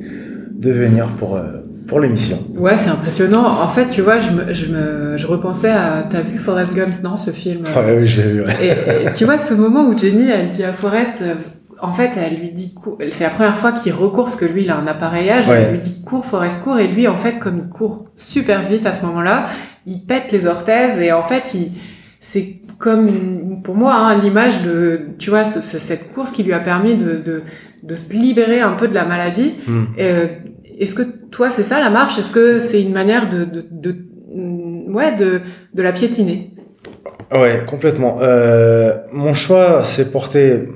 de 0.53 0.71
venir 0.71 1.07
pour, 1.19 1.37
euh, 1.37 1.43
pour 1.87 2.01
l'émission. 2.01 2.39
Ouais, 2.57 2.77
c'est 2.77 2.91
impressionnant. 2.91 3.47
En 3.47 3.69
fait, 3.69 3.89
tu 3.89 4.03
vois, 4.03 4.19
je, 4.19 4.31
me, 4.33 4.53
je, 4.53 4.67
me, 4.67 5.17
je 5.17 5.27
repensais 5.27 5.71
à. 5.71 6.05
T'as 6.09 6.21
vu 6.21 6.37
Forrest 6.39 6.75
Gump, 6.75 7.03
non, 7.03 7.17
ce 7.17 7.31
film? 7.31 7.63
Ouais, 7.65 7.97
oui, 7.99 8.07
j'ai 8.07 8.23
vu. 8.23 8.43
ouais. 8.43 8.55
et, 8.63 9.07
et 9.07 9.13
tu 9.13 9.25
vois, 9.25 9.39
ce 9.39 9.55
moment 9.55 9.89
où 9.89 9.97
Jenny, 9.97 10.29
elle 10.29 10.51
dit 10.51 10.65
à 10.65 10.73
Forrest, 10.73 11.23
euh, 11.23 11.35
en 11.81 11.93
fait, 11.93 12.11
elle 12.17 12.39
lui 12.41 12.51
dit, 12.51 12.75
c'est 13.11 13.25
la 13.25 13.31
première 13.31 13.57
fois 13.59 13.73
qu'il 13.73 13.93
recourt, 13.93 14.25
parce 14.25 14.37
que 14.37 14.45
lui, 14.45 14.63
il 14.63 14.71
a 14.71 14.77
un 14.77 14.87
appareillage, 14.87 15.49
Ouais. 15.49 15.63
elle 15.63 15.73
lui 15.73 15.79
dit 15.81 16.03
cours, 16.03 16.25
Forrest, 16.25 16.63
cours, 16.65 16.79
et 16.79 16.89
lui, 16.89 17.07
en 17.09 17.17
fait, 17.17 17.39
comme 17.39 17.59
il 17.59 17.69
court 17.69 18.05
super 18.17 18.63
vite 18.63 18.87
à 18.87 18.93
ce 18.93 19.05
moment-là, 19.07 19.45
il 19.87 20.05
pète 20.05 20.33
les 20.33 20.47
orthèses, 20.47 20.99
et 20.99 21.13
en 21.13 21.23
fait, 21.23 21.55
il, 21.55 21.73
c'est 22.21 22.57
comme, 22.79 23.09
une- 23.09 23.63
pour 23.63 23.75
moi, 23.75 23.95
hein, 23.95 24.19
l'image 24.19 24.63
de, 24.63 25.01
tu 25.19 25.31
vois, 25.31 25.45
ce- 25.45 25.61
ce- 25.63 25.79
cette 25.79 26.13
course 26.13 26.31
qui 26.33 26.43
lui 26.43 26.53
a 26.53 26.59
permis 26.59 26.97
de, 26.97 27.15
de, 27.15 27.43
de 27.83 27.95
se 27.95 28.11
libérer 28.13 28.61
un 28.61 28.73
peu 28.73 28.89
de 28.89 28.95
la 28.95 29.05
maladie. 29.05 29.55
Hmm. 29.67 29.85
Euh, 29.99 30.27
Est-ce 30.81 30.95
que 30.95 31.03
toi, 31.03 31.51
c'est 31.51 31.65
ça 31.65 31.81
la 31.81 31.91
marche? 31.91 32.19
Est-ce 32.21 32.31
que 32.31 32.61
c'est 32.61 32.81
une 32.81 32.93
manière 32.93 33.29
de, 33.29 33.45
de, 33.45 33.65
de, 33.69 33.97
mm, 34.33 34.95
ouais, 34.95 35.13
de, 35.17 35.41
de 35.75 35.83
la 35.83 35.91
piétiner? 35.93 36.53
Ouais, 37.33 37.63
complètement. 37.67 38.19
Euh, 38.23 38.97
mon 39.13 39.35
choix 39.35 39.83
s'est 39.83 40.11
porté 40.13 40.69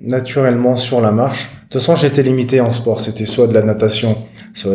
naturellement 0.00 0.76
sur 0.76 1.00
la 1.00 1.12
marche. 1.12 1.44
De 1.44 1.72
toute 1.72 1.80
façon, 1.80 1.96
j'étais 1.96 2.22
limité 2.22 2.60
en 2.60 2.72
sport. 2.72 3.00
C'était 3.00 3.26
soit 3.26 3.46
de 3.46 3.54
la 3.54 3.62
natation, 3.62 4.16
soit, 4.54 4.72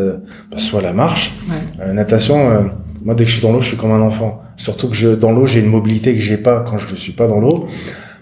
bah, 0.51 0.57
soit 0.57 0.81
la 0.81 0.93
marche. 0.93 1.33
Ouais. 1.47 1.83
Euh, 1.85 1.93
natation, 1.93 2.51
euh, 2.51 2.61
moi, 3.03 3.15
dès 3.15 3.23
que 3.23 3.29
je 3.29 3.35
suis 3.35 3.41
dans 3.41 3.51
l'eau, 3.51 3.61
je 3.61 3.67
suis 3.67 3.77
comme 3.77 3.91
un 3.91 4.01
enfant. 4.01 4.41
Surtout 4.57 4.89
que 4.89 4.95
je, 4.95 5.09
dans 5.09 5.31
l'eau, 5.31 5.45
j'ai 5.45 5.59
une 5.59 5.69
mobilité 5.69 6.13
que 6.13 6.21
j'ai 6.21 6.37
pas 6.37 6.61
quand 6.61 6.77
je 6.77 6.91
ne 6.91 6.97
suis 6.97 7.11
pas 7.11 7.27
dans 7.27 7.39
l'eau. 7.39 7.67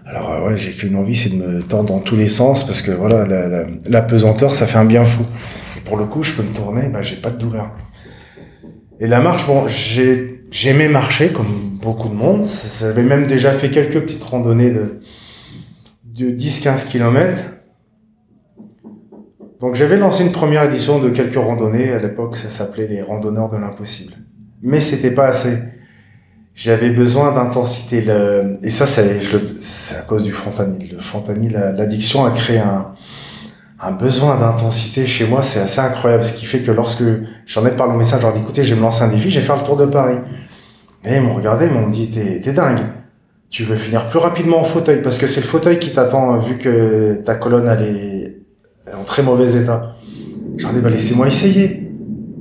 Alors, 0.06 0.32
euh, 0.32 0.48
ouais, 0.48 0.58
j'ai 0.58 0.72
qu'une 0.72 0.96
envie, 0.96 1.16
c'est 1.16 1.38
de 1.38 1.44
me 1.44 1.62
tordre 1.62 1.90
dans 1.90 2.00
tous 2.00 2.16
les 2.16 2.30
sens 2.30 2.66
parce 2.66 2.82
que 2.82 2.92
voilà, 2.92 3.26
la, 3.26 3.48
la, 3.48 3.66
la 3.88 4.02
pesanteur, 4.02 4.52
ça 4.56 4.66
fait 4.66 4.78
un 4.78 4.86
bien 4.86 5.06
fou. 5.06 5.24
Et 5.78 5.82
pour 5.82 5.98
le 5.98 6.06
coup, 6.06 6.24
je 6.24 6.34
peux 6.34 6.44
me 6.44 6.54
tourner, 6.54 6.88
bah, 6.88 7.02
j'ai 7.02 7.16
pas 7.16 7.32
de 7.32 7.38
douleur. 7.38 7.72
Et 9.00 9.08
la 9.08 9.20
marche, 9.20 9.46
bon, 9.46 9.68
j'ai, 9.68 10.46
j'aimais 10.52 10.88
marcher 10.88 11.30
comme 11.30 11.48
beaucoup 11.82 12.10
de 12.10 12.14
monde. 12.16 12.48
J'avais 12.80 13.04
même 13.04 13.28
déjà 13.28 13.52
fait 13.52 13.70
quelques 13.70 14.00
petites 14.00 14.24
randonnées 14.24 14.72
de, 14.72 15.02
de 16.14 16.30
10-15 16.30 16.88
kilomètres. 16.88 17.42
Donc 19.60 19.76
j'avais 19.76 19.98
lancé 19.98 20.24
une 20.24 20.32
première 20.32 20.64
édition 20.64 21.00
de 21.00 21.10
quelques 21.10 21.36
randonnées. 21.36 21.92
À 21.92 22.00
l'époque, 22.00 22.36
ça 22.36 22.50
s'appelait 22.50 22.88
les 22.88 23.02
randonneurs 23.02 23.50
de 23.50 23.58
l'impossible. 23.58 24.14
Mais 24.62 24.80
c'était 24.80 25.12
pas 25.12 25.28
assez. 25.28 25.58
J'avais 26.54 26.92
besoin 26.92 27.32
d'intensité. 27.34 28.06
Et 28.62 28.70
ça, 28.70 28.86
c'est, 28.86 29.18
à 29.98 30.02
cause 30.02 30.24
du 30.26 30.32
fentanyl. 30.32 30.92
Le 30.94 31.00
fentanyl, 31.00 31.54
la- 31.54 31.72
l'addiction 31.72 32.26
a 32.26 32.32
créé 32.32 32.60
un, 32.60 32.94
besoin 33.94 34.38
d'intensité 34.38 35.06
chez 35.06 35.26
moi. 35.26 35.42
C'est 35.42 35.62
assez 35.62 35.80
incroyable. 35.80 36.24
Ce 36.24 36.34
qui 36.34 36.46
fait 36.46 36.60
que 36.60 36.72
lorsque 36.72 37.04
j'en 37.48 37.66
ai 37.66 37.72
parlé 37.72 37.96
au 37.96 37.98
médecin, 37.98 38.18
je 38.18 38.24
leur 38.28 38.36
ai 38.36 38.40
écoutez, 38.40 38.64
je 38.64 38.74
vais 38.76 38.80
me 38.80 38.86
lancer 38.86 39.04
un 39.04 39.08
défi, 39.10 39.32
je 39.32 39.40
vais 39.40 39.46
faire 39.46 39.58
le 39.58 39.64
tour 39.64 39.78
de 39.78 39.86
Paris. 39.86 40.18
Et 41.06 41.16
ils 41.16 41.22
m'ont 41.22 41.34
regardé, 41.34 41.66
ils 41.66 41.72
m'ont 41.74 41.90
dit, 41.90 42.12
t'es 42.12 42.54
dingue. 42.54 42.80
Tu 43.54 43.64
veux 43.66 43.76
finir 43.76 44.10
plus 44.10 44.18
rapidement 44.18 44.62
en 44.62 44.64
fauteuil 44.64 45.04
parce 45.04 45.20
que 45.20 45.28
c'est 45.28 45.40
le 45.40 45.46
fauteuil 45.46 45.78
qui 45.78 45.92
t'attend 45.94 46.40
vu 46.40 46.58
que 46.58 47.22
ta 47.24 47.36
colonne 47.36 47.68
elle 47.68 47.84
est 47.84 48.42
en 48.92 49.04
très 49.04 49.22
mauvais 49.22 49.62
état. 49.62 49.96
Je 50.58 50.64
leur 50.64 50.72
ai 50.72 50.76
dit, 50.76 50.82
bah, 50.82 50.90
laissez-moi 50.90 51.28
essayer. 51.28 51.88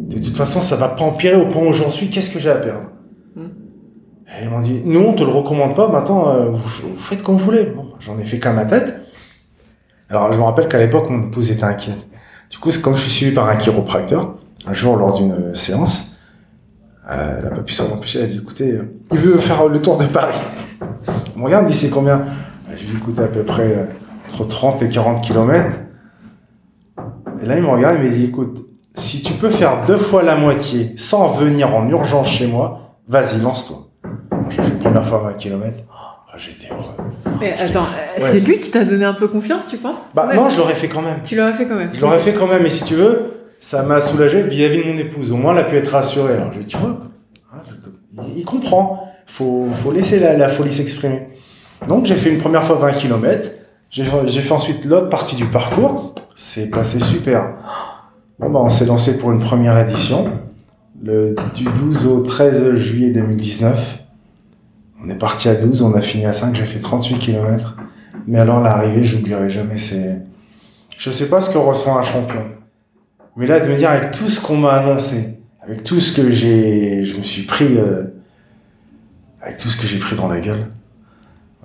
De 0.08 0.18
toute 0.18 0.34
façon, 0.34 0.62
ça 0.62 0.76
va 0.76 0.88
pas 0.88 1.04
empirer 1.04 1.36
au 1.36 1.44
point 1.48 1.66
où 1.66 1.72
j'en 1.74 1.90
suis. 1.90 2.08
Qu'est-ce 2.08 2.30
que 2.30 2.38
j'ai 2.38 2.48
à 2.48 2.54
perdre 2.54 2.86
Mm. 3.36 3.40
Et 4.26 4.44
ils 4.44 4.48
m'ont 4.48 4.60
dit, 4.60 4.80
nous, 4.86 5.00
on 5.00 5.12
te 5.12 5.22
le 5.22 5.28
recommande 5.28 5.76
pas. 5.76 5.88
Maintenant, 5.88 6.30
euh, 6.30 6.48
vous, 6.48 6.56
vous 6.56 6.98
faites 7.02 7.22
comme 7.22 7.36
vous 7.36 7.44
voulez. 7.44 7.64
Bon, 7.64 7.84
j'en 8.00 8.18
ai 8.18 8.24
fait 8.24 8.38
qu'à 8.38 8.54
ma 8.54 8.64
tête. 8.64 8.94
Alors, 10.08 10.32
je 10.32 10.38
me 10.38 10.44
rappelle 10.44 10.66
qu'à 10.66 10.78
l'époque, 10.78 11.10
mon 11.10 11.24
épouse 11.24 11.50
était 11.50 11.64
inquiète. 11.64 12.08
Du 12.48 12.56
coup, 12.56 12.70
c'est 12.70 12.80
comme 12.80 12.96
je 12.96 13.02
suis 13.02 13.10
suivi 13.10 13.34
par 13.34 13.50
un 13.50 13.56
chiropracteur, 13.56 14.36
un 14.66 14.72
jour 14.72 14.96
lors 14.96 15.18
d'une 15.18 15.32
euh, 15.32 15.54
séance, 15.54 16.11
euh, 17.10 17.34
elle 17.38 17.44
n'a 17.44 17.50
pas 17.50 17.62
pu 17.62 17.72
s'en 17.72 17.90
empêcher. 17.90 18.18
Elle 18.20 18.24
a 18.26 18.28
dit, 18.28 18.38
écoutez, 18.38 18.72
euh, 18.72 18.94
il 19.12 19.18
veut 19.18 19.38
faire 19.38 19.66
le 19.68 19.80
tour 19.80 19.98
de 19.98 20.06
Paris. 20.06 20.36
On 21.36 21.40
me 21.40 21.44
regarde, 21.44 21.66
dit, 21.66 21.74
c'est 21.74 21.90
combien 21.90 22.18
Euh, 22.18 22.74
Je 22.76 22.82
lui 22.82 22.88
ai 22.88 22.92
dit, 22.92 22.96
écoutez, 22.98 23.22
à 23.22 23.28
peu 23.28 23.42
près 23.44 23.88
entre 24.32 24.46
30 24.48 24.82
et 24.82 24.88
40 24.88 25.22
kilomètres. 25.22 25.76
Et 27.42 27.46
là, 27.46 27.56
il 27.56 27.62
me 27.62 27.68
regarde, 27.68 27.96
il 28.02 28.04
me 28.08 28.14
dit, 28.14 28.24
écoute, 28.26 28.66
si 28.94 29.22
tu 29.22 29.32
peux 29.34 29.50
faire 29.50 29.84
deux 29.86 29.96
fois 29.96 30.22
la 30.22 30.36
moitié 30.36 30.92
sans 30.96 31.28
venir 31.32 31.74
en 31.74 31.88
urgence 31.88 32.28
chez 32.28 32.46
moi, 32.46 32.96
vas-y, 33.08 33.40
lance-toi. 33.40 33.88
J'ai 34.50 34.62
fait 34.62 34.68
une 34.68 34.78
première 34.78 35.06
fois 35.06 35.18
20 35.18 35.32
km. 35.34 35.84
J'étais 36.36 36.68
heureux. 36.72 36.94
Mais 37.40 37.52
attends, 37.60 37.80
Ouais. 37.80 38.30
c'est 38.32 38.40
lui 38.40 38.58
qui 38.58 38.70
t'a 38.70 38.84
donné 38.86 39.04
un 39.04 39.12
peu 39.12 39.28
confiance, 39.28 39.66
tu 39.66 39.76
penses? 39.76 40.00
Bah 40.14 40.28
Ouais. 40.28 40.34
non, 40.34 40.48
je 40.48 40.56
l'aurais 40.56 40.74
fait 40.74 40.88
quand 40.88 41.02
même. 41.02 41.18
Tu 41.22 41.36
l'aurais 41.36 41.52
fait 41.52 41.66
quand 41.66 41.74
même. 41.74 41.90
Je 41.92 42.00
l'aurais 42.00 42.18
fait 42.20 42.32
quand 42.32 42.46
même, 42.46 42.64
et 42.64 42.70
si 42.70 42.84
tu 42.84 42.94
veux, 42.94 43.41
ça 43.62 43.84
m'a 43.84 44.00
soulagé 44.00 44.42
vis-à-vis 44.42 44.82
de 44.82 44.92
mon 44.92 44.98
épouse. 44.98 45.30
Au 45.30 45.36
moins, 45.36 45.52
elle 45.52 45.60
a 45.60 45.64
pu 45.64 45.76
être 45.76 45.92
rassurée. 45.92 46.34
Alors, 46.34 46.48
je 46.52 46.58
lui 46.58 46.64
ai 46.64 46.66
dit, 46.66 46.72
tu 46.72 46.78
vois, 46.78 46.98
hein, 47.54 48.24
il, 48.36 48.44
comprend. 48.44 49.08
Faut, 49.26 49.68
faut 49.72 49.92
laisser 49.92 50.18
la, 50.18 50.36
la 50.36 50.48
folie 50.48 50.72
s'exprimer. 50.72 51.28
Donc, 51.88 52.04
j'ai 52.04 52.16
fait 52.16 52.30
une 52.30 52.40
première 52.40 52.64
fois 52.64 52.74
20 52.74 52.94
km. 52.94 53.50
J'ai 53.88 54.04
fait 54.04 54.16
j'ai 54.26 54.40
fait 54.40 54.52
ensuite 54.52 54.84
l'autre 54.84 55.08
partie 55.08 55.36
du 55.36 55.44
parcours. 55.44 56.16
C'est 56.34 56.70
passé 56.70 56.98
super. 56.98 57.54
Bon, 58.40 58.50
bah, 58.50 58.58
on 58.64 58.68
s'est 58.68 58.84
lancé 58.84 59.16
pour 59.16 59.30
une 59.30 59.40
première 59.40 59.78
édition. 59.78 60.28
Le, 61.00 61.36
du 61.54 61.64
12 61.64 62.08
au 62.08 62.20
13 62.22 62.74
juillet 62.74 63.12
2019. 63.12 64.00
On 65.04 65.08
est 65.08 65.18
parti 65.18 65.48
à 65.48 65.54
12, 65.54 65.82
on 65.82 65.94
a 65.94 66.00
fini 66.00 66.26
à 66.26 66.32
5, 66.32 66.54
j'ai 66.54 66.64
fait 66.64 66.80
38 66.80 67.18
km. 67.18 67.76
Mais 68.26 68.40
alors, 68.40 68.60
l'arrivée, 68.60 69.04
j'oublierai 69.04 69.50
jamais, 69.50 69.78
c'est, 69.78 70.20
je 70.96 71.10
sais 71.10 71.28
pas 71.28 71.40
ce 71.40 71.50
que 71.50 71.58
ressent 71.58 71.98
un 71.98 72.02
champion. 72.02 72.42
Mais 73.36 73.46
là, 73.46 73.60
de 73.60 73.68
me 73.68 73.76
dire 73.76 73.90
avec 73.90 74.10
tout 74.12 74.28
ce 74.28 74.40
qu'on 74.40 74.56
m'a 74.56 74.72
annoncé, 74.72 75.38
avec 75.62 75.84
tout 75.84 76.00
ce 76.00 76.12
que 76.12 76.30
j'ai, 76.30 77.04
je 77.04 77.16
me 77.16 77.22
suis 77.22 77.42
pris, 77.42 77.78
euh, 77.78 78.04
avec 79.40 79.58
tout 79.58 79.68
ce 79.68 79.76
que 79.76 79.86
j'ai 79.86 79.98
pris 79.98 80.16
dans 80.16 80.28
la 80.28 80.40
gueule, 80.40 80.66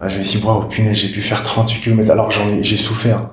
je 0.06 0.18
me 0.18 0.24
suis 0.24 0.40
dit, 0.40 0.46
waouh, 0.46 0.66
punaise, 0.66 0.96
j'ai 0.96 1.10
pu 1.10 1.22
faire 1.22 1.44
38 1.44 1.82
km. 1.82 2.12
Alors 2.12 2.30
j'en 2.30 2.48
ai, 2.50 2.64
j'ai 2.64 2.78
souffert. 2.78 3.32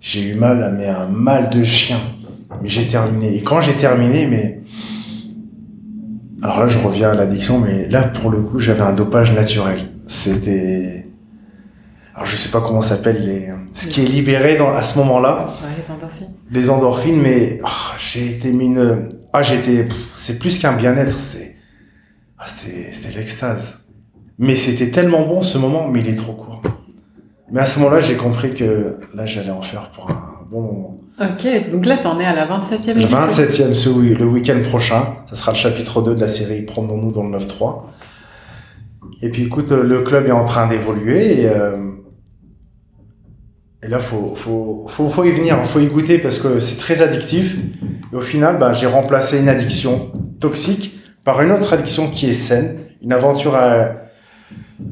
J'ai 0.00 0.30
eu 0.30 0.34
mal, 0.34 0.74
mais 0.76 0.88
un 0.88 1.06
mal 1.06 1.50
de 1.50 1.62
chien. 1.62 2.00
Mais 2.62 2.68
j'ai 2.68 2.86
terminé. 2.86 3.36
Et 3.36 3.42
quand 3.42 3.60
j'ai 3.60 3.74
terminé, 3.74 4.26
mais, 4.26 4.62
alors 6.42 6.60
là, 6.60 6.66
je 6.66 6.78
reviens 6.78 7.10
à 7.10 7.14
l'addiction, 7.14 7.60
mais 7.60 7.88
là, 7.88 8.02
pour 8.02 8.30
le 8.30 8.40
coup, 8.40 8.58
j'avais 8.58 8.82
un 8.82 8.92
dopage 8.92 9.32
naturel. 9.32 9.90
C'était, 10.08 11.01
alors 12.14 12.26
je 12.26 12.36
sais 12.36 12.50
pas 12.50 12.60
comment 12.60 12.82
s'appelle 12.82 13.24
les, 13.24 13.48
ce 13.72 13.86
qui 13.86 14.02
est 14.02 14.06
libéré 14.06 14.56
dans, 14.56 14.70
à 14.72 14.82
ce 14.82 14.98
moment-là 14.98 15.54
Ouais, 15.62 15.70
les 15.78 15.92
endorphines. 15.94 16.30
des 16.50 16.70
endorphines, 16.70 17.20
mais 17.20 17.60
oh, 17.64 17.68
j'ai 17.98 18.26
été 18.32 18.52
mine. 18.52 19.08
Ah, 19.32 19.42
j'ai 19.42 19.56
été. 19.56 19.84
pff, 19.84 19.96
C'est 20.16 20.38
plus 20.38 20.58
qu'un 20.58 20.72
bien-être, 20.74 21.14
c'est. 21.16 21.56
Ah, 22.38 22.44
c'était, 22.46 22.92
c'était 22.92 23.18
l'extase. 23.18 23.78
Mais 24.38 24.56
c'était 24.56 24.90
tellement 24.90 25.26
bon 25.26 25.40
ce 25.42 25.56
moment, 25.58 25.88
mais 25.88 26.00
il 26.00 26.08
est 26.08 26.16
trop 26.16 26.32
court. 26.32 26.60
Mais 27.50 27.60
à 27.60 27.64
ce 27.66 27.78
moment-là, 27.80 28.00
j'ai 28.00 28.16
compris 28.16 28.54
que 28.54 28.96
là, 29.14 29.24
j'allais 29.26 29.50
en 29.50 29.62
faire 29.62 29.90
pour 29.90 30.10
un 30.10 30.44
bon 30.50 30.60
moment. 30.62 30.98
Ok, 31.20 31.70
donc 31.70 31.86
là, 31.86 31.98
t'en 31.98 32.18
es 32.18 32.24
à 32.24 32.34
la 32.34 32.46
27e 32.46 32.94
Le 32.94 33.00
édition. 33.02 33.18
27e, 33.18 33.74
ce, 33.74 33.88
oui, 33.90 34.14
le 34.18 34.24
week-end 34.26 34.58
prochain, 34.68 35.02
ça 35.26 35.34
sera 35.36 35.52
le 35.52 35.58
chapitre 35.58 36.02
2 36.02 36.14
de 36.14 36.20
la 36.20 36.28
série 36.28 36.62
Promenons-nous 36.62 37.12
dans 37.12 37.22
le 37.22 37.38
9-3. 37.38 37.82
Et 39.20 39.28
puis 39.28 39.44
écoute, 39.44 39.70
le 39.70 40.00
club 40.02 40.26
est 40.26 40.32
en 40.32 40.44
train 40.44 40.66
d'évoluer 40.66 41.42
et, 41.42 41.46
euh, 41.48 41.76
et 43.82 43.88
là, 43.88 43.98
faut, 43.98 44.34
faut, 44.36 44.84
faut, 44.86 45.08
faut 45.08 45.24
y 45.24 45.32
venir, 45.32 45.64
faut 45.66 45.80
y 45.80 45.86
goûter 45.86 46.18
parce 46.18 46.38
que 46.38 46.60
c'est 46.60 46.78
très 46.78 47.02
addictif. 47.02 47.56
Et 48.12 48.16
au 48.16 48.20
final, 48.20 48.58
bah, 48.58 48.72
j'ai 48.72 48.86
remplacé 48.86 49.40
une 49.40 49.48
addiction 49.48 50.12
toxique 50.38 51.00
par 51.24 51.42
une 51.42 51.50
autre 51.50 51.72
addiction 51.72 52.08
qui 52.08 52.28
est 52.28 52.32
saine, 52.32 52.78
une 53.02 53.12
aventure 53.12 53.56
à, 53.56 53.92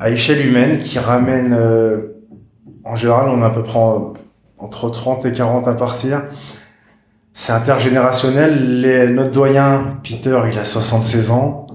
à 0.01 0.11
échelle 0.11 0.45
humaine 0.45 0.81
qui 0.81 0.99
ramène, 0.99 1.53
euh, 1.53 2.17
en 2.85 2.97
général, 2.97 3.29
on 3.29 3.43
a 3.43 3.47
à 3.47 3.51
peu 3.51 3.63
près 3.63 3.79
entre 4.59 4.91
30 4.91 5.25
et 5.27 5.33
40 5.33 5.69
à 5.69 5.75
partir. 5.75 6.25
C'est 7.33 7.53
intergénérationnel. 7.53 8.81
Les, 8.81 9.07
notre 9.07 9.31
doyen, 9.31 9.99
Peter, 10.03 10.41
il 10.53 10.59
a 10.59 10.65
76 10.65 11.31
ans. 11.31 11.69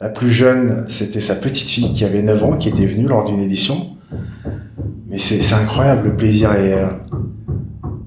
La 0.00 0.10
plus 0.10 0.30
jeune, 0.30 0.84
c'était 0.88 1.22
sa 1.22 1.34
petite 1.34 1.68
fille 1.68 1.94
qui 1.94 2.04
avait 2.04 2.22
9 2.22 2.44
ans, 2.44 2.56
qui 2.58 2.68
était 2.68 2.84
venue 2.84 3.06
lors 3.06 3.24
d'une 3.24 3.40
édition. 3.40 3.95
Mais 5.16 5.22
c'est 5.22 5.54
incroyable 5.54 6.08
le 6.08 6.14
plaisir 6.14 6.52
et, 6.52 6.74
euh, 6.74 6.88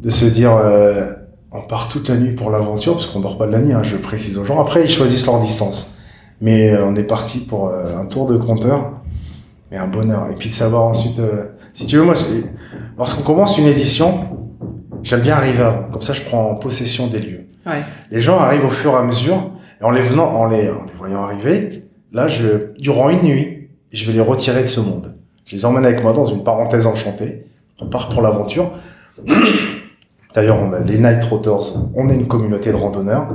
de 0.04 0.12
se 0.12 0.26
dire, 0.26 0.56
euh, 0.56 1.12
on 1.52 1.62
part 1.62 1.90
toute 1.90 2.08
la 2.08 2.16
nuit 2.16 2.34
pour 2.34 2.52
l'aventure, 2.52 2.94
parce 2.94 3.08
qu'on 3.08 3.20
dort 3.20 3.40
pas 3.40 3.48
de 3.48 3.52
la 3.52 3.62
nuit, 3.62 3.74
hein, 3.74 3.82
je 3.82 3.96
précise 3.96 4.38
aux 4.38 4.46
gens. 4.46 4.62
Après, 4.62 4.84
ils 4.84 4.92
choisissent 4.92 5.26
leur 5.26 5.40
distance. 5.40 5.98
Mais 6.40 6.70
euh, 6.70 6.86
on 6.86 6.96
est 6.96 7.04
parti 7.04 7.40
pour 7.40 7.70
euh, 7.70 7.98
un 8.00 8.06
tour 8.06 8.28
de 8.28 8.38
compteur, 8.38 8.94
mais 9.72 9.78
un 9.78 9.88
bonheur. 9.88 10.30
Et 10.30 10.36
puis 10.36 10.50
de 10.50 10.54
savoir 10.54 10.84
ensuite, 10.84 11.18
euh, 11.18 11.46
si 11.74 11.88
tu 11.88 11.98
veux, 11.98 12.04
moi, 12.04 12.14
lorsqu'on 12.96 13.24
commence 13.24 13.58
une 13.58 13.66
édition, 13.66 14.20
j'aime 15.02 15.22
bien 15.22 15.34
arriver 15.34 15.64
avant. 15.64 15.86
Comme 15.92 16.04
ça, 16.04 16.14
je 16.14 16.22
prends 16.22 16.54
possession 16.58 17.08
des 17.08 17.22
lieux. 17.22 17.48
Ouais. 17.66 17.86
Les 18.12 18.20
gens 18.20 18.38
arrivent 18.38 18.66
au 18.66 18.70
fur 18.70 18.92
et 18.92 18.98
à 18.98 19.02
mesure, 19.02 19.50
et 19.82 19.84
en 19.84 19.90
les 19.90 20.04
venant, 20.04 20.32
en 20.32 20.46
les, 20.46 20.70
en 20.70 20.86
les 20.86 20.94
voyant 20.96 21.24
arriver, 21.24 21.90
là, 22.14 22.28
je, 22.28 22.72
durant 22.78 23.10
une 23.10 23.24
nuit, 23.24 23.70
je 23.92 24.06
vais 24.06 24.14
les 24.14 24.22
retirer 24.22 24.62
de 24.62 24.68
ce 24.68 24.80
monde. 24.80 25.16
Je 25.50 25.56
les 25.56 25.66
emmène 25.66 25.84
avec 25.84 26.04
moi 26.04 26.14
dans 26.14 26.28
une 26.28 26.44
parenthèse 26.44 26.86
enchantée. 26.86 27.44
On 27.80 27.88
part 27.88 28.10
pour 28.10 28.22
l'aventure. 28.22 28.72
D'ailleurs, 30.36 30.62
on 30.62 30.72
a 30.74 30.80
les 30.80 31.00
Night 31.00 31.22
Trotters, 31.22 31.76
on 31.96 32.08
est 32.08 32.14
une 32.14 32.28
communauté 32.28 32.70
de 32.70 32.76
randonneurs. 32.76 33.30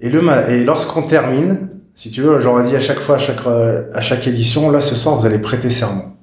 Et, 0.00 0.08
le, 0.08 0.22
et 0.50 0.62
lorsqu'on 0.62 1.02
termine, 1.02 1.68
si 1.94 2.12
tu 2.12 2.22
veux, 2.22 2.38
j'aurais 2.38 2.62
dit 2.62 2.76
à 2.76 2.80
chaque 2.80 3.00
fois, 3.00 3.16
à 3.16 3.18
chaque, 3.18 3.40
à 3.92 4.00
chaque 4.00 4.24
édition, 4.28 4.70
là, 4.70 4.80
ce 4.80 4.94
soir, 4.94 5.16
vous 5.16 5.26
allez 5.26 5.40
prêter 5.40 5.68
serment. 5.68 6.16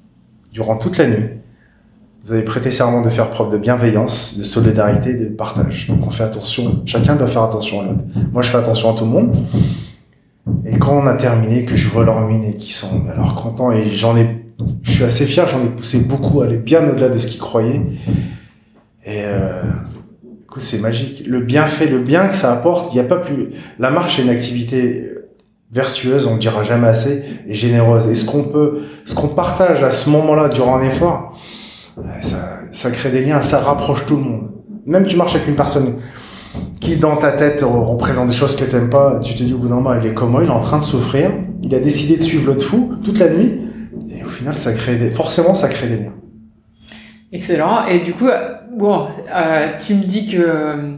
Durant 0.54 0.78
toute 0.78 0.98
la 0.98 1.08
nuit, 1.08 1.26
vous 2.24 2.32
allez 2.32 2.44
prêter 2.44 2.72
serment 2.72 3.02
de 3.02 3.10
faire 3.10 3.30
preuve 3.30 3.52
de 3.52 3.58
bienveillance, 3.58 4.38
de 4.38 4.46
solidarité, 4.46 5.16
de 5.16 5.28
partage. 5.28 5.88
Donc 5.90 6.08
on 6.08 6.12
fait 6.12 6.24
attention, 6.24 6.82
chacun 6.86 7.18
doit 7.18 7.28
faire 7.28 7.44
attention 7.44 7.82
à 7.82 7.84
l'autre. 7.84 8.04
Moi, 8.32 8.42
je 8.42 8.50
fais 8.50 8.58
attention 8.58 8.96
à 8.96 8.98
tout 8.98 9.04
le 9.04 9.12
monde. 9.12 9.36
Et 10.66 10.78
quand 10.78 10.98
on 10.98 11.06
a 11.08 11.16
terminé, 11.16 11.66
que 11.66 11.76
je 11.76 11.88
vois 11.88 12.06
leur 12.06 12.22
mine 12.22 12.44
et 12.44 12.58
qu'ils 12.58 12.74
sont 12.74 13.08
alors 13.12 13.36
contents, 13.36 13.72
et 13.72 13.84
j'en 13.90 14.18
ai, 14.18 14.46
je 14.84 14.92
suis 14.92 15.04
assez 15.04 15.26
fier, 15.26 15.48
j'en 15.48 15.64
ai 15.64 15.70
poussé 15.70 16.00
beaucoup 16.00 16.42
à 16.42 16.46
aller 16.46 16.58
bien 16.58 16.88
au-delà 16.88 17.10
de 17.10 17.20
ce 17.20 17.28
qu'ils 17.28 17.40
croyaient. 17.40 17.82
Et 19.06 19.24
euh, 19.24 19.62
c'est 20.60 20.80
magique. 20.80 21.24
Le 21.26 21.40
bienfait, 21.40 21.88
le 21.88 22.00
bien 22.00 22.28
que 22.28 22.36
ça 22.36 22.52
apporte, 22.52 22.94
il 22.94 22.96
n'y 22.96 23.02
a 23.02 23.06
pas 23.06 23.18
plus. 23.18 23.50
La 23.80 23.90
marche 23.90 24.20
est 24.20 24.24
une 24.24 24.30
activité 24.30 25.10
vertueuse, 25.72 26.28
on 26.28 26.36
ne 26.36 26.40
dira 26.40 26.64
jamais 26.64 26.88
assez, 26.88 27.24
et 27.48 27.54
généreuse. 27.54 28.08
Et 28.08 28.16
ce 28.16 28.26
qu'on 28.26 28.44
peut, 28.44 28.82
ce 29.06 29.16
qu'on 29.16 29.28
partage 29.28 29.84
à 29.84 29.92
ce 29.92 30.10
moment-là 30.10 30.50
durant 30.50 30.78
un 30.78 30.84
effort, 30.84 31.40
ça, 32.22 32.60
ça 32.72 32.92
crée 32.92 33.12
des 33.12 33.26
liens, 33.26 33.42
ça 33.42 33.60
rapproche 33.60 34.06
tout 34.06 34.18
le 34.18 34.24
monde. 34.24 34.52
Même 34.86 35.06
tu 35.06 35.16
marches 35.16 35.36
avec 35.36 35.48
une 35.48 35.56
personne 35.56 35.96
qui 36.80 36.98
dans 36.98 37.16
ta 37.16 37.32
tête 37.32 37.64
représente 37.64 38.28
des 38.28 38.34
choses 38.34 38.56
que 38.56 38.64
t'aimes 38.64 38.90
pas, 38.90 39.20
tu 39.20 39.36
te 39.36 39.44
dis 39.44 39.54
au 39.54 39.58
bout 39.58 39.68
d'un 39.68 39.76
moment 39.76 39.94
il 39.94 40.08
est 40.08 40.14
comment, 40.14 40.42
il 40.42 40.48
est 40.48 40.52
en 40.52 40.62
train 40.62 40.80
de 40.80 40.84
souffrir, 40.84 41.32
il 41.62 41.74
a 41.76 41.80
décidé 41.80 42.18
de 42.18 42.24
suivre 42.24 42.48
l'autre 42.48 42.66
fou 42.66 42.96
toute 43.04 43.20
la 43.20 43.30
nuit, 43.30 43.62
et 44.10 44.24
au 44.24 44.30
final 44.30 44.56
ça 44.56 44.74
crée 44.74 44.96
des, 44.96 45.10
forcément 45.10 45.54
ça 45.54 45.68
crée 45.68 45.88
des 45.88 45.98
liens. 45.98 46.14
Excellent. 47.32 47.86
Et 47.86 48.00
du 48.00 48.14
coup, 48.14 48.28
bon, 48.76 49.08
euh, 49.36 49.68
tu 49.86 49.94
me 49.94 50.04
dis 50.04 50.28
que 50.28 50.98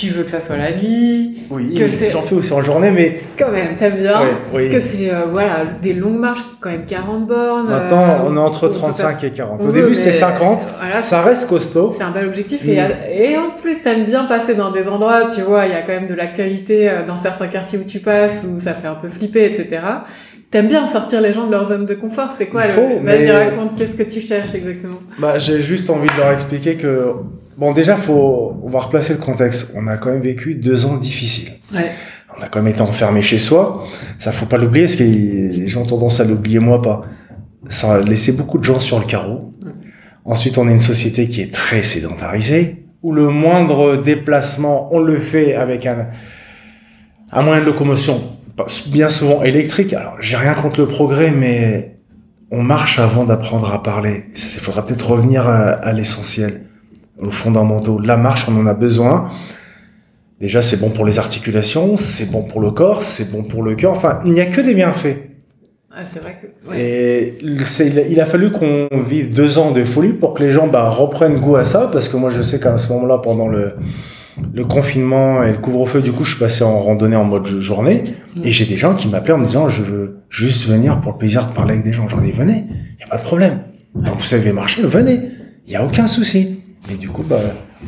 tu 0.00 0.08
veux 0.08 0.22
que 0.22 0.30
ça 0.30 0.40
soit 0.40 0.56
la 0.56 0.72
nuit. 0.72 1.42
Oui, 1.50 1.78
j'en 2.10 2.22
fais 2.22 2.34
aussi 2.34 2.52
en 2.52 2.62
journée, 2.62 2.90
mais. 2.90 3.20
Quand 3.38 3.50
même, 3.50 3.76
t'aimes 3.76 3.96
bien. 3.96 4.20
Que 4.52 4.80
c'est, 4.80 5.10
euh, 5.10 5.26
voilà, 5.30 5.64
des 5.82 5.92
longues 5.92 6.18
marches, 6.18 6.40
quand 6.60 6.70
même 6.70 6.86
40 6.86 7.26
bornes. 7.26 7.68
Maintenant, 7.68 8.02
euh, 8.02 8.28
on 8.28 8.36
est 8.36 8.40
entre 8.40 8.68
35 8.68 9.24
et 9.24 9.30
40. 9.30 9.62
Au 9.62 9.70
début, 9.70 9.94
c'était 9.94 10.12
50. 10.12 10.60
ça 11.00 11.20
reste 11.22 11.48
costaud. 11.48 11.94
C'est 11.96 12.02
un 12.02 12.12
bel 12.12 12.26
objectif. 12.26 12.66
Et, 12.66 12.80
et, 13.12 13.36
en 13.36 13.50
plus, 13.50 13.82
t'aimes 13.82 14.06
bien 14.06 14.24
passer 14.24 14.54
dans 14.54 14.70
des 14.70 14.88
endroits, 14.88 15.26
tu 15.26 15.42
vois, 15.42 15.66
il 15.66 15.72
y 15.72 15.74
a 15.74 15.82
quand 15.82 15.92
même 15.92 16.06
de 16.06 16.14
l'actualité 16.14 16.90
dans 17.06 17.18
certains 17.18 17.48
quartiers 17.48 17.78
où 17.78 17.84
tu 17.84 17.98
passes, 17.98 18.42
où 18.44 18.58
ça 18.58 18.72
fait 18.72 18.88
un 18.88 18.94
peu 18.94 19.08
flipper, 19.08 19.44
etc. 19.44 19.82
T'aimes 20.50 20.68
bien 20.68 20.88
sortir 20.88 21.20
les 21.20 21.32
gens 21.32 21.46
de 21.46 21.52
leur 21.52 21.66
zone 21.66 21.86
de 21.86 21.94
confort, 21.94 22.32
c'est 22.32 22.46
quoi 22.46 22.62
le... 22.66 23.04
Vas-y, 23.04 23.30
raconte, 23.30 23.76
qu'est-ce 23.76 23.94
que 23.94 24.02
tu 24.02 24.20
cherches 24.20 24.54
exactement? 24.54 24.98
Bah, 25.18 25.38
j'ai 25.38 25.60
juste 25.60 25.90
envie 25.90 26.08
de 26.08 26.16
leur 26.16 26.32
expliquer 26.32 26.74
que, 26.74 27.12
bon, 27.60 27.72
déjà, 27.72 27.96
faut, 27.96 28.56
on 28.64 28.68
va 28.68 28.80
replacer 28.80 29.12
le 29.12 29.20
contexte. 29.20 29.74
On 29.76 29.86
a 29.86 29.96
quand 29.96 30.10
même 30.10 30.22
vécu 30.22 30.54
deux 30.54 30.86
ans 30.86 30.96
difficiles. 30.96 31.52
Ouais. 31.74 31.92
On 32.36 32.42
a 32.42 32.48
quand 32.48 32.62
même 32.62 32.72
été 32.72 32.80
enfermé 32.80 33.22
chez 33.22 33.38
soi. 33.38 33.86
Ça, 34.18 34.32
faut 34.32 34.46
pas 34.46 34.56
l'oublier, 34.56 34.86
parce 34.86 34.96
que 34.96 35.04
les 35.04 35.68
gens 35.68 35.82
ont 35.82 35.86
tendance 35.86 36.20
à 36.20 36.24
l'oublier, 36.24 36.58
moi 36.58 36.82
pas. 36.82 37.02
Ça 37.68 37.94
a 37.94 38.00
laissé 38.00 38.32
beaucoup 38.32 38.58
de 38.58 38.64
gens 38.64 38.80
sur 38.80 38.98
le 38.98 39.04
carreau. 39.04 39.52
Ensuite, 40.24 40.58
on 40.58 40.68
est 40.68 40.72
une 40.72 40.80
société 40.80 41.28
qui 41.28 41.42
est 41.42 41.52
très 41.52 41.82
sédentarisée, 41.82 42.86
où 43.02 43.12
le 43.12 43.28
moindre 43.28 43.96
déplacement, 43.96 44.88
on 44.92 44.98
le 44.98 45.18
fait 45.18 45.54
avec 45.54 45.86
un, 45.86 46.08
un 47.30 47.42
moyen 47.42 47.60
de 47.60 47.66
locomotion 47.66 48.20
bien 48.88 49.08
souvent 49.08 49.42
électrique. 49.42 49.92
Alors, 49.92 50.16
j'ai 50.20 50.36
rien 50.36 50.54
contre 50.54 50.80
le 50.80 50.86
progrès, 50.86 51.30
mais 51.30 51.96
on 52.50 52.62
marche 52.62 52.98
avant 52.98 53.24
d'apprendre 53.24 53.72
à 53.72 53.82
parler. 53.82 54.26
Il 54.34 54.60
faudra 54.60 54.86
peut-être 54.86 55.10
revenir 55.10 55.48
à, 55.48 55.92
l'essentiel, 55.92 56.62
aux 57.20 57.30
fondamentaux. 57.30 57.98
La 57.98 58.16
marche, 58.16 58.46
on 58.48 58.56
en 58.58 58.66
a 58.66 58.74
besoin. 58.74 59.28
Déjà, 60.40 60.62
c'est 60.62 60.78
bon 60.78 60.88
pour 60.88 61.04
les 61.04 61.18
articulations, 61.18 61.96
c'est 61.96 62.30
bon 62.30 62.42
pour 62.42 62.60
le 62.60 62.70
corps, 62.70 63.02
c'est 63.02 63.30
bon 63.30 63.42
pour 63.42 63.62
le 63.62 63.74
cœur. 63.74 63.92
Enfin, 63.92 64.20
il 64.24 64.32
n'y 64.32 64.40
a 64.40 64.46
que 64.46 64.60
des 64.60 64.74
bienfaits. 64.74 65.18
Ah, 65.92 66.06
c'est 66.06 66.20
vrai 66.20 66.38
que. 66.40 66.74
Et 66.74 67.38
il 67.42 68.20
a 68.20 68.24
fallu 68.24 68.50
qu'on 68.50 68.88
vive 69.06 69.34
deux 69.34 69.58
ans 69.58 69.70
de 69.72 69.84
folie 69.84 70.12
pour 70.12 70.34
que 70.34 70.42
les 70.42 70.52
gens 70.52 70.66
bah, 70.66 70.88
reprennent 70.88 71.38
goût 71.38 71.56
à 71.56 71.64
ça, 71.64 71.90
parce 71.92 72.08
que 72.08 72.16
moi, 72.16 72.30
je 72.30 72.42
sais 72.42 72.58
qu'à 72.58 72.78
ce 72.78 72.90
moment-là, 72.92 73.18
pendant 73.18 73.48
le, 73.48 73.74
le 74.54 74.64
confinement 74.64 75.42
et 75.42 75.52
le 75.52 75.58
couvre-feu, 75.58 76.00
du 76.00 76.12
coup, 76.12 76.24
je 76.24 76.30
suis 76.30 76.38
passé 76.38 76.64
en 76.64 76.78
randonnée 76.78 77.16
en 77.16 77.24
mode 77.24 77.46
journée. 77.46 78.04
Et 78.42 78.50
j'ai 78.50 78.64
des 78.64 78.76
gens 78.76 78.94
qui 78.94 79.08
m'appelaient 79.08 79.34
en 79.34 79.38
me 79.38 79.44
disant, 79.44 79.68
je 79.68 79.82
veux 79.82 80.20
juste 80.30 80.66
venir 80.66 81.00
pour 81.00 81.12
le 81.12 81.18
plaisir 81.18 81.46
de 81.46 81.52
parler 81.52 81.74
avec 81.74 81.84
des 81.84 81.92
gens. 81.92 82.08
J'en 82.08 82.22
ai 82.22 82.30
venez, 82.30 82.64
il 82.70 83.00
y 83.00 83.04
a 83.04 83.08
pas 83.10 83.18
de 83.18 83.24
problème. 83.24 83.58
Donc 83.94 84.16
vous 84.16 84.26
savez 84.26 84.52
marcher, 84.52 84.82
venez. 84.82 85.20
Il 85.66 85.72
y 85.72 85.76
a 85.76 85.84
aucun 85.84 86.06
souci. 86.06 86.59
Et 86.88 86.94
du 86.94 87.08
coup, 87.08 87.22
bah, 87.22 87.40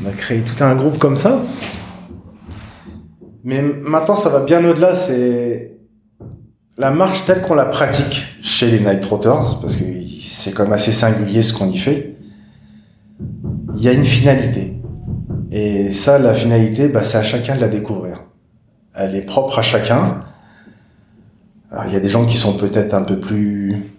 on 0.03 0.09
a 0.09 0.12
créé 0.12 0.43
tout 0.43 0.62
un 0.62 0.74
groupe 0.74 0.99
comme 0.99 1.16
ça. 1.16 1.40
Mais 3.45 3.62
maintenant, 3.62 4.16
ça 4.16 4.28
va 4.28 4.40
bien 4.40 4.64
au-delà. 4.64 4.95
C'est 4.95 5.78
la 6.76 6.90
marche 6.90 7.24
telle 7.24 7.43
qu'on 7.43 7.55
la 7.55 7.66
pratique 7.66 8.24
chez 8.43 8.70
les 8.70 8.80
Night 8.80 9.01
Trotters, 9.01 9.61
parce 9.61 9.76
que 9.76 9.84
c'est 10.20 10.53
quand 10.53 10.64
même 10.64 10.72
assez 10.72 10.93
singulier 10.93 11.43
ce 11.43 11.53
qu'on 11.53 11.68
y 11.68 11.78
fait. 11.78 12.16
Il 13.74 13.82
y 13.82 13.88
a 13.88 13.93
une 13.93 14.05
finalité 14.05 14.82
et 15.53 15.93
ça, 15.93 16.18
la 16.18 16.32
finalité, 16.32 16.88
bah, 16.88 17.05
c'est 17.05 17.18
à 17.18 17.22
chacun 17.22 17.55
de 17.55 17.61
la 17.61 17.68
découvrir. 17.68 18.22
Elle 18.95 19.14
est 19.14 19.26
propre 19.26 19.59
à 19.59 19.62
chacun. 19.62 20.20
Il 21.86 21.93
y 21.93 21.97
a 21.97 22.01
des 22.01 22.09
gens 22.09 22.24
qui 22.24 22.38
sont 22.38 22.57
peut-être 22.57 22.95
un 22.95 23.03
peu 23.03 23.20
plus 23.20 23.91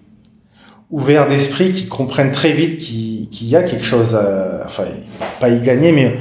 ouverts 0.94 1.28
d'esprit, 1.28 1.74
qui 1.74 1.88
comprennent 1.88 2.32
très 2.32 2.54
vite 2.54 2.78
qu'il 2.78 3.48
y 3.48 3.56
a 3.56 3.64
quelque 3.64 3.84
chose 3.84 4.16
à, 4.16 4.64
enfin, 4.66 4.84
pas 5.41 5.50
y 5.50 5.62
gagner, 5.62 5.91
mais 5.91 6.18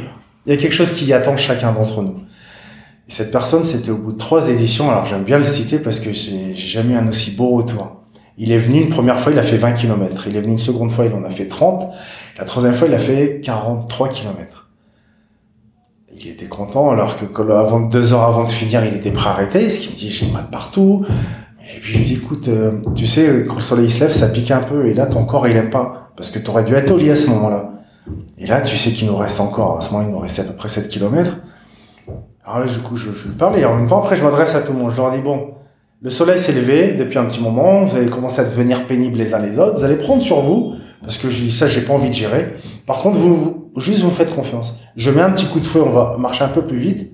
il 0.46 0.52
y 0.52 0.56
a 0.56 0.60
quelque 0.60 0.74
chose 0.74 0.92
qui 0.92 1.12
attend 1.12 1.36
chacun 1.36 1.72
d'entre 1.72 2.02
nous. 2.02 2.16
Et 3.08 3.12
cette 3.12 3.30
personne, 3.30 3.64
c'était 3.64 3.90
au 3.90 3.98
bout 3.98 4.12
de 4.12 4.18
trois 4.18 4.48
éditions. 4.48 4.90
Alors, 4.90 5.06
j'aime 5.06 5.22
bien 5.22 5.38
le 5.38 5.44
citer 5.44 5.78
parce 5.78 6.00
que 6.00 6.12
j'ai 6.12 6.54
jamais 6.54 6.96
un 6.96 7.06
aussi 7.08 7.32
beau 7.32 7.50
retour. 7.50 8.00
Il 8.38 8.50
est 8.50 8.58
venu 8.58 8.80
une 8.80 8.88
première 8.88 9.20
fois, 9.20 9.30
il 9.30 9.38
a 9.38 9.42
fait 9.42 9.58
20 9.58 9.72
km. 9.72 10.26
Il 10.26 10.36
est 10.36 10.40
venu 10.40 10.52
une 10.52 10.58
seconde 10.58 10.90
fois, 10.90 11.04
il 11.04 11.12
en 11.12 11.22
a 11.22 11.30
fait 11.30 11.46
30. 11.46 11.92
La 12.38 12.44
troisième 12.44 12.74
fois, 12.74 12.88
il 12.88 12.94
a 12.94 12.98
fait 12.98 13.40
43 13.44 14.08
km 14.08 14.62
il 16.24 16.28
était 16.28 16.46
content 16.46 16.90
alors 16.90 17.16
que 17.16 17.24
deux 17.90 18.12
heures 18.12 18.22
avant 18.22 18.44
de 18.44 18.50
finir, 18.50 18.84
il 18.84 18.94
était 18.94 19.10
prêt 19.10 19.30
à 19.30 19.32
arrêter. 19.32 19.70
Ce 19.70 19.80
qui 19.80 19.92
me 19.92 19.96
dit 19.96 20.10
j'ai 20.10 20.26
mal 20.26 20.48
partout. 20.50 21.04
Et 21.64 21.80
puis 21.80 21.92
je 21.92 21.98
lui 21.98 22.04
dis 22.04 22.14
écoute, 22.14 22.48
euh, 22.48 22.72
tu 22.94 23.06
sais 23.06 23.44
quand 23.46 23.56
le 23.56 23.62
soleil 23.62 23.90
se 23.90 24.00
lève, 24.00 24.12
ça 24.12 24.28
pique 24.28 24.50
un 24.50 24.60
peu 24.60 24.88
et 24.88 24.94
là 24.94 25.06
ton 25.06 25.24
corps 25.24 25.46
il 25.46 25.56
aime 25.56 25.70
pas 25.70 26.10
parce 26.16 26.30
que 26.30 26.38
tu 26.38 26.50
aurais 26.50 26.64
dû 26.64 26.74
être 26.74 26.90
au 26.90 26.96
lit 26.96 27.10
à 27.10 27.16
ce 27.16 27.30
moment-là. 27.30 27.70
Et 28.38 28.46
là 28.46 28.60
tu 28.60 28.76
sais 28.76 28.90
qu'il 28.90 29.06
nous 29.06 29.16
reste 29.16 29.40
encore 29.40 29.78
à 29.78 29.80
ce 29.80 29.92
moment 29.92 30.04
il 30.06 30.12
nous 30.12 30.18
restait 30.18 30.42
à 30.42 30.44
peu 30.44 30.54
près 30.54 30.68
7 30.68 30.88
km. 30.88 31.36
Alors 32.44 32.60
là 32.60 32.66
du 32.66 32.78
coup 32.78 32.96
je, 32.96 33.10
lui 33.10 33.34
parle 33.38 33.58
et 33.58 33.64
en 33.64 33.76
même 33.76 33.86
temps 33.86 34.00
après 34.00 34.16
je 34.16 34.24
m'adresse 34.24 34.54
à 34.54 34.62
tout 34.62 34.72
le 34.72 34.78
monde. 34.78 34.90
Je 34.90 34.96
leur 34.96 35.12
dis 35.12 35.20
bon, 35.20 35.54
le 36.00 36.10
soleil 36.10 36.40
s'est 36.40 36.52
levé 36.52 36.94
depuis 36.94 37.18
un 37.18 37.24
petit 37.24 37.40
moment, 37.40 37.84
vous 37.84 37.96
allez 37.96 38.10
commencer 38.10 38.40
à 38.40 38.44
devenir 38.44 38.84
pénibles 38.86 39.16
les 39.16 39.34
uns 39.34 39.38
les 39.38 39.58
autres, 39.58 39.78
vous 39.78 39.84
allez 39.84 39.96
prendre 39.96 40.22
sur 40.22 40.40
vous 40.40 40.74
parce 41.02 41.16
que 41.16 41.30
je 41.30 41.40
dis 41.40 41.52
ça 41.52 41.68
j'ai 41.68 41.82
pas 41.82 41.92
envie 41.92 42.08
de 42.08 42.14
gérer. 42.14 42.56
Par 42.86 42.98
contre 42.98 43.18
vous 43.18 43.70
juste 43.76 44.00
vous 44.00 44.10
faites 44.10 44.34
confiance. 44.34 44.80
Je 44.96 45.10
mets 45.10 45.22
un 45.22 45.30
petit 45.30 45.46
coup 45.46 45.60
de 45.60 45.66
feu, 45.66 45.80
on 45.80 45.90
va 45.90 46.16
marcher 46.18 46.42
un 46.42 46.48
peu 46.48 46.62
plus 46.62 46.78
vite. 46.78 47.12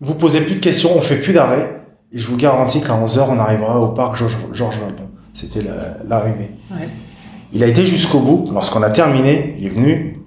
Vous 0.00 0.14
posez 0.14 0.40
plus 0.40 0.54
de 0.54 0.60
questions, 0.60 0.90
on 0.96 1.02
fait 1.02 1.16
plus 1.16 1.34
d'arrêt. 1.34 1.79
Et 2.12 2.18
je 2.18 2.26
vous 2.26 2.36
garantis 2.36 2.80
qu'à 2.80 2.94
11h, 2.94 3.26
on 3.30 3.38
arrivera 3.38 3.80
au 3.80 3.88
parc 3.88 4.16
Georges 4.16 4.78
Valdon. 4.78 5.08
C'était 5.32 5.60
l'arrivée. 6.08 6.50
Il 7.52 7.62
a 7.62 7.66
été 7.66 7.86
jusqu'au 7.86 8.20
bout. 8.20 8.46
Lorsqu'on 8.52 8.82
a 8.82 8.90
terminé, 8.90 9.56
il 9.58 9.66
est 9.66 9.70
venu. 9.70 10.18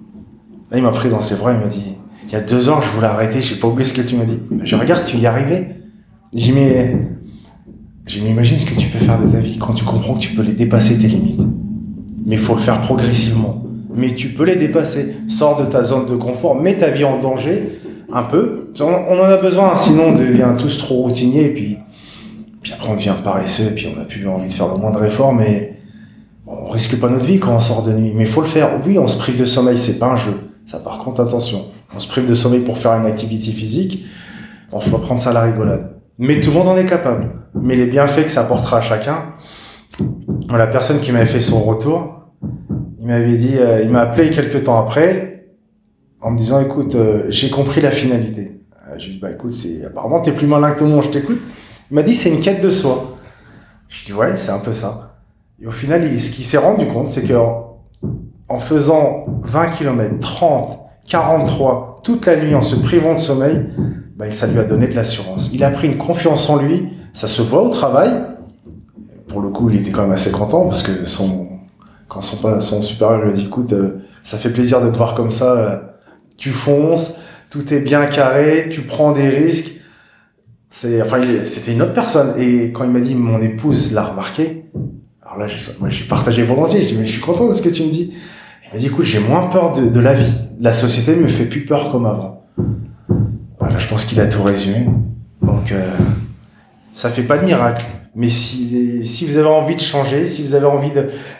Là, 0.70 0.78
il 0.78 0.82
m'a 0.82 0.92
pris 0.92 1.08
dans 1.08 1.20
ses 1.20 1.36
bras, 1.36 1.52
il 1.52 1.58
m'a 1.58 1.66
dit, 1.66 1.96
il 2.26 2.32
y 2.32 2.36
a 2.36 2.40
deux 2.40 2.68
heures, 2.68 2.82
je 2.82 2.88
voulais 2.88 3.06
arrêter, 3.06 3.40
j'ai 3.40 3.56
pas 3.56 3.68
oublié 3.68 3.86
ce 3.86 3.92
que 3.92 4.00
tu 4.00 4.16
m'as 4.16 4.24
dit. 4.24 4.40
Je 4.62 4.76
regarde, 4.76 5.04
tu 5.04 5.18
y 5.18 5.24
es 5.24 5.26
arrivé. 5.26 5.68
J'ai 6.32 6.52
mis, 6.52 6.70
j'ai 8.06 8.20
imagine 8.20 8.58
ce 8.58 8.66
que 8.66 8.74
tu 8.74 8.88
peux 8.88 8.98
faire 8.98 9.20
de 9.22 9.30
ta 9.30 9.38
vie 9.38 9.58
quand 9.58 9.74
tu 9.74 9.84
comprends 9.84 10.14
que 10.14 10.20
tu 10.20 10.34
peux 10.34 10.42
les 10.42 10.54
dépasser 10.54 10.98
tes 10.98 11.08
limites. 11.08 11.40
Mais 12.26 12.36
il 12.36 12.40
faut 12.40 12.54
le 12.54 12.60
faire 12.60 12.80
progressivement 12.80 13.64
mais 13.94 14.14
tu 14.14 14.28
peux 14.28 14.44
les 14.44 14.56
dépasser. 14.56 15.14
Sors 15.28 15.60
de 15.60 15.66
ta 15.66 15.82
zone 15.82 16.06
de 16.10 16.16
confort, 16.16 16.60
mets 16.60 16.76
ta 16.76 16.90
vie 16.90 17.04
en 17.04 17.20
danger 17.20 17.80
un 18.14 18.22
peu. 18.22 18.70
On, 18.80 18.84
en 18.84 19.24
a 19.24 19.36
besoin, 19.36 19.74
sinon 19.74 20.04
on 20.08 20.14
devient 20.14 20.54
tous 20.56 20.78
trop 20.78 21.02
routinier, 21.02 21.46
et 21.46 21.54
puis, 21.54 21.78
puis 22.62 22.72
après 22.72 22.88
on 22.88 22.94
devient 22.94 23.14
paresseux, 23.22 23.64
et 23.64 23.74
puis 23.74 23.88
on 23.92 23.98
n'a 23.98 24.06
plus 24.06 24.26
envie 24.26 24.48
de 24.48 24.52
faire 24.52 24.68
le 24.68 24.76
moindre 24.76 25.04
effort, 25.04 25.34
mais 25.34 25.76
on 26.46 26.68
risque 26.68 26.98
pas 27.00 27.08
notre 27.08 27.24
vie 27.24 27.40
quand 27.40 27.54
on 27.54 27.60
sort 27.60 27.82
de 27.82 27.92
nuit. 27.92 28.12
Mais 28.14 28.24
faut 28.24 28.40
le 28.40 28.46
faire. 28.46 28.70
Oui, 28.86 28.98
on 28.98 29.08
se 29.08 29.18
prive 29.18 29.38
de 29.38 29.44
sommeil, 29.44 29.76
c'est 29.76 29.98
pas 29.98 30.06
un 30.06 30.16
jeu. 30.16 30.34
Ça, 30.66 30.78
par 30.78 30.98
contre, 30.98 31.20
attention. 31.20 31.66
On 31.94 31.98
se 31.98 32.08
prive 32.08 32.28
de 32.28 32.34
sommeil 32.34 32.60
pour 32.60 32.78
faire 32.78 32.92
une 32.92 33.06
activité 33.06 33.50
physique. 33.50 34.04
On 34.72 34.80
faut 34.80 34.98
prendre 34.98 35.20
ça 35.20 35.30
à 35.30 35.32
la 35.32 35.42
rigolade. 35.42 35.96
Mais 36.18 36.40
tout 36.40 36.50
le 36.50 36.56
monde 36.56 36.68
en 36.68 36.76
est 36.76 36.84
capable. 36.84 37.30
Mais 37.54 37.76
les 37.76 37.86
bienfaits 37.86 38.24
que 38.24 38.30
ça 38.30 38.42
apportera 38.42 38.78
à 38.78 38.80
chacun. 38.80 39.34
La 40.50 40.66
personne 40.66 41.00
qui 41.00 41.12
m'avait 41.12 41.26
fait 41.26 41.40
son 41.40 41.60
retour, 41.62 42.30
il 42.98 43.06
m'avait 43.06 43.36
dit, 43.36 43.56
euh, 43.58 43.82
il 43.82 43.90
m'a 43.90 44.00
appelé 44.00 44.30
quelques 44.30 44.64
temps 44.64 44.78
après, 44.78 45.33
en 46.24 46.30
me 46.30 46.38
disant, 46.38 46.58
écoute, 46.58 46.94
euh, 46.94 47.26
j'ai 47.28 47.50
compris 47.50 47.82
la 47.82 47.90
finalité. 47.90 48.58
Euh, 48.88 48.98
je 48.98 49.10
lui 49.10 49.18
bah 49.18 49.30
écoute, 49.30 49.54
c'est, 49.54 49.84
apparemment 49.84 50.20
t'es 50.22 50.32
plus 50.32 50.46
malin 50.46 50.70
que 50.70 50.78
tout 50.78 50.84
le 50.84 50.90
monde, 50.90 51.04
je 51.04 51.10
t'écoute. 51.10 51.38
Il 51.90 51.94
m'a 51.94 52.02
dit, 52.02 52.14
c'est 52.14 52.30
une 52.30 52.40
quête 52.40 52.62
de 52.62 52.70
soi. 52.70 53.18
Je 53.88 54.06
dis, 54.06 54.14
ouais, 54.14 54.38
c'est 54.38 54.50
un 54.50 54.58
peu 54.58 54.72
ça. 54.72 55.18
Et 55.60 55.66
au 55.66 55.70
final, 55.70 56.02
ce 56.18 56.30
qu'il 56.30 56.46
s'est 56.46 56.58
rendu 56.58 56.86
compte, 56.86 57.08
c'est 57.08 57.24
que 57.24 57.34
en 58.48 58.58
faisant 58.58 59.26
20 59.42 59.66
km, 59.68 60.18
30, 60.18 60.78
43, 61.06 62.00
toute 62.02 62.24
la 62.24 62.36
nuit 62.36 62.54
en 62.54 62.62
se 62.62 62.76
privant 62.76 63.14
de 63.14 63.20
sommeil, 63.20 63.66
bah, 64.16 64.30
ça 64.30 64.46
lui 64.46 64.58
a 64.58 64.64
donné 64.64 64.88
de 64.88 64.94
l'assurance. 64.94 65.50
Il 65.52 65.62
a 65.62 65.70
pris 65.70 65.88
une 65.88 65.98
confiance 65.98 66.48
en 66.48 66.56
lui, 66.56 66.88
ça 67.12 67.26
se 67.26 67.42
voit 67.42 67.62
au 67.62 67.68
travail. 67.68 68.10
Pour 69.28 69.42
le 69.42 69.50
coup, 69.50 69.68
il 69.68 69.80
était 69.80 69.90
quand 69.90 70.02
même 70.02 70.12
assez 70.12 70.32
content 70.32 70.64
parce 70.64 70.82
que 70.82 71.04
son, 71.04 71.48
quand 72.08 72.22
son, 72.22 72.60
son 72.60 72.80
supérieur 72.80 73.20
lui 73.20 73.30
a 73.30 73.34
dit, 73.34 73.44
écoute, 73.44 73.74
euh, 73.74 73.98
ça 74.22 74.38
fait 74.38 74.50
plaisir 74.50 74.80
de 74.80 74.90
te 74.90 74.96
voir 74.96 75.14
comme 75.14 75.30
ça, 75.30 75.93
tu 76.36 76.50
fonces, 76.50 77.16
tout 77.50 77.72
est 77.72 77.80
bien 77.80 78.06
carré, 78.06 78.68
tu 78.70 78.82
prends 78.82 79.12
des 79.12 79.28
risques. 79.28 79.72
C'est, 80.70 81.00
enfin, 81.02 81.20
c'était 81.44 81.72
une 81.72 81.82
autre 81.82 81.92
personne. 81.92 82.34
Et 82.38 82.72
quand 82.72 82.84
il 82.84 82.90
m'a 82.90 83.00
dit, 83.00 83.14
mon 83.14 83.40
épouse 83.40 83.92
l'a 83.92 84.04
remarqué, 84.04 84.64
alors 85.22 85.38
là, 85.38 85.46
moi, 85.80 85.88
j'ai 85.88 86.04
partagé 86.04 86.42
volontiers. 86.42 86.86
Je 86.88 86.94
mais 86.94 87.04
je 87.04 87.12
suis 87.12 87.20
content 87.20 87.48
de 87.48 87.52
ce 87.52 87.62
que 87.62 87.68
tu 87.68 87.84
me 87.84 87.90
dis. 87.90 88.12
Il 88.64 88.72
m'a 88.72 88.78
dit, 88.78 88.86
écoute, 88.86 89.04
j'ai 89.04 89.20
moins 89.20 89.46
peur 89.46 89.72
de, 89.72 89.88
de 89.88 90.00
la 90.00 90.14
vie. 90.14 90.32
La 90.60 90.72
société 90.72 91.14
me 91.14 91.28
fait 91.28 91.44
plus 91.44 91.64
peur 91.64 91.90
comme 91.90 92.06
avant. 92.06 92.44
Voilà, 93.58 93.78
je 93.78 93.86
pense 93.86 94.04
qu'il 94.04 94.20
a 94.20 94.26
tout 94.26 94.42
résumé. 94.42 94.86
Donc, 95.42 95.70
euh, 95.72 95.88
ça 96.92 97.10
fait 97.10 97.22
pas 97.22 97.38
de 97.38 97.44
miracle. 97.44 97.84
Mais 98.14 98.30
si, 98.30 99.04
si 99.06 99.26
vous 99.26 99.38
avez 99.38 99.48
envie 99.48 99.74
de 99.74 99.80
changer, 99.80 100.26
si 100.26 100.42
vous 100.42 100.54
avez 100.54 100.66
envie 100.66 100.92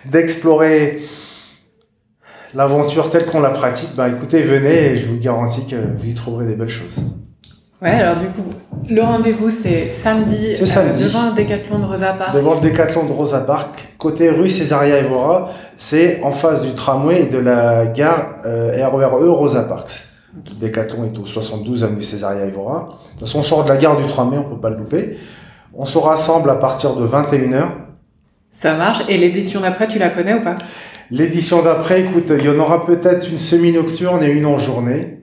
d'explorer 0.05 1.03
l'aventure 2.55 3.11
telle 3.11 3.27
qu'on 3.27 3.41
la 3.41 3.51
pratique, 3.51 3.91
bah 3.97 4.09
écoutez, 4.09 4.43
venez 4.43 4.93
et 4.93 4.97
je 4.97 5.07
vous 5.09 5.19
garantis 5.19 5.67
que 5.67 5.77
vous 5.97 6.07
y 6.07 6.15
trouverez 6.15 6.47
des 6.47 6.55
belles 6.55 6.69
choses. 6.69 7.01
Ouais, 7.83 7.91
alors 7.91 8.17
du 8.17 8.27
coup, 8.27 8.45
le 8.89 9.03
rendez-vous 9.03 9.51
c'est 9.51 9.91
samedi, 9.91 10.57
Ce 10.57 10.65
samedi. 10.65 11.03
Euh, 11.03 11.07
devant 11.07 11.29
le 11.31 11.35
décathlon 11.35 11.79
de 11.81 11.85
Rosa 11.85 12.13
Parks. 12.13 12.35
Devant 12.35 12.55
le 12.55 12.61
décathlon 12.61 13.05
de 13.05 13.13
Rosa 13.13 13.41
Parks, 13.41 13.89
côté 13.99 14.31
rue 14.31 14.49
Césaria 14.49 14.99
Evora, 14.99 15.51
c'est 15.77 16.23
en 16.23 16.31
face 16.31 16.63
du 16.63 16.73
tramway 16.75 17.23
et 17.23 17.27
de 17.27 17.39
la 17.39 17.87
gare 17.87 18.37
euh, 18.47 18.73
RERE 18.89 19.37
Rosa 19.37 19.63
Parks. 19.65 20.05
Le 20.35 20.55
décathlon 20.57 21.05
est 21.05 21.19
au 21.19 21.27
72 21.27 21.85
avenue 21.85 22.03
Césaria 22.03 22.47
Evora. 22.47 22.99
De 23.05 23.11
toute 23.11 23.21
façon, 23.21 23.41
on 23.41 23.43
sort 23.43 23.65
de 23.65 23.69
la 23.69 23.77
gare 23.77 23.97
du 23.97 24.07
tramway, 24.07 24.39
on 24.39 24.45
peut 24.45 24.61
pas 24.61 24.71
le 24.71 24.77
louper. 24.77 25.19
On 25.75 25.85
se 25.85 25.99
rassemble 25.99 26.51
à 26.51 26.55
partir 26.55 26.95
de 26.95 27.07
21h. 27.07 27.65
Ça 28.53 28.75
marche. 28.75 29.01
Et 29.09 29.19
l'édition 29.19 29.61
d'après, 29.61 29.89
tu 29.89 29.99
la 29.99 30.11
connais 30.11 30.35
ou 30.35 30.43
pas? 30.43 30.57
L'édition 31.11 31.63
d'après, 31.63 32.01
écoute, 32.01 32.33
il 32.37 32.45
y 32.45 32.49
en 32.49 32.59
aura 32.59 32.87
peut-être 32.87 33.29
une 33.31 33.39
semi-nocturne 33.39 34.23
et 34.25 34.29
une 34.31 34.47
en 34.47 34.59
journée. 34.59 35.19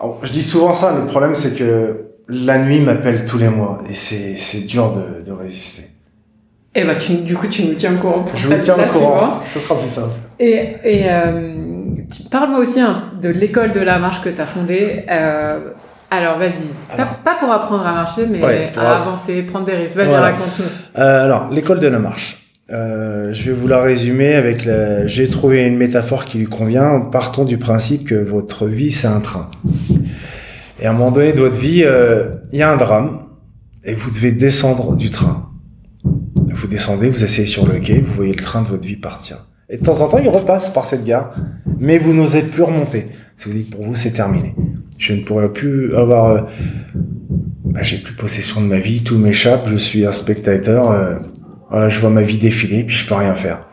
Alors, 0.00 0.18
je 0.22 0.32
dis 0.32 0.42
souvent 0.42 0.74
ça, 0.74 0.92
le 0.98 1.06
problème 1.06 1.34
c'est 1.34 1.54
que 1.56 2.06
la 2.28 2.58
nuit 2.58 2.80
m'appelle 2.80 3.24
tous 3.26 3.38
les 3.38 3.48
mois 3.48 3.78
et 3.88 3.94
c'est, 3.94 4.36
c'est 4.36 4.66
dur 4.66 4.92
de, 4.92 5.22
de 5.24 5.32
résister. 5.32 5.84
Et 6.74 6.82
bah, 6.84 6.96
tu, 6.96 7.14
du 7.18 7.36
coup, 7.36 7.46
tu 7.46 7.62
nous 7.64 7.74
tiens 7.74 7.92
au 7.94 7.98
courant 7.98 8.22
pour 8.24 8.36
Je 8.36 8.48
vous 8.48 8.58
tiens 8.58 8.74
au 8.74 8.92
courant, 8.92 9.40
ça 9.46 9.60
sera 9.60 9.78
plus 9.78 9.88
simple. 9.88 10.10
Et, 10.40 10.74
et 10.84 11.04
euh, 11.08 11.52
parle-moi 12.32 12.58
aussi 12.58 12.80
hein, 12.80 13.04
de 13.22 13.28
l'école 13.28 13.70
de 13.72 13.80
la 13.80 14.00
marche 14.00 14.20
que 14.22 14.28
tu 14.28 14.40
as 14.40 14.46
fondée. 14.46 15.04
Euh, 15.08 15.70
alors, 16.10 16.36
vas-y. 16.38 16.64
Pas, 17.24 17.34
pour 17.38 17.52
apprendre 17.52 17.86
à 17.86 17.92
marcher, 17.92 18.26
mais 18.28 18.42
Ouais, 18.42 18.72
à 18.76 18.80
av- 18.80 19.02
avancer, 19.02 19.42
prendre 19.42 19.66
des 19.66 19.76
risques. 19.76 19.94
Vas-y, 19.94 20.08
Voilà. 20.08 20.26
raconte-nous. 20.26 20.64
Euh, 21.00 21.24
alors, 21.24 21.48
l'école 21.50 21.78
de 21.78 21.86
la 21.86 21.98
marche. 22.00 22.43
Euh, 22.70 23.34
je 23.34 23.50
vais 23.50 23.52
vous 23.52 23.66
la 23.66 23.82
résumer 23.82 24.34
avec 24.34 24.64
la... 24.64 25.06
J'ai 25.06 25.28
trouvé 25.28 25.66
une 25.66 25.76
métaphore 25.76 26.24
qui 26.24 26.38
lui 26.38 26.46
convient. 26.46 27.00
Partons 27.00 27.44
du 27.44 27.58
principe 27.58 28.08
que 28.08 28.14
votre 28.14 28.66
vie, 28.66 28.92
c'est 28.92 29.06
un 29.06 29.20
train. 29.20 29.50
Et 30.80 30.86
à 30.86 30.90
un 30.90 30.92
moment 30.94 31.10
donné 31.10 31.32
de 31.32 31.40
votre 31.40 31.60
vie, 31.60 31.82
euh, 31.84 32.30
il 32.52 32.58
y 32.58 32.62
a 32.62 32.72
un 32.72 32.76
drame 32.76 33.26
et 33.84 33.94
vous 33.94 34.10
devez 34.10 34.32
descendre 34.32 34.96
du 34.96 35.10
train. 35.10 35.50
Vous 36.02 36.66
descendez, 36.66 37.10
vous 37.10 37.22
asseyez 37.22 37.46
sur 37.46 37.66
le 37.66 37.78
quai, 37.80 38.00
vous 38.00 38.14
voyez 38.14 38.32
le 38.32 38.42
train 38.42 38.62
de 38.62 38.68
votre 38.68 38.86
vie 38.86 38.96
partir. 38.96 39.46
Et 39.68 39.76
de 39.76 39.84
temps 39.84 40.00
en 40.00 40.08
temps, 40.08 40.18
il 40.18 40.28
repasse 40.28 40.70
par 40.70 40.86
cette 40.86 41.04
gare, 41.04 41.36
mais 41.78 41.98
vous 41.98 42.14
n'osez 42.14 42.42
plus 42.42 42.62
remonter. 42.62 43.06
Si 43.36 43.48
vous 43.48 43.54
dites 43.54 43.70
pour 43.70 43.84
vous, 43.84 43.94
c'est 43.94 44.12
terminé. 44.12 44.54
Je 44.98 45.12
ne 45.12 45.22
pourrai 45.22 45.52
plus 45.52 45.94
avoir... 45.94 46.30
euh, 46.30 46.40
bah, 47.64 47.82
j'ai 47.82 47.98
plus 47.98 48.14
possession 48.14 48.60
de 48.62 48.66
ma 48.66 48.78
vie, 48.78 49.02
tout 49.02 49.18
m'échappe, 49.18 49.66
je 49.66 49.76
suis 49.76 50.06
un 50.06 50.12
spectateur. 50.12 51.20
Je 51.88 51.98
vois 52.00 52.10
ma 52.10 52.22
vie 52.22 52.38
défiler, 52.38 52.84
puis 52.84 52.96
je 52.96 53.06
peux 53.06 53.14
rien 53.14 53.34
faire. 53.34 53.64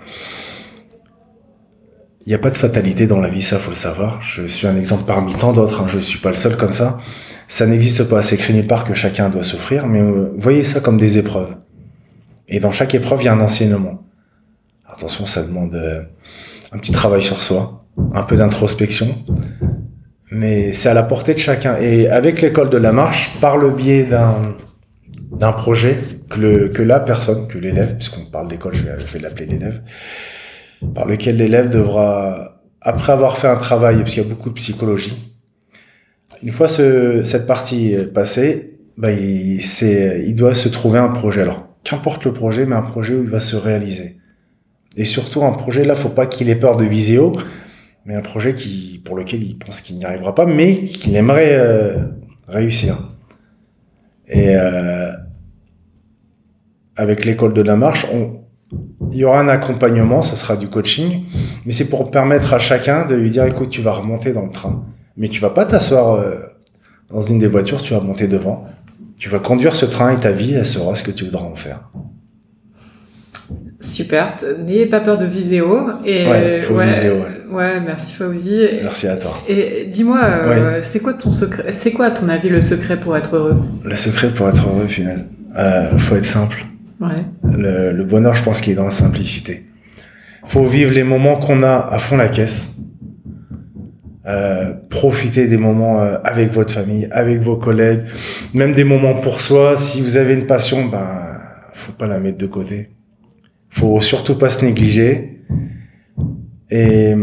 Il 2.25 2.29
n'y 2.29 2.35
a 2.35 2.39
pas 2.39 2.51
de 2.51 2.57
fatalité 2.57 3.07
dans 3.07 3.19
la 3.19 3.29
vie, 3.29 3.41
ça 3.41 3.57
faut 3.57 3.71
le 3.71 3.75
savoir. 3.75 4.21
Je 4.21 4.45
suis 4.45 4.67
un 4.67 4.77
exemple 4.77 5.03
parmi 5.07 5.33
tant 5.33 5.53
d'autres, 5.53 5.81
hein, 5.81 5.87
je 5.87 5.97
suis 5.97 6.19
pas 6.19 6.29
le 6.29 6.35
seul 6.35 6.55
comme 6.55 6.73
ça. 6.73 6.99
Ça 7.47 7.65
n'existe 7.65 8.03
pas, 8.03 8.21
c'est 8.21 8.35
écrit 8.35 8.53
nulle 8.53 8.67
que 8.67 8.93
chacun 8.93 9.29
doit 9.29 9.43
souffrir, 9.43 9.87
mais 9.87 10.01
euh, 10.01 10.31
voyez 10.37 10.63
ça 10.63 10.79
comme 10.79 10.97
des 10.97 11.17
épreuves. 11.17 11.55
Et 12.47 12.59
dans 12.59 12.71
chaque 12.71 12.93
épreuve, 12.93 13.21
il 13.21 13.25
y 13.25 13.27
a 13.27 13.33
un 13.33 13.39
enseignement. 13.41 14.03
Attention, 14.87 15.25
ça 15.25 15.43
demande 15.43 15.73
euh, 15.73 16.01
un 16.71 16.77
petit 16.77 16.91
travail 16.91 17.23
sur 17.23 17.41
soi, 17.41 17.85
un 18.13 18.23
peu 18.23 18.35
d'introspection, 18.35 19.07
mais 20.31 20.73
c'est 20.73 20.89
à 20.89 20.93
la 20.93 21.03
portée 21.03 21.33
de 21.33 21.39
chacun. 21.39 21.77
Et 21.77 22.07
avec 22.07 22.41
l'école 22.41 22.69
de 22.69 22.77
la 22.77 22.93
marche, 22.93 23.31
par 23.41 23.57
le 23.57 23.71
biais 23.71 24.05
d'un 24.05 25.51
projet 25.51 25.97
que, 26.31 26.39
le, 26.39 26.69
que 26.69 26.81
la 26.81 26.99
personne, 26.99 27.47
que 27.47 27.57
l'élève, 27.57 27.95
puisqu'on 27.95 28.25
parle 28.25 28.47
d'école, 28.47 28.73
je 28.73 28.83
vais, 28.83 29.19
l'appeler 29.19 29.45
l'élève, 29.45 29.81
par 30.95 31.05
lequel 31.05 31.37
l'élève 31.37 31.69
devra, 31.69 32.61
après 32.81 33.11
avoir 33.11 33.37
fait 33.37 33.47
un 33.47 33.57
travail, 33.57 33.97
parce 33.97 34.11
qu'il 34.11 34.23
y 34.23 34.25
a 34.25 34.29
beaucoup 34.29 34.49
de 34.49 34.55
psychologie, 34.55 35.35
une 36.43 36.53
fois 36.53 36.67
ce, 36.67 37.23
cette 37.23 37.45
partie 37.45 37.95
passée, 38.13 38.79
bah, 38.97 39.11
il, 39.11 39.59
il 39.59 40.35
doit 40.35 40.55
se 40.55 40.69
trouver 40.69 40.99
un 40.99 41.09
projet. 41.09 41.41
Alors, 41.41 41.67
qu'importe 41.83 42.25
le 42.25 42.33
projet, 42.33 42.65
mais 42.65 42.75
un 42.75 42.81
projet 42.81 43.13
où 43.13 43.23
il 43.23 43.29
va 43.29 43.39
se 43.39 43.55
réaliser. 43.55 44.17
Et 44.97 45.05
surtout, 45.05 45.43
un 45.43 45.53
projet, 45.53 45.83
là, 45.83 45.95
faut 45.95 46.09
pas 46.09 46.25
qu'il 46.25 46.49
ait 46.49 46.55
peur 46.55 46.77
de 46.77 46.85
viséo, 46.85 47.33
mais 48.05 48.15
un 48.15 48.21
projet 48.21 48.55
qui, 48.55 49.01
pour 49.05 49.15
lequel 49.15 49.43
il 49.43 49.57
pense 49.57 49.81
qu'il 49.81 49.97
n'y 49.97 50.05
arrivera 50.05 50.35
pas, 50.35 50.45
mais 50.45 50.85
qu'il 50.85 51.15
aimerait 51.15 51.53
euh, 51.53 51.97
réussir. 52.47 52.97
Et 54.27 54.55
euh, 54.55 55.11
avec 56.95 57.25
l'école 57.25 57.53
de 57.53 57.61
la 57.61 57.75
marche, 57.75 58.05
on, 58.13 58.41
il 59.11 59.17
y 59.17 59.23
aura 59.25 59.39
un 59.39 59.47
accompagnement, 59.47 60.21
ce 60.21 60.35
sera 60.35 60.55
du 60.55 60.67
coaching, 60.67 61.23
mais 61.65 61.71
c'est 61.71 61.89
pour 61.89 62.11
permettre 62.11 62.53
à 62.53 62.59
chacun 62.59 63.05
de 63.05 63.15
lui 63.15 63.29
dire, 63.29 63.45
écoute, 63.45 63.69
tu 63.69 63.81
vas 63.81 63.91
remonter 63.91 64.33
dans 64.33 64.45
le 64.45 64.51
train, 64.51 64.85
mais 65.17 65.27
tu 65.27 65.41
vas 65.41 65.49
pas 65.49 65.65
t'asseoir 65.65 66.15
euh, 66.15 66.35
dans 67.09 67.21
une 67.21 67.39
des 67.39 67.47
voitures, 67.47 67.81
tu 67.81 67.93
vas 67.93 67.99
monter 67.99 68.27
devant, 68.27 68.65
tu 69.17 69.29
vas 69.29 69.39
conduire 69.39 69.75
ce 69.75 69.85
train 69.85 70.11
et 70.13 70.19
ta 70.19 70.31
vie, 70.31 70.53
elle 70.53 70.65
sera 70.65 70.95
ce 70.95 71.03
que 71.03 71.11
tu 71.11 71.25
voudras 71.25 71.45
en 71.45 71.55
faire. 71.55 71.89
Super. 73.81 74.35
N'ayez 74.59 74.85
pas 74.85 74.99
peur 74.99 75.17
de 75.17 75.25
Viséo. 75.25 75.89
Et, 76.05 76.27
Ouais, 76.27 76.61
faut 76.61 76.77
Viséo, 76.77 77.13
ouais. 77.15 77.55
ouais, 77.55 77.81
merci 77.81 78.13
Fauzi. 78.13 78.67
Merci 78.83 79.07
à 79.07 79.17
toi. 79.17 79.31
et 79.49 79.87
dis-moi, 79.91 80.21
euh, 80.23 80.81
c'est 80.83 80.99
quoi 80.99 81.13
ton 81.13 81.29
secret 81.29 81.73
C'est 81.73 81.91
quoi, 81.91 82.05
à 82.05 82.11
ton 82.11 82.29
avis, 82.29 82.49
le 82.49 82.61
secret 82.61 82.99
pour 82.99 83.17
être 83.17 83.35
heureux? 83.35 83.57
Le 83.83 83.95
secret 83.95 84.29
pour 84.29 84.47
être 84.47 84.67
heureux, 84.67 84.85
punaise, 84.85 85.25
euh, 85.57 85.97
faut 85.97 86.15
être 86.15 86.25
simple. 86.25 86.63
Le 87.43 88.03
bonheur, 88.03 88.35
je 88.35 88.43
pense 88.43 88.61
qu'il 88.61 88.73
est 88.73 88.75
dans 88.75 88.85
la 88.85 88.91
simplicité. 88.91 89.65
Faut 90.45 90.65
vivre 90.65 90.91
les 90.91 91.03
moments 91.03 91.35
qu'on 91.35 91.63
a 91.63 91.89
à 91.91 91.97
fond 91.99 92.17
la 92.17 92.29
caisse. 92.29 92.77
Euh, 94.27 94.73
profiter 94.89 95.47
des 95.47 95.57
moments 95.57 95.99
euh, 95.99 96.17
avec 96.23 96.51
votre 96.51 96.71
famille, 96.71 97.07
avec 97.09 97.39
vos 97.39 97.55
collègues, 97.55 98.01
même 98.53 98.73
des 98.73 98.83
moments 98.83 99.15
pour 99.15 99.41
soi. 99.41 99.77
Si 99.77 99.99
vous 99.99 100.15
avez 100.15 100.35
une 100.35 100.45
passion, 100.45 100.85
ben, 100.85 101.39
faut 101.73 101.91
pas 101.93 102.05
la 102.05 102.19
mettre 102.19 102.37
de 102.37 102.45
côté. 102.45 102.91
Faut 103.69 103.99
surtout 103.99 104.37
pas 104.37 104.49
se 104.49 104.63
négliger. 104.63 105.41
Et 106.69 107.15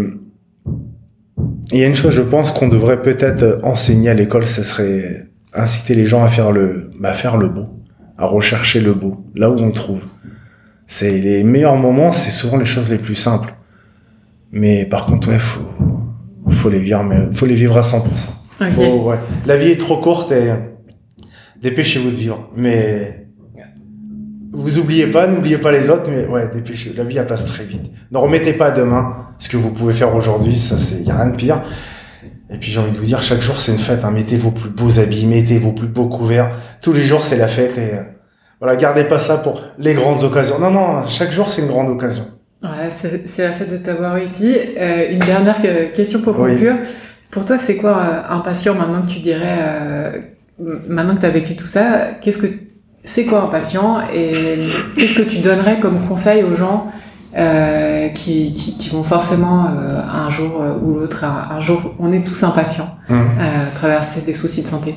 il 1.70 1.78
y 1.78 1.84
a 1.84 1.86
une 1.86 1.94
chose, 1.94 2.14
je 2.14 2.22
pense 2.22 2.50
qu'on 2.50 2.68
devrait 2.68 3.00
peut-être 3.00 3.60
enseigner 3.62 4.10
à 4.10 4.14
l'école, 4.14 4.46
ce 4.46 4.64
serait 4.64 5.28
inciter 5.54 5.94
les 5.94 6.06
gens 6.06 6.24
à 6.24 6.28
faire 6.28 6.50
le, 6.50 6.90
bah, 6.98 7.12
faire 7.14 7.36
le 7.36 7.48
beau 7.48 7.77
à 8.18 8.26
rechercher 8.26 8.80
le 8.80 8.92
beau, 8.92 9.24
là 9.34 9.50
où 9.50 9.58
on 9.58 9.66
le 9.66 9.72
trouve. 9.72 10.04
C'est 10.86 11.18
les 11.18 11.44
meilleurs 11.44 11.76
moments, 11.76 12.12
c'est 12.12 12.30
souvent 12.30 12.56
les 12.56 12.64
choses 12.64 12.90
les 12.90 12.98
plus 12.98 13.14
simples. 13.14 13.54
Mais 14.50 14.84
par 14.86 15.06
contre, 15.06 15.28
ouais, 15.28 15.38
faut, 15.38 15.68
faut 16.50 16.70
les 16.70 16.80
vivre, 16.80 17.02
mais 17.04 17.32
faut 17.32 17.46
les 17.46 17.54
vivre 17.54 17.78
à 17.78 17.82
100%. 17.82 17.98
Ok. 18.60 18.70
Faut, 18.70 19.08
ouais. 19.08 19.18
La 19.46 19.56
vie 19.56 19.68
est 19.68 19.80
trop 19.80 19.98
courte 19.98 20.32
et 20.32 20.52
dépêchez-vous 21.62 22.10
de 22.10 22.16
vivre. 22.16 22.50
Mais 22.56 23.26
vous 24.52 24.78
oubliez 24.78 25.06
pas, 25.06 25.26
n'oubliez 25.26 25.58
pas 25.58 25.70
les 25.70 25.90
autres, 25.90 26.10
mais 26.10 26.26
ouais, 26.26 26.50
dépêchez. 26.52 26.92
La 26.96 27.04
vie, 27.04 27.18
elle 27.18 27.26
passe 27.26 27.44
très 27.44 27.64
vite. 27.64 27.90
Ne 28.10 28.18
remettez 28.18 28.54
pas 28.54 28.66
à 28.66 28.70
demain 28.72 29.16
ce 29.38 29.48
que 29.48 29.56
vous 29.56 29.70
pouvez 29.70 29.92
faire 29.92 30.14
aujourd'hui, 30.14 30.56
ça, 30.56 30.76
c'est, 30.76 31.02
y 31.02 31.10
a 31.10 31.16
rien 31.16 31.30
de 31.30 31.36
pire. 31.36 31.62
Et 32.50 32.56
puis, 32.56 32.70
j'ai 32.70 32.80
envie 32.80 32.92
de 32.92 32.98
vous 32.98 33.04
dire, 33.04 33.22
chaque 33.22 33.40
jour, 33.40 33.60
c'est 33.60 33.72
une 33.72 33.78
fête, 33.78 34.04
hein. 34.04 34.10
Mettez 34.10 34.36
vos 34.36 34.50
plus 34.50 34.70
beaux 34.70 34.98
habits, 35.00 35.26
mettez 35.26 35.58
vos 35.58 35.72
plus 35.72 35.86
beaux 35.86 36.08
couverts. 36.08 36.50
Tous 36.80 36.92
les 36.92 37.02
jours, 37.02 37.24
c'est 37.24 37.36
la 37.36 37.48
fête 37.48 37.76
et, 37.76 37.94
euh, 37.94 38.02
voilà, 38.60 38.76
gardez 38.76 39.04
pas 39.04 39.18
ça 39.18 39.38
pour 39.38 39.62
les 39.78 39.94
grandes 39.94 40.24
occasions. 40.24 40.58
Non, 40.58 40.70
non, 40.70 41.06
chaque 41.06 41.30
jour, 41.30 41.48
c'est 41.48 41.62
une 41.62 41.68
grande 41.68 41.88
occasion. 41.88 42.24
Ouais, 42.62 42.90
c'est 43.26 43.42
la 43.42 43.52
fête 43.52 43.70
de 43.70 43.76
t'avoir 43.76 44.18
ici. 44.18 44.56
Euh, 44.76 45.12
une 45.12 45.20
dernière 45.20 45.62
question 45.94 46.20
pour 46.20 46.34
conclure. 46.34 46.74
Pour 47.30 47.44
toi, 47.44 47.58
c'est 47.58 47.76
quoi 47.76 47.90
euh, 47.90 48.34
un 48.34 48.40
patient 48.40 48.74
maintenant 48.74 49.02
que 49.02 49.10
tu 49.10 49.20
dirais, 49.20 49.58
euh, 49.60 50.18
maintenant 50.88 51.14
que 51.14 51.20
tu 51.20 51.26
as 51.26 51.30
vécu 51.30 51.54
tout 51.54 51.66
ça, 51.66 52.08
qu'est-ce 52.20 52.38
que 52.38 52.46
c'est 53.04 53.24
quoi 53.24 53.42
un 53.42 53.48
patient 53.48 54.00
et 54.12 54.68
qu'est-ce 54.96 55.14
que 55.14 55.22
tu 55.22 55.38
donnerais 55.38 55.78
comme 55.78 56.00
conseil 56.06 56.42
aux 56.42 56.54
gens 56.54 56.88
euh, 57.38 58.08
qui, 58.08 58.52
qui, 58.52 58.76
qui, 58.76 58.90
vont 58.90 59.04
forcément 59.04 59.66
euh, 59.66 60.00
un 60.12 60.28
jour 60.30 60.60
euh, 60.60 60.74
ou 60.82 60.94
l'autre, 60.94 61.24
un, 61.24 61.56
un, 61.56 61.60
jour, 61.60 61.94
on 61.98 62.12
est 62.12 62.26
tous 62.26 62.42
impatients, 62.42 62.96
mmh. 63.08 63.14
euh, 63.14 63.46
traverser 63.74 64.22
des 64.22 64.34
soucis 64.34 64.62
de 64.62 64.66
santé. 64.66 64.96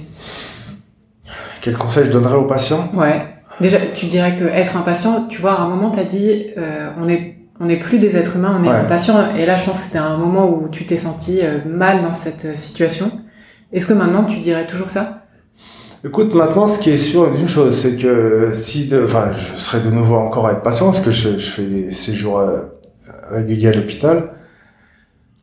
Quel 1.61 1.77
conseil 1.77 2.05
je 2.05 2.11
donnerais 2.11 2.35
aux 2.35 2.47
patients? 2.47 2.89
Ouais. 2.93 3.21
Déjà, 3.59 3.77
tu 3.93 4.07
dirais 4.07 4.35
que 4.35 4.45
être 4.45 4.75
un 4.75 4.81
patient, 4.81 5.27
tu 5.29 5.39
vois, 5.39 5.53
à 5.53 5.61
un 5.61 5.69
moment, 5.69 5.91
tu 5.91 5.99
as 5.99 6.03
dit, 6.03 6.47
on 6.99 7.07
est 7.07 7.37
on 7.59 7.65
n'est 7.65 7.77
plus 7.77 7.99
des 7.99 8.17
êtres 8.17 8.37
humains, 8.37 8.57
on 8.59 8.63
est 8.63 8.69
ouais. 8.69 8.81
des 8.81 8.87
patients. 8.87 9.35
Et 9.37 9.45
là, 9.45 9.55
je 9.55 9.63
pense 9.63 9.77
que 9.77 9.85
c'était 9.85 9.99
un 9.99 10.17
moment 10.17 10.49
où 10.49 10.67
tu 10.67 10.83
t'es 10.87 10.97
senti 10.97 11.41
mal 11.67 12.01
dans 12.01 12.11
cette 12.11 12.57
situation. 12.57 13.11
Est-ce 13.71 13.85
que 13.85 13.93
maintenant, 13.93 14.23
tu 14.23 14.39
dirais 14.39 14.65
toujours 14.65 14.89
ça? 14.89 15.20
Écoute, 16.03 16.33
maintenant, 16.33 16.65
ce 16.65 16.79
qui 16.79 16.89
est 16.89 16.97
sûr 16.97 17.29
d'une 17.29 17.47
chose, 17.47 17.79
c'est 17.79 17.95
que 17.95 18.49
si, 18.53 18.87
de, 18.87 19.03
enfin, 19.03 19.29
je 19.31 19.59
serai 19.59 19.81
de 19.81 19.91
nouveau 19.91 20.15
encore 20.15 20.47
à 20.47 20.53
être 20.53 20.63
patient 20.63 20.87
parce 20.87 20.99
que 20.99 21.11
je, 21.11 21.37
je 21.37 21.51
fais 21.51 21.61
des 21.61 21.91
séjours 21.91 22.39
euh, 22.39 22.61
réguliers 23.29 23.67
à 23.67 23.73
l'hôpital. 23.73 24.31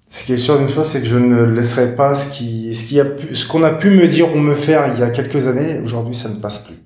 Ce 0.09 0.25
qui 0.25 0.33
est 0.33 0.39
sûr 0.39 0.59
d'une 0.59 0.69
chose, 0.69 0.89
c'est 0.89 1.01
que 1.01 1.07
je 1.07 1.17
ne 1.17 1.45
laisserai 1.45 1.95
pas 1.95 2.17
ce 2.17 2.33
qui, 2.33 2.75
ce 2.75 3.47
qu'on 3.47 3.63
a 3.63 3.71
pu 3.71 3.91
me 3.91 4.09
dire 4.09 4.35
ou 4.35 4.39
me 4.39 4.55
faire 4.55 4.93
il 4.93 4.99
y 4.99 5.05
a 5.05 5.11
quelques 5.11 5.47
années. 5.47 5.79
Aujourd'hui, 5.85 6.17
ça 6.17 6.29
ne 6.29 6.35
passe 6.35 6.59
plus. 6.59 6.77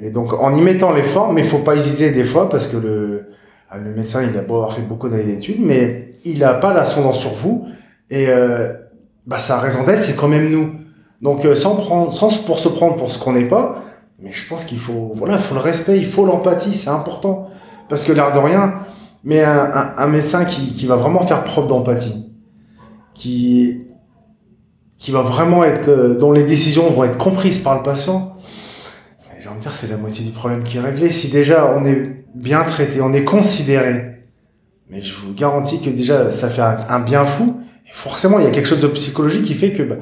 Et 0.00 0.10
donc, 0.10 0.32
en 0.32 0.52
y 0.52 0.60
mettant 0.60 0.92
l'effort, 0.92 1.32
mais 1.32 1.42
il 1.42 1.46
faut 1.46 1.58
pas 1.58 1.76
hésiter 1.76 2.10
des 2.10 2.24
fois 2.24 2.48
parce 2.48 2.66
que 2.66 2.78
le, 2.78 3.26
ah, 3.70 3.78
le 3.78 3.94
médecin, 3.94 4.24
il 4.28 4.36
a 4.36 4.42
beau 4.42 4.56
avoir 4.56 4.72
fait 4.72 4.82
beaucoup 4.82 5.08
d'années 5.08 5.36
d'études, 5.36 5.64
mais 5.64 6.14
il 6.24 6.40
n'a 6.40 6.54
pas 6.54 6.74
l'ascendance 6.74 7.20
sur 7.20 7.30
vous. 7.30 7.68
Et 8.10 8.26
euh, 8.28 8.72
bah, 9.24 9.38
sa 9.38 9.60
raison 9.60 9.84
d'être, 9.84 10.02
c'est 10.02 10.16
quand 10.16 10.28
même 10.28 10.50
nous. 10.50 10.72
Donc 11.22 11.44
euh, 11.44 11.54
sans 11.54 11.76
prendre, 11.76 12.12
sans 12.12 12.36
pour 12.44 12.58
se 12.58 12.68
prendre 12.68 12.96
pour 12.96 13.10
ce 13.10 13.18
qu'on 13.18 13.32
n'est 13.32 13.48
pas, 13.48 13.82
mais 14.18 14.32
je 14.32 14.46
pense 14.48 14.64
qu'il 14.64 14.78
faut, 14.78 15.12
voilà, 15.14 15.34
il 15.34 15.40
faut 15.40 15.54
le 15.54 15.60
respect, 15.60 15.98
il 15.98 16.06
faut 16.06 16.24
l'empathie, 16.24 16.74
c'est 16.74 16.90
important. 16.90 17.48
Parce 17.88 18.04
que 18.04 18.12
l'air 18.12 18.32
de 18.32 18.38
rien, 18.38 18.80
mais 19.24 19.42
un, 19.42 19.94
un, 19.96 20.06
médecin 20.06 20.44
qui, 20.44 20.72
qui 20.72 20.86
va 20.86 20.96
vraiment 20.96 21.20
faire 21.26 21.44
preuve 21.44 21.68
d'empathie, 21.68 22.32
qui, 23.14 23.86
qui 24.98 25.10
va 25.10 25.22
vraiment 25.22 25.64
être, 25.64 25.88
euh, 25.88 26.16
dont 26.16 26.32
les 26.32 26.44
décisions 26.44 26.90
vont 26.90 27.04
être 27.04 27.18
comprises 27.18 27.58
par 27.58 27.76
le 27.76 27.82
patient, 27.82 28.36
j'ai 29.38 29.48
envie 29.48 29.58
de 29.58 29.62
dire, 29.62 29.72
c'est 29.72 29.90
la 29.90 29.96
moitié 29.96 30.24
du 30.24 30.32
problème 30.32 30.64
qui 30.64 30.78
est 30.78 30.80
réglé. 30.80 31.10
Si 31.10 31.30
déjà 31.30 31.72
on 31.76 31.84
est 31.84 32.24
bien 32.34 32.64
traité, 32.64 33.00
on 33.00 33.12
est 33.12 33.24
considéré, 33.24 34.24
mais 34.90 35.02
je 35.02 35.14
vous 35.14 35.34
garantis 35.34 35.80
que 35.80 35.90
déjà 35.90 36.30
ça 36.30 36.48
fait 36.48 36.62
un, 36.62 36.78
un 36.88 37.00
bien 37.00 37.24
fou. 37.24 37.60
Et 37.86 37.92
forcément, 37.92 38.40
il 38.40 38.44
y 38.44 38.48
a 38.48 38.50
quelque 38.50 38.66
chose 38.66 38.80
de 38.80 38.88
psychologique 38.88 39.44
qui 39.44 39.54
fait 39.54 39.72
que 39.72 39.84
bah, 39.84 39.96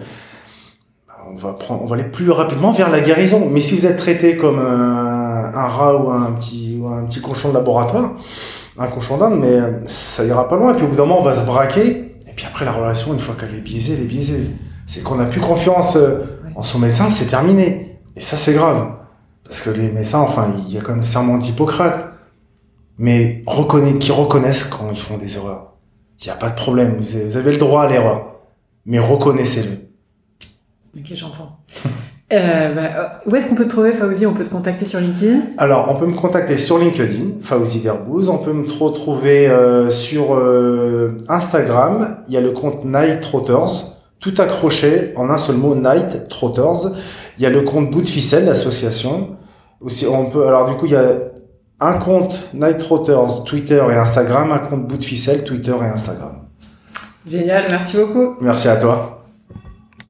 on 1.34 1.36
va 1.36 1.52
prendre, 1.52 1.82
on 1.82 1.86
va 1.86 1.96
aller 1.96 2.04
plus 2.04 2.30
rapidement 2.30 2.72
vers 2.72 2.90
la 2.90 3.00
guérison. 3.00 3.48
Mais 3.50 3.60
si 3.60 3.74
vous 3.74 3.86
êtes 3.86 3.96
traité 3.96 4.36
comme 4.36 4.58
un, 4.58 5.52
un 5.54 5.66
rat 5.66 5.96
ou 5.96 6.10
un 6.10 6.32
petit, 6.32 6.78
ou 6.80 6.88
un 6.88 7.02
petit 7.04 7.20
cochon 7.20 7.48
de 7.48 7.54
laboratoire, 7.54 8.12
un 8.78 8.86
cochon 8.86 9.18
d'Inde, 9.18 9.38
mais 9.40 9.86
ça 9.86 10.24
ira 10.24 10.48
pas 10.48 10.56
loin. 10.56 10.72
Et 10.72 10.76
puis 10.76 10.84
au 10.84 10.88
bout 10.88 10.96
d'un 10.96 11.04
moment, 11.04 11.20
on 11.20 11.24
va 11.24 11.34
se 11.34 11.44
braquer. 11.44 12.16
Et 12.28 12.32
puis 12.36 12.46
après, 12.46 12.64
la 12.64 12.72
relation, 12.72 13.12
une 13.12 13.20
fois 13.20 13.34
qu'elle 13.38 13.54
est 13.54 13.60
biaisée, 13.60 13.94
elle 13.94 14.02
est 14.02 14.08
biaisée. 14.08 14.50
C'est 14.86 15.02
qu'on 15.02 15.16
n'a 15.16 15.26
plus 15.26 15.40
confiance 15.40 15.98
en 16.54 16.62
son 16.62 16.78
médecin, 16.78 17.10
c'est 17.10 17.26
terminé. 17.26 17.98
Et 18.16 18.20
ça, 18.20 18.36
c'est 18.36 18.54
grave. 18.54 18.86
Parce 19.44 19.60
que 19.60 19.70
les 19.70 19.90
médecins, 19.90 20.20
enfin, 20.20 20.48
il 20.66 20.72
y 20.72 20.78
a 20.78 20.80
quand 20.80 20.92
même 20.92 21.00
le 21.00 21.04
serment 21.04 21.38
d'Hippocrate. 21.38 22.12
Mais 22.98 23.42
reconnaît, 23.46 23.98
qui 23.98 24.12
reconnaissent 24.12 24.64
quand 24.64 24.88
ils 24.92 25.00
font 25.00 25.18
des 25.18 25.36
erreurs. 25.36 25.74
Il 26.20 26.26
n'y 26.26 26.30
a 26.30 26.36
pas 26.36 26.50
de 26.50 26.54
problème. 26.54 26.96
Vous 26.98 27.36
avez 27.36 27.50
le 27.50 27.58
droit 27.58 27.82
à 27.82 27.88
l'erreur. 27.88 28.36
Mais 28.86 28.98
reconnaissez-le. 28.98 29.93
Ok, 30.96 31.12
j'entends. 31.14 31.58
euh, 32.32 32.74
bah, 32.74 33.12
où 33.26 33.34
est-ce 33.34 33.48
qu'on 33.48 33.54
peut 33.54 33.64
te 33.64 33.70
trouver, 33.70 33.92
Fauzi? 33.92 34.26
On 34.26 34.32
peut 34.32 34.44
te 34.44 34.50
contacter 34.50 34.84
sur 34.84 35.00
LinkedIn? 35.00 35.40
Alors, 35.58 35.88
on 35.90 35.96
peut 35.96 36.06
me 36.06 36.14
contacter 36.14 36.56
sur 36.56 36.78
LinkedIn, 36.78 37.40
Fauzi 37.40 37.80
Derbouze. 37.80 38.28
On 38.28 38.38
peut 38.38 38.52
me 38.52 38.66
retrouver 38.70 39.48
euh, 39.48 39.90
sur 39.90 40.34
euh, 40.34 41.16
Instagram. 41.28 42.18
Il 42.28 42.34
y 42.34 42.36
a 42.36 42.40
le 42.40 42.52
compte 42.52 42.84
Night 42.84 43.20
Trotters, 43.20 43.96
tout 44.20 44.34
accroché 44.38 45.12
en 45.16 45.30
un 45.30 45.38
seul 45.38 45.56
mot, 45.56 45.74
Night 45.74 46.28
Trotters. 46.28 46.92
Il 47.38 47.42
y 47.42 47.46
a 47.46 47.50
le 47.50 47.62
compte 47.62 47.90
Bout 47.90 48.02
de 48.02 48.08
Ficelle, 48.08 48.46
l'association. 48.46 49.36
Aussi, 49.80 50.06
on 50.06 50.26
peut. 50.26 50.46
Alors, 50.46 50.70
du 50.70 50.76
coup, 50.76 50.86
il 50.86 50.92
y 50.92 50.96
a 50.96 51.12
un 51.80 51.94
compte 51.94 52.48
Night 52.54 52.78
Trotters, 52.78 53.42
Twitter 53.44 53.82
et 53.90 53.94
Instagram, 53.94 54.52
un 54.52 54.58
compte 54.58 54.86
Bout 54.86 54.98
de 54.98 55.04
Ficelle, 55.04 55.42
Twitter 55.42 55.74
et 55.82 55.86
Instagram. 55.86 56.36
Génial, 57.26 57.66
merci 57.70 57.96
beaucoup. 57.96 58.36
Merci 58.40 58.68
à 58.68 58.76
toi. 58.76 59.23